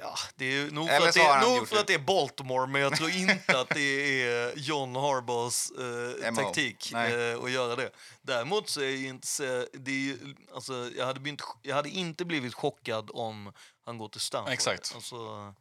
Ja, 0.00 0.14
det 0.34 0.44
är 0.44 0.70
nog 0.70 0.88
för, 0.88 1.08
att 1.08 1.14
det, 1.14 1.20
är, 1.20 1.40
nog 1.40 1.68
för 1.68 1.74
det. 1.74 1.80
att 1.80 1.86
det 1.86 1.94
är 1.94 1.98
Baltimore, 1.98 2.66
men 2.66 2.82
jag 2.82 2.96
tror 2.96 3.10
inte 3.10 3.60
att 3.60 3.68
det 3.68 4.22
är 4.22 4.52
John 4.56 4.96
Harbaughs 4.96 5.70
eh, 5.70 6.34
taktik 6.34 6.92
eh, 6.92 7.44
att 7.44 7.50
göra 7.50 7.76
det. 7.76 7.90
Däremot 8.22 8.68
så 8.68 8.80
är 8.80 9.06
inte... 9.06 9.68
Det 9.72 10.10
är, 10.10 10.16
alltså, 10.54 10.90
jag, 10.96 11.06
hade 11.06 11.20
blivit, 11.20 11.42
jag 11.62 11.76
hade 11.76 11.88
inte 11.88 12.24
blivit 12.24 12.54
chockad 12.54 13.10
om 13.14 13.52
han 13.84 13.98
går 13.98 14.08
till 14.08 14.20
Stanford. 14.20 14.52
Exakt. 14.52 14.92
Alltså, 14.94 15.54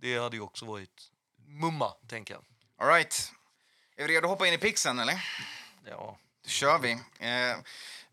det 0.00 0.18
hade 0.18 0.36
ju 0.36 0.42
också 0.42 0.64
varit 0.64 1.10
mumma, 1.46 1.90
tänker 2.08 2.34
jag. 2.34 2.44
All 2.78 2.94
right. 2.94 3.32
Är 3.96 4.08
vi 4.08 4.14
redo 4.14 4.26
att 4.26 4.30
hoppa 4.30 4.46
in 4.46 4.54
i 4.54 4.58
pixen, 4.58 4.98
eller? 4.98 5.24
Ja. 5.86 6.18
Då 6.44 6.50
kör 6.50 6.78
vi. 6.78 6.92
Eh, 7.18 7.56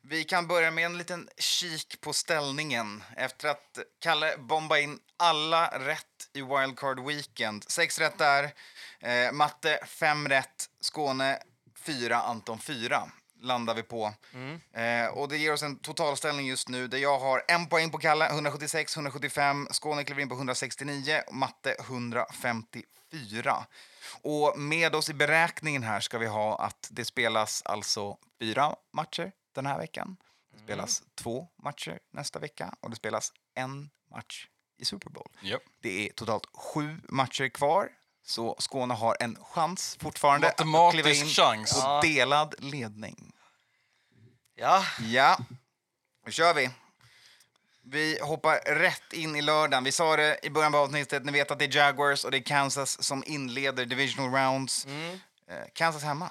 vi 0.01 0.23
kan 0.23 0.47
börja 0.47 0.71
med 0.71 0.85
en 0.85 0.97
liten 0.97 1.29
kik 1.37 2.01
på 2.01 2.13
ställningen 2.13 3.03
efter 3.17 3.49
att 3.49 3.79
Kalle 3.99 4.37
bombade 4.37 4.81
in 4.81 4.99
alla 5.21 5.67
rätt 5.67 6.29
i 6.33 6.41
Wildcard 6.41 6.99
Weekend. 6.99 7.63
Sex 7.69 7.99
rätt 7.99 8.17
där. 8.17 8.51
Eh, 8.99 9.31
matte, 9.31 9.79
fem 9.85 10.27
rätt. 10.27 10.69
Skåne, 10.79 11.39
fyra. 11.75 12.17
Anton, 12.17 12.59
fyra. 12.59 13.11
Landar 13.41 13.75
vi 13.75 13.83
på. 13.83 14.13
Eh, 14.73 15.05
och 15.05 15.29
det 15.29 15.37
ger 15.37 15.53
oss 15.53 15.63
en 15.63 15.79
totalställning 15.79 16.47
just 16.47 16.69
nu 16.69 16.87
där 16.87 16.97
jag 16.97 17.19
har 17.19 17.43
en 17.47 17.67
poäng 17.67 17.91
på 17.91 17.97
Kalle, 17.97 18.29
176, 18.29 18.95
175. 18.95 19.67
Skåne 19.71 20.03
kliver 20.03 20.21
in 20.21 20.29
på 20.29 20.35
169 20.35 21.21
och 21.27 21.33
matte 21.33 21.75
154. 21.79 23.65
Och 24.21 24.59
med 24.59 24.95
oss 24.95 25.09
i 25.09 25.13
beräkningen 25.13 25.83
här 25.83 25.99
ska 25.99 26.17
vi 26.17 26.27
ha 26.27 26.57
att 26.59 26.87
det 26.91 27.05
spelas 27.05 27.61
alltså 27.65 28.17
fyra 28.39 28.75
matcher 28.93 29.31
den 29.55 29.65
här 29.65 29.77
veckan. 29.77 30.17
Det 30.53 30.59
spelas 30.63 31.03
två 31.15 31.47
matcher 31.63 31.99
nästa 32.11 32.39
vecka 32.39 32.75
och 32.79 32.89
det 32.89 32.95
spelas 32.95 33.33
en 33.55 33.89
match 34.11 34.47
i 34.81 34.85
Super 34.85 35.09
Bowl. 35.09 35.27
Yep. 35.43 35.61
Det 35.81 36.07
är 36.09 36.13
totalt 36.13 36.43
sju 36.53 36.97
matcher 37.09 37.47
kvar. 37.49 37.89
Så 38.25 38.55
Skåne 38.59 38.93
har 38.93 39.17
en 39.19 39.37
chans 39.41 39.97
fortfarande 40.01 40.47
att 40.49 40.57
kliva 40.91 41.09
in 41.09 41.25
chans. 41.27 41.73
på 41.73 41.79
Ja. 41.79 42.01
delad 42.01 42.55
ledning. 42.59 43.31
Ja, 44.55 44.83
Ja, 44.99 45.37
då 46.25 46.31
kör 46.31 46.53
vi. 46.53 46.69
Vi 47.83 48.19
hoppar 48.21 48.59
rätt 48.75 49.13
in 49.13 49.35
i 49.35 49.41
lördagen. 49.41 49.83
Vi 49.83 49.91
sa 49.91 50.15
det 50.15 50.39
i 50.43 50.49
början 50.49 50.75
av 50.75 50.81
avsnittet. 50.81 51.25
Ni 51.25 51.31
vet 51.31 51.51
att 51.51 51.59
det 51.59 51.65
är 51.65 51.75
Jaguars 51.75 52.25
och 52.25 52.31
det 52.31 52.37
är 52.37 52.41
Kansas 52.43 53.03
som 53.03 53.23
inleder 53.27 53.85
divisional 53.85 54.31
rounds. 54.31 54.85
Mm. 54.85 55.19
Eh, 55.47 55.57
Kansas 55.73 56.03
hemma. 56.03 56.29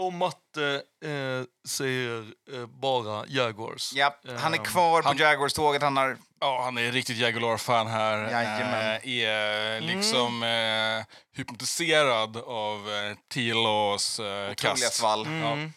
Och 0.00 0.12
matte 0.12 0.82
eh, 1.04 1.68
säger 1.68 2.32
eh, 2.52 2.66
bara 2.66 3.26
Jaguars. 3.26 3.92
Ja, 3.94 4.18
han 4.38 4.54
är 4.54 4.58
Ehm, 4.58 4.64
kvar 4.64 5.02
på 5.02 5.08
han- 5.08 5.16
Jaguars-tåget. 5.16 5.82
Han 5.82 5.96
har... 5.96 6.16
Ja, 6.40 6.62
han 6.64 6.78
är 6.78 6.92
riktigt 6.92 7.16
Jaguar-fan 7.16 7.86
här. 7.86 8.30
Jajamän. 8.30 9.00
Eh, 9.02 9.08
är 9.24 9.80
liksom 9.80 10.42
eh, 10.42 11.06
hypnotiserad 11.36 12.36
av 12.36 12.90
eh, 12.90 13.16
T-Laws 13.34 14.20
eh, 14.20 14.24
Otroliga 14.50 14.54
kast. 14.54 15.02
Mm. 15.26 15.72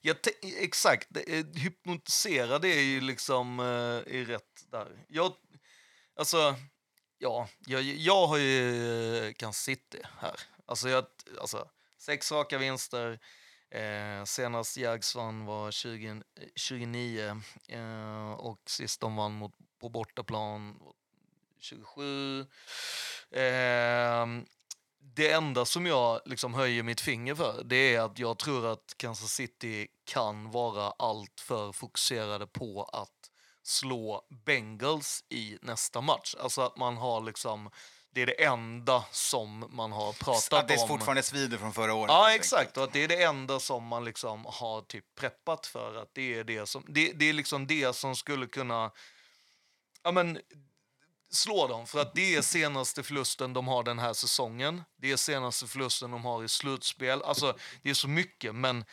Ja, 0.00 0.14
te- 0.14 0.64
exakt. 0.64 1.06
Det 1.10 1.20
är- 1.38 1.58
Hypnotiserad 1.58 2.64
är 2.64 2.80
ju 2.80 3.00
liksom 3.00 3.60
eh, 3.60 4.14
är 4.20 4.24
rätt 4.26 4.70
där. 4.72 4.88
Jag, 5.08 5.32
alltså, 6.18 6.54
Ja, 7.18 7.48
jag, 7.66 7.82
jag 7.82 8.26
har 8.26 8.36
ju 8.36 9.26
eh, 9.26 9.32
Kansas 9.32 9.62
City 9.62 10.02
här. 10.20 10.34
Alltså, 10.66 10.88
jag, 10.88 11.04
alltså 11.40 11.66
sex 12.04 12.32
raka 12.32 12.58
vinster. 12.58 13.18
Eh, 13.70 14.24
senast 14.24 14.76
Jags 14.76 15.14
vann 15.14 15.46
var 15.46 15.70
20, 15.70 16.22
29 16.54 17.40
eh, 17.68 18.32
och 18.32 18.60
sist 18.66 19.00
de 19.00 19.16
vann 19.16 19.32
mot, 19.32 19.52
på 19.80 19.88
bortaplan 19.88 20.78
var 20.78 20.92
27. 21.58 22.40
Eh, 23.30 24.26
det 24.98 25.30
enda 25.32 25.64
som 25.64 25.86
jag 25.86 26.20
liksom 26.24 26.54
höjer 26.54 26.82
mitt 26.82 27.00
finger 27.00 27.34
för 27.34 27.64
det 27.64 27.94
är 27.94 28.00
att 28.00 28.18
jag 28.18 28.38
tror 28.38 28.66
att 28.72 28.94
Kansas 28.96 29.32
City 29.32 29.88
kan 30.04 30.50
vara 30.50 30.90
allt 30.98 31.40
för 31.40 31.72
fokuserade 31.72 32.46
på 32.46 32.84
att 32.84 33.30
slå 33.62 34.26
Bengals 34.44 35.24
i 35.28 35.58
nästa 35.62 36.00
match. 36.00 36.34
Alltså 36.38 36.62
att 36.62 36.76
man 36.76 36.96
har 36.96 37.20
liksom, 37.20 37.70
det 38.14 38.22
är 38.22 38.26
det 38.26 38.44
enda 38.44 39.04
som 39.10 39.64
man 39.70 39.92
har 39.92 40.12
pratat 40.12 40.52
Att 40.52 40.68
det 40.68 40.76
om. 40.76 40.88
fortfarande 40.88 41.22
svider 41.22 41.58
från 41.58 41.72
förra 41.72 41.94
året. 41.94 42.10
Ja, 42.10 42.34
exakt. 42.34 42.76
Och 42.76 42.84
att 42.84 42.92
det 42.92 43.04
är 43.04 43.08
det 43.08 43.22
enda 43.22 43.60
som 43.60 43.84
man 43.84 44.04
liksom 44.04 44.44
har 44.48 44.82
typ 44.82 45.04
preppat 45.14 45.66
för. 45.66 46.02
Att 46.02 46.14
det 46.14 46.34
är 46.34 46.44
det 46.44 46.66
som, 46.66 46.84
det, 46.88 47.12
det 47.12 47.28
är 47.28 47.32
liksom 47.32 47.66
det 47.66 47.96
som 47.96 48.16
skulle 48.16 48.46
kunna 48.46 48.90
ja, 50.02 50.12
men, 50.12 50.38
slå 51.30 51.68
dem. 51.68 51.86
För 51.86 52.00
att 52.00 52.14
det 52.14 52.34
är 52.34 52.42
senaste 52.42 53.02
förlusten 53.02 53.52
de 53.52 53.68
har 53.68 53.82
den 53.82 53.98
här 53.98 54.12
säsongen. 54.12 54.82
Det 54.96 55.12
är 55.12 55.16
senaste 55.16 55.66
förlusten 55.66 56.10
de 56.10 56.24
har 56.24 56.44
i 56.44 56.48
slutspel. 56.48 57.22
Alltså, 57.22 57.56
det 57.82 57.90
är 57.90 57.94
så 57.94 58.08
mycket. 58.08 58.54
Men, 58.54 58.84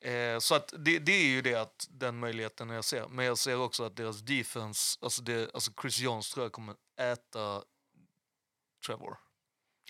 eh, 0.00 0.38
så 0.38 0.54
att 0.54 0.74
det, 0.78 0.98
det 0.98 1.12
är 1.12 1.28
ju 1.28 1.42
det 1.42 1.54
att 1.54 1.86
den 1.90 2.18
möjligheten 2.18 2.70
jag 2.70 2.84
ser. 2.84 3.08
Men 3.08 3.24
jag 3.24 3.38
ser 3.38 3.60
också 3.60 3.84
att 3.84 3.96
deras 3.96 4.20
defense, 4.20 4.98
alltså, 5.02 5.22
det, 5.22 5.54
alltså 5.54 5.72
Chris 5.82 5.98
Jones 5.98 6.30
tror 6.30 6.44
jag 6.44 6.52
kommer 6.52 6.74
äta 7.00 7.62
Trevor. 8.86 9.16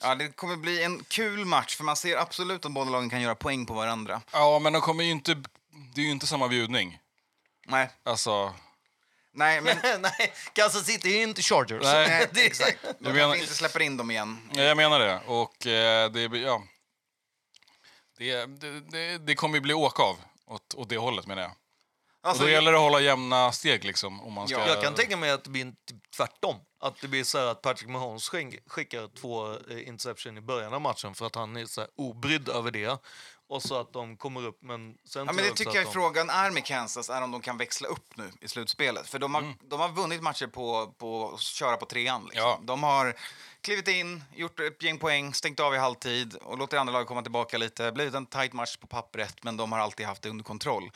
Ja, 0.02 0.14
det 0.14 0.28
kommer 0.36 0.56
bli 0.56 0.82
en 0.84 1.04
kul 1.04 1.44
match, 1.44 1.76
för 1.76 1.84
man 1.84 1.96
ser 1.96 2.16
absolut 2.16 2.64
att 2.64 2.72
båda 2.72 2.90
lagen 2.90 3.10
kan 3.10 3.20
göra 3.22 3.34
poäng 3.34 3.66
på 3.66 3.74
varandra. 3.74 4.22
Ja, 4.32 4.58
men 4.58 4.72
de 4.72 4.82
kommer 4.82 5.04
ju 5.04 5.10
inte... 5.10 5.34
Det 5.94 6.00
är 6.00 6.04
ju 6.04 6.10
inte 6.10 6.26
samma 6.26 6.48
bjudning. 6.48 6.98
Nej, 7.66 7.90
Alltså... 8.02 8.54
nej 9.32 9.60
men... 9.60 9.76
Nej, 10.02 10.32
Kansas 10.52 10.86
City 10.86 11.18
är 11.18 11.22
inte 11.22 11.42
Chargers. 11.42 11.82
Nej, 11.82 12.28
Det- 12.32 12.46
exakt. 12.46 12.78
Du 12.82 12.92
De 12.98 13.04
menar- 13.12 13.18
kanske 13.20 13.40
inte 13.40 13.54
släpper 13.54 13.80
in 13.82 13.96
dem 13.96 14.10
igen. 14.10 14.50
Ja, 14.52 14.62
jag 14.62 14.76
menar 14.76 15.00
det. 15.00 15.20
Och 15.26 15.66
eh, 15.66 16.10
det, 16.10 16.20
ja, 16.38 16.62
det, 18.18 18.46
det, 18.46 18.80
det, 18.80 19.18
det 19.18 19.34
kommer 19.34 19.54
ju 19.54 19.60
bli 19.60 19.74
åka 19.74 20.02
av 20.02 20.16
åt, 20.46 20.74
åt 20.74 20.88
det 20.88 20.96
hållet 20.98 21.26
menar 21.26 21.42
jag. 21.42 21.52
Alltså, 22.22 22.42
och 22.42 22.48
då 22.48 22.52
gäller 22.52 22.72
det 22.72 22.78
att 22.78 22.84
hålla 22.84 23.00
jämna 23.00 23.52
steg 23.52 23.84
liksom. 23.84 24.20
Om 24.20 24.32
man 24.32 24.48
ska, 24.48 24.58
Ja, 24.58 24.66
Jag 24.68 24.82
kan 24.82 24.94
tänka 24.94 25.16
mig 25.16 25.30
att 25.30 25.44
det 25.44 25.50
blir 25.50 25.64
typ 25.64 26.10
tvärtom. 26.16 26.56
Att 26.82 27.00
det 27.00 27.08
blir 27.08 27.24
så 27.24 27.38
här 27.38 27.46
att 27.46 27.62
Patrick 27.62 27.88
Mahomes 27.88 28.28
skick- 28.30 28.60
skickar 28.66 29.08
två 29.20 29.52
eh, 29.52 29.88
interception 29.88 30.38
i 30.38 30.40
början 30.40 30.74
av 30.74 30.80
matchen 30.80 31.14
för 31.14 31.26
att 31.26 31.34
han 31.34 31.56
är 31.56 31.66
så 31.66 31.80
här 31.80 31.90
obrydd 31.96 32.48
över 32.48 32.70
det. 32.70 32.98
Och 33.48 33.62
så 33.62 33.80
att 33.80 33.92
de 33.92 34.16
kommer 34.16 34.46
upp, 34.46 34.58
men 34.62 34.94
sen 35.04 35.26
Ja, 35.26 35.32
men 35.32 35.44
det 35.44 35.50
tycker 35.50 35.72
jag 35.74 35.80
att 35.80 35.86
de... 35.86 35.92
frågan 35.92 36.30
är 36.30 36.50
med 36.50 36.64
Kansas, 36.64 37.10
är 37.10 37.22
om 37.22 37.30
de 37.30 37.40
kan 37.40 37.58
växla 37.58 37.88
upp 37.88 38.16
nu 38.16 38.30
i 38.40 38.48
slutspelet. 38.48 39.08
För 39.08 39.18
de 39.18 39.34
har, 39.34 39.42
Mm. 39.42 39.54
de 39.62 39.80
har 39.80 39.88
vunnit 39.88 40.22
matcher 40.22 40.46
på, 40.46 40.94
på 40.98 41.30
att 41.34 41.40
köra 41.40 41.76
på 41.76 41.86
trean. 41.86 42.24
Liksom. 42.24 42.42
Ja. 42.42 42.60
De 42.62 42.82
har 42.82 43.14
klivit 43.60 43.88
in, 43.88 44.24
gjort 44.34 44.60
ett 44.60 44.82
gäng 44.82 44.98
poäng, 44.98 45.34
stängt 45.34 45.60
av 45.60 45.74
i 45.74 45.78
halvtid 45.78 46.34
och 46.34 46.58
låter 46.58 46.76
andra 46.78 46.92
lag 46.92 47.06
komma 47.06 47.22
tillbaka 47.22 47.58
lite. 47.58 47.92
Blivit 47.92 48.14
en 48.14 48.26
tight 48.26 48.52
match 48.52 48.76
på 48.76 48.86
pappret, 48.86 49.44
men 49.44 49.56
de 49.56 49.72
har 49.72 49.78
alltid 49.78 50.06
haft 50.06 50.22
det 50.22 50.28
under 50.30 50.44
kontroll. 50.44 50.90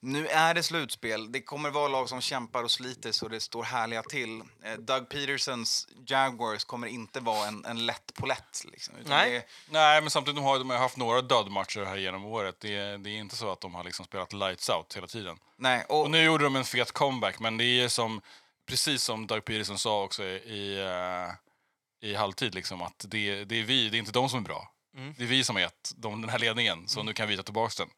Nu 0.00 0.26
är 0.28 0.54
det 0.54 0.62
slutspel. 0.62 1.32
Det 1.32 1.42
kommer 1.42 1.70
vara 1.70 1.88
lag 1.88 2.08
som 2.08 2.20
kämpar 2.20 2.62
och 2.62 2.70
sliter 2.70 3.12
så 3.12 3.28
det 3.28 3.40
står 3.40 3.62
härliga 3.62 4.02
till. 4.02 4.40
Eh, 4.64 4.72
Doug 4.78 5.08
Petersons 5.08 5.88
Jaguars 6.06 6.64
kommer 6.64 6.86
inte 6.86 7.20
vara 7.20 7.48
en, 7.48 7.64
en 7.64 7.86
lätt 7.86 8.14
polett. 8.14 8.64
Liksom, 8.72 8.96
utan 8.96 9.10
Nej. 9.10 9.30
det- 9.32 9.46
Nej, 9.72 10.00
men 10.00 10.10
samtidigt 10.10 10.36
de 10.36 10.44
har 10.44 10.58
de 10.58 10.70
har 10.70 10.76
haft 10.78 10.96
några 10.96 11.22
dödmatcher 11.22 11.84
här 11.84 11.96
genom 11.96 12.24
året. 12.24 12.60
Det, 12.60 12.74
är- 12.76 12.98
det 12.98 13.10
är 13.10 13.16
inte 13.18 13.36
så 13.36 13.52
att 13.52 13.60
de 13.60 13.74
har 13.74 13.84
liksom 13.84 14.04
spelat 14.04 14.32
lights 14.32 14.68
out 14.70 14.96
hela 14.96 15.06
tiden. 15.06 15.38
nej, 15.56 15.84
och, 15.88 16.00
Och 16.02 16.10
nu 16.10 16.22
gjorde 16.22 16.44
de 16.44 16.56
en 16.56 16.64
fet 16.64 16.92
comeback, 16.92 17.38
men 17.40 17.56
det 17.56 17.64
är 17.64 17.88
som, 17.88 18.20
precis 18.66 19.02
som 19.02 19.26
Doug 19.26 19.44
Peterson 19.44 19.78
sa 19.78 20.02
också 20.02 20.24
i, 20.24 20.78
eh, 20.80 22.08
i 22.10 22.14
halvtid, 22.14 22.54
liksom, 22.54 22.82
att 22.82 23.04
det, 23.08 23.44
det 23.44 23.56
är 23.60 23.62
vi, 23.64 23.88
det 23.88 23.96
är 23.96 23.98
inte 23.98 24.12
de 24.12 24.28
som 24.28 24.38
är 24.38 24.42
bra. 24.44 24.72
Mm. 24.96 25.14
Det 25.18 25.22
är 25.24 25.28
vi 25.28 25.44
som 25.44 25.56
har 25.56 25.60
gett 25.60 25.92
dem 25.96 26.20
den 26.20 26.30
här 26.30 26.38
ledningen, 26.38 26.88
så 26.88 27.02
nu 27.02 27.12
kan 27.12 27.28
vi 27.28 27.36
ta 27.36 27.42
tillbaka 27.42 27.72
den. 27.84 27.88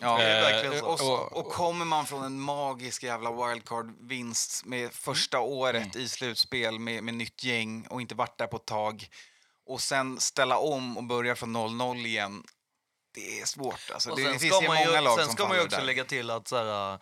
Ja, 0.00 0.16
Det 0.18 0.24
är 0.24 0.42
verkligen 0.52 0.72
Eh, 0.84 0.96
så. 0.96 1.12
Och, 1.12 1.32
och- 1.36 1.52
kommer 1.52 1.84
man 1.84 2.06
från 2.06 2.24
en 2.24 2.40
magisk 2.40 3.02
jävla 3.02 3.30
wildcard-vinst 3.30 4.64
med 4.64 4.92
första 4.92 5.40
året 5.40 5.96
i 5.96 6.08
slutspel 6.08 6.78
med, 6.78 7.04
med 7.04 7.14
nytt 7.14 7.44
gäng 7.44 7.86
och 7.86 8.00
inte 8.00 8.14
varit 8.14 8.38
där 8.38 8.46
på 8.46 8.56
ett 8.56 8.66
tag 8.66 9.08
och 9.66 9.80
sen 9.80 10.20
ställa 10.20 10.58
om 10.58 10.96
och 10.96 11.04
börja 11.04 11.36
från 11.36 11.56
0-0 11.56 12.06
igen. 12.06 12.44
Det 13.14 13.40
är 13.40 13.44
svårt. 13.46 13.90
Alltså, 13.94 14.10
Och 14.10 14.16
det, 14.16 14.22
sen 14.24 14.32
det 14.32 14.38
finns 14.38 14.54
ska 14.54 14.62
ju 14.62 14.68
man 14.68 14.76
många 14.86 15.00
lag 15.00 15.18
sen 15.18 15.26
som 15.26 15.34
ska 15.34 15.48
man 15.48 15.56
ju 15.56 15.62
också 15.64 15.76
där. 15.76 15.84
lägga 15.84 16.04
till 16.04 16.30
att 16.30 16.48
så 16.48 16.56
här, 16.56 16.94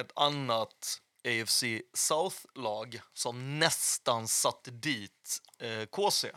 ett 0.00 0.12
annat 0.14 1.00
AFC 1.28 1.64
South-lag 1.94 3.00
som 3.12 3.58
nästan 3.58 4.28
satte 4.28 4.70
dit 4.70 5.38
eh, 5.58 5.86
KC, 5.86 6.30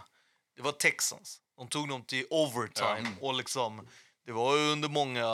det 0.56 0.62
var 0.62 0.72
Texans. 0.72 1.42
De 1.58 1.68
tog 1.68 1.90
dem 1.90 2.04
till 2.04 2.26
overtime 2.30 3.10
och 3.22 3.34
liksom 3.34 3.88
det 4.30 4.34
var 4.34 4.56
ju 4.58 4.72
under 4.72 4.90
många 4.90 5.26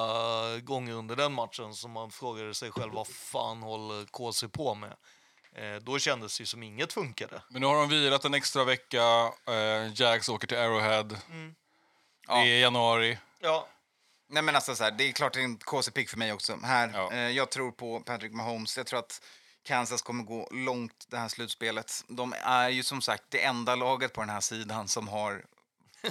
gånger 0.63 0.93
under 0.93 1.15
den 1.15 1.33
matchen 1.33 1.73
som 1.73 1.91
man 1.91 2.11
frågade 2.11 2.53
sig 2.53 2.71
själv 2.71 2.93
vad 2.93 3.07
fan 3.07 3.61
håller 3.61 4.05
KC 4.05 4.47
på 4.47 4.75
med? 4.75 4.93
Eh, 5.55 5.75
då 5.81 5.99
kändes 5.99 6.37
det 6.37 6.41
ju 6.41 6.45
som 6.45 6.63
inget 6.63 6.93
funkade. 6.93 7.41
Men 7.49 7.61
nu 7.61 7.67
har 7.67 7.75
de 7.75 7.89
vilat 7.89 8.25
en 8.25 8.33
extra 8.33 8.63
vecka, 8.63 9.31
eh, 9.47 9.93
Jags 10.01 10.29
åker 10.29 10.47
till 10.47 10.57
Arrowhead. 10.57 11.07
Ja. 12.27 12.35
Det 12.35 12.47
är 12.47 12.59
januari. 12.61 13.17
Ja, 13.39 13.67
Nej, 14.29 14.43
men 14.43 14.55
alltså, 14.55 14.75
så 14.75 14.83
här, 14.83 14.91
det 14.91 15.03
är 15.09 15.11
klart 15.11 15.33
det 15.33 15.39
är 15.39 15.43
en 15.43 15.57
KC-pick 15.57 16.09
för 16.09 16.17
mig 16.17 16.33
också. 16.33 16.57
Här, 16.63 16.91
Ja. 16.93 17.11
eh, 17.11 17.19
jag 17.29 17.49
tror 17.51 17.71
på 17.71 17.99
Patrick 17.99 18.33
Mahomes. 18.33 18.77
Jag 18.77 18.85
tror 18.87 18.99
att 18.99 19.21
Kansas 19.63 20.01
kommer 20.01 20.23
gå 20.23 20.49
långt 20.51 21.05
det 21.09 21.17
här 21.17 21.27
slutspelet. 21.27 22.03
De 22.07 22.33
är 22.41 22.69
ju 22.69 22.83
som 22.83 23.01
sagt 23.01 23.23
det 23.29 23.43
enda 23.43 23.75
laget 23.75 24.13
på 24.13 24.21
den 24.21 24.29
här 24.29 24.41
sidan 24.41 24.87
som 24.87 25.07
har 25.07 25.45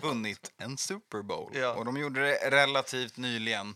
vunnit 0.03 0.53
en 0.57 0.77
Super 0.77 1.23
Bowl. 1.23 1.51
Ja. 1.55 1.73
Och 1.73 1.85
de 1.85 1.97
gjorde 1.97 2.21
det 2.21 2.51
relativt 2.51 3.17
nyligen. 3.17 3.69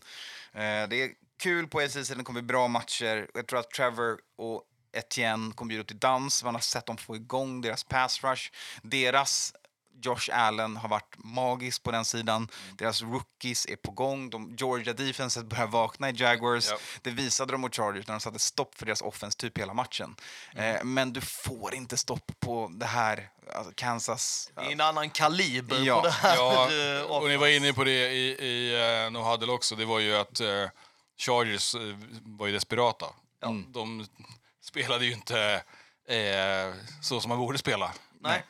Eh, 0.53 0.87
det 0.89 0.95
är 1.03 1.11
kul 1.39 1.67
på 1.67 1.79
AFC-sidan, 1.79 2.17
det 2.17 2.23
kommer 2.23 2.41
bli 2.41 2.47
bra 2.47 2.67
matcher. 2.67 3.29
Jag 3.33 3.47
tror 3.47 3.59
att 3.59 3.71
Trevor 3.71 4.19
och 4.37 4.63
Etienne 4.91 5.53
kommer 5.53 5.69
bjuda 5.69 5.83
till 5.83 5.99
dans. 5.99 6.43
Man 6.43 6.55
har 6.55 6.61
sett 6.61 6.85
dem 6.85 6.97
få 6.97 7.15
igång 7.15 7.61
deras 7.61 7.83
pass 7.83 8.23
rush. 8.23 8.51
Deras 8.81 9.53
Josh 10.01 10.29
Allen 10.33 10.77
har 10.77 10.89
varit 10.89 11.15
magisk 11.17 11.83
på 11.83 11.91
den 11.91 12.05
sidan. 12.05 12.47
Deras 12.77 13.01
rookies 13.01 13.65
är 13.65 13.75
på 13.75 13.91
gång. 13.91 14.29
De, 14.29 14.55
Georgia 14.57 14.93
defenset 14.93 15.45
börjar 15.45 15.67
vakna 15.67 16.09
i 16.09 16.13
Jaguars. 16.15 16.69
Ja. 16.69 16.77
Det 17.01 17.09
visade 17.09 17.51
de 17.51 17.61
mot 17.61 17.75
Chargers 17.75 18.07
när 18.07 18.13
de 18.13 18.19
satte 18.21 18.39
stopp 18.39 18.75
för 18.75 18.85
deras 18.85 19.01
offense 19.01 19.37
typ 19.37 19.57
hela 19.57 19.73
matchen. 19.73 20.15
Eh, 20.55 20.83
men 20.83 21.13
du 21.13 21.21
får 21.21 21.73
inte 21.75 21.97
stopp 21.97 22.31
på 22.39 22.71
det 22.73 22.85
här 22.85 23.29
alltså 23.55 23.71
Kansas. 23.75 24.51
det 24.55 24.61
är 24.61 24.71
en 24.71 24.81
annan 24.81 25.09
kaliber 25.09 25.79
Ja. 25.79 25.95
på 26.01 26.07
det 26.07 26.11
här. 26.13 26.35
Ja, 26.35 26.71
eh, 26.99 27.01
och 27.03 27.27
ni 27.27 27.37
var 27.37 27.47
inne 27.47 27.73
på 27.73 27.83
det 27.83 28.11
i, 28.11 28.45
i 28.45 28.75
uh, 29.05 29.11
No 29.11 29.17
Huddle 29.19 29.51
också. 29.51 29.75
Det 29.75 29.85
var 29.85 29.99
ju 29.99 30.15
att 30.15 30.39
eh, 30.39 30.69
Chargers 31.17 31.75
eh, 31.75 31.81
var 32.23 32.47
ju 32.47 32.53
desperata. 32.53 33.05
De 33.67 34.07
spelade 34.61 35.05
ju 35.05 35.13
inte 35.13 35.63
eh, 36.07 36.73
så 37.01 37.21
som 37.21 37.29
man 37.29 37.37
borde 37.37 37.57
spela. 37.57 37.91
Nej. 38.21 38.43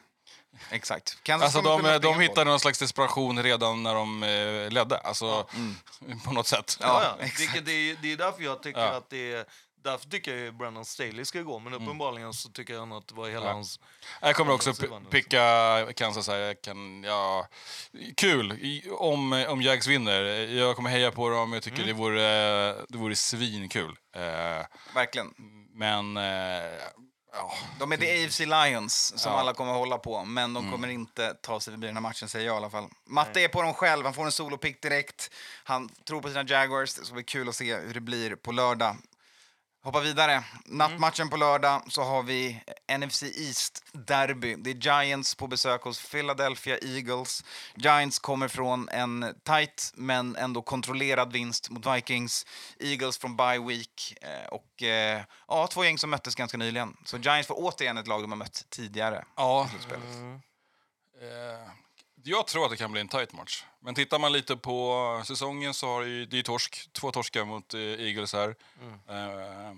Exakt. 0.71 1.23
Kansas 1.23 1.55
Alltså 1.55 1.77
de, 1.77 1.99
de 2.01 2.19
hittade 2.19 2.49
någon 2.49 2.59
slags 2.59 2.79
desperation 2.79 3.43
redan 3.43 3.83
när 3.83 3.93
de 3.95 4.23
eh, 4.23 4.71
ledde. 4.71 4.97
Alltså, 4.97 5.47
på 6.25 6.31
något 6.33 6.47
sätt. 6.47 6.77
Ja, 6.81 7.03
Ja, 7.19 7.25
ja. 7.55 7.61
det, 7.61 7.71
är, 7.71 7.97
det 8.01 8.11
är 8.11 8.17
därför 8.17 8.43
jag 8.43 8.63
tycker 8.63 8.79
Ja. 8.79 8.87
att 8.87 9.09
det 9.09 9.33
är... 9.33 9.45
Därför 9.83 10.09
tycker 10.09 10.31
jag 10.31 10.39
ju 10.39 10.51
Brandon 10.51 10.85
Staley 10.85 11.25
ska 11.25 11.41
gå, 11.41 11.59
men 11.59 11.73
uppenbarligen 11.73 12.33
så 12.33 12.49
tycker 12.49 12.73
jag 12.73 12.93
att 12.93 13.07
det 13.07 13.15
var 13.15 13.29
hela 13.29 13.45
Ja. 13.45 13.51
hans... 13.53 13.79
Jag 14.21 14.35
kommer 14.35 14.53
också 14.53 14.73
picka 15.09 15.39
Kansas 15.95 16.27
här. 16.27 16.37
Jag 16.37 16.61
kan, 16.61 17.03
ja, 17.03 17.47
kul 18.17 18.59
om, 18.91 19.45
om 19.49 19.61
Jags 19.61 19.87
vinner. 19.87 20.21
Jag 20.53 20.75
kommer 20.75 20.89
heja 20.89 21.11
på 21.11 21.29
dem. 21.29 21.53
Jag 21.53 21.63
tycker 21.63 21.83
det, 21.85 21.93
vore, 21.93 22.21
det 22.73 22.97
vore 22.97 23.15
svinkul. 23.15 23.95
Eh, 24.15 24.65
Verkligen. 24.95 25.33
men 25.73 26.17
eh, 26.17 26.23
ja, 27.33 27.53
De 27.79 27.91
är 27.91 27.97
the 27.97 28.25
AFC 28.25 28.39
Lions 28.39 29.13
som 29.21 29.31
Ja. 29.31 29.39
alla 29.39 29.53
kommer 29.53 29.73
hålla 29.73 29.97
på, 29.97 30.23
men 30.25 30.53
de 30.53 30.71
kommer 30.71 30.87
inte 30.87 31.33
ta 31.33 31.59
sig 31.59 31.73
förbi 31.73 31.87
den 31.87 31.95
här 31.95 32.01
matchen, 32.01 32.29
säger 32.29 32.45
jag 32.45 32.53
i 32.53 32.57
alla 32.57 32.69
fall. 32.69 32.89
Matte 33.05 33.41
är 33.41 33.47
på 33.47 33.61
dem 33.61 33.73
själv, 33.73 34.05
han 34.05 34.13
får 34.13 34.25
en 34.25 34.31
solopick 34.31 34.81
direkt. 34.81 35.29
Han 35.63 35.89
tror 35.89 36.21
på 36.21 36.27
sina 36.27 36.43
Jaguars, 36.43 36.93
det 36.93 37.05
ska 37.05 37.13
bli 37.13 37.23
kul 37.23 37.49
att 37.49 37.55
se 37.55 37.75
hur 37.75 37.93
det 37.93 37.99
blir 38.01 38.35
på 38.35 38.51
lördag. 38.51 38.95
Hoppa 39.81 39.99
vidare. 39.99 40.43
Nattmatchen 40.65 41.29
på 41.29 41.37
lördag 41.37 41.83
så 41.87 42.03
har 42.03 42.23
vi 42.23 42.61
NFC 42.97 43.23
East 43.23 43.85
Derby. 43.91 44.55
Det 44.55 44.69
är 44.69 44.75
Giants 44.75 45.35
på 45.35 45.47
besök 45.47 45.83
hos 45.83 46.11
Philadelphia 46.11 46.77
Eagles. 46.77 47.43
Giants 47.75 48.19
kommer 48.19 48.47
från 48.47 48.89
en 48.89 49.35
tight 49.43 49.91
men 49.95 50.35
ändå 50.35 50.61
kontrollerad 50.61 51.33
vinst 51.33 51.69
mot 51.69 51.95
Vikings. 51.95 52.45
Eagles 52.79 53.17
från 53.17 53.35
bye 53.37 53.59
week. 53.59 54.17
Eh, 54.21 54.47
och 54.47 54.83
eh, 54.83 55.21
ja, 55.47 55.67
två 55.67 55.83
gäng 55.83 55.97
som 55.97 56.09
möttes 56.09 56.35
ganska 56.35 56.57
nyligen. 56.57 56.97
Så 57.05 57.17
Giants 57.17 57.47
får 57.47 57.55
återigen 57.57 57.97
ett 57.97 58.07
lag 58.07 58.21
de 58.21 58.31
har 58.31 58.37
mött 58.37 58.65
tidigare. 58.69 59.25
Ja, 59.35 59.65
i 59.65 59.69
slutspelet. 59.69 60.03
Jag 62.23 62.47
tror 62.47 62.65
att 62.65 62.71
det 62.71 62.77
kan 62.77 62.91
bli 62.91 63.01
en 63.01 63.07
tight 63.07 63.33
match. 63.33 63.63
Men 63.81 63.95
tittar 63.95 64.19
man 64.19 64.31
lite 64.31 64.55
på 64.55 65.21
säsongen 65.25 65.73
så 65.73 65.87
har 65.87 66.01
det 66.01 66.07
ju, 66.07 66.25
det 66.25 66.35
är 66.35 66.37
ju 66.37 66.43
torsk, 66.43 66.89
två 66.93 67.11
torskar 67.11 67.45
mot 67.45 67.73
eh, 67.73 67.79
Eagles 67.81 68.33
här. 68.33 68.55
Eh, 69.09 69.75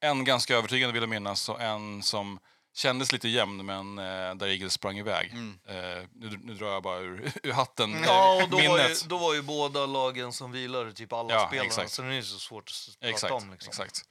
en 0.00 0.24
ganska 0.24 0.56
övertygande 0.56 0.92
vill 0.92 1.02
jag 1.02 1.10
minnas 1.10 1.48
och 1.48 1.60
en 1.60 2.02
som 2.02 2.38
kändes 2.74 3.12
lite 3.12 3.28
jämn 3.28 3.66
men 3.66 3.98
eh, 3.98 4.34
där 4.34 4.46
Eagles 4.46 4.72
sprang 4.72 4.98
iväg. 4.98 5.32
Eh, 5.68 5.74
nu, 6.14 6.38
nu 6.42 6.54
drar 6.54 6.72
jag 6.72 6.82
bara 6.82 6.98
ur, 6.98 7.32
ur 7.42 7.52
hatten 7.52 7.94
eh, 7.94 8.02
Ja, 8.06 8.42
och 8.42 8.48
då 8.50 8.56
var, 8.56 8.62
ju, 8.62 8.68
minnet. 8.68 9.04
då 9.08 9.18
var 9.18 9.34
ju 9.34 9.42
båda 9.42 9.86
lagen 9.86 10.32
som 10.32 10.52
vilade 10.52 10.92
typ 10.92 11.12
alla 11.12 11.34
Ja, 11.34 11.46
spelarna, 11.46 11.66
exakt. 11.66 11.92
så 11.92 12.02
det 12.02 12.14
är 12.14 12.22
så 12.22 12.38
svårt 12.38 12.68
att 12.70 13.00
prata 13.00 13.10
Exakt. 13.10 13.32
om. 13.32 13.50
Liksom. 13.50 13.70
exakt. 13.70 14.04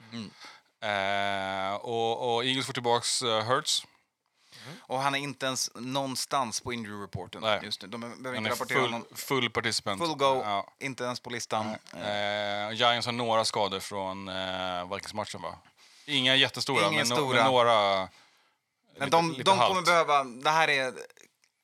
Eh, 0.84 1.74
och, 1.76 2.36
och 2.36 2.46
Eagles 2.46 2.66
får 2.66 2.74
tillbaks 2.74 3.24
uh, 3.24 3.42
Och 4.80 5.00
han 5.02 5.16
är 5.16 5.20
inte 5.20 5.46
ens 5.46 5.72
någonstans 5.76 6.62
på 6.62 6.74
injury 6.74 7.04
reporten 7.04 7.42
Nej. 7.42 7.60
just 7.64 7.82
nu. 7.82 7.88
De 7.88 8.02
behöver 8.02 8.26
Han 8.26 8.38
inte 8.38 8.50
rapportera 8.50 8.80
full, 8.80 8.92
honom. 8.92 9.08
full 9.16 9.50
participant. 9.50 10.02
Full 10.06 10.16
go, 10.18 10.42
Ja. 10.46 10.68
inte 10.80 11.04
ens 11.04 11.20
på 11.20 11.30
listan. 11.30 11.76
Eh, 11.94 12.72
Giants 12.74 13.06
har 13.06 13.12
några 13.12 13.46
skador 13.46 13.80
från 13.80 14.28
eh, 14.30 14.94
Vikings-matchen 14.94 15.42
va? 15.42 15.56
Inga 16.06 16.36
jättestora, 16.36 16.88
Ingen 16.88 16.94
men, 16.94 17.06
no- 17.06 17.16
stora. 17.16 17.36
men 17.44 17.52
några... 17.52 18.00
Men 18.00 18.10
lite- 19.00 19.10
de, 19.18 19.32
lite 19.32 19.44
de 19.44 19.58
halt. 19.58 19.70
kommer 19.70 19.82
behöva... 19.82 20.24
Det 20.24 20.50
här 20.50 20.68
är... 20.68 20.94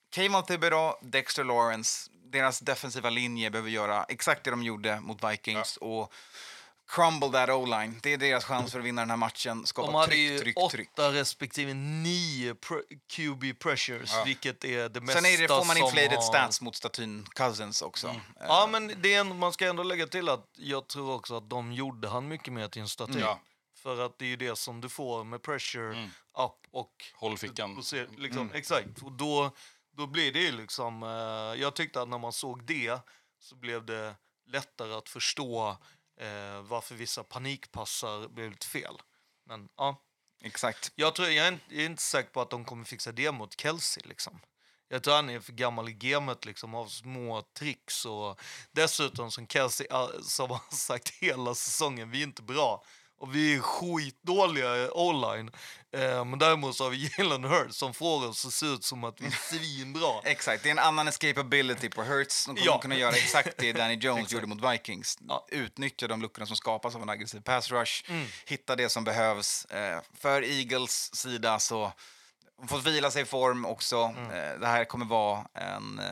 Kayvon 0.10 0.44
Thibodeau, 0.44 0.94
Dexter 1.02 1.44
Lawrence. 1.44 2.10
Deras 2.32 2.60
defensiva 2.60 3.10
linje 3.10 3.50
behöver 3.50 3.70
göra 3.70 4.04
exakt 4.04 4.44
det 4.44 4.50
de 4.52 4.64
gjorde 4.64 5.00
mot 5.00 5.24
Vikings. 5.32 5.78
Och 5.78 6.14
crumble 6.88 7.30
that 7.32 7.50
O-line. 7.50 8.00
Det 8.04 8.14
är 8.14 8.18
deras 8.18 8.46
chans 8.46 8.72
för 8.72 8.80
att 8.80 8.86
vinna 8.86 9.02
den 9.02 9.10
här 9.10 9.18
matchen. 9.18 9.66
Skapa 9.66 9.88
De 9.88 9.96
hade 9.96 10.08
tryck, 10.08 10.20
ju 10.32 10.40
tryck, 10.40 10.58
åtta 10.60 10.70
tryck. 10.70 10.90
respektive 10.98 11.74
nio 11.74 12.54
pr- 12.54 12.84
QB 13.10 13.60
pressures, 13.60 14.12
vilket 14.26 14.64
är 14.64 14.90
det 14.90 15.02
mesta 15.02 15.22
Sen 15.22 15.32
är 15.34 15.38
det, 15.38 15.48
får 15.48 15.66
man 15.66 15.78
inflated 15.78 16.12
har... 16.12 16.22
stats 16.22 16.62
mot 16.62 16.76
statyn 16.76 17.26
Cousins 17.36 17.82
också. 17.82 18.08
Mm. 18.08 18.22
Eh, 18.40 18.46
Ja, 18.48 18.68
men 18.72 18.94
det 19.02 19.14
är 19.14 19.20
en, 19.20 19.38
man 19.40 19.54
ska 19.54 19.68
ändå 19.68 19.84
lägga 19.84 20.08
till 20.08 20.30
att 20.30 20.50
jag 20.58 20.88
tror 20.88 21.12
också 21.16 21.38
att 21.38 21.50
de 21.50 21.72
gjorde 21.74 22.08
han 22.10 22.28
mycket 22.28 22.54
mer 22.54 22.68
till 22.68 22.82
en 22.82 22.88
staty. 22.88 23.20
Ja. 23.20 23.40
För 23.84 24.06
att 24.06 24.20
det 24.20 24.26
är 24.26 24.30
ju 24.30 24.36
det 24.36 24.58
som 24.58 24.82
du 24.82 24.90
får 24.90 25.24
med 25.24 25.42
pressure 25.42 25.94
Mm. 25.98 26.06
up 26.40 26.52
och... 26.72 26.92
Håll 27.16 27.38
fickan. 27.38 27.78
och 27.78 27.86
se- 27.86 28.06
liksom, 28.18 28.52
Exakt. 28.54 29.02
Och 29.04 29.12
då, 29.12 29.52
då 29.98 30.08
blir 30.08 30.34
det 30.34 30.40
ju 30.40 30.52
liksom... 30.52 31.04
Eh, 31.04 31.62
jag 31.62 31.74
tyckte 31.76 32.02
att 32.02 32.08
när 32.10 32.18
man 32.18 32.34
såg 32.34 32.64
det 32.66 33.00
så 33.40 33.56
blev 33.56 33.86
det 33.86 34.16
lättare 34.48 34.94
att 34.94 35.10
förstå 35.10 35.78
eh, 36.18 36.62
varför 36.62 36.96
vissa 36.96 37.24
panikpassar 37.24 38.28
blev 38.28 38.52
lite 38.52 38.68
fel. 38.68 39.02
Men 39.46 39.70
ja, 39.78 40.04
Exakt. 40.44 40.92
jag, 40.96 41.16
tror, 41.16 41.28
jag, 41.28 41.48
är 41.48 41.52
inte, 41.52 41.66
jag 41.70 41.82
är 41.82 41.86
inte 41.86 42.02
säker 42.02 42.30
på 42.30 42.42
att 42.42 42.50
de 42.50 42.66
kommer 42.66 42.86
fixa 42.86 43.12
det 43.12 43.32
mot 43.32 43.60
Kelsey. 43.62 44.04
Liksom. 44.06 44.40
Jag 44.90 45.04
tror 45.04 45.16
han 45.16 45.30
är 45.30 45.40
för 45.40 45.54
gammal 45.54 45.90
i 45.90 45.94
gamet 45.94 46.46
liksom, 46.46 46.76
av 46.76 46.88
små 46.88 47.42
tricks. 47.42 48.06
Och 48.06 48.40
dessutom, 48.72 49.32
som 49.32 49.48
Kelsey 49.48 49.88
ah, 49.90 50.10
som 50.22 50.50
har 50.50 50.62
sagt 50.76 51.10
hela 51.10 51.56
säsongen, 51.56 52.12
vi 52.12 52.20
är 52.20 52.24
inte 52.24 52.42
bra. 52.42 52.84
Och 53.20 53.36
vi 53.36 53.56
är 53.56 53.60
skitdåliga 53.60 54.76
i 54.78 54.90
o-line. 54.94 55.52
Eh, 55.94 56.26
men 56.26 56.40
däremot 56.40 56.76
så 56.76 56.84
har 56.84 56.92
vi 56.92 57.12
Jalen 57.18 57.44
Hurts 57.44 57.78
som 57.78 57.94
får 57.94 58.28
oss 58.28 58.46
att 58.46 58.54
se 58.54 58.66
ut 58.66 58.84
som 58.84 59.04
att 59.04 59.22
vi 59.22 59.26
är 59.26 59.32
svinbra. 59.32 60.12
Exakt, 60.24 60.64
det 60.64 60.70
är 60.70 60.72
en 60.72 60.80
annan 60.80 61.08
escapability 61.08 61.90
på 61.90 62.04
Hurts. 62.04 62.46
De 62.46 62.56
kommer 62.56 62.66
Ja. 62.68 62.80
kunna 62.80 62.96
göra 62.96 63.16
exakt 63.16 63.58
det 63.58 63.74
Danny 63.74 63.96
Jones 64.02 64.32
gjorde 64.32 64.48
mot 64.48 64.74
Vikings. 64.74 65.18
Ja. 65.28 65.46
Utnyttja 65.52 66.08
de 66.08 66.22
luckorna 66.22 66.46
som 66.46 66.56
skapas 66.56 66.96
av 66.96 67.02
en 67.02 67.10
aggressiv 67.10 67.40
pass 67.40 67.72
rush. 67.72 68.04
Mm. 68.12 68.28
Hitta 68.46 68.76
det 68.76 68.90
som 68.90 69.04
behövs. 69.04 69.66
Eh, 69.66 70.00
för 70.20 70.42
Eagles 70.44 71.16
sida 71.16 71.60
så 71.60 71.92
de 72.60 72.68
får 72.68 72.78
vila 72.80 73.12
sig 73.12 73.22
i 73.22 73.26
form 73.26 73.66
också. 73.66 73.98
Mm. 74.18 74.32
Eh, 74.32 74.60
det 74.60 74.68
här 74.68 74.86
kommer 74.86 75.06
vara 75.06 75.48
en, 75.54 76.00
eh, 76.00 76.06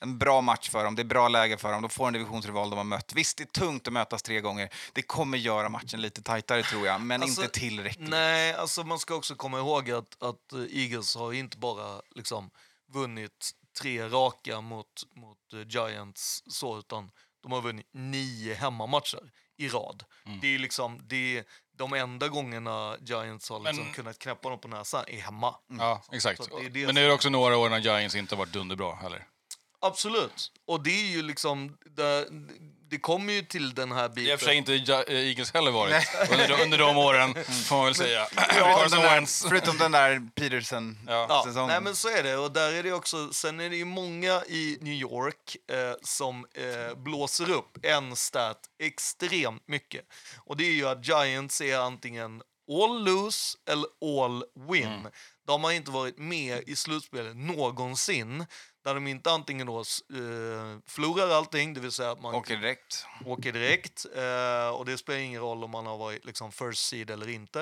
en 0.00 0.18
bra 0.18 0.40
match 0.40 0.70
för 0.70 0.84
dem. 0.84 0.94
Det 0.94 1.02
är 1.02 1.04
bra 1.04 1.28
läge 1.28 1.56
för 1.56 1.72
dem. 1.72 1.82
De 1.82 1.90
får 1.90 2.06
en 2.06 2.12
divisionsrival 2.12 2.70
de 2.70 2.76
har 2.76 2.84
mött. 2.84 3.12
Visst, 3.12 3.36
det 3.38 3.44
är 3.44 3.60
tungt 3.60 3.86
att 3.86 3.92
mötas 3.92 4.22
tre 4.22 4.40
gånger. 4.40 4.68
Det 4.92 5.02
kommer 5.02 5.38
göra 5.38 5.68
matchen 5.68 6.00
lite 6.00 6.22
tajtare 6.22 6.62
tror 6.62 6.86
jag, 6.86 7.00
men 7.00 7.22
Alltså, 7.22 7.42
inte 7.42 7.58
tillräckligt. 7.60 8.08
Nej, 8.08 8.54
alltså 8.54 8.84
man 8.84 8.98
ska 8.98 9.14
också 9.14 9.34
komma 9.34 9.58
ihåg 9.58 9.90
att, 9.90 10.22
att 10.22 10.52
eh, 10.52 10.60
Eagles 10.82 11.16
har 11.16 11.32
inte 11.32 11.58
bara 11.58 12.02
liksom 12.14 12.50
vunnit 12.92 13.50
tre 13.80 14.08
raka 14.08 14.60
mot, 14.60 14.86
mot 15.16 15.52
eh, 15.52 15.60
Giants 15.68 16.42
så, 16.46 16.78
utan 16.78 17.10
de 17.42 17.52
har 17.52 17.60
vunnit 17.62 17.86
nio 17.92 18.54
hemmamatcher 18.54 19.30
i 19.58 19.68
rad. 19.68 20.04
Mm. 20.26 20.40
Det 20.40 20.54
är 20.54 20.58
liksom 20.58 21.00
det 21.08 21.38
är 21.38 21.44
de 21.78 21.92
enda 21.92 22.28
gångerna 22.28 22.96
Giants 23.00 23.50
har 23.50 23.60
liksom 23.60 23.84
Men- 23.84 23.94
kunnat 23.94 24.18
knäppa 24.18 24.50
dem 24.50 24.58
på 24.60 24.68
näsan 24.68 25.04
är 25.08 25.20
hemma. 25.20 25.54
Ja, 25.78 26.02
exakt. 26.12 26.50
Det 26.60 26.66
är 26.66 26.70
det 26.70 26.86
Men 26.86 26.94
det 26.94 27.00
är 27.00 27.10
också 27.12 27.28
några 27.30 27.56
år 27.56 27.68
när 27.70 27.78
Giants 27.78 28.14
inte 28.14 28.34
har 28.34 28.38
varit 28.38 28.52
dunderbra 28.52 28.94
heller. 28.94 29.26
Absolut. 29.80 30.52
Och 30.66 30.82
det 30.82 30.90
är 30.90 31.06
ju 31.06 31.22
liksom, 31.22 31.76
det, 31.96 32.28
det 32.90 32.98
kommer 32.98 33.32
ju 33.32 33.42
till 33.42 33.74
den 33.74 33.92
här 33.92 34.08
Det 34.08 34.14
biten. 34.14 34.26
har 34.26 34.32
i 34.32 34.36
och 34.36 34.40
för 34.40 34.46
sig 34.46 34.56
inte 34.56 34.72
Eagles 35.12 35.52
heller 35.52 35.70
varit 35.70 36.06
under, 36.32 36.62
under 36.62 36.78
de 36.78 36.96
åren, 36.96 37.34
får 37.44 37.76
man 37.76 37.84
väl 37.84 37.94
säga. 37.94 38.26
Ja, 38.56 38.86
den 38.90 39.00
där, 39.00 39.48
förutom 39.48 39.78
den 39.78 39.92
där 39.92 40.30
Peterson-säsongen. 40.34 41.54
Ja, 41.56 41.66
nej 41.66 41.80
men 41.80 41.96
så 41.96 42.08
är 42.08 42.22
det. 42.22 42.36
Och 42.36 42.52
där 42.52 42.72
är 42.72 42.82
det 42.82 42.92
också, 42.92 43.32
sen 43.32 43.60
är 43.60 43.70
det 43.70 43.76
ju 43.76 43.84
många 43.84 44.42
i 44.48 44.78
New 44.80 44.94
York 44.94 45.56
eh, 45.70 45.94
som 46.02 46.46
eh, 46.54 46.96
blåser 46.96 47.50
upp 47.50 47.78
en 47.82 48.16
stat 48.16 48.60
extremt 48.82 49.68
mycket. 49.68 50.04
Och 50.44 50.56
det 50.56 50.64
är 50.64 50.72
ju 50.72 50.88
att 50.88 51.06
Giants 51.08 51.60
är 51.60 51.78
antingen 51.78 52.42
all 52.82 53.04
lose 53.04 53.58
eller 53.70 53.86
all 54.18 54.44
win. 54.70 55.08
De 55.46 55.64
har 55.64 55.72
inte 55.72 55.90
varit 55.90 56.18
med 56.18 56.62
i 56.66 56.76
slutspelet 56.76 57.36
någonsin. 57.36 58.46
Där 58.84 58.94
de 58.94 59.06
inte 59.06 59.30
antingen 59.30 59.66
då 59.66 59.78
eh, 59.78 59.84
förlorar 60.86 61.28
allting, 61.30 61.74
det 61.74 61.80
vill 61.80 61.92
säga 61.92 62.10
att 62.10 62.20
man 62.20 62.34
Åker 62.34 62.56
direkt. 62.56 63.06
åker 63.26 63.52
direkt. 63.52 64.06
Eh, 64.16 64.68
och 64.68 64.84
det 64.84 64.98
spelar 64.98 65.18
ingen 65.20 65.40
roll 65.40 65.64
om 65.64 65.70
man 65.70 65.86
har 65.86 65.96
varit 65.98 66.24
liksom, 66.24 66.52
first 66.52 66.88
seed 66.88 67.10
eller 67.10 67.28
inte. 67.28 67.60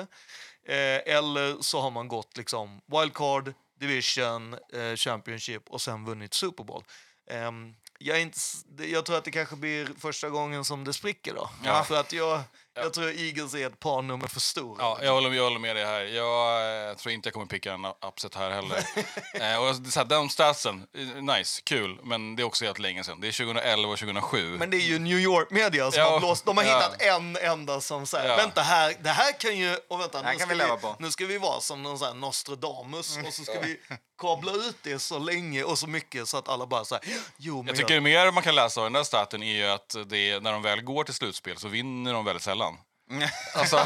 Eh, 0.69 1.15
eller 1.17 1.63
så 1.63 1.81
har 1.81 1.91
man 1.91 2.09
gått 2.09 2.37
liksom, 2.37 2.81
wildcard, 2.87 3.53
division, 3.81 4.55
eh, 4.73 4.97
championship 4.97 5.63
och 5.71 5.83
sen 5.83 6.05
vunnit 6.05 6.35
Super 6.35 6.65
Bowl. 6.65 6.85
Ehm, 7.31 7.75
jag, 7.99 8.21
inte, 8.21 8.39
jag 8.79 9.05
tror 9.07 9.17
att 9.17 9.25
det 9.25 9.31
kanske 9.31 9.57
blir 9.57 9.89
första 9.99 10.29
gången 10.29 10.65
som 10.65 10.85
det 10.85 10.93
spricker 10.93 11.35
då. 11.35 11.51
Ja. 11.65 11.85
För 11.85 12.01
att 12.01 12.13
jag, 12.13 12.43
jag 12.77 12.93
tror 12.93 13.09
Eagles 13.11 13.55
är 13.55 13.67
ett 13.67 13.81
par 13.81 14.03
nummer 14.03 14.27
för 14.29 14.41
stora. 14.41 14.77
Ja, 14.83 14.99
jag 15.03 15.13
håller, 15.13 15.33
jag 15.33 15.45
håller 15.45 15.59
med 15.59 15.77
dig 15.77 15.85
här. 15.85 16.01
Jag 16.01 16.89
eh, 16.91 16.97
tror 16.97 17.13
inte 17.13 17.27
jag 17.27 17.35
kommer 17.35 17.47
picka 17.47 17.73
en 17.73 17.85
upset 17.85 18.35
här 18.35 18.51
heller. 18.51 18.77
eh, 19.55 19.63
och 19.69 19.93
så 19.93 20.01
här, 20.01 20.05
de 20.05 20.29
statsen, 20.29 20.87
eh, 20.95 21.23
nice, 21.37 21.63
kul, 21.65 21.99
men 22.03 22.37
det 22.37 22.43
är 22.43 22.45
också 22.45 22.65
helt 22.65 22.79
länge 22.79 23.05
sedan. 23.05 23.21
Det 23.21 23.29
är 23.29 23.33
2011 23.33 23.89
och 23.89 23.99
2007. 23.99 24.57
Men 24.59 24.71
det 24.71 24.77
är 24.77 24.81
ju 24.81 24.99
New 24.99 25.19
York 25.19 25.51
media 25.51 25.91
som 25.91 26.01
Ja, 26.03 26.11
har 26.11 26.19
blåst. 26.21 26.45
De 26.45 26.57
har 26.57 26.65
ja. 26.65 26.77
hittat 26.79 27.03
en 27.03 27.37
enda 27.37 27.81
som 27.81 28.07
säger, 28.07 28.29
Ja. 28.31 28.37
vänta 28.37 28.63
här, 28.63 28.95
det 29.01 29.11
här 29.11 29.33
kan 29.33 29.57
ju, 29.57 29.77
och 29.89 30.01
vänta, 30.01 30.19
här 30.19 30.25
nu, 30.25 30.31
kan 30.31 30.39
ska 30.39 30.49
vi 30.49 30.55
leva 30.55 30.77
på. 30.77 30.97
nu 30.99 31.11
ska 31.11 31.27
vi 31.27 31.39
vara 31.39 31.61
som 31.61 31.83
någon 31.83 31.99
sån 31.99 32.09
här 32.09 32.15
Nostradamus 32.15 33.19
och 33.27 33.33
så 33.35 33.43
ska 33.45 33.61
vi 33.63 33.81
kabla 34.19 34.53
ut 34.53 34.77
det 34.83 34.99
så 34.99 35.19
länge 35.19 35.63
och 35.63 35.79
så 35.79 35.87
mycket 35.87 36.29
så 36.29 36.37
att 36.37 36.49
alla 36.49 36.67
bara 36.67 36.85
säger, 36.85 37.03
jo 37.37 37.57
men 37.57 37.67
jag 37.67 37.77
tycker 37.77 38.01
mer 38.01 38.31
man 38.33 38.43
kan 38.43 38.55
läsa 38.55 38.81
av 38.81 38.85
den 38.87 38.93
där 38.93 39.05
staten 39.05 39.43
är 39.43 39.55
ju 39.57 39.67
att 39.67 39.97
det 40.07 40.31
är, 40.31 40.41
när 40.41 40.53
de 40.53 40.63
väl 40.63 40.81
går 40.83 41.05
till 41.05 41.15
slutspel 41.15 41.57
så 41.57 41.69
vinner 41.69 42.13
de 42.13 42.25
väldigt 42.25 42.43
sällan. 42.43 42.79
Alltså, 43.55 43.77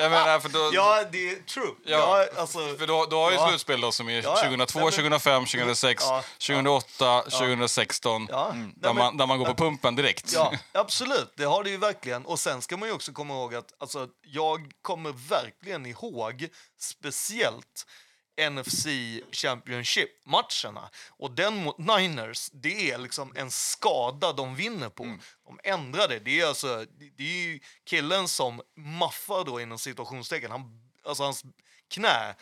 jag 0.00 0.10
menar, 0.10 0.40
för 0.40 0.48
då, 0.48 0.70
Ja, 0.72 1.04
det 1.12 1.30
är 1.30 1.36
true. 1.42 1.70
Ja, 1.84 1.98
Ja, 2.34 2.40
alltså, 2.40 2.58
för 2.78 2.86
då, 2.86 3.06
då 3.06 3.16
har 3.22 3.30
ju 3.30 3.36
Ja. 3.36 3.48
slutspel 3.48 3.80
då 3.80 3.92
som 3.92 4.08
är 4.08 4.22
ja. 4.22 4.36
2002, 4.36 4.78
Nej, 4.78 4.84
men- 4.84 4.92
2005, 4.92 5.44
2006, 5.46 6.02
Ja, 6.06 6.22
2008, 6.38 7.22
2016. 7.30 8.26
ja, 8.30 8.54
Där, 8.76 8.92
man, 8.92 9.16
där 9.16 9.26
man 9.26 9.38
går 9.38 9.46
på 9.46 9.54
pumpen 9.54 9.96
direkt. 9.96 10.32
Ja, 10.32 10.52
absolut. 10.72 11.32
Det 11.36 11.44
har 11.44 11.64
det 11.64 11.70
ju 11.70 11.76
verkligen. 11.76 12.24
Och 12.26 12.40
sen 12.40 12.62
ska 12.62 12.76
man 12.76 12.88
ju 12.88 12.94
också 12.94 13.12
komma 13.12 13.34
ihåg 13.34 13.54
att 13.54 13.72
alltså, 13.78 14.08
jag 14.22 14.70
kommer 14.82 15.12
verkligen 15.12 15.86
ihåg 15.86 16.48
speciellt 16.80 17.86
NFC 18.36 18.86
Championship-matcherna. 19.32 20.90
Och 21.08 21.30
den 21.30 21.56
mot 21.64 21.78
Niners, 21.78 22.50
det 22.52 22.90
är 22.90 22.98
liksom 22.98 23.32
en 23.36 23.50
skada 23.50 24.32
de 24.32 24.54
vinner 24.56 24.88
på. 24.88 25.18
De 25.44 25.60
ändrar 25.64 26.08
det. 26.08 26.18
Det 26.18 26.40
är 26.40 26.46
alltså, 26.46 26.84
det- 26.98 27.22
är 27.24 27.44
ju 27.46 27.60
killen 27.84 28.28
som 28.28 28.62
maffar 28.76 29.44
då 29.44 29.60
inom 29.60 29.78
situationstecken. 29.78 30.50
Han, 30.50 30.80
alltså 31.04 31.22
hans 31.22 31.44
knä 31.88 32.34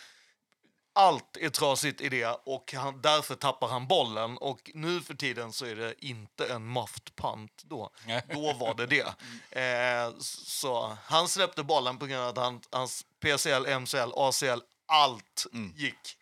allt 0.95 1.37
är 1.37 1.49
trasigt 1.49 2.01
i 2.01 2.09
det 2.09 2.27
och 2.45 2.73
han, 2.73 3.01
därför 3.03 3.35
tappar 3.35 3.69
han 3.69 3.87
bollen. 3.87 4.39
Och 4.39 4.71
nu 4.75 5.01
för 5.01 5.15
tiden 5.15 5.53
så 5.53 5.65
är 5.67 5.77
det 5.77 5.95
inte 6.07 6.47
en 6.47 6.73
muffed 6.73 7.17
punt 7.17 7.63
då. 7.65 7.91
Då 8.29 8.53
var 8.53 8.75
det 8.75 8.87
det. 8.87 9.15
Eh, 9.63 10.13
så 10.19 10.97
han 11.05 11.29
släppte 11.29 11.63
bollen 11.63 11.99
på 11.99 12.07
grund 12.07 12.23
av 12.23 12.29
att 12.29 12.37
han, 12.37 12.61
hans 12.71 13.07
PCL, 13.21 13.79
MCL, 13.81 14.13
ACL, 14.17 14.61
allt 14.89 15.47
gick. 15.77 16.17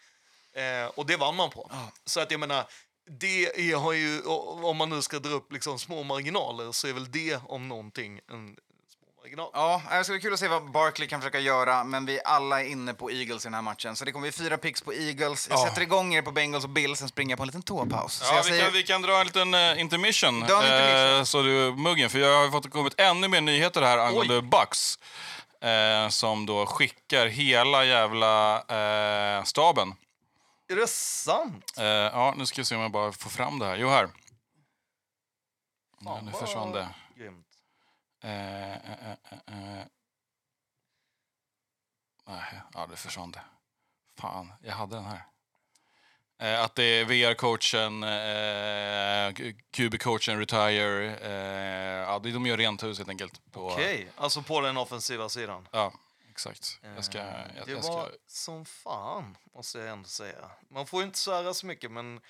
Eh, 0.54 0.86
och 0.94 1.06
det 1.06 1.16
vann 1.16 1.36
man 1.36 1.50
på. 1.50 1.70
Så 2.04 2.20
att 2.20 2.30
jag 2.30 2.40
menar, 2.40 2.64
det 3.20 3.70
är, 3.70 3.76
har 3.76 3.92
ju, 3.92 4.22
om 4.62 4.76
man 4.76 4.90
nu 4.90 5.02
ska 5.02 5.18
dra 5.18 5.30
upp 5.30 5.52
liksom 5.52 5.78
små 5.78 6.02
marginaler 6.02 6.72
så 6.72 6.86
är 6.88 6.92
väl 6.92 7.10
det 7.10 7.40
om 7.48 7.68
någonting 7.68 8.20
en 8.30 8.56
små 8.88 9.22
marginal. 9.22 9.50
Ja, 9.54 9.82
det 9.90 10.04
ska 10.04 10.12
bli 10.12 10.20
kul 10.22 10.32
att 10.34 10.40
se 10.40 10.48
vad 10.48 10.70
Barkley 10.70 11.08
kan 11.08 11.20
försöka 11.20 11.38
göra, 11.40 11.84
men 11.84 12.06
vi 12.06 12.20
alla 12.24 12.60
är 12.62 12.66
inne 12.66 12.94
på 12.94 13.10
Eagles 13.10 13.44
i 13.44 13.46
den 13.46 13.54
här 13.54 13.62
matchen. 13.62 13.96
Så 13.96 14.04
det 14.04 14.12
kommer 14.12 14.22
bli 14.22 14.32
fyra 14.32 14.58
picks 14.58 14.82
på 14.82 14.92
Eagles. 14.94 15.48
Jag 15.50 15.58
Ja. 15.58 15.66
sätter 15.68 15.82
igång 15.82 16.14
er 16.14 16.22
på 16.22 16.30
Bengals 16.32 16.64
och 16.64 16.70
Bills, 16.70 16.98
sen 16.98 17.08
springer 17.08 17.30
jag 17.32 17.36
på 17.36 17.42
en 17.42 17.46
liten 17.46 17.62
toapaus. 17.62 18.12
Så 18.14 18.24
Ja, 18.34 18.42
vi, 18.44 18.48
säger, 18.48 18.64
kan, 18.64 18.72
vi 18.72 18.82
kan 18.82 19.02
dra 19.02 19.20
en 19.20 19.26
liten 19.26 19.54
uh, 19.54 19.80
intermission, 19.80 20.40
Dra 20.40 20.62
en 20.62 20.72
intermission. 20.80 21.18
eh, 21.18 21.24
så 21.24 21.42
du 21.42 21.72
muggen. 21.76 22.10
För 22.10 22.18
jag 22.18 22.42
har 22.44 22.50
fått 22.50 22.70
kommit 22.70 23.00
ännu 23.00 23.28
mer 23.28 23.40
nyheter 23.40 23.82
här 23.82 23.98
angående 23.98 24.42
Bucks. 24.42 24.98
Eh, 25.60 26.08
som 26.08 26.46
då 26.46 26.66
skickar 26.66 27.26
hela 27.26 27.84
jävla 27.84 28.56
eh, 28.58 29.44
staben. 29.44 29.94
Är 30.68 30.76
det 30.76 30.86
sant? 30.86 31.74
Eh, 31.78 31.84
ja, 31.84 32.34
nu 32.36 32.46
ska 32.46 32.60
vi 32.60 32.64
se 32.64 32.74
om 32.76 32.82
jag 32.82 32.90
bara 32.90 33.12
får 33.12 33.30
fram 33.30 33.58
det 33.58 33.66
här. 33.66 33.76
Jo, 33.76 33.88
här. 33.88 34.10
Fan, 36.04 36.24
nu 36.24 36.32
försvann 36.32 36.72
det. 36.72 36.88
Grymt. 37.16 37.46
Eh, 38.22 38.72
eh, 38.72 39.10
eh. 39.46 39.86
Nej, 42.26 42.62
ja, 42.74 42.86
det 42.90 42.96
försvann 42.96 43.30
det. 43.30 43.42
Fan, 44.18 44.52
jag 44.62 44.74
hade 44.74 44.96
den 44.96 45.04
här. 45.04 45.22
Eh, 46.40 46.62
att 46.62 46.74
det 46.74 46.84
är 46.84 47.04
VR-coachen, 47.04 48.02
eh, 48.02 49.52
QB-coachen 49.72 50.38
retire. 50.38 51.16
Eh, 51.22 52.08
ja, 52.08 52.18
de 52.18 52.46
gör 52.46 52.56
rent 52.56 52.82
hus 52.82 52.98
helt 52.98 53.08
enkelt. 53.10 53.40
På, 53.52 53.66
Okej, 53.66 54.08
alltså 54.16 54.42
på 54.42 54.60
den 54.60 54.76
offensiva 54.76 55.28
sidan. 55.28 55.68
Ja, 55.72 55.92
exakt. 56.30 56.78
Jag 56.96 57.04
ska... 57.04 57.18
Eh, 57.18 57.24
Jag, 57.56 57.66
det 57.66 57.72
jag 57.72 57.84
ska 57.84 57.92
var 57.92 58.10
som 58.26 58.64
fan, 58.64 59.36
måste 59.54 59.78
jag 59.78 59.88
ändå 59.88 60.08
säga. 60.08 60.50
Man 60.70 60.86
får 60.86 61.00
ju 61.00 61.06
inte 61.06 61.18
svära 61.18 61.54
så 61.54 61.66
mycket, 61.66 61.90
men 61.90 62.20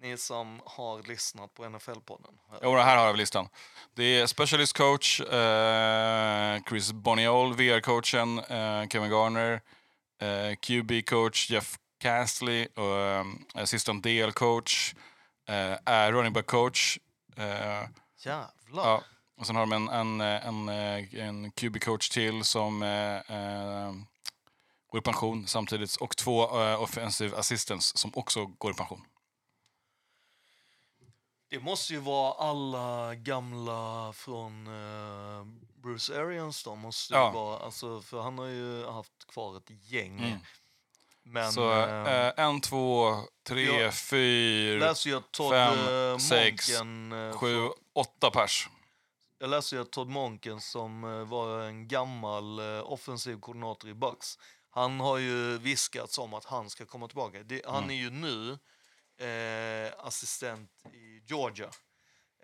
ni 0.00 0.16
som 0.18 0.60
har 0.64 1.02
lyssnat 1.02 1.54
på 1.54 1.64
NFL-podden. 1.64 2.38
Jo, 2.62 2.76
här 2.76 2.96
har 2.96 3.06
jag 3.06 3.16
listan. 3.16 3.48
Det 3.94 4.04
är 4.04 4.26
specialist 4.26 4.76
coach, 4.76 5.20
eh, 5.20 6.62
Chris 6.68 6.92
Boniol, 6.92 7.54
VR-coachen, 7.54 8.38
eh, 8.38 8.88
Kevin 8.88 9.10
Garner, 9.10 9.60
eh, 10.20 10.56
QB-coach 10.60 11.50
Jeff 11.50 11.78
Castley, 12.08 12.66
och, 12.76 12.98
eh, 13.00 13.24
assistant 13.54 14.04
DL-coach, 14.04 14.94
eh, 15.48 15.78
är 15.84 16.12
running 16.12 16.32
back-coach. 16.32 16.98
Eh, 17.36 17.88
Jävlar. 18.24 18.48
ja. 18.88 19.02
Och 19.36 19.46
sen 19.46 19.56
har 19.56 19.62
de 19.62 19.72
en, 19.72 19.88
en, 19.88 20.20
en, 20.20 20.68
eh, 20.68 21.26
en 21.28 21.52
QB-coach 21.52 22.08
till 22.10 22.44
som 22.44 22.82
eh, 22.82 23.16
eh, 23.36 23.92
går 24.90 24.98
i 25.00 25.02
pension 25.02 25.46
samtidigt 25.46 25.96
och 25.96 26.16
två 26.16 26.60
eh, 26.62 26.82
offensive 26.82 27.36
assistants 27.36 27.96
som 27.96 28.10
också 28.14 28.46
går 28.46 28.70
i 28.70 28.74
pension. 28.74 29.04
Det 31.50 31.60
måste 31.60 31.92
ju 31.92 31.98
vara 31.98 32.32
alla 32.32 33.14
gamla 33.14 34.12
från 34.12 34.66
eh, 34.66 35.44
Bruce 35.82 36.20
Arians 36.20 36.64
då. 36.64 36.74
Måste 36.74 37.14
Ja. 37.14 37.30
vara, 37.30 37.58
alltså, 37.58 38.02
för 38.02 38.22
han 38.22 38.38
har 38.38 38.46
ju 38.46 38.86
haft 38.86 39.26
kvar 39.32 39.56
ett 39.56 39.70
gäng. 39.90 40.18
Mm. 40.18 40.38
Men 41.26 41.52
Så 41.52 41.72
eh, 41.72 42.26
eh, 42.26 42.32
en, 42.36 42.60
två, 42.60 43.16
tre, 43.46 43.62
jag 43.62 43.94
fyra, 43.94 44.86
läser 44.86 45.50
fem, 45.50 46.12
eh, 46.12 46.18
sex, 46.18 46.78
Monken... 46.78 47.12
eh, 47.12 47.36
sju, 47.38 47.68
åtta 47.92 48.30
pers. 48.30 48.68
Jag 49.38 49.50
läste 49.50 49.74
ju 49.74 49.82
att 49.82 49.90
Todd 49.90 50.08
Monken 50.08 50.60
som 50.60 51.04
eh, 51.04 51.10
var 51.10 51.60
en 51.60 51.88
gammal 51.88 52.60
offensiv 52.84 53.40
koordinator 53.40 53.90
i 53.90 53.94
Bucks. 53.94 54.38
Han 54.70 55.00
har 55.00 55.18
ju 55.18 55.58
viskats 55.58 56.18
om 56.18 56.34
att 56.34 56.44
han 56.44 56.70
ska 56.70 56.86
komma 56.86 57.08
tillbaka. 57.08 57.42
Det, 57.42 57.62
han 57.66 57.90
är 57.90 57.94
ju 57.94 58.10
nu 58.10 58.58
eh, 59.26 59.92
assistent 60.06 60.70
i 60.92 61.22
Georgia. 61.26 61.70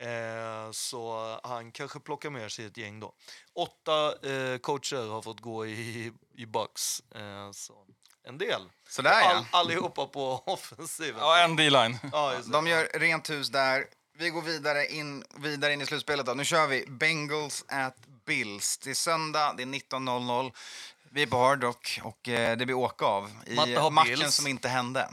Eh, 0.00 0.70
så 0.72 1.38
han 1.42 1.72
kanske 1.72 2.00
plockar 2.00 2.30
med 2.30 2.52
sig 2.52 2.64
ett 2.64 2.76
gäng 2.76 3.00
då. 3.00 3.14
Åtta 3.54 4.28
eh, 4.28 4.58
coacher 4.58 5.08
har 5.08 5.22
fått 5.22 5.40
gå 5.40 5.66
i, 5.66 6.12
i 6.34 6.46
Bucks. 6.46 7.02
Så 7.52 7.86
en 8.28 8.38
del. 8.38 8.62
Sådär 8.88 9.20
ja. 9.20 9.30
All, 9.30 9.44
allihopa 9.50 10.06
på 10.06 10.42
offensiven. 10.46 11.20
Ja, 11.20 11.44
en 11.44 11.56
D-line. 11.56 11.98
Ja. 12.12 12.34
De 12.52 12.66
gör 12.66 12.88
rent 12.94 13.30
hus 13.30 13.48
där. 13.48 13.86
Vi 14.18 14.30
går 14.30 14.42
vidare 14.42 14.86
in, 14.86 15.24
vidare 15.36 15.72
in 15.72 15.80
i 15.80 15.86
slutspelet. 15.86 16.26
Då. 16.26 16.34
Nu 16.34 16.44
kör 16.44 16.66
vi 16.66 16.86
Bengals 16.86 17.64
at 17.68 17.96
Bills. 18.26 18.78
Det 18.78 18.90
är 18.90 18.94
söndag, 18.94 19.54
det 19.56 19.62
är 19.62 19.66
19.00. 19.66 20.52
Vi 21.10 21.22
är 21.22 21.26
på 21.26 21.36
Hard 21.36 21.62
Rock 21.62 22.00
och 22.02 22.28
eh, 22.28 22.56
det 22.56 22.66
blir 22.66 22.76
åka 22.76 23.04
av 23.04 23.30
i 23.46 23.54
matchen 23.90 24.04
Bills. 24.04 24.34
som 24.34 24.46
inte 24.46 24.68
hände. 24.68 25.08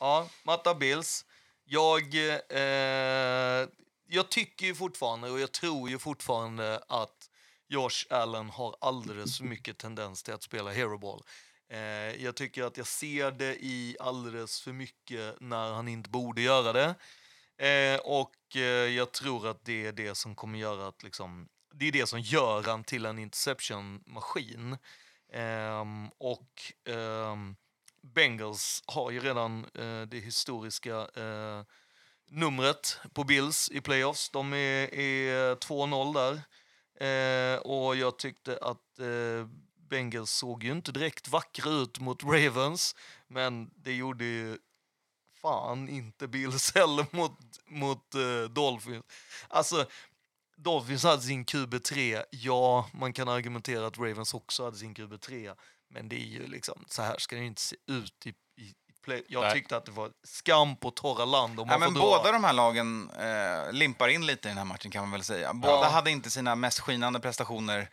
Ja, 0.00 0.28
Matta 0.42 0.74
Bills. 0.74 1.24
Jag, 1.64 2.14
eh, 2.48 3.68
jag 4.08 4.28
tycker 4.30 4.66
ju 4.66 4.74
fortfarande 4.74 5.30
och 5.30 5.40
jag 5.40 5.52
tror 5.52 5.90
ju 5.90 5.98
fortfarande 5.98 6.80
att 6.88 7.30
Josh 7.68 8.06
Allen 8.10 8.50
har 8.50 8.76
alldeles 8.80 9.38
för 9.38 9.44
mycket 9.44 9.78
tendens 9.78 10.22
till 10.22 10.34
att 10.34 10.42
spela 10.42 10.70
hero 10.70 10.98
ball. 10.98 11.22
Eh, 11.68 12.24
jag 12.24 12.34
tycker 12.36 12.62
att 12.64 12.76
jag 12.76 12.86
ser 12.86 13.30
det 13.30 13.64
i 13.64 13.96
alldeles 14.00 14.60
för 14.60 14.72
mycket 14.72 15.40
när 15.40 15.72
han 15.72 15.88
inte 15.88 16.10
borde 16.10 16.42
göra 16.42 16.72
det. 16.72 16.94
Eh, 17.58 18.00
och 18.00 18.56
eh, 18.56 18.62
jag 18.96 19.12
tror 19.12 19.48
att 19.48 19.64
det 19.64 19.86
är 19.86 19.92
det 19.92 20.14
som 20.14 20.34
kommer 20.34 20.58
göra 20.58 20.88
att 20.88 21.02
liksom, 21.02 21.48
det 21.74 21.88
är 21.88 21.92
det 21.92 22.06
som 22.06 22.20
gör 22.20 22.62
han 22.62 22.84
till 22.84 23.06
en 23.06 23.18
interception-maskin. 23.18 24.76
Ehm, 25.32 26.08
och 26.18 26.72
ehm, 26.88 27.56
Bengals 28.02 28.82
har 28.86 29.10
ju 29.10 29.20
redan 29.20 29.64
eh, 29.74 30.02
det 30.02 30.18
historiska 30.18 30.96
eh, 30.96 31.62
numret 32.30 32.98
på 33.12 33.24
Bills 33.24 33.70
i 33.70 33.80
playoffs. 33.80 34.30
De 34.30 34.52
är, 34.52 34.94
är 34.94 35.54
2-0 35.54 36.14
där. 36.14 36.42
Eh, 37.00 37.58
och 37.58 37.96
jag 37.96 38.18
tyckte 38.18 38.58
att 38.62 38.98
eh, 38.98 39.48
Bengals 39.88 40.30
såg 40.30 40.64
ju 40.64 40.72
inte 40.72 40.92
direkt 40.92 41.28
vackra 41.28 41.70
ut 41.70 42.00
mot 42.00 42.24
Ravens, 42.24 42.96
men 43.28 43.70
det 43.76 43.92
gjorde 43.92 44.24
ju 44.24 44.58
fan 45.42 45.88
inte 45.88 46.28
Bills 46.28 46.72
heller 46.74 47.06
mot, 47.10 47.38
mot 47.66 48.14
uh, 48.14 48.44
Dolphins. 48.44 49.04
Alltså, 49.48 49.86
Dolphins 50.56 51.04
hade 51.04 51.22
sin 51.22 51.44
QB3. 51.44 52.24
Ja, 52.30 52.90
man 52.92 53.12
kan 53.12 53.28
argumentera 53.28 53.86
att 53.86 53.98
Ravens 53.98 54.34
också 54.34 54.64
hade 54.64 54.76
sin 54.76 54.94
QB3. 54.94 55.56
Men 55.88 56.08
det 56.08 56.16
är 56.16 56.26
ju 56.26 56.46
liksom, 56.46 56.84
så 56.86 57.02
här 57.02 57.18
ska 57.18 57.36
det 57.36 57.40
ju 57.42 57.48
inte 57.48 57.62
se 57.62 57.76
ut 57.86 58.26
i 58.26 58.34
play. 59.04 59.24
Jag 59.28 59.40
Nej. 59.42 59.52
tyckte 59.52 59.76
att 59.76 59.84
det 59.84 59.92
var 59.92 60.10
skam 60.24 60.76
på 60.76 60.90
torra 60.90 61.24
land. 61.24 61.60
Om 61.60 61.68
Ja, 61.68 61.78
man 61.78 61.80
men 61.92 62.00
får 62.00 62.08
båda 62.10 62.22
dra. 62.22 62.32
de 62.32 62.44
här 62.44 62.52
lagen 62.52 63.10
eh, 63.10 63.72
limpar 63.72 64.08
in 64.08 64.26
lite 64.26 64.48
i 64.48 64.50
den 64.50 64.58
här 64.58 64.64
matchen 64.64 64.90
kan 64.90 65.02
man 65.02 65.10
väl 65.10 65.24
säga. 65.24 65.54
Båda 65.54 65.72
Ja. 65.72 65.88
hade 65.88 66.10
inte 66.10 66.30
sina 66.30 66.54
mest 66.54 66.80
skinande 66.80 67.20
prestationer 67.20 67.88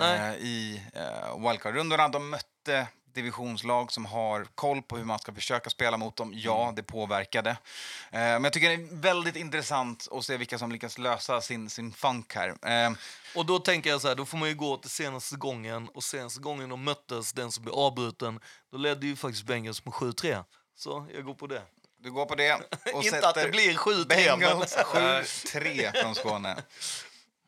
eh, 0.00 0.34
i 0.34 0.82
eh, 0.94 1.38
wildcard-rundorna. 1.48 2.08
De 2.08 2.30
mötte 2.30 2.86
divisionslag 3.14 3.92
som 3.92 4.04
har 4.06 4.46
koll 4.54 4.82
på 4.82 4.96
hur 4.96 5.04
man 5.04 5.18
ska 5.18 5.34
försöka 5.34 5.70
spela 5.70 5.96
mot 5.96 6.16
dem. 6.16 6.32
Ja, 6.34 6.62
Mm. 6.62 6.74
det 6.74 6.82
påverkade. 6.82 7.50
Eh, 7.50 7.56
men 8.20 8.44
jag 8.44 8.52
tycker 8.52 8.68
det 8.68 8.74
är 8.74 9.00
väldigt 9.00 9.36
intressant 9.36 10.08
att 10.12 10.24
se 10.24 10.36
vilka 10.36 10.58
som 10.58 10.72
lyckas 10.72 10.98
lösa 10.98 11.40
sin, 11.40 11.70
sin 11.70 11.92
funk 11.92 12.34
här. 12.34 12.48
Eh, 12.48 12.92
Och 13.34 13.46
då 13.46 13.58
tänker 13.58 13.90
jag 13.90 14.00
så 14.00 14.08
här, 14.08 14.14
då 14.14 14.24
får 14.24 14.38
man 14.38 14.48
ju 14.48 14.54
gå 14.54 14.76
till 14.76 14.90
senaste 14.90 15.36
gången. 15.36 15.88
Och 15.94 16.04
senaste 16.04 16.40
gången 16.40 16.68
de 16.68 16.84
möttes, 16.84 17.32
den 17.32 17.52
som 17.52 17.62
blev 17.64 17.74
avbruten, 17.74 18.40
då 18.72 18.78
ledde 18.78 19.06
ju 19.06 19.16
faktiskt 19.16 19.44
Bengals 19.46 19.84
med 19.84 19.94
7-3. 19.94 20.44
Så 20.76 21.06
jag 21.14 21.24
går 21.24 21.34
på 21.34 21.46
det. 21.46 21.62
du 22.00 22.10
går 22.12 22.26
på 22.26 22.34
det 22.34 22.54
och 22.94 23.04
Inte 23.04 23.28
att 23.28 23.34
det 23.34 23.48
blir 23.48 23.74
7-3, 23.74 24.04
men... 24.08 24.08
Bengals 24.38 24.76
7-3 24.76 26.02
från 26.02 26.14
Skåne. 26.14 26.56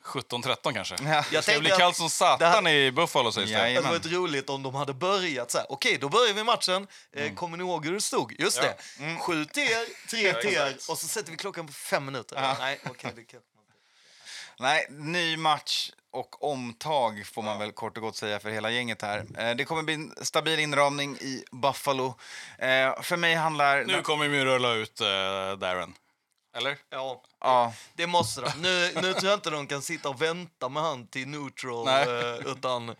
17-13 0.05 0.73
kanske. 0.75 0.97
Ja. 1.05 1.09
Jag 1.15 1.25
Det 1.33 1.43
tänker 1.43 1.73
att 1.73 1.79
kallt 1.79 1.97
som 1.97 2.11
satan 2.11 2.67
här- 2.67 2.73
i 2.73 2.93
Buffalo 2.93 3.33
sägs 3.33 3.51
Ja, 3.51 3.59
det. 3.63 3.69
det 3.69 3.75
hade 3.75 3.89
varit 3.89 4.07
roligt 4.07 4.51
om 4.51 4.63
de 4.63 4.75
hade 4.75 4.95
börjat 4.95 5.51
så 5.51 5.59
här. 5.59 5.67
Okej, 5.73 5.99
då 6.01 6.09
börjar 6.09 6.35
vi 6.35 6.45
matchen. 6.45 6.87
Eh, 7.13 7.35
kommer 7.35 7.57
ni 7.57 7.65
ihåg 7.65 7.87
hur 7.87 7.93
det 7.93 8.01
stod? 8.01 8.35
Just 8.39 8.63
Ja. 8.63 8.73
det. 8.99 9.17
Sju 9.19 9.45
till 9.45 9.63
er, 9.63 10.09
tre 10.09 10.33
till 10.41 10.55
er. 10.55 10.67
exakt. 10.67 10.89
Och 10.89 10.99
så 10.99 11.09
sätter 11.09 11.31
vi 11.31 11.37
klockan 11.37 11.67
på 11.67 11.73
fem 11.73 12.05
minuter. 12.05 12.55
Nej, 12.59 12.81
okej. 12.91 13.13
det 13.17 13.25
kan... 13.25 13.41
Nej, 14.59 14.87
ny 14.91 15.37
match 15.37 15.91
och 16.11 16.45
omtag 16.53 17.27
får 17.27 17.43
man 17.43 17.59
väl 17.59 17.73
kort 17.73 17.97
och 17.97 18.03
gott 18.03 18.17
säga 18.17 18.41
för 18.41 18.51
hela 18.51 18.71
gänget 18.71 19.03
här. 19.03 19.27
Eh, 19.39 19.57
Det 19.57 19.65
kommer 19.65 19.83
bli 19.83 19.95
en 19.95 20.15
stabil 20.23 20.59
inramning 20.59 21.17
i 21.17 21.45
Buffalo. 21.53 22.07
Eh, 22.59 23.01
För 23.03 23.17
mig 23.17 23.35
handlar... 23.35 23.85
Nu 23.85 24.03
kommer 24.03 24.29
vi 24.29 24.45
rulla 24.45 24.73
ut 24.73 25.01
uh, 25.01 25.07
Darren. 25.59 25.95
Eller? 26.57 26.79
Ja, 26.91 27.23
Ja, 27.41 27.73
det 27.95 28.07
måste 28.07 28.41
de. 28.41 28.51
Nu, 28.63 28.93
nu 29.03 29.13
tror 29.15 29.25
jag 29.31 29.35
inte 29.35 29.51
de 29.51 29.67
kan 29.67 29.83
sitta 29.83 30.09
och 30.09 30.23
vänta 30.23 30.69
med 30.69 30.83
han 30.83 31.07
till 31.07 31.29
neutral. 31.29 31.85
Nej. 31.85 32.03
Eh, 32.09 32.47
utan 32.47 32.95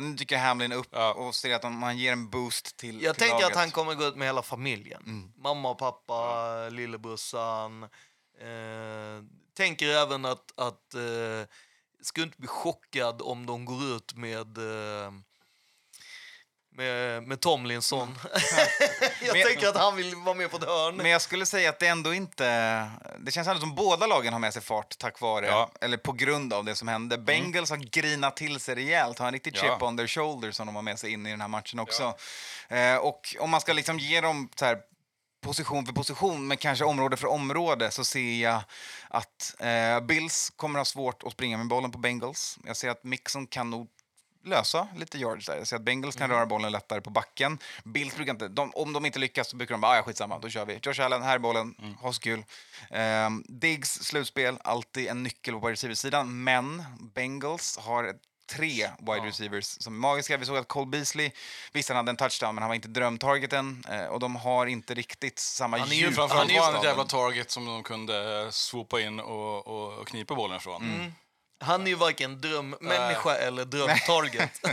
Nu 0.00 0.12
dyker 0.14 0.38
Hamlin 0.38 0.72
upp 0.72 0.88
Ja. 0.90 1.12
och 1.12 1.34
ser 1.34 1.54
att 1.54 1.62
han 1.62 1.98
ger 1.98 2.12
en 2.12 2.30
boost 2.30 2.76
till 2.76 3.02
Jag 3.02 3.14
till 3.14 3.20
tänker 3.20 3.34
laget. 3.42 3.56
att 3.56 3.62
han 3.62 3.70
kommer 3.70 3.94
gå 3.94 4.04
ut 4.04 4.16
med 4.16 4.28
hela 4.28 4.42
familjen. 4.42 5.32
Mamma 5.36 5.70
och 5.70 5.78
pappa, 5.78 6.68
lillebrorsan. 6.68 7.82
Eh, 8.40 9.24
tänker 9.56 9.86
även 9.88 10.24
att, 10.24 10.58
att 10.58 10.94
eh, 10.94 11.48
skulle 12.06 12.26
inte 12.26 12.38
bli 12.38 12.48
chockad 12.48 13.22
om 13.22 13.46
de 13.46 13.64
går 13.64 13.84
ut 13.96 14.14
med 14.16 14.58
eh, 14.58 15.12
med, 16.76 17.22
med 17.22 17.40
Tomlinson. 17.40 18.18
jag 19.22 19.32
Men- 19.36 19.46
tänker 19.46 19.68
att 19.68 19.76
han 19.76 19.96
vill 19.96 20.14
vara 20.16 20.34
med 20.34 20.50
på 20.50 20.56
ett 20.56 20.64
hörn. 20.64 20.96
Men 20.96 21.10
jag 21.10 21.22
skulle 21.22 21.46
säga 21.46 21.70
att 21.70 21.78
det 21.78 21.86
ändå 21.86 22.14
inte... 22.14 22.44
Det 23.18 23.30
känns 23.30 23.48
ändå 23.48 23.60
som 23.60 23.74
båda 23.74 24.06
lagen 24.06 24.32
har 24.32 24.40
med 24.40 24.52
sig 24.52 24.62
fart 24.62 24.98
tack 24.98 25.20
vare, 25.20 25.46
Ja. 25.46 25.70
eller 25.80 25.96
på 25.96 26.12
grund 26.12 26.52
av 26.52 26.64
det 26.64 26.74
som 26.74 26.88
hände. 26.88 27.18
Bengals 27.18 27.70
har 27.70 27.76
grinat 27.76 28.36
till 28.36 28.60
sig 28.60 28.74
rejält, 28.74 29.18
har 29.18 29.26
en 29.26 29.32
riktig 29.32 29.56
Ja. 29.56 29.60
chip 29.62 29.82
on 29.82 29.96
their 29.96 30.06
shoulder 30.06 30.50
som 30.50 30.66
de 30.66 30.74
har 30.76 30.82
med 30.82 30.98
sig 30.98 31.12
in 31.12 31.26
i 31.26 31.30
den 31.30 31.40
här 31.40 31.48
matchen 31.48 31.78
också. 31.78 32.14
Eh, 32.68 32.96
och 32.96 33.36
om 33.40 33.50
man 33.50 33.60
ska 33.60 33.72
liksom 33.72 33.98
ge 33.98 34.20
dem 34.20 34.48
så 34.54 34.64
här, 34.64 34.78
position 35.46 35.86
för 35.86 35.92
position, 35.92 36.46
men 36.46 36.56
kanske 36.56 36.84
område 36.84 37.16
för 37.16 37.26
område, 37.28 37.90
så 37.90 38.04
ser 38.04 38.42
jag 38.42 38.62
att 39.08 39.54
eh, 39.58 40.00
Bills 40.00 40.52
kommer 40.56 40.78
ha 40.78 40.84
svårt 40.84 41.22
att 41.22 41.32
springa 41.32 41.56
med 41.56 41.68
bollen 41.68 41.90
på 41.92 41.98
Bengals. 41.98 42.58
Jag 42.64 42.76
ser 42.76 42.90
att 42.90 43.04
Mixon 43.04 43.46
kan 43.46 43.70
nog 43.70 43.88
lösa 44.44 44.88
lite 44.96 45.18
yards 45.18 45.46
där. 45.46 45.56
Jag 45.56 45.66
ser 45.66 45.76
att 45.76 45.82
Bengals 45.82 46.16
kan 46.16 46.30
röra 46.30 46.46
bollen 46.46 46.72
lättare 46.72 47.00
på 47.00 47.10
backen. 47.10 47.58
Bills 47.84 48.14
brukar 48.16 48.32
inte, 48.32 48.48
de, 48.48 48.70
om 48.74 48.92
de 48.92 49.06
inte 49.06 49.18
lyckas 49.18 49.48
så 49.50 49.56
brukar 49.56 49.74
de 49.74 49.80
bara, 49.80 49.92
"Ah, 49.92 49.96
ja 49.96 50.02
skitsamma, 50.02 50.38
då 50.38 50.48
kör 50.48 50.64
vi. 50.66 50.78
Josh 50.82 51.00
Allen, 51.00 51.22
här 51.22 51.34
är 51.34 51.38
bollen, 51.38 51.74
ha 52.00 52.12
så 52.12 52.20
kul. 52.20 52.44
Um, 52.90 53.44
Diggs 53.48 53.92
slutspel, 54.04 54.58
alltid 54.64 55.06
en 55.08 55.22
nyckel 55.22 55.60
på 55.60 55.68
receiver-sidan, 55.70 56.44
men 56.44 56.84
Bengals 57.14 57.78
har 57.78 58.04
ett- 58.04 58.16
tre 58.46 58.90
wide 58.98 59.26
receivers 59.26 59.64
som 59.64 59.94
är 59.94 59.98
magiska. 59.98 60.36
Vi 60.36 60.46
såg 60.46 60.56
att 60.56 60.68
Cole 60.68 60.86
Beasley, 60.86 61.30
visst 61.72 61.88
han 61.88 61.96
hade 61.96 62.10
en 62.10 62.16
touchdown, 62.16 62.54
men 62.54 62.62
han 62.62 62.68
var 62.68 62.74
inte 62.74 62.88
drömtargeten 62.88 63.84
eh, 63.90 64.04
och 64.04 64.20
de 64.20 64.36
har 64.36 64.66
inte 64.66 64.94
riktigt 64.94 65.38
samma 65.38 65.78
Han 65.78 65.88
är 65.88 65.94
ju 65.94 66.00
djup. 66.00 66.14
Framförallt 66.14 66.50
i 66.50 66.54
var 66.54 66.60
han 66.64 66.74
ett 66.74 66.80
staden. 66.80 66.90
jävla 66.90 67.04
target 67.04 67.50
som 67.50 67.66
de 67.66 67.82
kunde 67.82 68.42
eh, 68.42 68.50
swoopa 68.50 69.00
in 69.00 69.20
och, 69.20 69.66
och, 69.66 69.92
och 69.98 70.06
knipa 70.06 70.34
bollen 70.34 70.56
ifrån. 70.56 71.12
Han 71.60 71.82
är 71.82 71.86
ju 71.86 71.94
varken 71.94 72.40
drömmänniska 72.40 73.36
eller 73.36 73.64
drömtarget. 73.74 74.60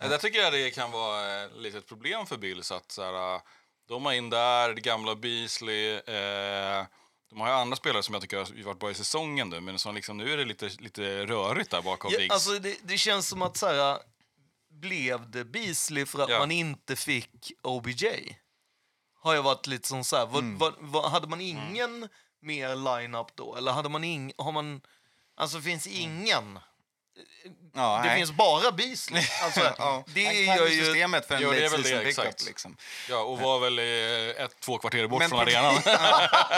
Där 0.00 0.18
tycker 0.18 0.38
jag 0.38 0.52
det 0.52 0.70
kan 0.70 0.90
vara 0.90 1.46
lite 1.46 1.78
ett 1.78 1.88
problem 1.88 2.26
för 2.26 2.36
Bills 2.36 2.72
att 2.72 2.92
så 2.92 3.02
här, 3.02 3.40
de 3.88 4.04
har 4.04 4.12
in 4.12 4.30
där, 4.30 4.74
det 4.74 4.80
gamla 4.80 5.14
Beasley. 5.14 5.94
Eh, 5.94 6.86
de 7.32 7.40
har 7.40 7.48
ju 7.48 7.54
andra 7.54 7.76
spelare 7.76 8.02
som 8.02 8.14
jag 8.14 8.22
tycker 8.22 8.36
har 8.36 8.62
varit 8.64 8.78
bra 8.80 8.90
i 8.90 8.94
säsongen 8.94 9.48
nu, 9.48 9.60
men 9.60 9.78
som 9.78 9.94
liksom, 9.94 10.16
nu 10.16 10.32
är 10.32 10.36
det 10.36 10.44
lite, 10.44 10.70
lite 10.78 11.26
rörigt 11.26 11.70
där 11.70 11.82
bakom 11.82 12.10
Ja, 12.12 12.18
Diggs. 12.18 12.32
alltså 12.34 12.58
det, 12.58 12.76
det 12.82 12.98
känns 12.98 13.28
som 13.28 13.42
att 13.42 13.56
så 13.56 13.66
här, 13.66 13.98
blev 14.70 15.30
det 15.30 15.44
Beasley 15.44 16.06
för 16.06 16.18
att 16.22 16.30
Ja. 16.30 16.38
man 16.38 16.50
inte 16.50 16.96
fick 16.96 17.52
OBJ? 17.62 18.06
Har 19.20 19.34
jag 19.34 19.42
varit 19.42 19.66
lite 19.66 19.88
som 19.88 20.04
så 20.04 20.16
här, 20.16 20.26
vad, 20.26 20.44
vad, 20.44 20.74
vad, 20.78 21.10
hade 21.10 21.26
man 21.28 21.40
ingen 21.40 22.08
mer 22.40 22.76
line-up 22.76 23.36
då? 23.36 23.56
Eller 23.56 23.72
hade 23.72 23.88
man 23.88 24.04
ing, 24.04 24.32
har 24.38 24.52
man, 24.52 24.80
alltså 25.34 25.60
finns 25.60 25.86
ingen? 25.86 26.58
Ja, 27.74 28.00
Det 28.02 28.08
nej. 28.08 28.16
finns 28.18 28.32
bara 28.32 28.72
Beasley. 28.72 29.24
Alltså, 29.42 29.74
Ja, 29.78 30.04
det 30.06 30.20
gör 30.22 30.66
ju... 30.66 30.84
systemet 30.84 31.26
för 31.28 31.34
en 31.34 31.42
late 31.42 31.68
väl 31.68 31.82
det, 31.82 31.88
season 31.88 32.24
pickup. 32.24 32.46
Liksom. 32.46 32.76
Ja, 33.08 33.18
och 33.18 33.38
var 33.38 33.58
väl 33.60 33.78
eh, 33.78 34.44
ett, 34.44 34.60
två 34.60 34.78
kvarter 34.78 35.06
bort 35.06 35.18
Men 35.18 35.28
från 35.30 35.40
arenan. 35.40 35.74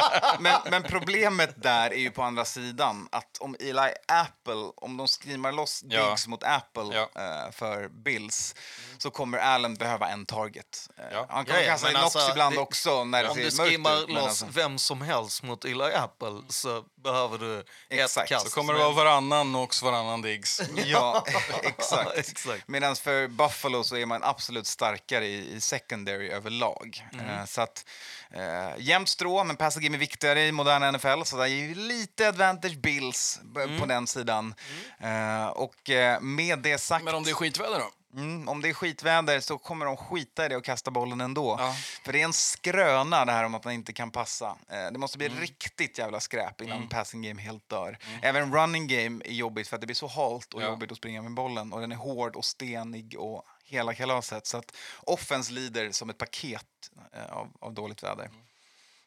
men, 0.41 0.61
men 0.71 0.83
problemet 0.83 1.63
där 1.63 1.91
är 1.93 1.99
ju 1.99 2.11
på 2.11 2.23
andra 2.23 2.45
sidan 2.45 3.09
att 3.13 3.39
om 3.41 3.57
Eli 3.61 3.93
Apple, 4.09 4.73
om 4.77 4.97
de 4.97 5.09
skrimar 5.09 5.53
loss 5.53 5.85
Ja. 5.89 6.09
Diggs 6.09 6.27
mot 6.27 6.43
Apple 6.45 6.85
Ja. 7.15 7.23
eh, 7.23 7.53
för 7.53 7.89
Bills 7.89 8.55
så 8.99 9.11
kommer 9.11 9.39
Allen 9.39 9.75
behöva 9.75 10.09
en 10.09 10.27
target. 10.27 10.89
Eh. 11.13 11.25
Han 11.29 11.45
kommer 11.45 11.65
kasta 11.67 11.89
Knox 11.89 12.03
alltså, 12.17 12.31
ibland 12.31 12.55
det- 12.55 12.61
också 12.61 13.05
när 13.05 13.23
det 13.23 13.29
Om 13.29 13.37
du 13.37 13.51
skrimmar 13.51 14.03
ut. 14.03 14.09
loss 14.11 14.25
alltså- 14.25 14.47
vem 14.51 14.79
som 14.79 15.01
helst 15.03 15.43
mot 15.43 15.65
Eli 15.65 15.85
Apple 15.95 16.43
så 16.49 16.85
behöver 17.05 17.39
du 17.39 17.59
ett 17.61 17.67
Exakt. 17.89 18.29
kast. 18.29 18.49
Så 18.49 18.55
kommer 18.55 18.73
det 18.73 18.79
vara 18.79 18.91
varannan 18.91 19.47
Knox, 19.49 19.83
varannan 19.83 20.23
Diggs. 20.23 20.61
Ja, 20.87 21.25
exakt. 21.63 22.11
Exakt. 22.17 22.69
Medan 22.69 22.97
för 22.97 23.29
Buffalo 23.29 23.85
så 23.85 23.97
är 23.97 24.07
man 24.07 24.23
absolut 24.23 24.67
starkare 24.67 25.27
i, 25.27 25.55
i 25.55 25.61
secondary 25.61 26.29
överlag. 26.31 27.05
Mm. 27.13 27.27
Eh, 27.27 27.45
så 27.45 27.61
att, 27.61 27.87
eh, 28.31 28.71
jämnt 28.79 29.09
strå, 29.09 29.45
men 29.45 29.57
passing 29.57 29.83
game 29.83 29.97
är 29.97 29.99
viktigare 29.99 30.47
i 30.47 30.53
moderna 30.53 30.93
NFL, 30.93 31.23
så 31.25 31.37
det 31.37 31.51
är 31.51 31.75
lite 31.75 32.29
advantage 32.29 32.77
Bills 32.79 33.41
Mm. 33.57 33.81
på 33.81 33.87
den 33.87 34.07
sidan. 34.07 34.55
Eh, 35.01 35.47
och 35.47 35.91
eh, 35.91 36.21
med 36.21 36.59
det 36.59 36.79
sagt, 36.79 37.05
Men 37.05 37.15
om 37.15 37.23
det 37.23 37.31
är 37.31 37.35
skitväder 37.35 37.79
då? 37.79 37.91
Mm, 38.17 38.49
om 38.49 38.61
det 38.63 38.69
är 38.69 38.73
skitväder 38.75 39.41
så 39.41 39.59
kommer 39.59 39.87
de 39.87 39.97
skita 39.97 40.47
i 40.47 40.49
det 40.49 40.57
och 40.57 40.65
kasta 40.65 40.91
bollen 40.91 41.21
ändå. 41.21 41.57
Ja. 41.59 41.75
För 42.05 42.13
det 42.13 42.21
är 42.21 42.25
en 42.25 42.33
skröna 42.33 43.25
det 43.25 43.33
här 43.33 43.45
om 43.45 43.55
att 43.55 43.65
man 43.65 43.75
inte 43.75 43.93
kan 43.93 44.11
passa. 44.11 44.57
Eh, 44.69 44.93
det 44.93 44.99
måste 44.99 45.19
Mm. 45.25 45.33
bli 45.37 45.43
riktigt 45.47 45.99
jävla 45.99 46.21
skräp 46.21 46.61
innan 46.61 46.89
passing 46.89 47.23
game 47.23 47.43
helt 47.43 47.69
dör. 47.69 47.99
Även 48.23 48.55
running 48.55 48.87
game 48.87 49.23
är 49.25 49.33
jobbigt 49.33 49.69
för 49.69 49.77
att 49.77 49.81
det 49.81 49.87
blir 49.87 49.95
så 49.97 50.07
halt 50.07 50.55
och 50.55 50.63
Ja. 50.63 50.67
jobbigt 50.67 50.91
att 50.93 50.99
springa 50.99 51.23
med 51.23 51.35
bollen 51.35 51.73
och 51.73 51.81
den 51.81 51.93
är 51.93 51.97
hård 51.97 52.37
och 52.37 52.45
stenig 52.45 53.15
och 53.19 53.45
hela 53.65 53.95
kalaset. 53.95 54.47
Så 54.47 54.57
att 54.57 54.77
offense 55.03 55.53
lider 55.53 55.91
som 55.93 56.11
ett 56.11 56.19
paket 56.19 56.67
eh, 57.13 57.33
av, 57.37 57.51
av 57.61 57.75
dåligt 57.75 58.03
väder. 58.03 58.31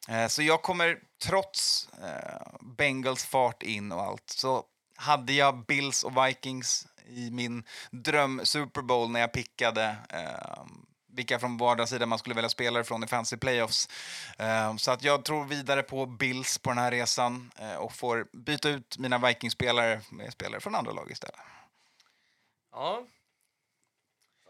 Eh, 0.10 0.28
så 0.28 0.42
jag 0.44 0.62
kommer, 0.62 0.98
trots 1.24 1.90
Bengals 2.62 3.26
fart 3.26 3.64
in 3.64 3.92
och 3.92 4.02
allt, 4.04 4.30
så 4.30 4.64
hade 4.96 5.34
jag 5.34 5.66
Bills 5.66 6.04
och 6.04 6.28
Vikings 6.28 6.88
i 7.10 7.32
min 7.32 7.64
dröm 7.92 8.42
Super 8.44 8.82
Bowl 8.82 9.10
när 9.10 9.20
jag 9.20 9.32
pickade 9.32 9.96
eh, 10.10 10.66
vilka 11.18 11.40
från 11.40 11.58
vardera 11.58 11.88
sida 11.88 12.06
man 12.06 12.20
skulle 12.20 12.36
välja 12.36 12.50
spelare 12.50 12.84
från 12.84 13.04
i 13.04 13.08
fantasy 13.08 13.38
playoffs. 13.38 13.90
Eh, 14.38 14.76
så 14.76 14.92
att 14.92 15.04
jag 15.04 15.26
tror 15.26 15.46
vidare 15.46 15.84
på 15.84 16.06
Bills 16.06 16.58
på 16.58 16.70
den 16.70 16.78
här 16.78 16.92
resan 16.92 17.52
eh, 17.60 17.76
och 17.76 17.94
får 17.94 18.28
byta 18.34 18.70
ut 18.70 18.98
mina 18.98 19.18
Vikings-spelare 19.18 20.02
med 20.12 20.34
spelare 20.34 20.62
från 20.62 20.76
andra 20.76 20.92
lag 20.92 21.12
istället. 21.12 21.40
Ja. 22.72 23.04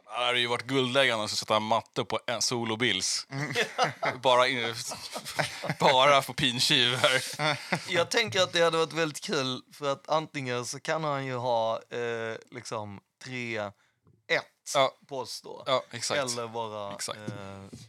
Det 0.10 0.26
hade 0.26 0.40
ju 0.40 0.48
varit 0.48 0.64
guldläggande 0.66 1.26
att 1.26 1.32
sätta 1.32 1.60
matte 1.60 2.04
på 2.04 2.20
en 2.28 2.42
solo 2.42 2.76
Bills. 2.78 3.28
bara, 4.22 4.48
in, 4.48 4.76
bara 5.80 6.22
på 6.22 6.34
pinkiv 6.34 6.96
här. 6.96 7.24
Jag 7.90 8.12
tänker 8.12 8.42
att 8.42 8.54
det 8.54 8.62
hade 8.64 8.78
varit 8.78 8.94
väldigt 8.94 9.22
kul 9.24 9.62
för 9.74 9.92
att 9.92 10.10
antingen 10.10 10.66
så 10.66 10.80
kan 10.80 11.04
han 11.04 11.26
ju 11.26 11.36
ha 11.36 11.74
eh, 11.76 12.38
liksom 12.52 13.00
3-1 13.26 13.72
Ja. 14.74 14.92
på 15.10 15.20
oss 15.20 15.42
då. 15.42 15.64
Ja, 15.66 15.84
exakt. 15.92 16.20
Eller 16.20 16.48
vara 16.48 16.94
Exakt. 16.94 17.20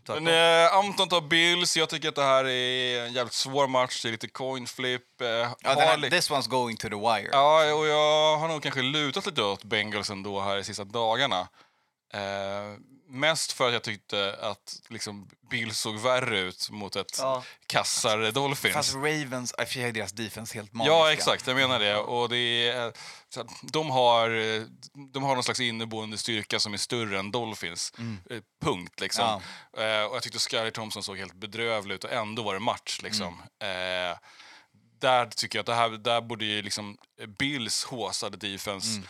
eh. 0.09 0.21
Men 0.21 0.27
eh, 0.67 0.75
Anton 0.75 1.09
tar 1.09 1.21
Bills. 1.21 1.77
Jag 1.77 1.89
tycker 1.89 2.09
att 2.09 2.15
det 2.15 2.23
här 2.25 2.45
är 2.45 3.07
en 3.07 3.13
jävligt 3.13 3.33
svår 3.35 3.67
match. 3.67 4.03
Det 4.03 4.09
är 4.09 4.13
lite 4.13 4.29
coin 4.29 4.67
flip. 4.67 5.21
Eh, 5.21 5.27
Ja, 5.27 5.55
här, 5.65 6.11
this 6.11 6.31
one's 6.31 6.49
going 6.49 6.77
to 6.77 6.89
the 6.89 6.95
wire. 6.95 7.29
Ja, 7.33 7.75
och 7.75 7.87
jag 7.87 8.37
har 8.39 8.49
nog 8.49 8.63
kanske 8.63 8.83
lutat 8.83 9.27
lite 9.27 9.43
åt 9.43 9.65
Bengals 9.65 10.11
ändå 10.11 10.41
här 10.41 10.57
de 10.57 10.65
sista 10.65 10.85
dagarna. 10.85 11.49
Eh, 12.15 12.79
mest 13.11 13.53
för 13.53 13.67
att 13.67 13.73
jag 13.73 13.83
tyckte 13.83 14.37
att 14.41 14.81
liksom, 14.89 15.31
Bills 15.51 15.79
såg 15.79 15.99
värre 15.99 16.39
ut 16.39 16.71
mot 16.71 16.97
ett 16.97 17.19
Ja. 17.19 17.45
kassare 17.67 18.31
Dolphins. 18.31 18.75
Fast 18.75 18.95
Ravens, 18.95 19.55
sig 19.59 19.89
är 19.89 19.93
deras 19.93 20.13
defense 20.13 20.55
helt 20.55 20.73
magiska. 20.73 20.95
Ja, 20.95 21.13
exakt. 21.13 21.47
Jag 21.47 21.57
menar 21.57 21.79
det. 21.79 21.97
Och 21.97 22.29
det 22.29 22.69
är, 22.69 22.93
att 23.41 23.51
de, 23.63 23.91
har, 23.91 24.31
eh, 24.31 24.63
de 25.13 25.23
har 25.23 25.35
någon 25.35 25.45
slags 25.45 25.61
inneboende 25.61 26.19
styrka 26.19 26.59
som 26.61 26.75
är 26.75 26.79
större 26.79 27.19
än 27.19 27.31
Dolphins. 27.31 27.93
Eh, 28.31 28.41
Punkt, 28.63 29.01
liksom. 29.01 29.25
Eh, 29.79 30.03
och 30.05 30.17
jag 30.17 30.23
tyckte 30.23 30.39
Skyler 30.39 30.71
Thompson 30.71 31.03
såg 31.03 31.19
helt 31.19 31.35
bedrövlig 31.35 31.95
ut 31.95 32.05
och 32.05 32.13
ändå 32.13 32.43
var 32.43 32.55
det 32.55 32.61
match, 32.61 33.01
liksom. 33.03 33.43
Eh, 33.63 34.19
där 35.01 35.27
tycker 35.27 35.59
jag 35.59 35.63
att 35.63 35.67
det 35.67 35.75
här, 35.75 35.89
där 35.91 36.21
borde 36.21 36.45
ju 36.45 36.63
liksom 36.63 36.99
Bills 37.39 37.85
håsade 37.85 38.37
defense 38.37 39.03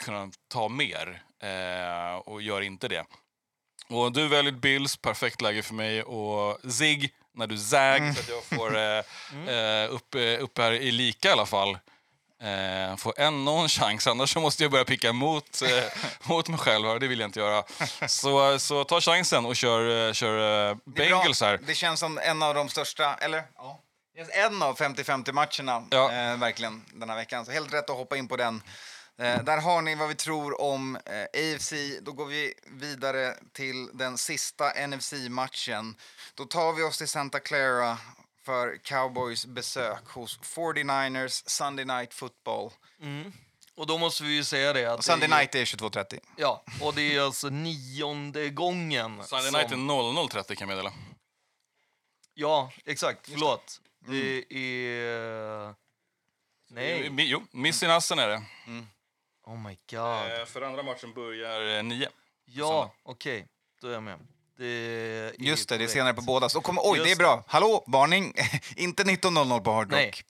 kunna 0.00 0.30
ta 0.48 0.68
mer 0.68 1.22
eh, 1.42 2.14
och 2.16 2.42
gör 2.42 2.60
inte 2.60 2.88
det. 2.88 3.04
Och 3.88 4.12
du 4.12 4.28
väljer 4.28 4.52
Bills, 4.52 4.96
perfekt 4.96 5.40
läge 5.40 5.62
för 5.62 5.74
mig. 5.74 6.02
Och 6.02 6.72
Zig, 6.72 7.14
när 7.34 7.46
du 7.46 7.58
zag, 7.58 8.14
så 8.14 8.20
att 8.20 8.28
jag 8.28 8.44
får 8.58 8.76
eh, 8.78 9.54
eh, 9.84 9.90
upp, 9.94 10.14
eh, 10.14 10.42
upp 10.44 10.58
här 10.58 10.72
i 10.72 10.90
lika 10.90 11.28
i 11.28 11.32
alla 11.32 11.46
fall. 11.46 11.78
Eh, 12.42 12.96
får 12.96 13.20
en 13.20 13.44
någon 13.44 13.68
chans, 13.68 14.06
annars 14.06 14.32
så 14.32 14.40
måste 14.40 14.62
jag 14.64 14.70
börja 14.72 14.84
picka 14.84 15.12
mot, 15.12 15.62
eh, 15.62 15.84
mot 16.28 16.48
mig 16.48 16.58
själv. 16.58 16.86
här, 16.86 16.98
Det 16.98 17.06
vill 17.08 17.20
jag 17.20 17.28
inte 17.28 17.40
göra. 17.40 17.64
Så, 18.08 18.58
så 18.58 18.84
ta 18.84 19.00
chansen 19.00 19.46
och 19.46 19.56
kör, 19.56 20.08
eh, 20.08 20.12
kör 20.12 20.70
eh. 20.70 20.76
Bengals 20.86 21.40
här. 21.40 21.60
Det 21.66 21.74
känns 21.74 22.00
som 22.00 22.18
en 22.18 22.42
av 22.42 22.54
de 22.54 22.68
största, 22.68 23.14
eller 23.14 23.42
ja, 23.56 23.80
en 24.32 24.62
av 24.62 24.78
50-50 24.78 25.32
matcherna 25.32 25.86
Ja. 25.90 26.12
eh, 26.12 26.36
verkligen 26.36 26.84
den 26.92 27.10
här 27.10 27.16
veckan. 27.16 27.44
Så 27.44 27.52
helt 27.52 27.74
rätt 27.74 27.90
att 27.90 27.96
hoppa 27.96 28.16
in 28.16 28.28
på 28.28 28.36
den. 28.36 28.62
Eh, 29.20 29.42
där 29.44 29.60
har 29.60 29.82
ni 29.82 29.94
vad 29.94 30.08
vi 30.08 30.14
tror 30.14 30.60
om 30.60 30.96
eh, 30.96 31.22
AFC. 31.54 31.72
Då 32.02 32.12
går 32.12 32.26
vi 32.26 32.54
vidare 32.66 33.34
till 33.52 33.90
den 33.92 34.18
sista 34.18 34.86
NFC-matchen. 34.86 35.96
Då 36.34 36.44
tar 36.44 36.72
vi 36.72 36.82
oss 36.82 36.98
till 36.98 37.08
Santa 37.08 37.40
Clara 37.40 37.98
för 38.42 38.76
Cowboys 38.76 39.46
besök 39.46 40.08
hos 40.08 40.38
49ers 40.40 41.42
Sunday 41.48 41.84
Night 41.84 42.14
Football. 42.14 42.70
Och 43.74 43.86
då 43.86 43.98
måste 43.98 44.24
vi 44.24 44.34
ju 44.34 44.44
säga 44.44 44.72
det. 44.72 44.86
Att 44.92 45.04
Sunday 45.04 45.28
det 45.28 45.34
är, 45.34 45.38
night 45.38 45.54
är 45.54 45.64
22.30. 45.64 46.18
Ja, 46.36 46.64
och 46.80 46.94
det 46.94 47.16
är 47.16 47.20
alltså 47.20 47.48
nionde 47.48 48.48
gången. 48.50 49.24
Sunday 49.24 49.50
som- 49.50 49.60
night 49.60 49.72
är 49.72 49.76
00.30 49.76 50.42
kan 50.54 50.56
jag 50.56 50.68
meddela. 50.68 50.92
Ja, 52.34 52.72
exakt. 52.84 53.28
Förlåt. 53.30 53.80
Det 54.06 54.44
är... 54.54 55.74
Nej. 56.70 57.14
Jo, 57.18 57.42
miss 57.50 57.82
i 57.82 57.86
nassen 57.86 58.18
är 58.18 58.28
det. 58.28 58.42
Oh 59.50 59.56
my 59.56 59.78
god. 59.90 60.40
Eh, 60.40 60.44
för 60.46 60.62
andra 60.62 60.82
matchen 60.82 61.12
börjar 61.14 61.76
eh, 61.78 61.82
nio. 61.82 62.08
Ja, 62.44 62.92
okej. 63.02 63.46
Då 63.80 63.88
är 63.88 63.92
jag 63.92 64.02
med. 64.02 64.18
Det 64.56 64.66
är 64.66 65.34
Just 65.38 65.68
det, 65.68 65.74
det 65.74 65.76
är 65.76 65.78
korrekt. 65.78 65.92
senare 65.92 66.14
på 66.14 66.22
båda. 66.22 66.48
Så 66.48 66.60
kom, 66.60 66.78
oj, 66.82 66.98
Just 66.98 67.04
det 67.06 67.12
är 67.12 67.16
bra. 67.16 67.44
Hallå, 67.46 67.84
varning! 67.86 68.34
Inte 68.76 69.02
19.00 69.02 69.60
på 69.60 69.72
Hard 69.72 69.90
Nej, 69.90 70.06
Rock. 70.06 70.24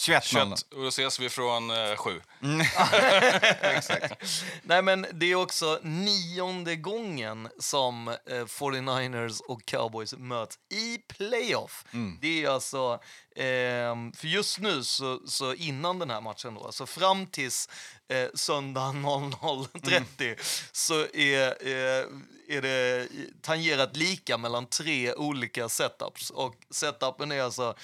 21. 0.00 0.22
21.00. 0.22 0.50
Kött, 0.50 0.62
och 0.72 0.82
då 0.82 0.88
ses 0.88 1.20
vi 1.20 1.28
från 1.28 1.70
eh, 1.70 1.96
sju. 1.96 2.20
Nej, 4.62 4.82
men 4.82 5.06
det 5.12 5.26
är 5.26 5.34
också 5.34 5.80
nionde 5.82 6.76
gången 6.76 7.48
som 7.58 8.08
eh, 8.08 8.14
49ers 8.26 9.40
och 9.48 9.64
Cowboys 9.64 10.14
möts 10.18 10.58
i 10.74 10.98
playoff. 10.98 11.84
Det 12.20 12.44
är 12.44 12.50
alltså, 12.50 13.00
ehm, 13.36 14.12
för 14.12 14.26
just 14.26 14.58
nu 14.58 14.84
så, 14.84 15.20
så 15.26 15.54
innan 15.54 15.98
den 15.98 16.10
här 16.10 16.20
matchen 16.20 16.54
då, 16.54 16.64
alltså 16.64 16.86
fram 16.86 17.26
tills 17.26 17.68
eh, 18.08 18.28
söndag 18.34 18.80
00.30 18.80 20.36
så 20.72 21.06
är, 21.14 21.68
eh, 21.68 22.04
är 22.48 22.62
det 22.62 23.08
tangerat 23.42 23.96
lika 23.96 24.38
mellan 24.38 24.66
tre 24.66 25.14
olika 25.14 25.68
setups. 25.68 26.30
Och 26.30 26.54
setupen 26.70 27.32
är 27.32 27.42
alltså 27.42 27.74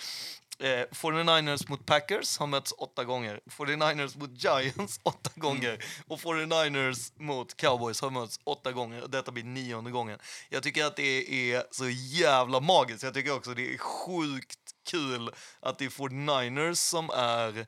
Eh, 0.58 0.86
49ers 0.90 1.70
mot 1.70 1.86
Packers 1.86 2.38
har 2.38 2.46
mötts 2.46 2.72
åtta 2.72 3.04
gånger. 3.04 3.40
49ers 3.46 4.18
mot 4.18 4.30
Giants 4.44 5.00
åtta 5.02 5.30
gånger. 5.34 5.84
Och 6.06 6.18
49ers 6.18 7.12
mot 7.16 7.56
Cowboys 7.56 8.00
har 8.00 8.10
mötts 8.10 8.40
åtta 8.44 8.72
gånger. 8.72 9.02
Och 9.02 9.10
detta 9.10 9.32
blir 9.32 9.44
nionde 9.44 9.90
gången. 9.90 10.18
Jag 10.48 10.62
tycker 10.62 10.84
att 10.84 10.96
det 10.96 11.52
är 11.52 11.64
så 11.70 11.88
jävla 11.88 12.60
magiskt. 12.60 13.02
Jag 13.02 13.14
tycker 13.14 13.34
också 13.36 13.54
det 13.54 13.74
är 13.74 13.78
sjukt 13.78 14.58
kul 14.90 15.30
att 15.60 15.78
det 15.78 15.84
är 15.84 15.90
49ers 15.90 16.74
som 16.74 17.10
är 17.10 17.66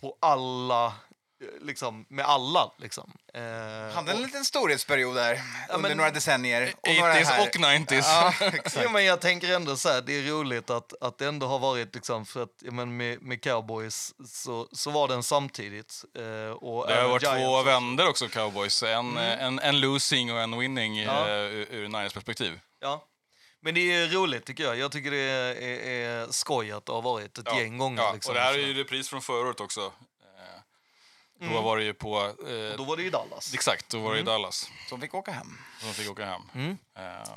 på 0.00 0.18
alla, 0.20 0.94
liksom, 1.60 2.06
med 2.08 2.24
alla 2.24 2.72
liksom. 2.78 3.12
Eh, 3.34 3.94
Hade 3.94 4.12
en 4.12 4.22
liten 4.22 4.44
storhetsperiod 4.44 5.16
där 5.16 5.40
under 5.74 5.88
men- 5.88 5.96
några 5.96 6.10
decennier. 6.10 6.74
Och 6.80 6.88
några 6.98 7.14
80s 7.14 7.24
här. 7.24 7.42
och 7.42 7.54
90s. 7.56 8.02
Ja, 8.04 8.34
exakt. 8.46 8.84
Ja, 8.84 8.90
men 8.90 9.04
jag 9.04 9.20
tänker 9.20 9.52
ändå 9.54 9.76
så 9.76 9.88
här, 9.88 10.02
det 10.02 10.12
är 10.12 10.22
roligt 10.22 10.70
att, 10.70 10.92
att 11.02 11.18
det 11.18 11.26
ändå 11.26 11.46
har 11.46 11.58
varit 11.58 11.94
liksom, 11.94 12.26
för 12.26 12.42
att 12.42 12.54
ja, 12.62 12.70
men 12.70 12.96
med, 12.96 13.22
med 13.22 13.42
cowboys 13.42 14.14
så, 14.28 14.68
så 14.72 14.90
var 14.90 15.08
den 15.08 15.22
samtidigt. 15.22 16.04
Eh, 16.18 16.50
och 16.52 16.86
Det 16.86 16.94
har 16.94 17.08
varit 17.08 17.22
två 17.24 17.36
Giants. 17.36 17.66
vänder 17.66 18.08
också, 18.08 18.28
cowboys. 18.28 18.82
En, 18.82 19.16
eh, 19.16 19.42
en, 19.44 19.58
en 19.58 19.80
losing 19.80 20.32
och 20.32 20.40
en 20.40 20.58
winning 20.58 21.02
Ja. 21.02 21.28
eh, 21.28 21.34
ur, 21.34 21.66
ur 21.70 21.88
Niners 21.88 22.12
perspektiv. 22.12 22.60
Ja. 22.80 23.06
Men 23.62 23.74
det 23.74 23.80
är 23.80 24.08
roligt 24.08 24.44
tycker 24.46 24.64
jag. 24.64 24.78
Jag 24.78 24.92
tycker 24.92 25.10
det 25.10 25.16
är, 25.16 25.54
är, 25.62 26.20
är 26.22 26.26
skoj 26.32 26.72
att 26.72 26.86
det 26.86 26.92
har 26.92 27.02
varit 27.02 27.38
ett 27.38 27.56
gäng 27.58 27.78
gånger. 27.78 28.02
Ja, 28.02 28.12
liksom. 28.12 28.30
och 28.30 28.34
det 28.34 28.40
här 28.40 28.54
är 28.54 28.58
ju 28.58 28.74
repris 28.74 29.08
från 29.08 29.22
förra 29.22 29.46
året 29.48 29.60
också. 29.60 29.92
Eh, 31.40 31.52
Då 31.52 31.60
var 31.62 31.76
det 31.76 31.84
ju 31.84 31.94
på... 31.94 32.18
Eh, 32.20 32.70
Och 32.70 32.76
då 32.78 32.84
var 32.84 32.96
det 32.96 33.02
ju 33.02 33.10
Dallas. 33.10 33.54
Exakt, 33.54 33.88
då 33.88 34.00
var 34.00 34.14
det 34.14 34.20
i 34.20 34.22
Dallas 34.22 34.70
Som 34.88 35.00
fick 35.00 35.14
åka 35.14 35.30
hem. 35.32 35.58
som 35.80 35.94
fick 35.94 36.10
åka 36.10 36.24
hem. 36.24 36.42
Mm. 36.54 36.78
Eh, 36.98 37.32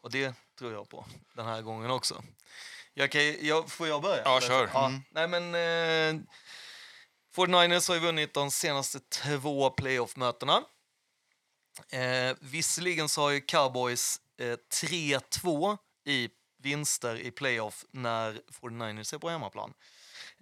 Och 0.00 0.10
det 0.10 0.34
tror 0.58 0.72
jag 0.72 0.88
på 0.88 1.06
den 1.34 1.46
här 1.46 1.62
gången 1.62 1.90
också. 1.90 2.22
Jag 2.94 3.10
kan, 3.10 3.46
jag, 3.46 3.70
får 3.70 3.88
jag 3.88 4.02
börja? 4.02 4.22
Ja, 4.24 4.40
kör. 4.40 4.70
Ja, 4.74 4.92
Nej, 5.10 5.28
men... 5.28 5.54
Eh, 5.54 6.20
49ers 7.36 7.88
har 7.88 7.94
ju 7.94 8.00
vunnit 8.00 8.34
de 8.34 8.50
senaste 8.50 9.00
två 9.00 9.70
playoff-mötena. 9.70 10.62
Eh, 11.92 12.36
visserligen 12.40 13.08
så 13.08 13.20
har 13.22 13.30
ju 13.30 13.40
Cowboys 13.40 14.20
eh, 14.40 14.56
3-2 14.72 15.78
i 16.04 16.28
vinster 16.62 17.16
i 17.16 17.30
playoff 17.30 17.84
när 17.90 18.40
49ers 18.60 19.14
är 19.14 19.18
på 19.18 19.28
hemmaplan. 19.30 19.74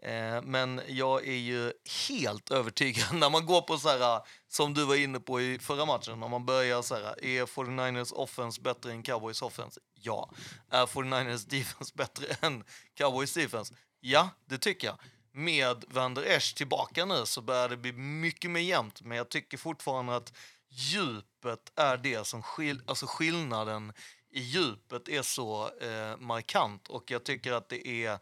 Eh, 0.03 0.43
men 0.43 0.81
jag 0.89 1.29
är 1.29 1.37
ju 1.37 1.73
helt 2.09 2.51
övertygad 2.51 3.15
när 3.15 3.31
man 3.31 3.47
går 3.47 3.61
på 3.61 3.79
så 3.79 3.89
här, 3.89 4.21
som 4.49 4.75
du 4.75 4.85
var 4.85 4.97
inne 4.97 5.21
på 5.21 5.41
i 5.41 5.59
förra 5.59 5.85
matchen, 5.85 6.21
när 6.21 6.29
man 6.29 6.47
börjar 6.47 6.83
så 6.83 6.95
här, 6.95 7.25
är 7.25 7.47
49ers 7.47 8.13
offense 8.13 8.61
bättre 8.61 8.93
än 8.93 9.03
Cowboys 9.03 9.43
offense? 9.43 9.81
Ja. 9.95 10.31
Är 10.71 10.87
49ers 10.87 11.47
defense 11.49 11.93
bättre 11.95 12.27
än 12.41 12.65
Cowboys 12.95 13.35
defense? 13.35 13.75
Ja, 14.01 14.31
det 14.47 14.59
tycker 14.59 14.87
jag. 14.87 14.99
Med 15.33 15.85
Van 15.89 16.15
der 16.15 16.23
Esch 16.23 16.55
tillbaka 16.55 17.05
nu 17.05 17.27
så 17.27 17.43
börjar 17.43 17.69
det 17.69 17.77
bli 17.77 17.93
mycket 17.93 18.51
mer 18.51 18.61
jämnt, 18.61 19.03
men 19.03 19.17
jag 19.17 19.29
tycker 19.29 19.59
fortfarande 19.59 20.17
att 20.17 20.33
djupet 20.69 21.73
är 21.77 21.97
det 21.97 22.27
som 22.27 22.43
skil 22.43 22.83
alltså 22.87 23.07
skillnaden 23.07 23.93
i 24.31 24.41
djupet 24.41 25.09
är 25.09 25.23
så 25.23 25.71
eh, 25.81 26.17
markant 26.17 26.89
och 26.89 27.11
jag 27.11 27.25
tycker 27.25 27.53
att 27.53 27.69
det 27.69 27.89
är 27.89 28.19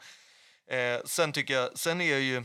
Eh, 0.71 1.01
sen 1.05 1.33
tycker 1.33 1.55
jag, 1.55 1.79
sen 1.79 2.01
är 2.01 2.11
jag 2.11 2.21
ju, 2.21 2.45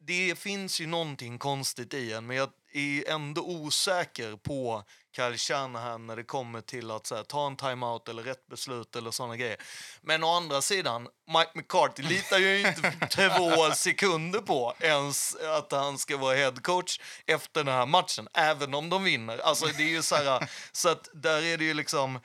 det 0.00 0.38
finns 0.38 0.80
ju 0.80 0.86
någonting 0.86 1.38
konstigt 1.38 1.94
i 1.94 2.12
en, 2.12 2.26
men 2.26 2.36
jag 2.36 2.50
är 2.72 3.10
ändå 3.10 3.42
osäker 3.42 4.36
på 4.36 4.84
Kyle 5.16 5.38
Shanahan 5.38 6.06
när 6.06 6.16
det 6.16 6.24
kommer 6.24 6.60
till 6.60 6.90
att 6.90 7.10
här, 7.10 7.22
ta 7.22 7.46
en 7.46 7.56
timeout 7.56 8.08
eller 8.08 8.22
rätt 8.22 8.46
beslut 8.46 8.96
eller 8.96 9.10
såna 9.10 9.36
grejer. 9.36 9.56
Men 10.00 10.24
å 10.24 10.36
andra 10.36 10.62
sidan, 10.62 11.08
Mike 11.26 11.50
McCarthy 11.54 12.02
litar 12.02 12.38
ju 12.38 12.58
inte 12.60 12.92
två 13.10 13.70
sekunder 13.74 14.40
på 14.40 14.74
ens 14.80 15.36
att 15.36 15.72
han 15.72 15.98
ska 15.98 16.16
vara 16.16 16.36
head 16.36 16.54
coach 16.62 17.00
efter 17.26 17.64
den 17.64 17.74
här 17.74 17.86
matchen, 17.86 18.28
även 18.34 18.74
om 18.74 18.90
de 18.90 19.04
vinner. 19.04 19.38
Alltså 19.38 19.66
det 19.66 19.82
är 19.82 19.88
ju 19.88 20.02
så 20.02 20.14
här, 20.14 20.50
så 20.72 20.88
att 20.88 21.08
där 21.14 21.42
är 21.42 21.58
det 21.58 21.64
ju 21.64 21.74
liksom, 21.74 22.20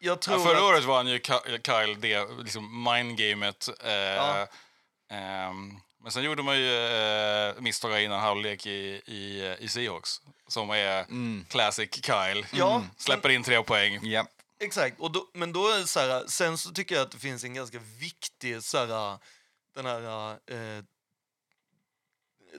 jag 0.00 0.20
tror 0.20 0.38
ja, 0.38 0.44
förra 0.44 0.56
att, 0.58 0.62
året 0.62 0.84
vann 0.84 1.06
ju 1.06 1.18
Ka- 1.18 1.62
Kyle 1.66 2.00
det 2.00 2.26
liksom 2.42 2.84
mindgamet. 2.84 3.68
Eh, 3.84 3.90
Ja. 3.92 4.46
ehm, 5.10 5.80
men 6.02 6.12
sen 6.12 6.22
gjorde 6.22 6.42
man 6.42 6.58
ju 6.58 6.86
eh, 6.86 7.54
misstag 7.60 8.02
innan 8.02 8.20
halvlek 8.20 8.66
i, 8.66 9.02
i, 9.06 9.56
i 9.60 9.68
Seahawks. 9.68 10.20
Som 10.48 10.70
är 10.70 11.06
classic 11.48 11.90
Kyle. 11.94 12.46
Ja. 12.52 12.84
Släpper 12.96 13.28
in 13.28 13.42
tre 13.42 13.62
poäng. 13.62 13.98
Ja. 14.02 14.26
Exakt, 14.62 15.00
och 15.00 15.10
då, 15.12 15.26
men 15.34 15.52
då 15.52 15.68
är 15.68 15.78
det 15.78 15.86
så 15.86 16.00
här, 16.00 16.24
sen 16.26 16.58
så 16.58 16.70
tycker 16.70 16.94
jag 16.94 17.02
att 17.02 17.10
det 17.10 17.18
finns 17.18 17.44
en 17.44 17.54
ganska 17.54 17.78
viktig 17.78 18.62
så 18.62 18.78
här, 18.78 19.18
den 19.74 19.86
här 19.86 20.30
eh, 20.30 20.84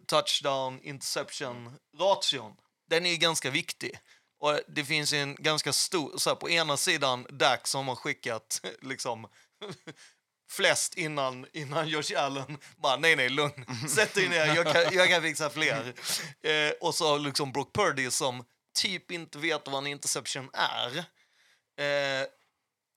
touchdown 0.05 0.79
interception 0.83 1.79
ration. 1.99 2.55
Den 2.89 3.05
är 3.05 3.09
ju 3.09 3.17
ganska 3.17 3.49
viktig. 3.49 3.99
Och 4.41 4.59
det 4.67 4.85
finns 4.85 5.13
en 5.13 5.35
ganska 5.35 5.73
stor, 5.73 6.17
så 6.17 6.29
här, 6.29 6.35
på 6.35 6.49
ena 6.49 6.77
sidan 6.77 7.27
Dak 7.29 7.67
som 7.67 7.87
har 7.87 7.95
skickat 7.95 8.61
liksom 8.81 9.27
flest 10.51 10.97
innan, 10.97 11.45
innan 11.53 11.87
Josh 11.87 12.13
Allen 12.17 12.57
bara 12.75 12.97
nej, 12.97 13.15
nej, 13.15 13.29
lugn. 13.29 13.65
Sätt 13.89 14.13
dig 14.13 14.29
ner, 14.29 14.55
jag 14.55 14.73
kan, 14.73 14.93
jag 14.93 15.09
kan 15.09 15.21
fixa 15.21 15.49
fler. 15.49 15.93
Eh, 16.41 16.71
och 16.81 16.95
så 16.95 17.17
liksom 17.17 17.51
Brock 17.51 17.73
Purdy 17.73 18.11
som 18.11 18.45
typ 18.75 19.11
inte 19.11 19.37
vet 19.37 19.67
vad 19.67 19.77
en 19.77 19.87
interception 19.87 20.49
är. 20.53 20.97
Eh, 21.85 22.27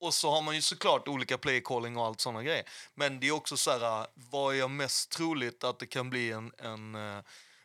och 0.01 0.15
så 0.15 0.31
har 0.31 0.43
man 0.43 0.55
ju 0.55 0.62
såklart 0.62 1.09
olika 1.09 1.39
play 1.39 1.61
calling 1.61 1.97
och 1.97 2.07
allt 2.07 2.21
såna 2.21 2.43
grejer. 2.43 2.65
Men 2.95 3.21
det 3.21 3.29
är 3.29 3.33
också 3.33 3.57
så 3.57 3.71
här, 3.71 4.07
vad 4.15 4.57
är 4.57 4.69
mest 4.69 5.11
troligt 5.11 5.65
att 5.65 5.79
det 5.79 5.87
kan 5.87 6.11
bli 6.11 6.33
en, 6.33 6.53
en 6.59 6.95
eh, 6.95 7.23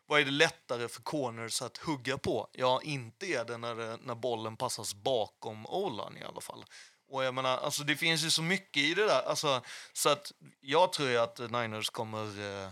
vad 0.10 0.22
är 0.22 0.26
det 0.26 0.32
lättare 0.32 0.88
för 0.88 1.02
corners 1.02 1.62
att 1.62 1.78
hugga 1.78 2.18
på? 2.18 2.50
Ja, 2.54 2.82
inte 2.84 3.26
är 3.26 3.46
det 3.46 3.58
när, 3.58 3.76
det, 3.76 3.98
när 4.02 4.16
bollen 4.16 4.58
passas 4.58 4.94
bakom 4.94 5.66
Olan 5.66 6.18
i 6.18 6.24
alla 6.24 6.42
fall. 6.42 6.66
Och 7.12 7.24
jag 7.24 7.34
menar, 7.34 7.58
alltså 7.58 7.84
det 7.84 7.96
finns 7.96 8.24
ju 8.24 8.30
så 8.32 8.42
mycket 8.42 8.84
i 8.84 8.94
det 8.94 9.06
där. 9.06 9.22
Alltså, 9.22 9.62
så 9.94 10.10
att 10.10 10.32
jag 10.60 10.94
tror 10.94 11.18
att 11.18 11.40
Niners 11.40 11.90
kommer 11.90 12.42
eh, 12.64 12.70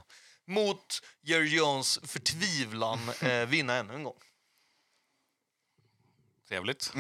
mot 0.48 1.02
Jerry 1.22 1.56
Jones 1.58 2.00
förtvivlan 2.04 3.10
eh, 3.22 3.46
vinna 3.46 3.74
ännu 3.74 3.94
en 3.94 4.04
gång. 4.04 4.20
Trevligt. 6.48 6.94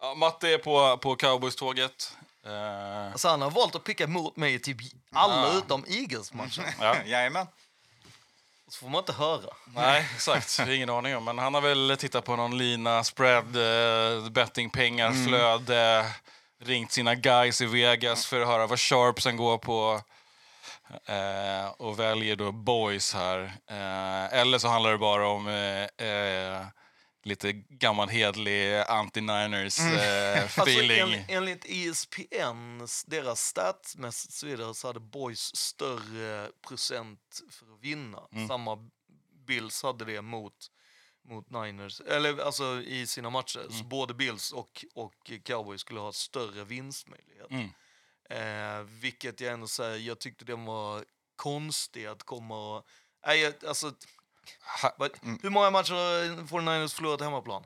ja, 0.00 0.14
Matte 0.14 0.48
är 0.48 0.58
på, 0.58 0.98
på 0.98 1.16
cowboys-tåget. 1.16 2.16
Eh, 2.44 3.12
Alltså 3.12 3.28
han 3.28 3.42
har 3.42 3.50
valt 3.50 3.74
att 3.74 3.84
picka 3.84 4.06
mot 4.06 4.36
mig 4.36 4.54
i 4.54 4.58
typ 4.58 4.78
alla 5.12 5.58
utom 5.58 5.84
Eagles-matchen. 5.88 6.64
ja. 6.80 6.96
Jajamän. 7.04 7.46
Så 8.68 8.78
får 8.78 8.88
man 8.88 8.98
inte 8.98 9.12
höra. 9.12 9.54
Nej, 9.74 10.08
exakt. 10.14 10.58
Ingen 10.68 10.90
aning 10.90 11.16
om. 11.16 11.24
Men 11.24 11.38
han 11.38 11.54
har 11.54 11.60
väl 11.60 11.96
tittat 11.98 12.24
på 12.24 12.36
någon 12.36 12.58
lina, 12.58 13.04
spread, 13.04 13.56
eh, 13.56 14.28
bettingpengar, 14.30 15.26
flöde, 15.26 16.06
ringt 16.64 16.92
sina 16.92 17.14
guys 17.14 17.60
i 17.60 17.66
Vegas 17.66 18.26
för 18.26 18.40
att 18.40 18.46
höra 18.48 18.66
vad 18.66 18.80
sharpsen 18.80 19.36
går 19.36 19.58
på. 19.58 20.00
Eh, 21.04 21.68
och 21.68 21.98
väljer 21.98 22.36
då 22.36 22.52
boys 22.52 23.14
här. 23.14 23.40
Eh, 23.70 24.38
eller 24.40 24.58
så 24.58 24.68
handlar 24.68 24.92
det 24.92 24.98
bara 24.98 25.28
om 25.28 25.48
eh, 25.48 26.06
eh, 26.08 26.66
lite 27.24 27.52
gammal 27.52 28.08
hedlig 28.08 28.80
anti-Niners 28.82 29.80
Mm. 29.80 29.94
eh, 29.94 30.42
Alltså, 30.58 30.80
en, 30.82 31.24
enligt 31.28 31.64
E 31.66 31.88
ESPN, 31.88 32.86
deras 33.06 33.40
statsmässigt 33.40 34.34
så 34.34 34.46
vidare, 34.46 34.74
så 34.74 34.86
hade 34.86 35.00
Boys 35.00 35.56
större 35.56 36.48
procent 36.68 37.20
för 37.50 37.66
att 37.78 37.84
vinna. 37.84 38.28
Mm. 38.32 38.48
Samma 38.48 38.90
Bills 39.46 39.82
hade 39.82 40.04
det 40.04 40.22
mot, 40.22 40.70
mot 41.24 41.50
Niners, 41.50 42.00
eller 42.00 42.38
alltså 42.38 42.82
i 42.82 43.06
sina 43.06 43.30
matcher. 43.30 43.66
Så 43.68 43.74
Mm. 43.76 43.88
både 43.88 44.14
Bills 44.14 44.52
och, 44.52 44.84
och 44.94 45.30
Cowboys 45.44 45.80
skulle 45.80 46.00
ha 46.00 46.12
större 46.12 46.64
vinstmöjlighet. 46.64 47.50
Mm. 47.50 47.68
Eh, 48.30 48.82
vilket 48.82 49.40
jag 49.40 49.52
ändå 49.52 49.68
säger, 49.68 49.98
jag 49.98 50.18
tyckte 50.18 50.44
den 50.44 50.64
var 50.64 51.04
konstig 51.36 52.06
att 52.06 52.22
komma 52.22 52.76
och... 52.76 52.86
Nej, 53.26 53.40
jag- 53.40 53.64
alltså, 53.66 53.92
Mm. 55.22 55.38
Hur 55.42 55.50
många 55.50 55.70
matcher 55.70 55.92
har 55.94 56.46
49ers 56.46 56.94
förlorat 56.94 57.20
hemmaplan? 57.20 57.64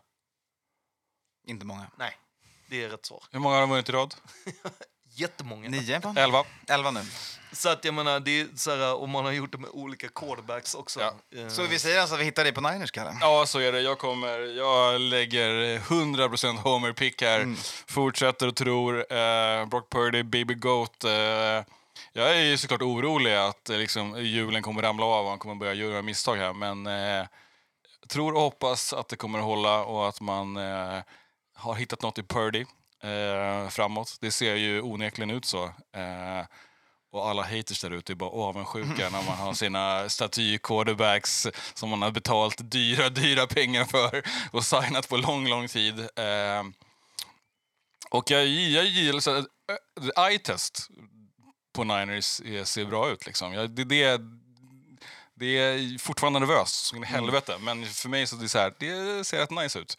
Inte 1.46 1.66
många. 1.66 1.90
Nej, 1.98 2.16
det 2.68 2.84
är 2.84 2.88
rätt 2.88 3.06
svar. 3.06 3.24
hur 3.30 3.38
många 3.38 3.54
har 3.54 3.60
de 3.60 3.70
vunnit 3.70 3.88
i 3.88 3.92
rad? 3.92 4.14
Jättemånga. 5.14 5.68
Nio? 5.68 5.98
va? 5.98 6.14
Elva. 6.16 6.44
Elva 6.68 6.90
nu. 6.90 7.00
Så 7.52 7.68
att 7.68 7.84
jag 7.84 7.94
menar, 7.94 8.20
det 8.20 8.40
är 8.40 8.48
så 8.56 8.76
här, 8.76 8.94
och 8.94 9.08
man 9.08 9.24
har 9.24 9.32
gjort 9.32 9.52
det 9.52 9.58
med 9.58 9.70
olika 9.72 10.08
quarterbacks 10.08 10.74
också. 10.74 11.00
Ja. 11.00 11.40
Eh, 11.40 11.48
Så 11.48 11.62
vi 11.62 11.78
säger 11.78 12.00
alltså 12.00 12.14
att 12.14 12.20
vi 12.20 12.24
hittar 12.24 12.44
dig 12.44 12.52
på 12.52 12.60
Niners, 12.60 12.90
Kalle? 12.90 13.16
Ja, 13.20 13.46
så 13.46 13.58
är 13.58 13.72
det. 13.72 13.80
Jag, 13.80 13.98
kommer, 13.98 14.56
jag 14.56 15.00
lägger 15.00 15.78
100% 15.78 16.56
homer-pick 16.58 17.22
här. 17.22 17.40
Mm. 17.40 17.56
Fortsätter 17.86 18.46
och 18.48 18.56
tror. 18.56 19.12
Eh, 19.12 19.66
Brock 19.66 19.90
Purdy, 19.90 20.22
Baby 20.22 20.54
Goat. 20.54 21.04
Eh, 21.04 21.10
jag 22.12 22.30
är 22.36 22.40
ju 22.40 22.56
såklart 22.58 22.82
orolig 22.82 23.34
att 23.34 23.70
eh, 23.70 23.76
liksom, 23.78 24.24
hjulen 24.24 24.62
kommer 24.62 24.82
ramla 24.82 25.06
av 25.06 25.24
och 25.24 25.30
han 25.30 25.38
kommer 25.38 25.54
börja 25.54 25.74
göra 25.74 26.02
misstag 26.02 26.36
här. 26.36 26.52
Men 26.52 26.86
eh, 26.86 27.26
tror 28.08 28.34
och 28.34 28.40
hoppas 28.40 28.92
att 28.92 29.08
det 29.08 29.16
kommer 29.16 29.38
att 29.38 29.44
hålla 29.44 29.84
och 29.84 30.08
att 30.08 30.20
man 30.20 30.56
eh, 30.56 30.98
har 31.54 31.74
hittat 31.74 32.02
något 32.02 32.18
i 32.18 32.22
Purdy 32.22 32.64
eh, 33.02 33.68
framåt. 33.68 34.16
Det 34.20 34.30
ser 34.30 34.54
ju 34.54 34.80
onekligen 34.80 35.30
ut 35.30 35.44
så. 35.44 35.64
Eh, 35.64 36.46
och 37.12 37.28
alla 37.28 37.42
haters 37.42 37.80
där 37.80 37.90
ute 37.90 38.12
är 38.12 38.14
bara 38.14 38.30
avundsjuka 38.30 39.10
när 39.10 39.22
man 39.22 39.38
har 39.38 39.54
sina 39.54 40.08
staty-quarterbacks 40.08 41.48
som 41.74 41.88
man 41.88 42.02
har 42.02 42.10
betalt 42.10 42.70
dyra, 42.70 43.08
dyra 43.08 43.46
pengar 43.46 43.84
för 43.84 44.22
och 44.52 44.64
signat 44.64 45.08
på 45.08 45.16
lång, 45.16 45.48
lång 45.48 45.68
tid. 45.68 45.98
Eh, 46.00 46.62
och 48.10 48.30
jag, 48.30 48.46
jag 48.46 48.84
gillar... 48.84 49.20
så 49.20 49.36
eh, 49.36 49.44
Eye-test 50.26 50.88
på 51.74 51.84
Niners 51.84 52.40
är- 52.40 52.64
ser 52.64 52.84
bra 52.84 53.10
ut. 53.10 53.26
Liksom. 53.26 53.52
Jag, 53.52 53.70
det, 53.70 53.84
det, 53.84 54.20
det 55.34 55.46
är 55.58 55.98
fortfarande 55.98 56.38
nervöst, 56.40 56.74
så 56.74 56.96
in 56.96 57.02
i 57.02 57.06
helvete. 57.06 57.58
Men 57.60 57.86
för 57.86 58.08
mig 58.08 58.26
så 58.26 58.36
är 58.36 58.40
det 58.40 58.48
så 58.48 58.58
här, 58.58 58.74
det 58.78 59.24
ser 59.26 59.38
rätt 59.38 59.50
nice 59.50 59.78
ut. 59.78 59.98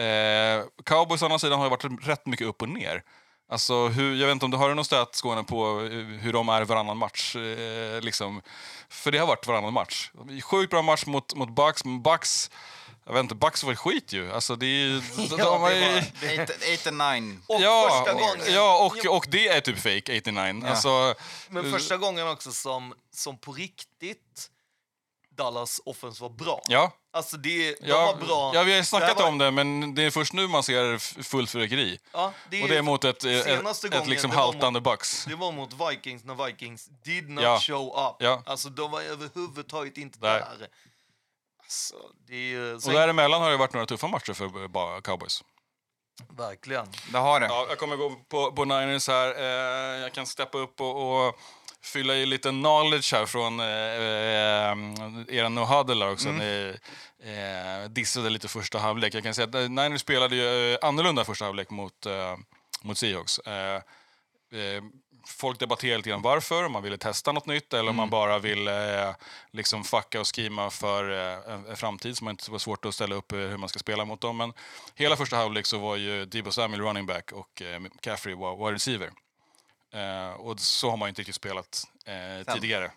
Eh, 0.00 0.64
Cowboys 0.84 1.22
å 1.22 1.24
andra 1.24 1.38
sidan 1.38 1.58
har 1.58 1.66
ju 1.66 1.70
varit 1.70 2.06
rätt 2.08 2.26
mycket 2.26 2.46
upp 2.46 2.62
och 2.62 2.68
ner. 2.68 3.02
Alltså, 3.48 3.86
hur, 3.88 4.14
jag 4.14 4.26
vet 4.26 4.32
inte 4.32 4.44
om 4.44 4.50
du 4.50 4.56
har 4.56 4.74
någon 4.74 4.84
stat, 4.84 5.14
Skåne, 5.14 5.42
på 5.44 5.80
eh, 5.80 6.20
hur 6.20 6.32
de 6.32 6.48
är 6.48 6.64
varannan 6.64 6.96
match. 6.96 7.36
Eh, 7.36 8.00
liksom. 8.00 8.42
För 8.88 9.10
det 9.12 9.18
har 9.18 9.26
varit 9.26 9.46
varannan 9.46 9.72
match. 9.72 10.10
Sjukt 10.44 10.70
bra 10.70 10.82
match 10.82 11.06
mot, 11.06 11.34
mot 11.34 11.50
Bucks, 11.50 11.84
men 11.84 12.02
Bucks... 12.02 12.50
Jag 13.06 13.12
vet 13.12 13.20
inte, 13.22 13.34
Bucks 13.34 13.64
var 13.64 13.74
skit 13.74 14.12
ju. 14.12 14.32
Alltså, 14.32 14.56
det 14.56 14.66
är, 14.66 14.86
ju- 14.86 15.02
Ja, 15.38 15.68
de 15.68 16.26
Eight, 16.26 16.62
eight 16.62 16.86
and 16.86 16.98
nine. 16.98 17.42
Och 17.46 17.60
ja, 17.60 17.88
första 17.90 18.12
gången, 18.14 18.54
Ja, 18.54 18.84
och, 19.06 19.16
och 19.16 19.26
det 19.28 19.48
är 19.48 19.60
typ 19.60 19.78
fake 19.78 20.18
89. 20.18 20.60
Ja. 20.62 20.68
Alltså, 20.68 21.14
men 21.48 21.72
första 21.72 21.96
gången 21.96 22.28
också 22.28 22.52
som, 22.52 22.94
som 23.14 23.38
på 23.38 23.52
riktigt 23.52 24.50
Dallas 25.30 25.80
offense 25.84 26.22
var 26.22 26.30
bra. 26.30 26.62
ja. 26.68 26.92
Alltså 27.12 27.36
det, 27.36 27.80
de 27.80 27.88
Ja, 27.88 28.06
var 28.06 28.26
bra. 28.26 28.50
ja, 28.54 28.62
vi 28.62 28.72
har 28.72 28.78
Det 28.78 28.84
snackat 28.84 29.08
här 29.08 29.14
var- 29.16 29.28
om 29.28 29.38
det, 29.38 29.50
men 29.50 29.94
det 29.94 30.02
är 30.02 30.10
först 30.10 30.32
nu 30.32 30.48
man 30.48 30.62
ser 30.62 30.98
fullt 31.22 31.50
fyrverkeri. 31.50 31.98
Ja, 32.12 32.32
det, 32.50 32.62
Och 32.62 32.68
det 32.68 32.76
är 32.76 32.82
mot 32.82 33.04
ett, 33.04 33.24
ett, 33.24 33.44
senaste 33.44 33.86
ett, 33.86 33.92
gången 33.92 34.10
liksom 34.10 34.30
det 34.30 34.36
haltande 34.36 34.80
Bucks. 34.80 35.24
Det 35.24 35.34
var 35.34 35.52
mot 35.52 35.70
Vikings 35.90 36.24
när 36.24 36.46
Vikings 36.46 36.88
did 37.04 37.28
not 37.30 37.44
Ja. 37.44 37.58
show 37.60 37.86
up. 37.86 38.16
Ja. 38.18 38.42
Alltså 38.46 38.68
de 38.68 38.90
var 38.90 39.00
överhuvudtaget 39.02 39.96
inte 39.98 40.18
Nej. 40.20 40.30
där. 40.58 40.68
Alltså, 41.62 41.94
det 42.26 42.54
är. 42.54 42.74
Och 42.74 42.92
däremellan 42.92 43.42
har 43.42 43.50
det 43.50 43.56
varit 43.56 43.72
några 43.72 43.86
tuffa 43.86 44.08
matcher 44.08 44.32
för 44.32 44.68
bara 44.68 45.00
Cowboys. 45.00 45.44
Verkligen. 46.36 46.86
Det 47.12 47.18
har 47.18 47.40
det. 47.40 47.46
Ja, 47.46 47.66
jag 47.68 47.78
kommer 47.78 47.96
gå 47.96 48.10
på, 48.28 48.52
på 48.52 48.64
Niners 48.64 49.08
här. 49.08 49.34
Eh, 49.38 50.00
jag 50.02 50.12
kan 50.12 50.26
steppa 50.26 50.58
upp 50.58 50.80
och, 50.80 51.26
och 51.26 51.38
fylla 51.82 52.14
i 52.14 52.26
lite 52.26 52.48
knowledge 52.48 53.12
här 53.12 53.26
från 53.26 53.60
eh, 53.60 53.66
eh, 53.66 55.36
era 55.38 55.48
no 55.48 55.60
huddle 55.60 56.04
här 56.04 56.12
också. 56.12 56.28
Ni 56.28 56.76
eh, 57.22 57.90
dissade 57.90 58.30
lite 58.30 58.48
första 58.48 58.78
halvlek. 58.78 59.14
Jag 59.14 59.22
kan 59.22 59.34
säga 59.34 59.48
att 59.48 59.54
eh, 59.54 59.68
Niners 59.68 60.00
spelade 60.00 60.36
ju 60.36 60.72
eh, 60.72 60.78
annorlunda 60.82 61.24
första 61.24 61.44
halvlek 61.44 61.70
mot, 61.70 62.06
eh, 62.06 62.36
mot 62.82 62.98
Seahawks. 62.98 63.38
Eh, 63.38 64.82
folk 65.26 65.58
debatterar 65.58 65.96
lite 65.96 66.10
grann 66.10 66.22
varför, 66.22 66.64
om 66.64 66.72
man 66.72 66.82
ville 66.82 66.98
testa 66.98 67.32
något 67.32 67.46
nytt 67.46 67.74
eller 67.74 67.90
om 67.90 67.96
man 67.96 68.10
bara 68.10 68.38
ville 68.38 69.08
eh, 69.08 69.14
liksom 69.50 69.84
fucka 69.84 70.20
och 70.20 70.26
skrima 70.26 70.70
för 70.70 71.10
eh, 71.10 71.54
en, 71.54 71.66
en 71.66 71.76
framtid 71.76 72.16
som 72.16 72.28
inte 72.28 72.50
var 72.50 72.58
svårt 72.58 72.84
att 72.84 72.94
ställa 72.94 73.14
upp 73.14 73.32
eh, 73.32 73.38
hur 73.38 73.56
man 73.56 73.68
ska 73.68 73.78
spela 73.78 74.04
mot 74.04 74.20
dem. 74.20 74.36
Men 74.36 74.52
hela 74.94 75.16
första 75.16 75.36
halvlek 75.36 75.66
så 75.66 75.78
var 75.78 75.96
ju 75.96 76.24
Debo 76.24 76.52
Samuel 76.52 76.80
running 76.80 77.06
back 77.06 77.32
och 77.32 77.62
eh, 77.62 77.78
McCaffrey 77.78 78.34
var 78.34 78.56
wide 78.56 78.74
receiver. 78.74 79.10
Eh, 79.92 80.30
och 80.30 80.60
så 80.60 80.90
har 80.90 80.96
man 80.96 81.08
inte 81.08 81.20
riktigt 81.20 81.34
spelat 81.34 81.84
eh, 82.04 82.54
tidigare. 82.54 82.90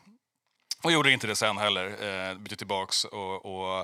Och 0.84 0.91
gjorde 0.91 1.11
inte 1.11 1.28
det 1.28 1.36
sen 1.36 1.57
heller. 1.57 1.86
Eh, 2.30 2.38
bytte 2.38 2.56
tillbaks 2.56 3.06
och, 3.06 3.45
och 3.45 3.80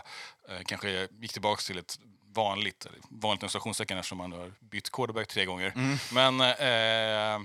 eh, 0.50 0.62
kanske 0.66 1.08
gick 1.20 1.34
tillbaks 1.34 1.68
till 1.68 1.78
ett 1.78 2.00
vanligt, 2.34 2.88
vanligt 3.10 3.42
inom 3.42 3.50
stationstecken 3.50 3.98
eftersom 3.98 4.18
man 4.18 4.32
har 4.32 4.54
bytt 4.60 4.90
quarterback 4.92 5.28
tre 5.28 5.46
gånger. 5.46 5.74
Men 6.14 6.42
eh, 6.42 7.36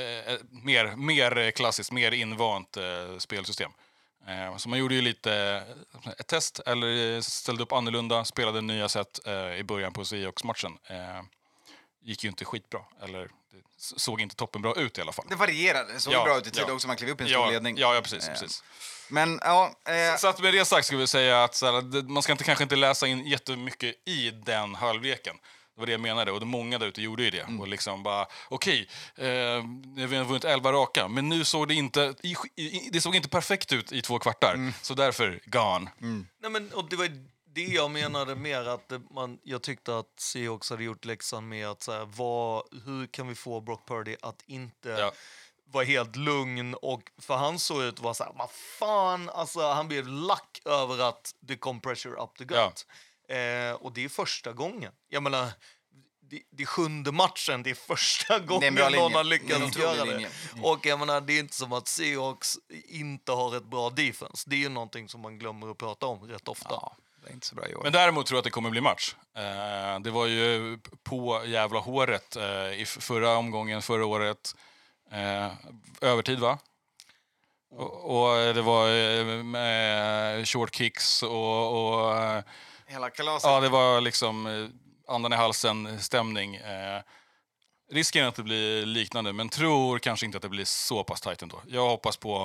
eh, 0.00 0.38
mer, 0.50 0.96
mer 0.96 1.50
klassiskt, 1.50 1.92
mer 1.92 2.12
invant 2.12 2.76
spelsystem. 3.18 3.70
Så 4.56 4.68
man 4.68 4.78
gjorde 4.78 4.94
ju 4.94 5.02
lite 5.02 5.62
ett 6.18 6.26
test, 6.26 6.60
eller 6.66 7.20
ställde 7.20 7.62
upp 7.62 7.72
annorlunda, 7.72 8.24
spelade 8.24 8.60
nya 8.60 8.88
sätt 8.88 9.20
i 9.58 9.62
början 9.62 9.92
på 9.92 10.04
Seahawks-matchen. 10.04 10.78
Gick 12.02 12.24
ju 12.24 12.30
inte 12.30 12.44
skitbra, 12.44 12.80
eller 13.02 13.28
det 13.52 13.98
såg 14.00 14.20
inte 14.20 14.36
toppenbra 14.36 14.72
ut 14.74 14.98
i 14.98 15.00
alla 15.00 15.12
fall. 15.12 15.26
Det 15.28 15.36
varierade. 15.36 15.92
Det 15.92 16.00
såg 16.00 16.12
Ja, 16.14 16.24
bra 16.24 16.38
ut 16.38 16.46
i 16.46 16.50
tid 16.50 16.64
ja. 16.66 16.72
också. 16.72 16.86
Man 16.86 16.96
klev 16.96 17.10
upp 17.10 17.20
i 17.20 17.24
en 17.24 17.30
stor 17.30 17.44
Ja, 17.44 17.50
ledning. 17.50 17.76
ja, 17.78 17.94
ja 17.94 18.00
precis. 18.00 18.28
Eh, 18.28 18.32
precis. 18.32 18.62
Men 19.08 19.40
ja, 19.42 19.72
eh, 19.88 20.16
Så 20.18 20.28
att 20.28 20.40
med 20.40 20.54
det 20.54 20.64
sagt 20.64 20.86
skulle 20.86 21.00
vi 21.00 21.06
säga 21.06 21.44
att 21.44 21.54
så 21.54 21.66
här, 21.72 21.82
det- 21.82 22.02
man 22.08 22.22
ska 22.22 22.32
inte, 22.32 22.44
kanske 22.44 22.62
inte 22.64 22.76
läsa 22.76 23.06
in 23.06 23.26
jättemycket 23.26 23.94
i 24.08 24.30
den 24.30 24.74
halvleken. 24.74 25.36
Det 25.74 25.80
var 25.80 25.86
det 25.86 25.92
jag 25.92 26.00
menade 26.00 26.32
och 26.32 26.40
det 26.40 26.46
många 26.46 26.78
där 26.78 26.86
ute 26.86 27.02
gjorde 27.02 27.22
ju 27.22 27.30
det. 27.30 27.40
Mm. 27.40 27.60
Och 27.60 27.68
liksom 27.68 28.02
bara, 28.02 28.26
okej, 28.48 28.88
eh, 29.16 29.24
vi 29.96 30.16
har 30.16 30.24
vunnit 30.24 30.44
11 30.44 30.72
raka, 30.72 31.08
men 31.08 31.28
nu 31.28 31.44
såg 31.44 31.68
det 31.68 31.74
inte, 31.74 32.14
i, 32.22 32.36
i, 32.56 32.88
det 32.92 33.00
såg 33.00 33.16
inte 33.16 33.28
perfekt 33.28 33.72
ut 33.72 33.92
i 33.92 34.02
två 34.02 34.18
kvartar. 34.18 34.54
Mm. 34.54 34.72
Så 34.82 34.94
därför, 34.94 35.40
gone. 35.46 35.90
Nej, 36.42 36.50
men, 36.50 36.72
och 36.72 36.88
det 36.88 36.96
var 36.96 37.08
det 37.54 37.64
jag 37.64 37.90
menade 37.90 38.34
mer 38.34 38.68
att 38.68 38.92
man, 39.10 39.38
jag 39.42 39.62
tyckte 39.62 39.98
att 39.98 40.20
Seahawks 40.20 40.70
hade 40.70 40.84
gjort 40.84 41.04
läxan 41.04 41.48
med 41.48 41.68
att 41.68 41.82
så 41.82 41.92
här, 41.92 42.04
vad, 42.04 42.62
hur 42.84 43.06
kan 43.06 43.28
vi 43.28 43.34
få 43.34 43.60
Brock 43.60 43.88
Purdy 43.88 44.16
att 44.22 44.42
inte 44.46 44.88
Ja. 44.88 45.12
vara 45.64 45.84
helt 45.84 46.16
lugn 46.16 46.74
och 46.74 47.02
för 47.18 47.36
han 47.36 47.58
såg 47.58 47.82
ut 47.82 47.94
att 47.94 48.00
vara 48.00 48.14
så 48.14 48.24
här, 48.24 48.32
vad 48.38 48.50
fan, 48.50 49.28
alltså 49.30 49.60
han 49.72 49.88
blev 49.88 50.06
lack 50.08 50.60
över 50.64 50.98
att 51.08 51.34
det 51.40 51.56
kom 51.56 51.80
pressure 51.80 52.22
up 52.22 52.34
the 52.38 52.44
gut. 52.44 52.86
Eh, 53.28 53.72
och 53.72 53.92
det 53.92 54.04
är 54.04 54.08
första 54.08 54.52
gången. 54.52 54.92
Jag 55.08 55.22
menar, 55.22 55.48
det, 56.20 56.42
det 56.50 56.62
är 56.62 56.66
sjunde 56.66 57.12
matchen, 57.12 57.62
det 57.62 57.70
är 57.70 57.74
första 57.74 58.38
gången 58.38 58.74
linje. 58.74 58.90
någon 59.00 59.12
har 59.14 59.24
lyckats 59.24 59.62
otrolig 59.62 59.84
göra 59.96 60.04
det. 60.04 60.10
linje. 60.12 60.28
Och 60.62 60.86
jag 60.86 60.98
menar, 60.98 61.20
det 61.20 61.32
är 61.32 61.40
inte 61.40 61.54
som 61.54 61.72
att 61.72 61.88
Seahawks 61.88 62.58
inte 62.88 63.32
har 63.32 63.56
ett 63.56 63.64
bra 63.64 63.90
defense. 63.90 64.50
Det 64.50 64.56
är 64.56 64.60
ju 64.60 64.68
någonting 64.68 65.08
som 65.08 65.20
man 65.20 65.38
glömmer 65.38 65.70
att 65.70 65.78
prata 65.78 66.06
om 66.06 66.20
rätt 66.28 66.48
ofta. 66.48 66.68
ja, 66.70 66.96
det 67.22 67.30
är 67.30 67.34
inte 67.34 67.46
så 67.46 67.54
bra 67.54 67.68
i 67.68 67.74
år. 67.74 67.82
Men 67.82 67.92
däremot 67.92 68.26
tror 68.26 68.36
jag 68.36 68.40
att 68.40 68.44
det 68.44 68.50
kommer 68.50 68.70
bli 68.70 68.80
match. 68.80 69.14
Eh, 69.36 70.00
det 70.00 70.10
var 70.10 70.26
ju 70.26 70.78
på 71.02 71.42
jävla 71.46 71.78
håret 71.78 72.36
eh, 72.36 72.80
i 72.80 72.84
förra 72.86 73.36
omgången, 73.36 73.82
förra 73.82 74.06
året. 74.06 74.54
Eh, 75.12 75.52
övertid, 76.00 76.38
va? 76.38 76.58
Och, 77.70 78.20
och 78.20 78.54
det 78.54 78.62
var 78.62 78.88
eh, 78.88 79.42
med 79.42 80.48
short 80.48 80.74
kicks 80.74 81.22
och, 81.22 81.98
och 81.98 82.42
Hela 82.86 83.10
kalaset. 83.10 83.50
ja, 83.50 83.60
det 83.60 83.68
var 83.68 84.00
liksom 84.00 84.68
andan 85.08 85.32
i 85.32 85.36
halsen-stämning. 85.36 86.60
Risken 87.90 88.24
är 88.24 88.28
att 88.28 88.34
det 88.34 88.42
blir 88.42 88.86
liknande, 88.86 89.32
men 89.32 89.48
tror 89.48 89.98
kanske 89.98 90.26
inte 90.26 90.38
att 90.38 90.42
det 90.42 90.48
blir 90.48 90.64
så 90.64 91.04
pass 91.04 91.20
tajt 91.20 91.42
ändå. 91.42 91.60
Jag 91.66 91.88
hoppas 91.88 92.16
på 92.16 92.38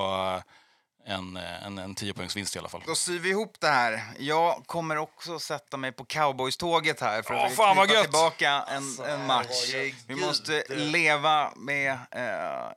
en, 1.06 1.38
eh, 1.38 1.66
en, 1.66 1.78
en 1.78 1.96
10 1.96 2.14
poängs 2.14 2.36
vinst 2.38 2.56
i 2.56 2.60
alla 2.60 2.70
fall. 2.70 2.82
Då 2.88 2.96
syr 2.96 3.20
vi 3.20 3.30
ihop 3.30 3.56
det 3.60 3.68
här. 3.68 4.04
Jag 4.20 4.64
kommer 4.66 4.98
också 4.98 5.40
sätta 5.40 5.78
mig 5.78 5.92
på 5.92 6.06
cowboys-tåget 6.06 7.02
här 7.02 7.22
för 7.22 7.34
Åh, 7.34 7.44
att 7.44 7.78
knyta 7.78 7.94
gött! 7.94 8.04
tillbaka 8.04 8.50
en, 8.68 9.00
en 9.10 9.26
match. 9.28 9.48
herregud. 9.74 9.96
Vi 10.08 10.16
måste 10.16 10.64
leva 10.70 11.52
med... 11.56 11.92
Eh, 12.12 12.72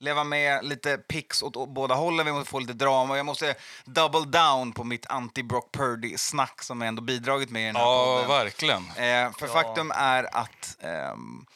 leva 0.00 0.24
med 0.24 0.64
lite 0.64 0.96
picks 0.98 1.42
åt 1.42 1.68
båda 1.68 1.94
hållen. 1.94 2.26
Vi 2.26 2.32
måste 2.32 2.50
få 2.50 2.58
lite 2.58 2.72
drama. 2.72 3.16
Jag 3.16 3.26
måste 3.26 3.54
double 3.84 4.24
down 4.40 4.72
på 4.72 4.84
mitt 4.84 5.06
anti-Brock 5.06 5.72
Purdy-snack 5.76 6.62
som 6.62 6.80
jag 6.80 6.88
ändå 6.88 7.02
bidragit 7.02 7.50
med 7.50 7.62
i 7.62 7.66
den 7.66 7.76
här 7.76 7.82
Ja, 7.82 8.14
podden. 8.22 8.28
verkligen. 8.28 8.82
Eh, 8.88 9.32
för 9.38 9.46
faktum 9.46 9.92
är 9.94 10.36
att 10.36 10.76
ehm, 10.80 11.46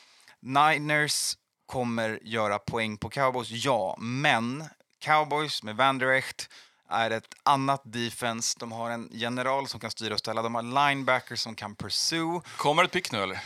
Niners 0.40 1.36
kommer 1.66 2.18
göra 2.22 2.58
poäng 2.58 2.96
på 2.96 3.08
Cowboys, 3.10 3.50
ja. 3.50 3.96
Men 3.98 4.64
Cowboys 4.98 5.62
med 5.62 5.76
Van 5.76 5.98
Der 5.98 6.08
Echt 6.12 6.48
är 6.90 7.10
ett 7.10 7.34
annat 7.42 7.82
defense. 7.84 8.56
De 8.60 8.72
har 8.72 8.90
en 8.90 9.08
general 9.12 9.68
som 9.68 9.80
kan 9.80 9.90
styra 9.90 10.14
och 10.14 10.20
ställa. 10.20 10.42
De 10.42 10.54
har 10.54 10.62
linebackers 10.90 11.40
som 11.40 11.54
kan 11.54 11.74
pursue. 11.74 12.40
Kommer 12.56 12.84
ett 12.84 12.92
pick 12.92 13.12
nu 13.12 13.22
eller? 13.22 13.40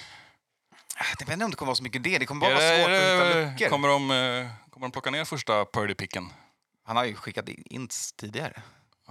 Jag 0.98 1.26
vet 1.26 1.32
inte 1.32 1.44
om 1.44 1.50
det 1.50 1.56
kommer 1.56 1.66
vara 1.70 1.76
så 1.76 1.82
mycket 1.82 2.02
det. 2.04 2.18
Det 2.18 2.26
kommer 2.26 2.40
bara 2.40 2.54
vara 2.54 2.64
det- 2.64 2.78
svårt 2.82 2.90
att 2.90 3.02
hitta 3.02 3.38
det- 3.38 3.50
luckor. 3.50 3.68
Kommer 3.68 3.88
de, 3.88 4.10
eh, 4.10 4.50
kommer 4.70 4.86
de 4.86 4.90
plocka 4.92 5.10
ner 5.10 5.24
första 5.24 5.64
Purdy-picken? 5.64 6.32
Han 6.84 6.96
har 6.96 7.04
ju 7.04 7.14
skickat 7.14 7.48
in 7.48 7.88
tidigare. 8.16 8.62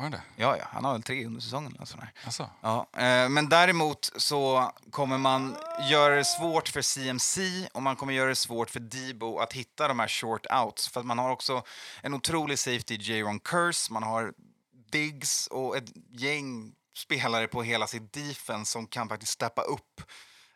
Har 0.01 0.09
de 0.09 0.17
det? 0.17 0.23
Ja, 0.35 0.57
ja. 0.57 0.63
Han 0.71 0.85
har 0.85 0.93
väl 0.93 1.03
tre 1.03 1.25
under 1.25 1.41
säsongen. 1.41 1.75
Alltså. 1.79 1.97
Alltså. 2.25 2.49
Ja, 2.61 2.87
eh, 2.93 3.29
men 3.29 3.49
däremot 3.49 4.11
så 4.15 4.71
kommer 4.91 5.17
man 5.17 5.55
göra 5.89 6.15
det 6.15 6.25
svårt 6.25 6.69
för 6.69 6.81
CMC 6.81 7.41
och 7.73 7.81
man 7.81 7.95
kommer 7.95 8.13
göra 8.13 8.29
det 8.29 8.35
svårt 8.35 8.69
för 8.69 8.79
Debo 8.79 9.37
att 9.37 9.53
hitta 9.53 9.87
de 9.87 9.99
här 9.99 10.07
short 10.07 10.45
outs. 10.63 10.87
För 10.87 11.03
man 11.03 11.19
har 11.19 11.29
också 11.29 11.63
en 12.01 12.13
otrolig 12.13 12.59
safety, 12.59 12.97
Jaron 12.99 13.39
Curse, 13.39 13.93
man 13.93 14.03
har 14.03 14.33
Diggs 14.91 15.47
och 15.47 15.77
ett 15.77 15.91
gäng 16.09 16.73
spelare 16.95 17.47
på 17.47 17.63
hela 17.63 17.87
sitt 17.87 18.13
defense 18.13 18.71
som 18.71 18.87
kan 18.87 19.09
faktiskt 19.09 19.31
steppa 19.31 19.61
upp. 19.61 20.01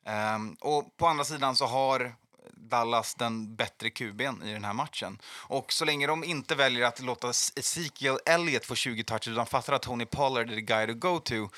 Ehm, 0.05 0.55
och 0.61 0.97
på 0.97 1.07
andra 1.07 1.23
sidan 1.23 1.55
så 1.55 1.65
har 1.65 2.15
Dallas 2.53 3.15
den 3.15 3.55
bättre 3.55 3.89
QB'n 3.89 4.47
i 4.47 4.53
den 4.53 4.63
här 4.63 4.73
matchen. 4.73 5.17
Och 5.27 5.73
så 5.73 5.85
länge 5.85 6.07
de 6.07 6.23
inte 6.23 6.55
väljer 6.55 6.85
att 6.85 7.01
låta 7.01 7.29
Ezekiel 7.29 8.17
Elliott 8.25 8.65
få 8.65 8.75
20 8.75 9.03
touches 9.03 9.27
utan 9.27 9.45
fattar 9.45 9.73
att 9.73 9.81
Tony 9.81 10.05
Pollard 10.05 10.51
är 10.51 10.55
the 10.55 10.61
guy 10.61 10.87
to 10.87 10.93
go 10.93 11.19
to, 11.19 11.49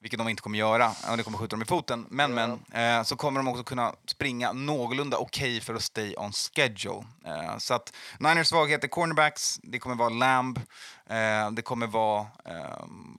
vilket 0.00 0.18
de 0.18 0.28
inte 0.28 0.42
kommer 0.42 0.58
göra, 0.58 0.92
och 1.10 1.16
det 1.16 1.22
kommer 1.22 1.38
skjuta 1.38 1.56
dem 1.56 1.62
i 1.62 1.66
foten, 1.66 2.06
men 2.10 2.34
men, 2.34 2.64
eh, 2.72 3.02
så 3.02 3.16
kommer 3.16 3.40
de 3.40 3.48
också 3.48 3.64
kunna 3.64 3.94
springa 4.06 4.52
någorlunda 4.52 5.16
okej 5.16 5.60
för 5.60 5.74
att 5.74 5.82
stay 5.82 6.14
on 6.16 6.32
schedule. 6.32 7.04
Eh, 7.26 7.58
så 7.58 7.74
att 7.74 7.92
Niners 8.18 8.46
svaghet 8.48 8.84
är 8.84 8.88
cornerbacks, 8.88 9.60
det 9.62 9.78
kommer 9.78 9.96
vara 9.96 10.08
Lamb, 10.08 10.58
eh, 11.06 11.50
det 11.50 11.62
kommer 11.62 11.86
vara 11.86 12.26
ehm, 12.44 13.18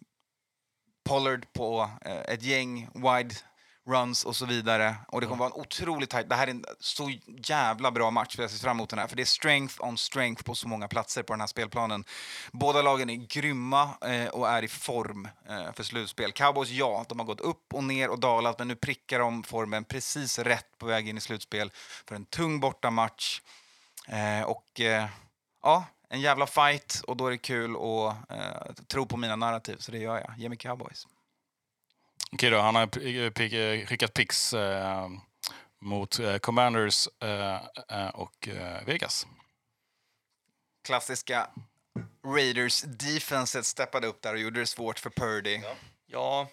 Pollard 1.08 1.54
på 1.54 1.90
eh, 2.06 2.34
ett 2.34 2.44
gäng 2.44 2.90
wide 2.94 3.36
runs 3.88 4.26
och 4.26 4.36
så 4.36 4.46
vidare. 4.46 4.96
Och 5.08 5.22
det 5.22 5.28
kommer 5.28 5.40
vara 5.40 5.54
en 5.56 5.62
otroligt 5.62 6.10
tajt... 6.10 6.30
Det 6.30 6.36
här 6.36 6.48
är 6.48 6.52
en 6.52 6.66
så 6.80 7.12
jävla 7.28 7.92
bra 7.92 8.12
match 8.12 8.36
för 8.36 8.44
jag 8.44 8.52
ser 8.52 8.60
fram 8.60 8.78
emot 8.78 8.90
den 8.90 9.00
här. 9.00 9.08
För 9.08 9.16
det 9.16 9.24
är 9.24 9.26
strength 9.26 9.84
on 9.84 9.98
strength 9.98 10.44
på 10.44 10.56
så 10.56 10.68
många 10.68 10.88
platser 10.88 11.24
på 11.24 11.34
den 11.34 11.40
här 11.40 11.48
spelplanen. 11.48 12.04
Båda 12.52 12.82
lagen 12.82 13.10
är 13.10 13.16
grymma 13.16 13.90
eh, 14.02 14.28
och 14.28 14.50
är 14.50 14.64
i 14.64 14.68
form 14.68 15.28
eh, 15.50 15.74
för 15.74 15.84
slutspel. 15.84 16.32
Cowboys, 16.32 16.70
ja, 16.70 17.06
de 17.10 17.20
har 17.20 17.26
gått 17.26 17.42
upp 17.42 17.74
och 17.74 17.84
ner 17.84 18.10
och 18.10 18.20
dalat, 18.20 18.60
men 18.60 18.68
nu 18.68 18.76
prickar 18.76 19.20
de 19.20 19.44
formen 19.44 19.84
precis 19.84 20.40
rätt 20.40 20.78
på 20.78 20.86
väg 20.86 21.10
in 21.10 21.18
i 21.18 21.22
slutspel 21.22 21.72
för 22.08 22.16
en 22.16 22.26
tung 22.26 22.60
bortamatch. 22.60 23.42
Eh, 24.08 24.42
och 24.42 24.82
eh, 24.82 25.06
ja, 25.64 25.86
en 26.10 26.22
jävla 26.22 26.48
fight 26.48 27.02
och 27.08 27.18
då 27.18 27.28
är 27.28 27.32
det 27.32 27.38
kul 27.38 27.76
att 27.76 28.32
eh, 28.32 28.74
tro 28.88 29.06
på 29.06 29.18
mina 29.18 29.36
narrativ, 29.36 29.78
så 29.80 29.92
det 29.92 29.98
gör 29.98 30.16
jag. 30.16 30.34
Ge 30.38 30.50
mig 30.50 30.58
Cowboys. 30.58 31.08
Okej 32.32 32.50
då, 32.50 32.60
han 32.60 32.76
har 32.76 32.88
p- 32.88 33.32
p- 33.36 33.86
skickat 33.86 34.14
picks 34.14 34.54
eh, 34.54 35.10
mot 35.82 36.20
eh, 36.20 36.38
Commanders 36.38 37.08
eh, 37.24 37.56
eh, 37.90 38.08
och 38.10 38.48
eh, 38.48 38.84
Vegas. 38.86 39.28
klassiska 40.86 41.48
Raiders 42.26 42.82
defenset 42.82 43.66
steppade 43.66 44.08
upp 44.08 44.22
där 44.22 44.34
och 44.34 44.40
gjorde 44.40 44.60
det 44.60 44.66
svårt 44.66 45.00
för 45.00 45.10
Purdy. 45.10 45.62
Ja, 46.06 46.48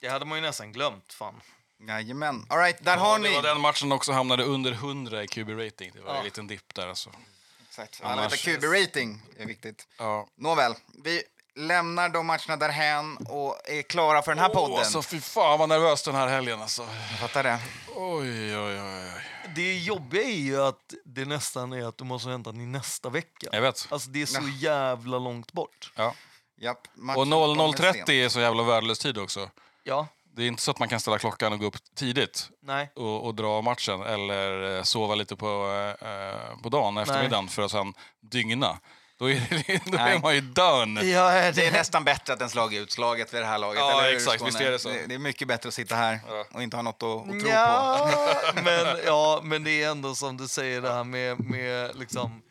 det 0.00 0.08
hade 0.08 0.24
man 0.24 0.38
ju 0.38 0.42
nästan 0.42 0.72
glömt. 0.72 1.12
Fan. 1.12 1.40
Jajamän. 1.88 2.46
All 2.48 2.58
right, 2.58 2.84
där 2.84 2.96
har 2.96 3.18
det 3.18 3.28
ni... 3.28 3.34
var 3.34 3.42
den 3.42 3.60
matchen 3.60 3.92
också 3.92 4.12
hamnade 4.12 4.44
under 4.44 4.72
100 4.72 5.22
i 5.22 5.26
QB-rating. 5.26 5.90
Det 5.94 6.00
var 6.00 6.12
Ja. 6.12 6.18
en 6.18 6.24
liten 6.24 6.46
dipp 6.46 6.74
där 6.74 6.88
alltså. 6.88 7.10
Exakt. 7.68 8.00
Annars- 8.02 8.44
QB-rating 8.46 9.18
är 9.38 9.46
viktigt. 9.46 9.88
Ja. 9.98 10.28
Nåväl, 10.34 10.74
vi 11.04 11.22
lämnar 11.56 12.08
de 12.08 12.26
matcherna 12.26 12.56
därhän 12.56 13.16
och 13.16 13.56
är 13.64 13.82
klara 13.82 14.22
för 14.22 14.34
den 14.34 14.38
här 14.38 14.48
podden. 14.48 14.72
Åh, 14.72 14.78
alltså, 14.78 15.02
fy 15.02 15.20
fan 15.20 15.58
vad 15.58 15.68
nervös 15.68 16.02
den 16.02 16.14
här 16.14 16.28
helgen 16.28 16.62
alltså. 16.62 16.82
Jag 16.82 17.18
fattar 17.20 17.42
det. 17.42 17.58
Oj, 17.96 18.56
oj, 18.58 18.80
oj. 18.80 18.80
oj. 18.80 19.22
Det 19.54 19.74
jobbiga 19.74 20.22
är 20.22 20.36
ju 20.40 20.62
att 20.62 20.94
det 21.04 21.24
nästan 21.24 21.72
är 21.72 21.84
att 21.88 21.98
du 21.98 22.04
måste 22.04 22.28
vänta 22.28 22.50
till 22.52 22.60
nästa 22.60 23.08
vecka. 23.10 23.48
Jag 23.52 23.60
vet. 23.60 23.86
Alltså 23.90 24.10
det 24.10 24.22
är 24.22 24.26
så 24.26 24.42
jävla 24.58 25.18
långt 25.18 25.52
bort. 25.52 25.92
Ja. 25.96 26.14
Japp, 26.60 26.88
Och 26.96 27.02
matchen 27.04 27.30
kommer 27.30 27.92
sent. 27.92 28.08
00.30 28.08 28.10
är 28.24 28.28
så 28.28 28.40
jävla 28.40 28.62
värdelös 28.62 28.98
tid 28.98 29.18
också. 29.18 29.50
Ja, 29.84 30.06
Det 30.36 30.42
är 30.42 30.46
inte 30.46 30.62
så 30.62 30.70
att 30.70 30.78
man 30.78 30.88
kan 30.88 31.00
ställa 31.00 31.18
klockan 31.18 31.52
och 31.52 31.58
gå 31.58 31.66
upp 31.66 31.94
tidigt 31.94 32.48
nej. 32.62 32.90
och, 32.94 33.26
och 33.26 33.34
dra 33.34 33.62
matchen 33.62 34.02
eller 34.02 34.76
eh, 34.76 34.82
sova 34.82 35.14
lite 35.14 35.36
på, 35.36 35.46
eh, 36.00 36.62
på 36.62 36.68
dagen, 36.68 36.96
eftermiddagen, 36.98 37.48
för 37.48 37.62
att 37.62 37.70
sen 37.70 37.94
dygna. 38.20 38.78
Då 39.22 39.30
är, 39.30 39.34
det- 39.66 39.80
då 39.90 39.96
är 39.98 40.04
Nej. 40.04 40.18
man 40.22 40.34
ju 40.34 40.40
done. 40.40 41.02
Ja, 41.02 41.52
Det 41.52 41.66
är 41.66 41.72
nästan 41.72 42.04
bättre 42.04 42.32
att 42.32 42.38
ens 42.40 42.54
lag 42.54 42.74
är 42.74 42.80
utslaget 42.80 43.34
vid 43.34 43.40
det 43.42 43.46
här 43.46 43.58
laget. 43.58 43.80
Ja, 43.80 43.90
eller 43.98 44.08
hur, 44.08 44.16
exakt. 44.16 44.46
Visst 44.46 44.60
är 44.60 44.70
det 44.70 44.78
så. 44.78 44.88
Det, 44.88 45.06
det 45.06 45.14
är 45.14 45.18
mycket 45.18 45.48
bättre 45.48 45.68
att 45.68 45.74
sitta 45.74 45.94
här 45.96 46.20
Ja. 46.28 46.44
och 46.52 46.62
inte 46.62 46.76
ha 46.76 46.82
något 46.82 47.02
att, 47.02 47.08
att 47.08 47.28
tro 47.30 47.40
på. 47.40 47.48
Ja, 47.48 48.10
men, 48.64 48.86
ja, 49.06 49.40
men 49.42 49.64
det 49.64 49.82
är 49.82 49.90
ändå 49.90 50.14
som 50.14 50.36
du 50.36 50.48
säger 50.48 50.80
det 50.80 50.92
här 50.92 51.04
med, 51.04 51.40
med 51.40 51.96
liksom 51.96 52.42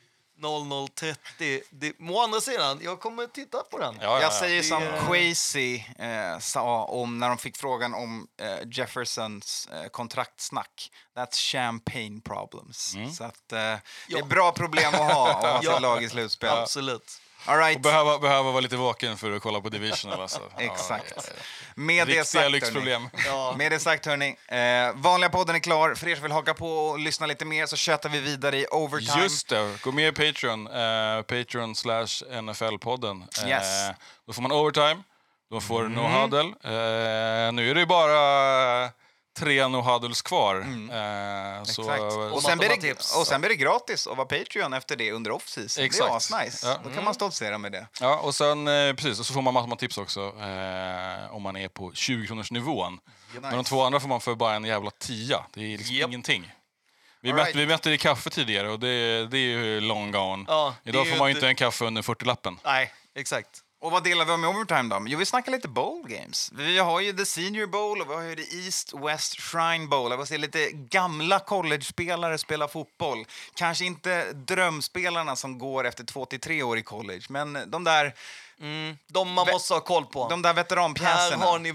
00.30. 0.41 1.61
Det, 1.69 1.93
å 1.99 2.21
andra 2.23 2.41
sidan, 2.41 2.79
jag 2.83 2.99
kommer 2.99 3.27
titta 3.27 3.63
på 3.63 3.77
den. 3.77 3.95
Ja, 4.01 4.03
ja, 4.07 4.13
Jag 4.13 4.23
ja. 4.23 4.31
säger 4.39 4.63
som 4.63 4.83
Quasi 5.07 5.85
eh, 5.99 6.39
sa 6.39 6.83
om 6.83 7.17
när 7.17 7.29
de 7.29 7.37
fick 7.37 7.57
frågan 7.57 7.93
om 7.93 8.27
eh, 8.41 8.57
Jeffersons 8.71 9.67
eh, 9.73 9.87
kontraktsnack. 9.89 10.91
That's 11.17 11.51
champagne 11.51 12.21
problems. 12.23 12.95
Mm. 12.95 13.11
Så 13.11 13.23
att, 13.23 13.51
eh, 13.51 13.75
det 14.07 14.17
är 14.19 14.23
bra 14.25 14.51
problem 14.51 14.93
att 14.93 15.13
ha, 15.13 15.29
att 15.31 15.41
ha 15.41 15.59
Ja. 15.63 15.71
sitt 15.73 15.81
lag 15.81 16.03
i 16.03 16.09
slutspel. 16.09 16.49
Absolut. 16.49 17.20
All 17.45 17.57
right. 17.57 17.75
Och 17.75 17.81
behöva, 17.81 18.19
behöva 18.19 18.51
vara 18.51 18.59
lite 18.61 18.77
vaken 18.77 19.17
för 19.17 19.31
att 19.31 19.41
kolla 19.41 19.61
på 19.61 19.69
Divisional. 19.69 20.21
Alltså. 20.21 20.41
Exakt. 20.57 21.13
Ja, 21.15 21.21
ja, 21.25 21.33
ja. 21.37 21.41
Med 21.75 22.07
det 22.07 22.27
sagt, 22.27 22.43
hörni. 22.43 22.51
lyxproblem. 22.55 23.09
Ja. 23.27 23.53
Med 23.57 23.71
det 23.71 23.79
sagt, 23.79 24.05
hörni. 24.05 24.35
Eh, 24.47 24.95
vanliga 25.01 25.29
podden 25.29 25.55
är 25.55 25.59
klar. 25.59 25.95
För 25.95 26.07
er 26.07 26.15
som 26.15 26.23
vill 26.23 26.31
haka 26.31 26.53
på 26.53 26.67
och 26.67 26.99
lyssna 26.99 27.25
lite 27.27 27.45
mer 27.45 27.65
så 27.65 27.75
tjötar 27.75 28.09
vi 28.09 28.19
vidare 28.19 28.57
i 28.57 28.65
overtime. 28.71 29.23
Just 29.23 29.49
det, 29.49 29.77
gå 29.83 29.91
med 29.91 30.07
i 30.07 30.11
Patreon. 30.33 30.67
Eh, 30.67 31.21
Patreon 31.21 31.75
slash 31.75 32.23
NFL-podden. 32.31 33.23
Eh, 33.43 33.49
Yes. 33.49 33.89
Då 34.27 34.33
får 34.33 34.41
man 34.41 34.51
overtime, 34.51 35.03
då 35.51 35.61
får 35.61 35.83
no 35.83 35.99
huddle. 36.01 36.39
Eh, 36.63 37.51
nu 37.51 37.69
är 37.69 37.73
det 37.73 37.79
ju 37.79 37.85
bara 37.85 38.89
tre 39.39 39.67
no 39.67 39.81
huddles 39.81 40.21
kvar. 40.21 40.55
Eh, 40.55 41.63
så, 41.63 41.81
Exakt. 41.81 42.01
Och 42.33 42.41
sen, 42.43 42.57
blir 42.57 42.69
det, 42.69 42.75
matematips. 42.75 43.15
och 43.17 43.27
sen 43.27 43.41
blir 43.41 43.49
det 43.49 43.55
gratis 43.55 44.07
att 44.07 44.17
vara 44.17 44.27
Patreon 44.27 44.73
efter 44.73 44.95
det 44.95 45.11
under 45.11 45.31
off-season. 45.31 45.75
Det 45.75 45.81
är 45.81 45.85
Exakt. 45.85 46.11
asnice. 46.11 46.67
Ja. 46.67 46.77
Då 46.83 46.89
kan 46.89 47.03
man 47.03 47.13
stoltsera 47.13 47.57
med 47.57 47.71
det. 47.71 47.87
Ja, 48.01 48.19
och 48.19 48.35
sen 48.35 48.67
eh, 48.67 48.93
precis, 48.93 49.19
och 49.19 49.25
så 49.25 49.33
får 49.33 49.41
man 49.41 49.53
massor 49.53 49.67
med 49.67 49.79
tips 49.79 49.97
också 49.97 50.19
eh, 50.21 51.35
om 51.35 51.41
man 51.41 51.55
är 51.55 51.67
på 51.67 51.91
20 51.93 52.27
kronors 52.27 52.51
nivån. 52.51 52.99
Men 53.41 53.55
de 53.55 53.63
två 53.63 53.83
andra 53.83 53.99
får 53.99 54.07
man 54.07 54.21
för 54.21 54.35
bara 54.35 54.55
en 54.55 54.63
jävla 54.65 54.91
tia. 54.91 55.45
Det 55.53 55.73
är 55.73 55.77
liksom 55.77 55.95
Japp. 55.95 56.07
ingenting. 56.09 56.51
Vi, 57.21 57.29
All 57.29 57.35
mätte, 57.35 57.47
right. 57.47 57.55
vi 57.55 57.67
mätte 57.67 57.89
det 57.89 57.95
i 57.95 57.97
kaffe 57.97 58.29
tidigare 58.29 58.69
och 58.69 58.79
det, 58.79 59.27
det 59.27 59.37
är 59.37 59.41
ju 59.41 59.79
long 59.81 60.11
gone. 60.11 60.45
Ja, 60.47 60.75
Idag 60.83 61.07
får 61.09 61.17
man 61.17 61.27
ju 61.27 61.31
inte- 61.31 61.39
inte 61.39 61.47
en 61.47 61.55
kaffe 61.55 61.85
under 61.85 62.01
40-lappen. 62.01 62.59
Nej, 62.65 62.93
exakt. 63.15 63.49
Och 63.81 63.91
vad 63.91 64.03
delar 64.03 64.25
vi 64.25 64.31
om 64.31 64.43
i 64.43 64.47
overtime 64.47 64.95
då? 64.95 65.03
Jo, 65.07 65.19
vi 65.19 65.25
snackar 65.25 65.51
lite 65.51 65.67
bowl 65.67 66.07
games. 66.07 66.51
Vi 66.53 66.77
har 66.79 66.99
ju 66.99 67.13
the 67.13 67.25
senior 67.25 67.67
bowl 67.67 68.01
och 68.01 68.09
vi 68.09 68.13
har 68.15 68.21
ju 68.21 68.35
the 68.35 68.57
East 68.65 68.93
West 68.93 69.39
Shrine 69.41 69.87
bowl. 69.89 70.17
Vi 70.17 70.25
ser 70.25 70.37
lite 70.37 70.71
gamla 70.71 71.39
college-spelare 71.39 72.37
spela 72.37 72.67
fotboll. 72.67 73.25
Kanske 73.55 73.85
inte 73.85 74.33
drömspelarna 74.33 75.35
som 75.35 75.57
går 75.59 75.87
efter 75.87 76.03
två 76.03 76.25
till 76.25 76.39
tre 76.39 76.63
år 76.63 76.77
i 76.77 76.83
college, 76.83 77.25
men 77.29 77.71
de 77.71 77.83
där, 77.83 78.13
Mm, 78.59 78.97
de 79.07 79.31
man 79.31 79.47
måste 79.51 79.73
ha 79.73 79.81
koll 79.81 80.05
på. 80.05 80.27
de 80.29 80.41
där 80.41 80.49
Här 80.49 80.55
veteranpjäserna. 80.55 81.45
har 81.45 81.59
ni 81.59 81.73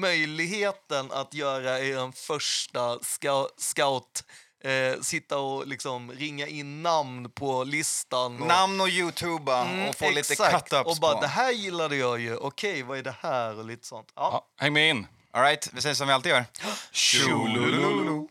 möjligheten 0.00 1.12
att 1.12 1.34
göra 1.34 1.78
er 1.80 2.12
första 2.26 2.98
scou- 2.98 3.48
scout. 3.58 4.24
Eh, 4.64 5.00
sitta 5.00 5.38
och 5.38 5.66
liksom 5.66 6.12
ringa 6.12 6.46
in 6.46 6.82
namn 6.82 7.30
på 7.30 7.64
listan. 7.64 8.42
Och, 8.42 8.48
Namn 8.48 8.80
och 8.80 8.88
youtuba 8.88 9.64
Mm, 9.64 9.88
och 9.88 9.94
få 9.96 10.10
lite 10.10 10.32
exakt. 10.32 10.72
cut-ups 10.72 10.84
Och 10.84 10.96
bara, 11.00 11.14
på. 11.14 11.20
det 11.20 11.26
här 11.26 11.52
gillade 11.52 11.96
jag 11.96 12.20
ju. 12.20 12.36
Okej, 12.36 12.82
vad 12.82 12.98
är 12.98 13.02
det 13.02 13.14
här? 13.20 13.58
Och 13.58 13.64
lite 13.64 13.86
sånt. 13.86 14.08
Ja. 14.16 14.46
Ja, 14.58 14.64
häng 14.64 14.72
med 14.72 14.90
in! 14.90 15.06
All 15.32 15.42
right, 15.42 15.70
vi 15.72 15.82
säger 15.82 15.94
som 15.94 16.06
vi 16.08 16.12
alltid 16.14 16.32
gör. 16.32 16.44
Tjolo! 16.92 18.28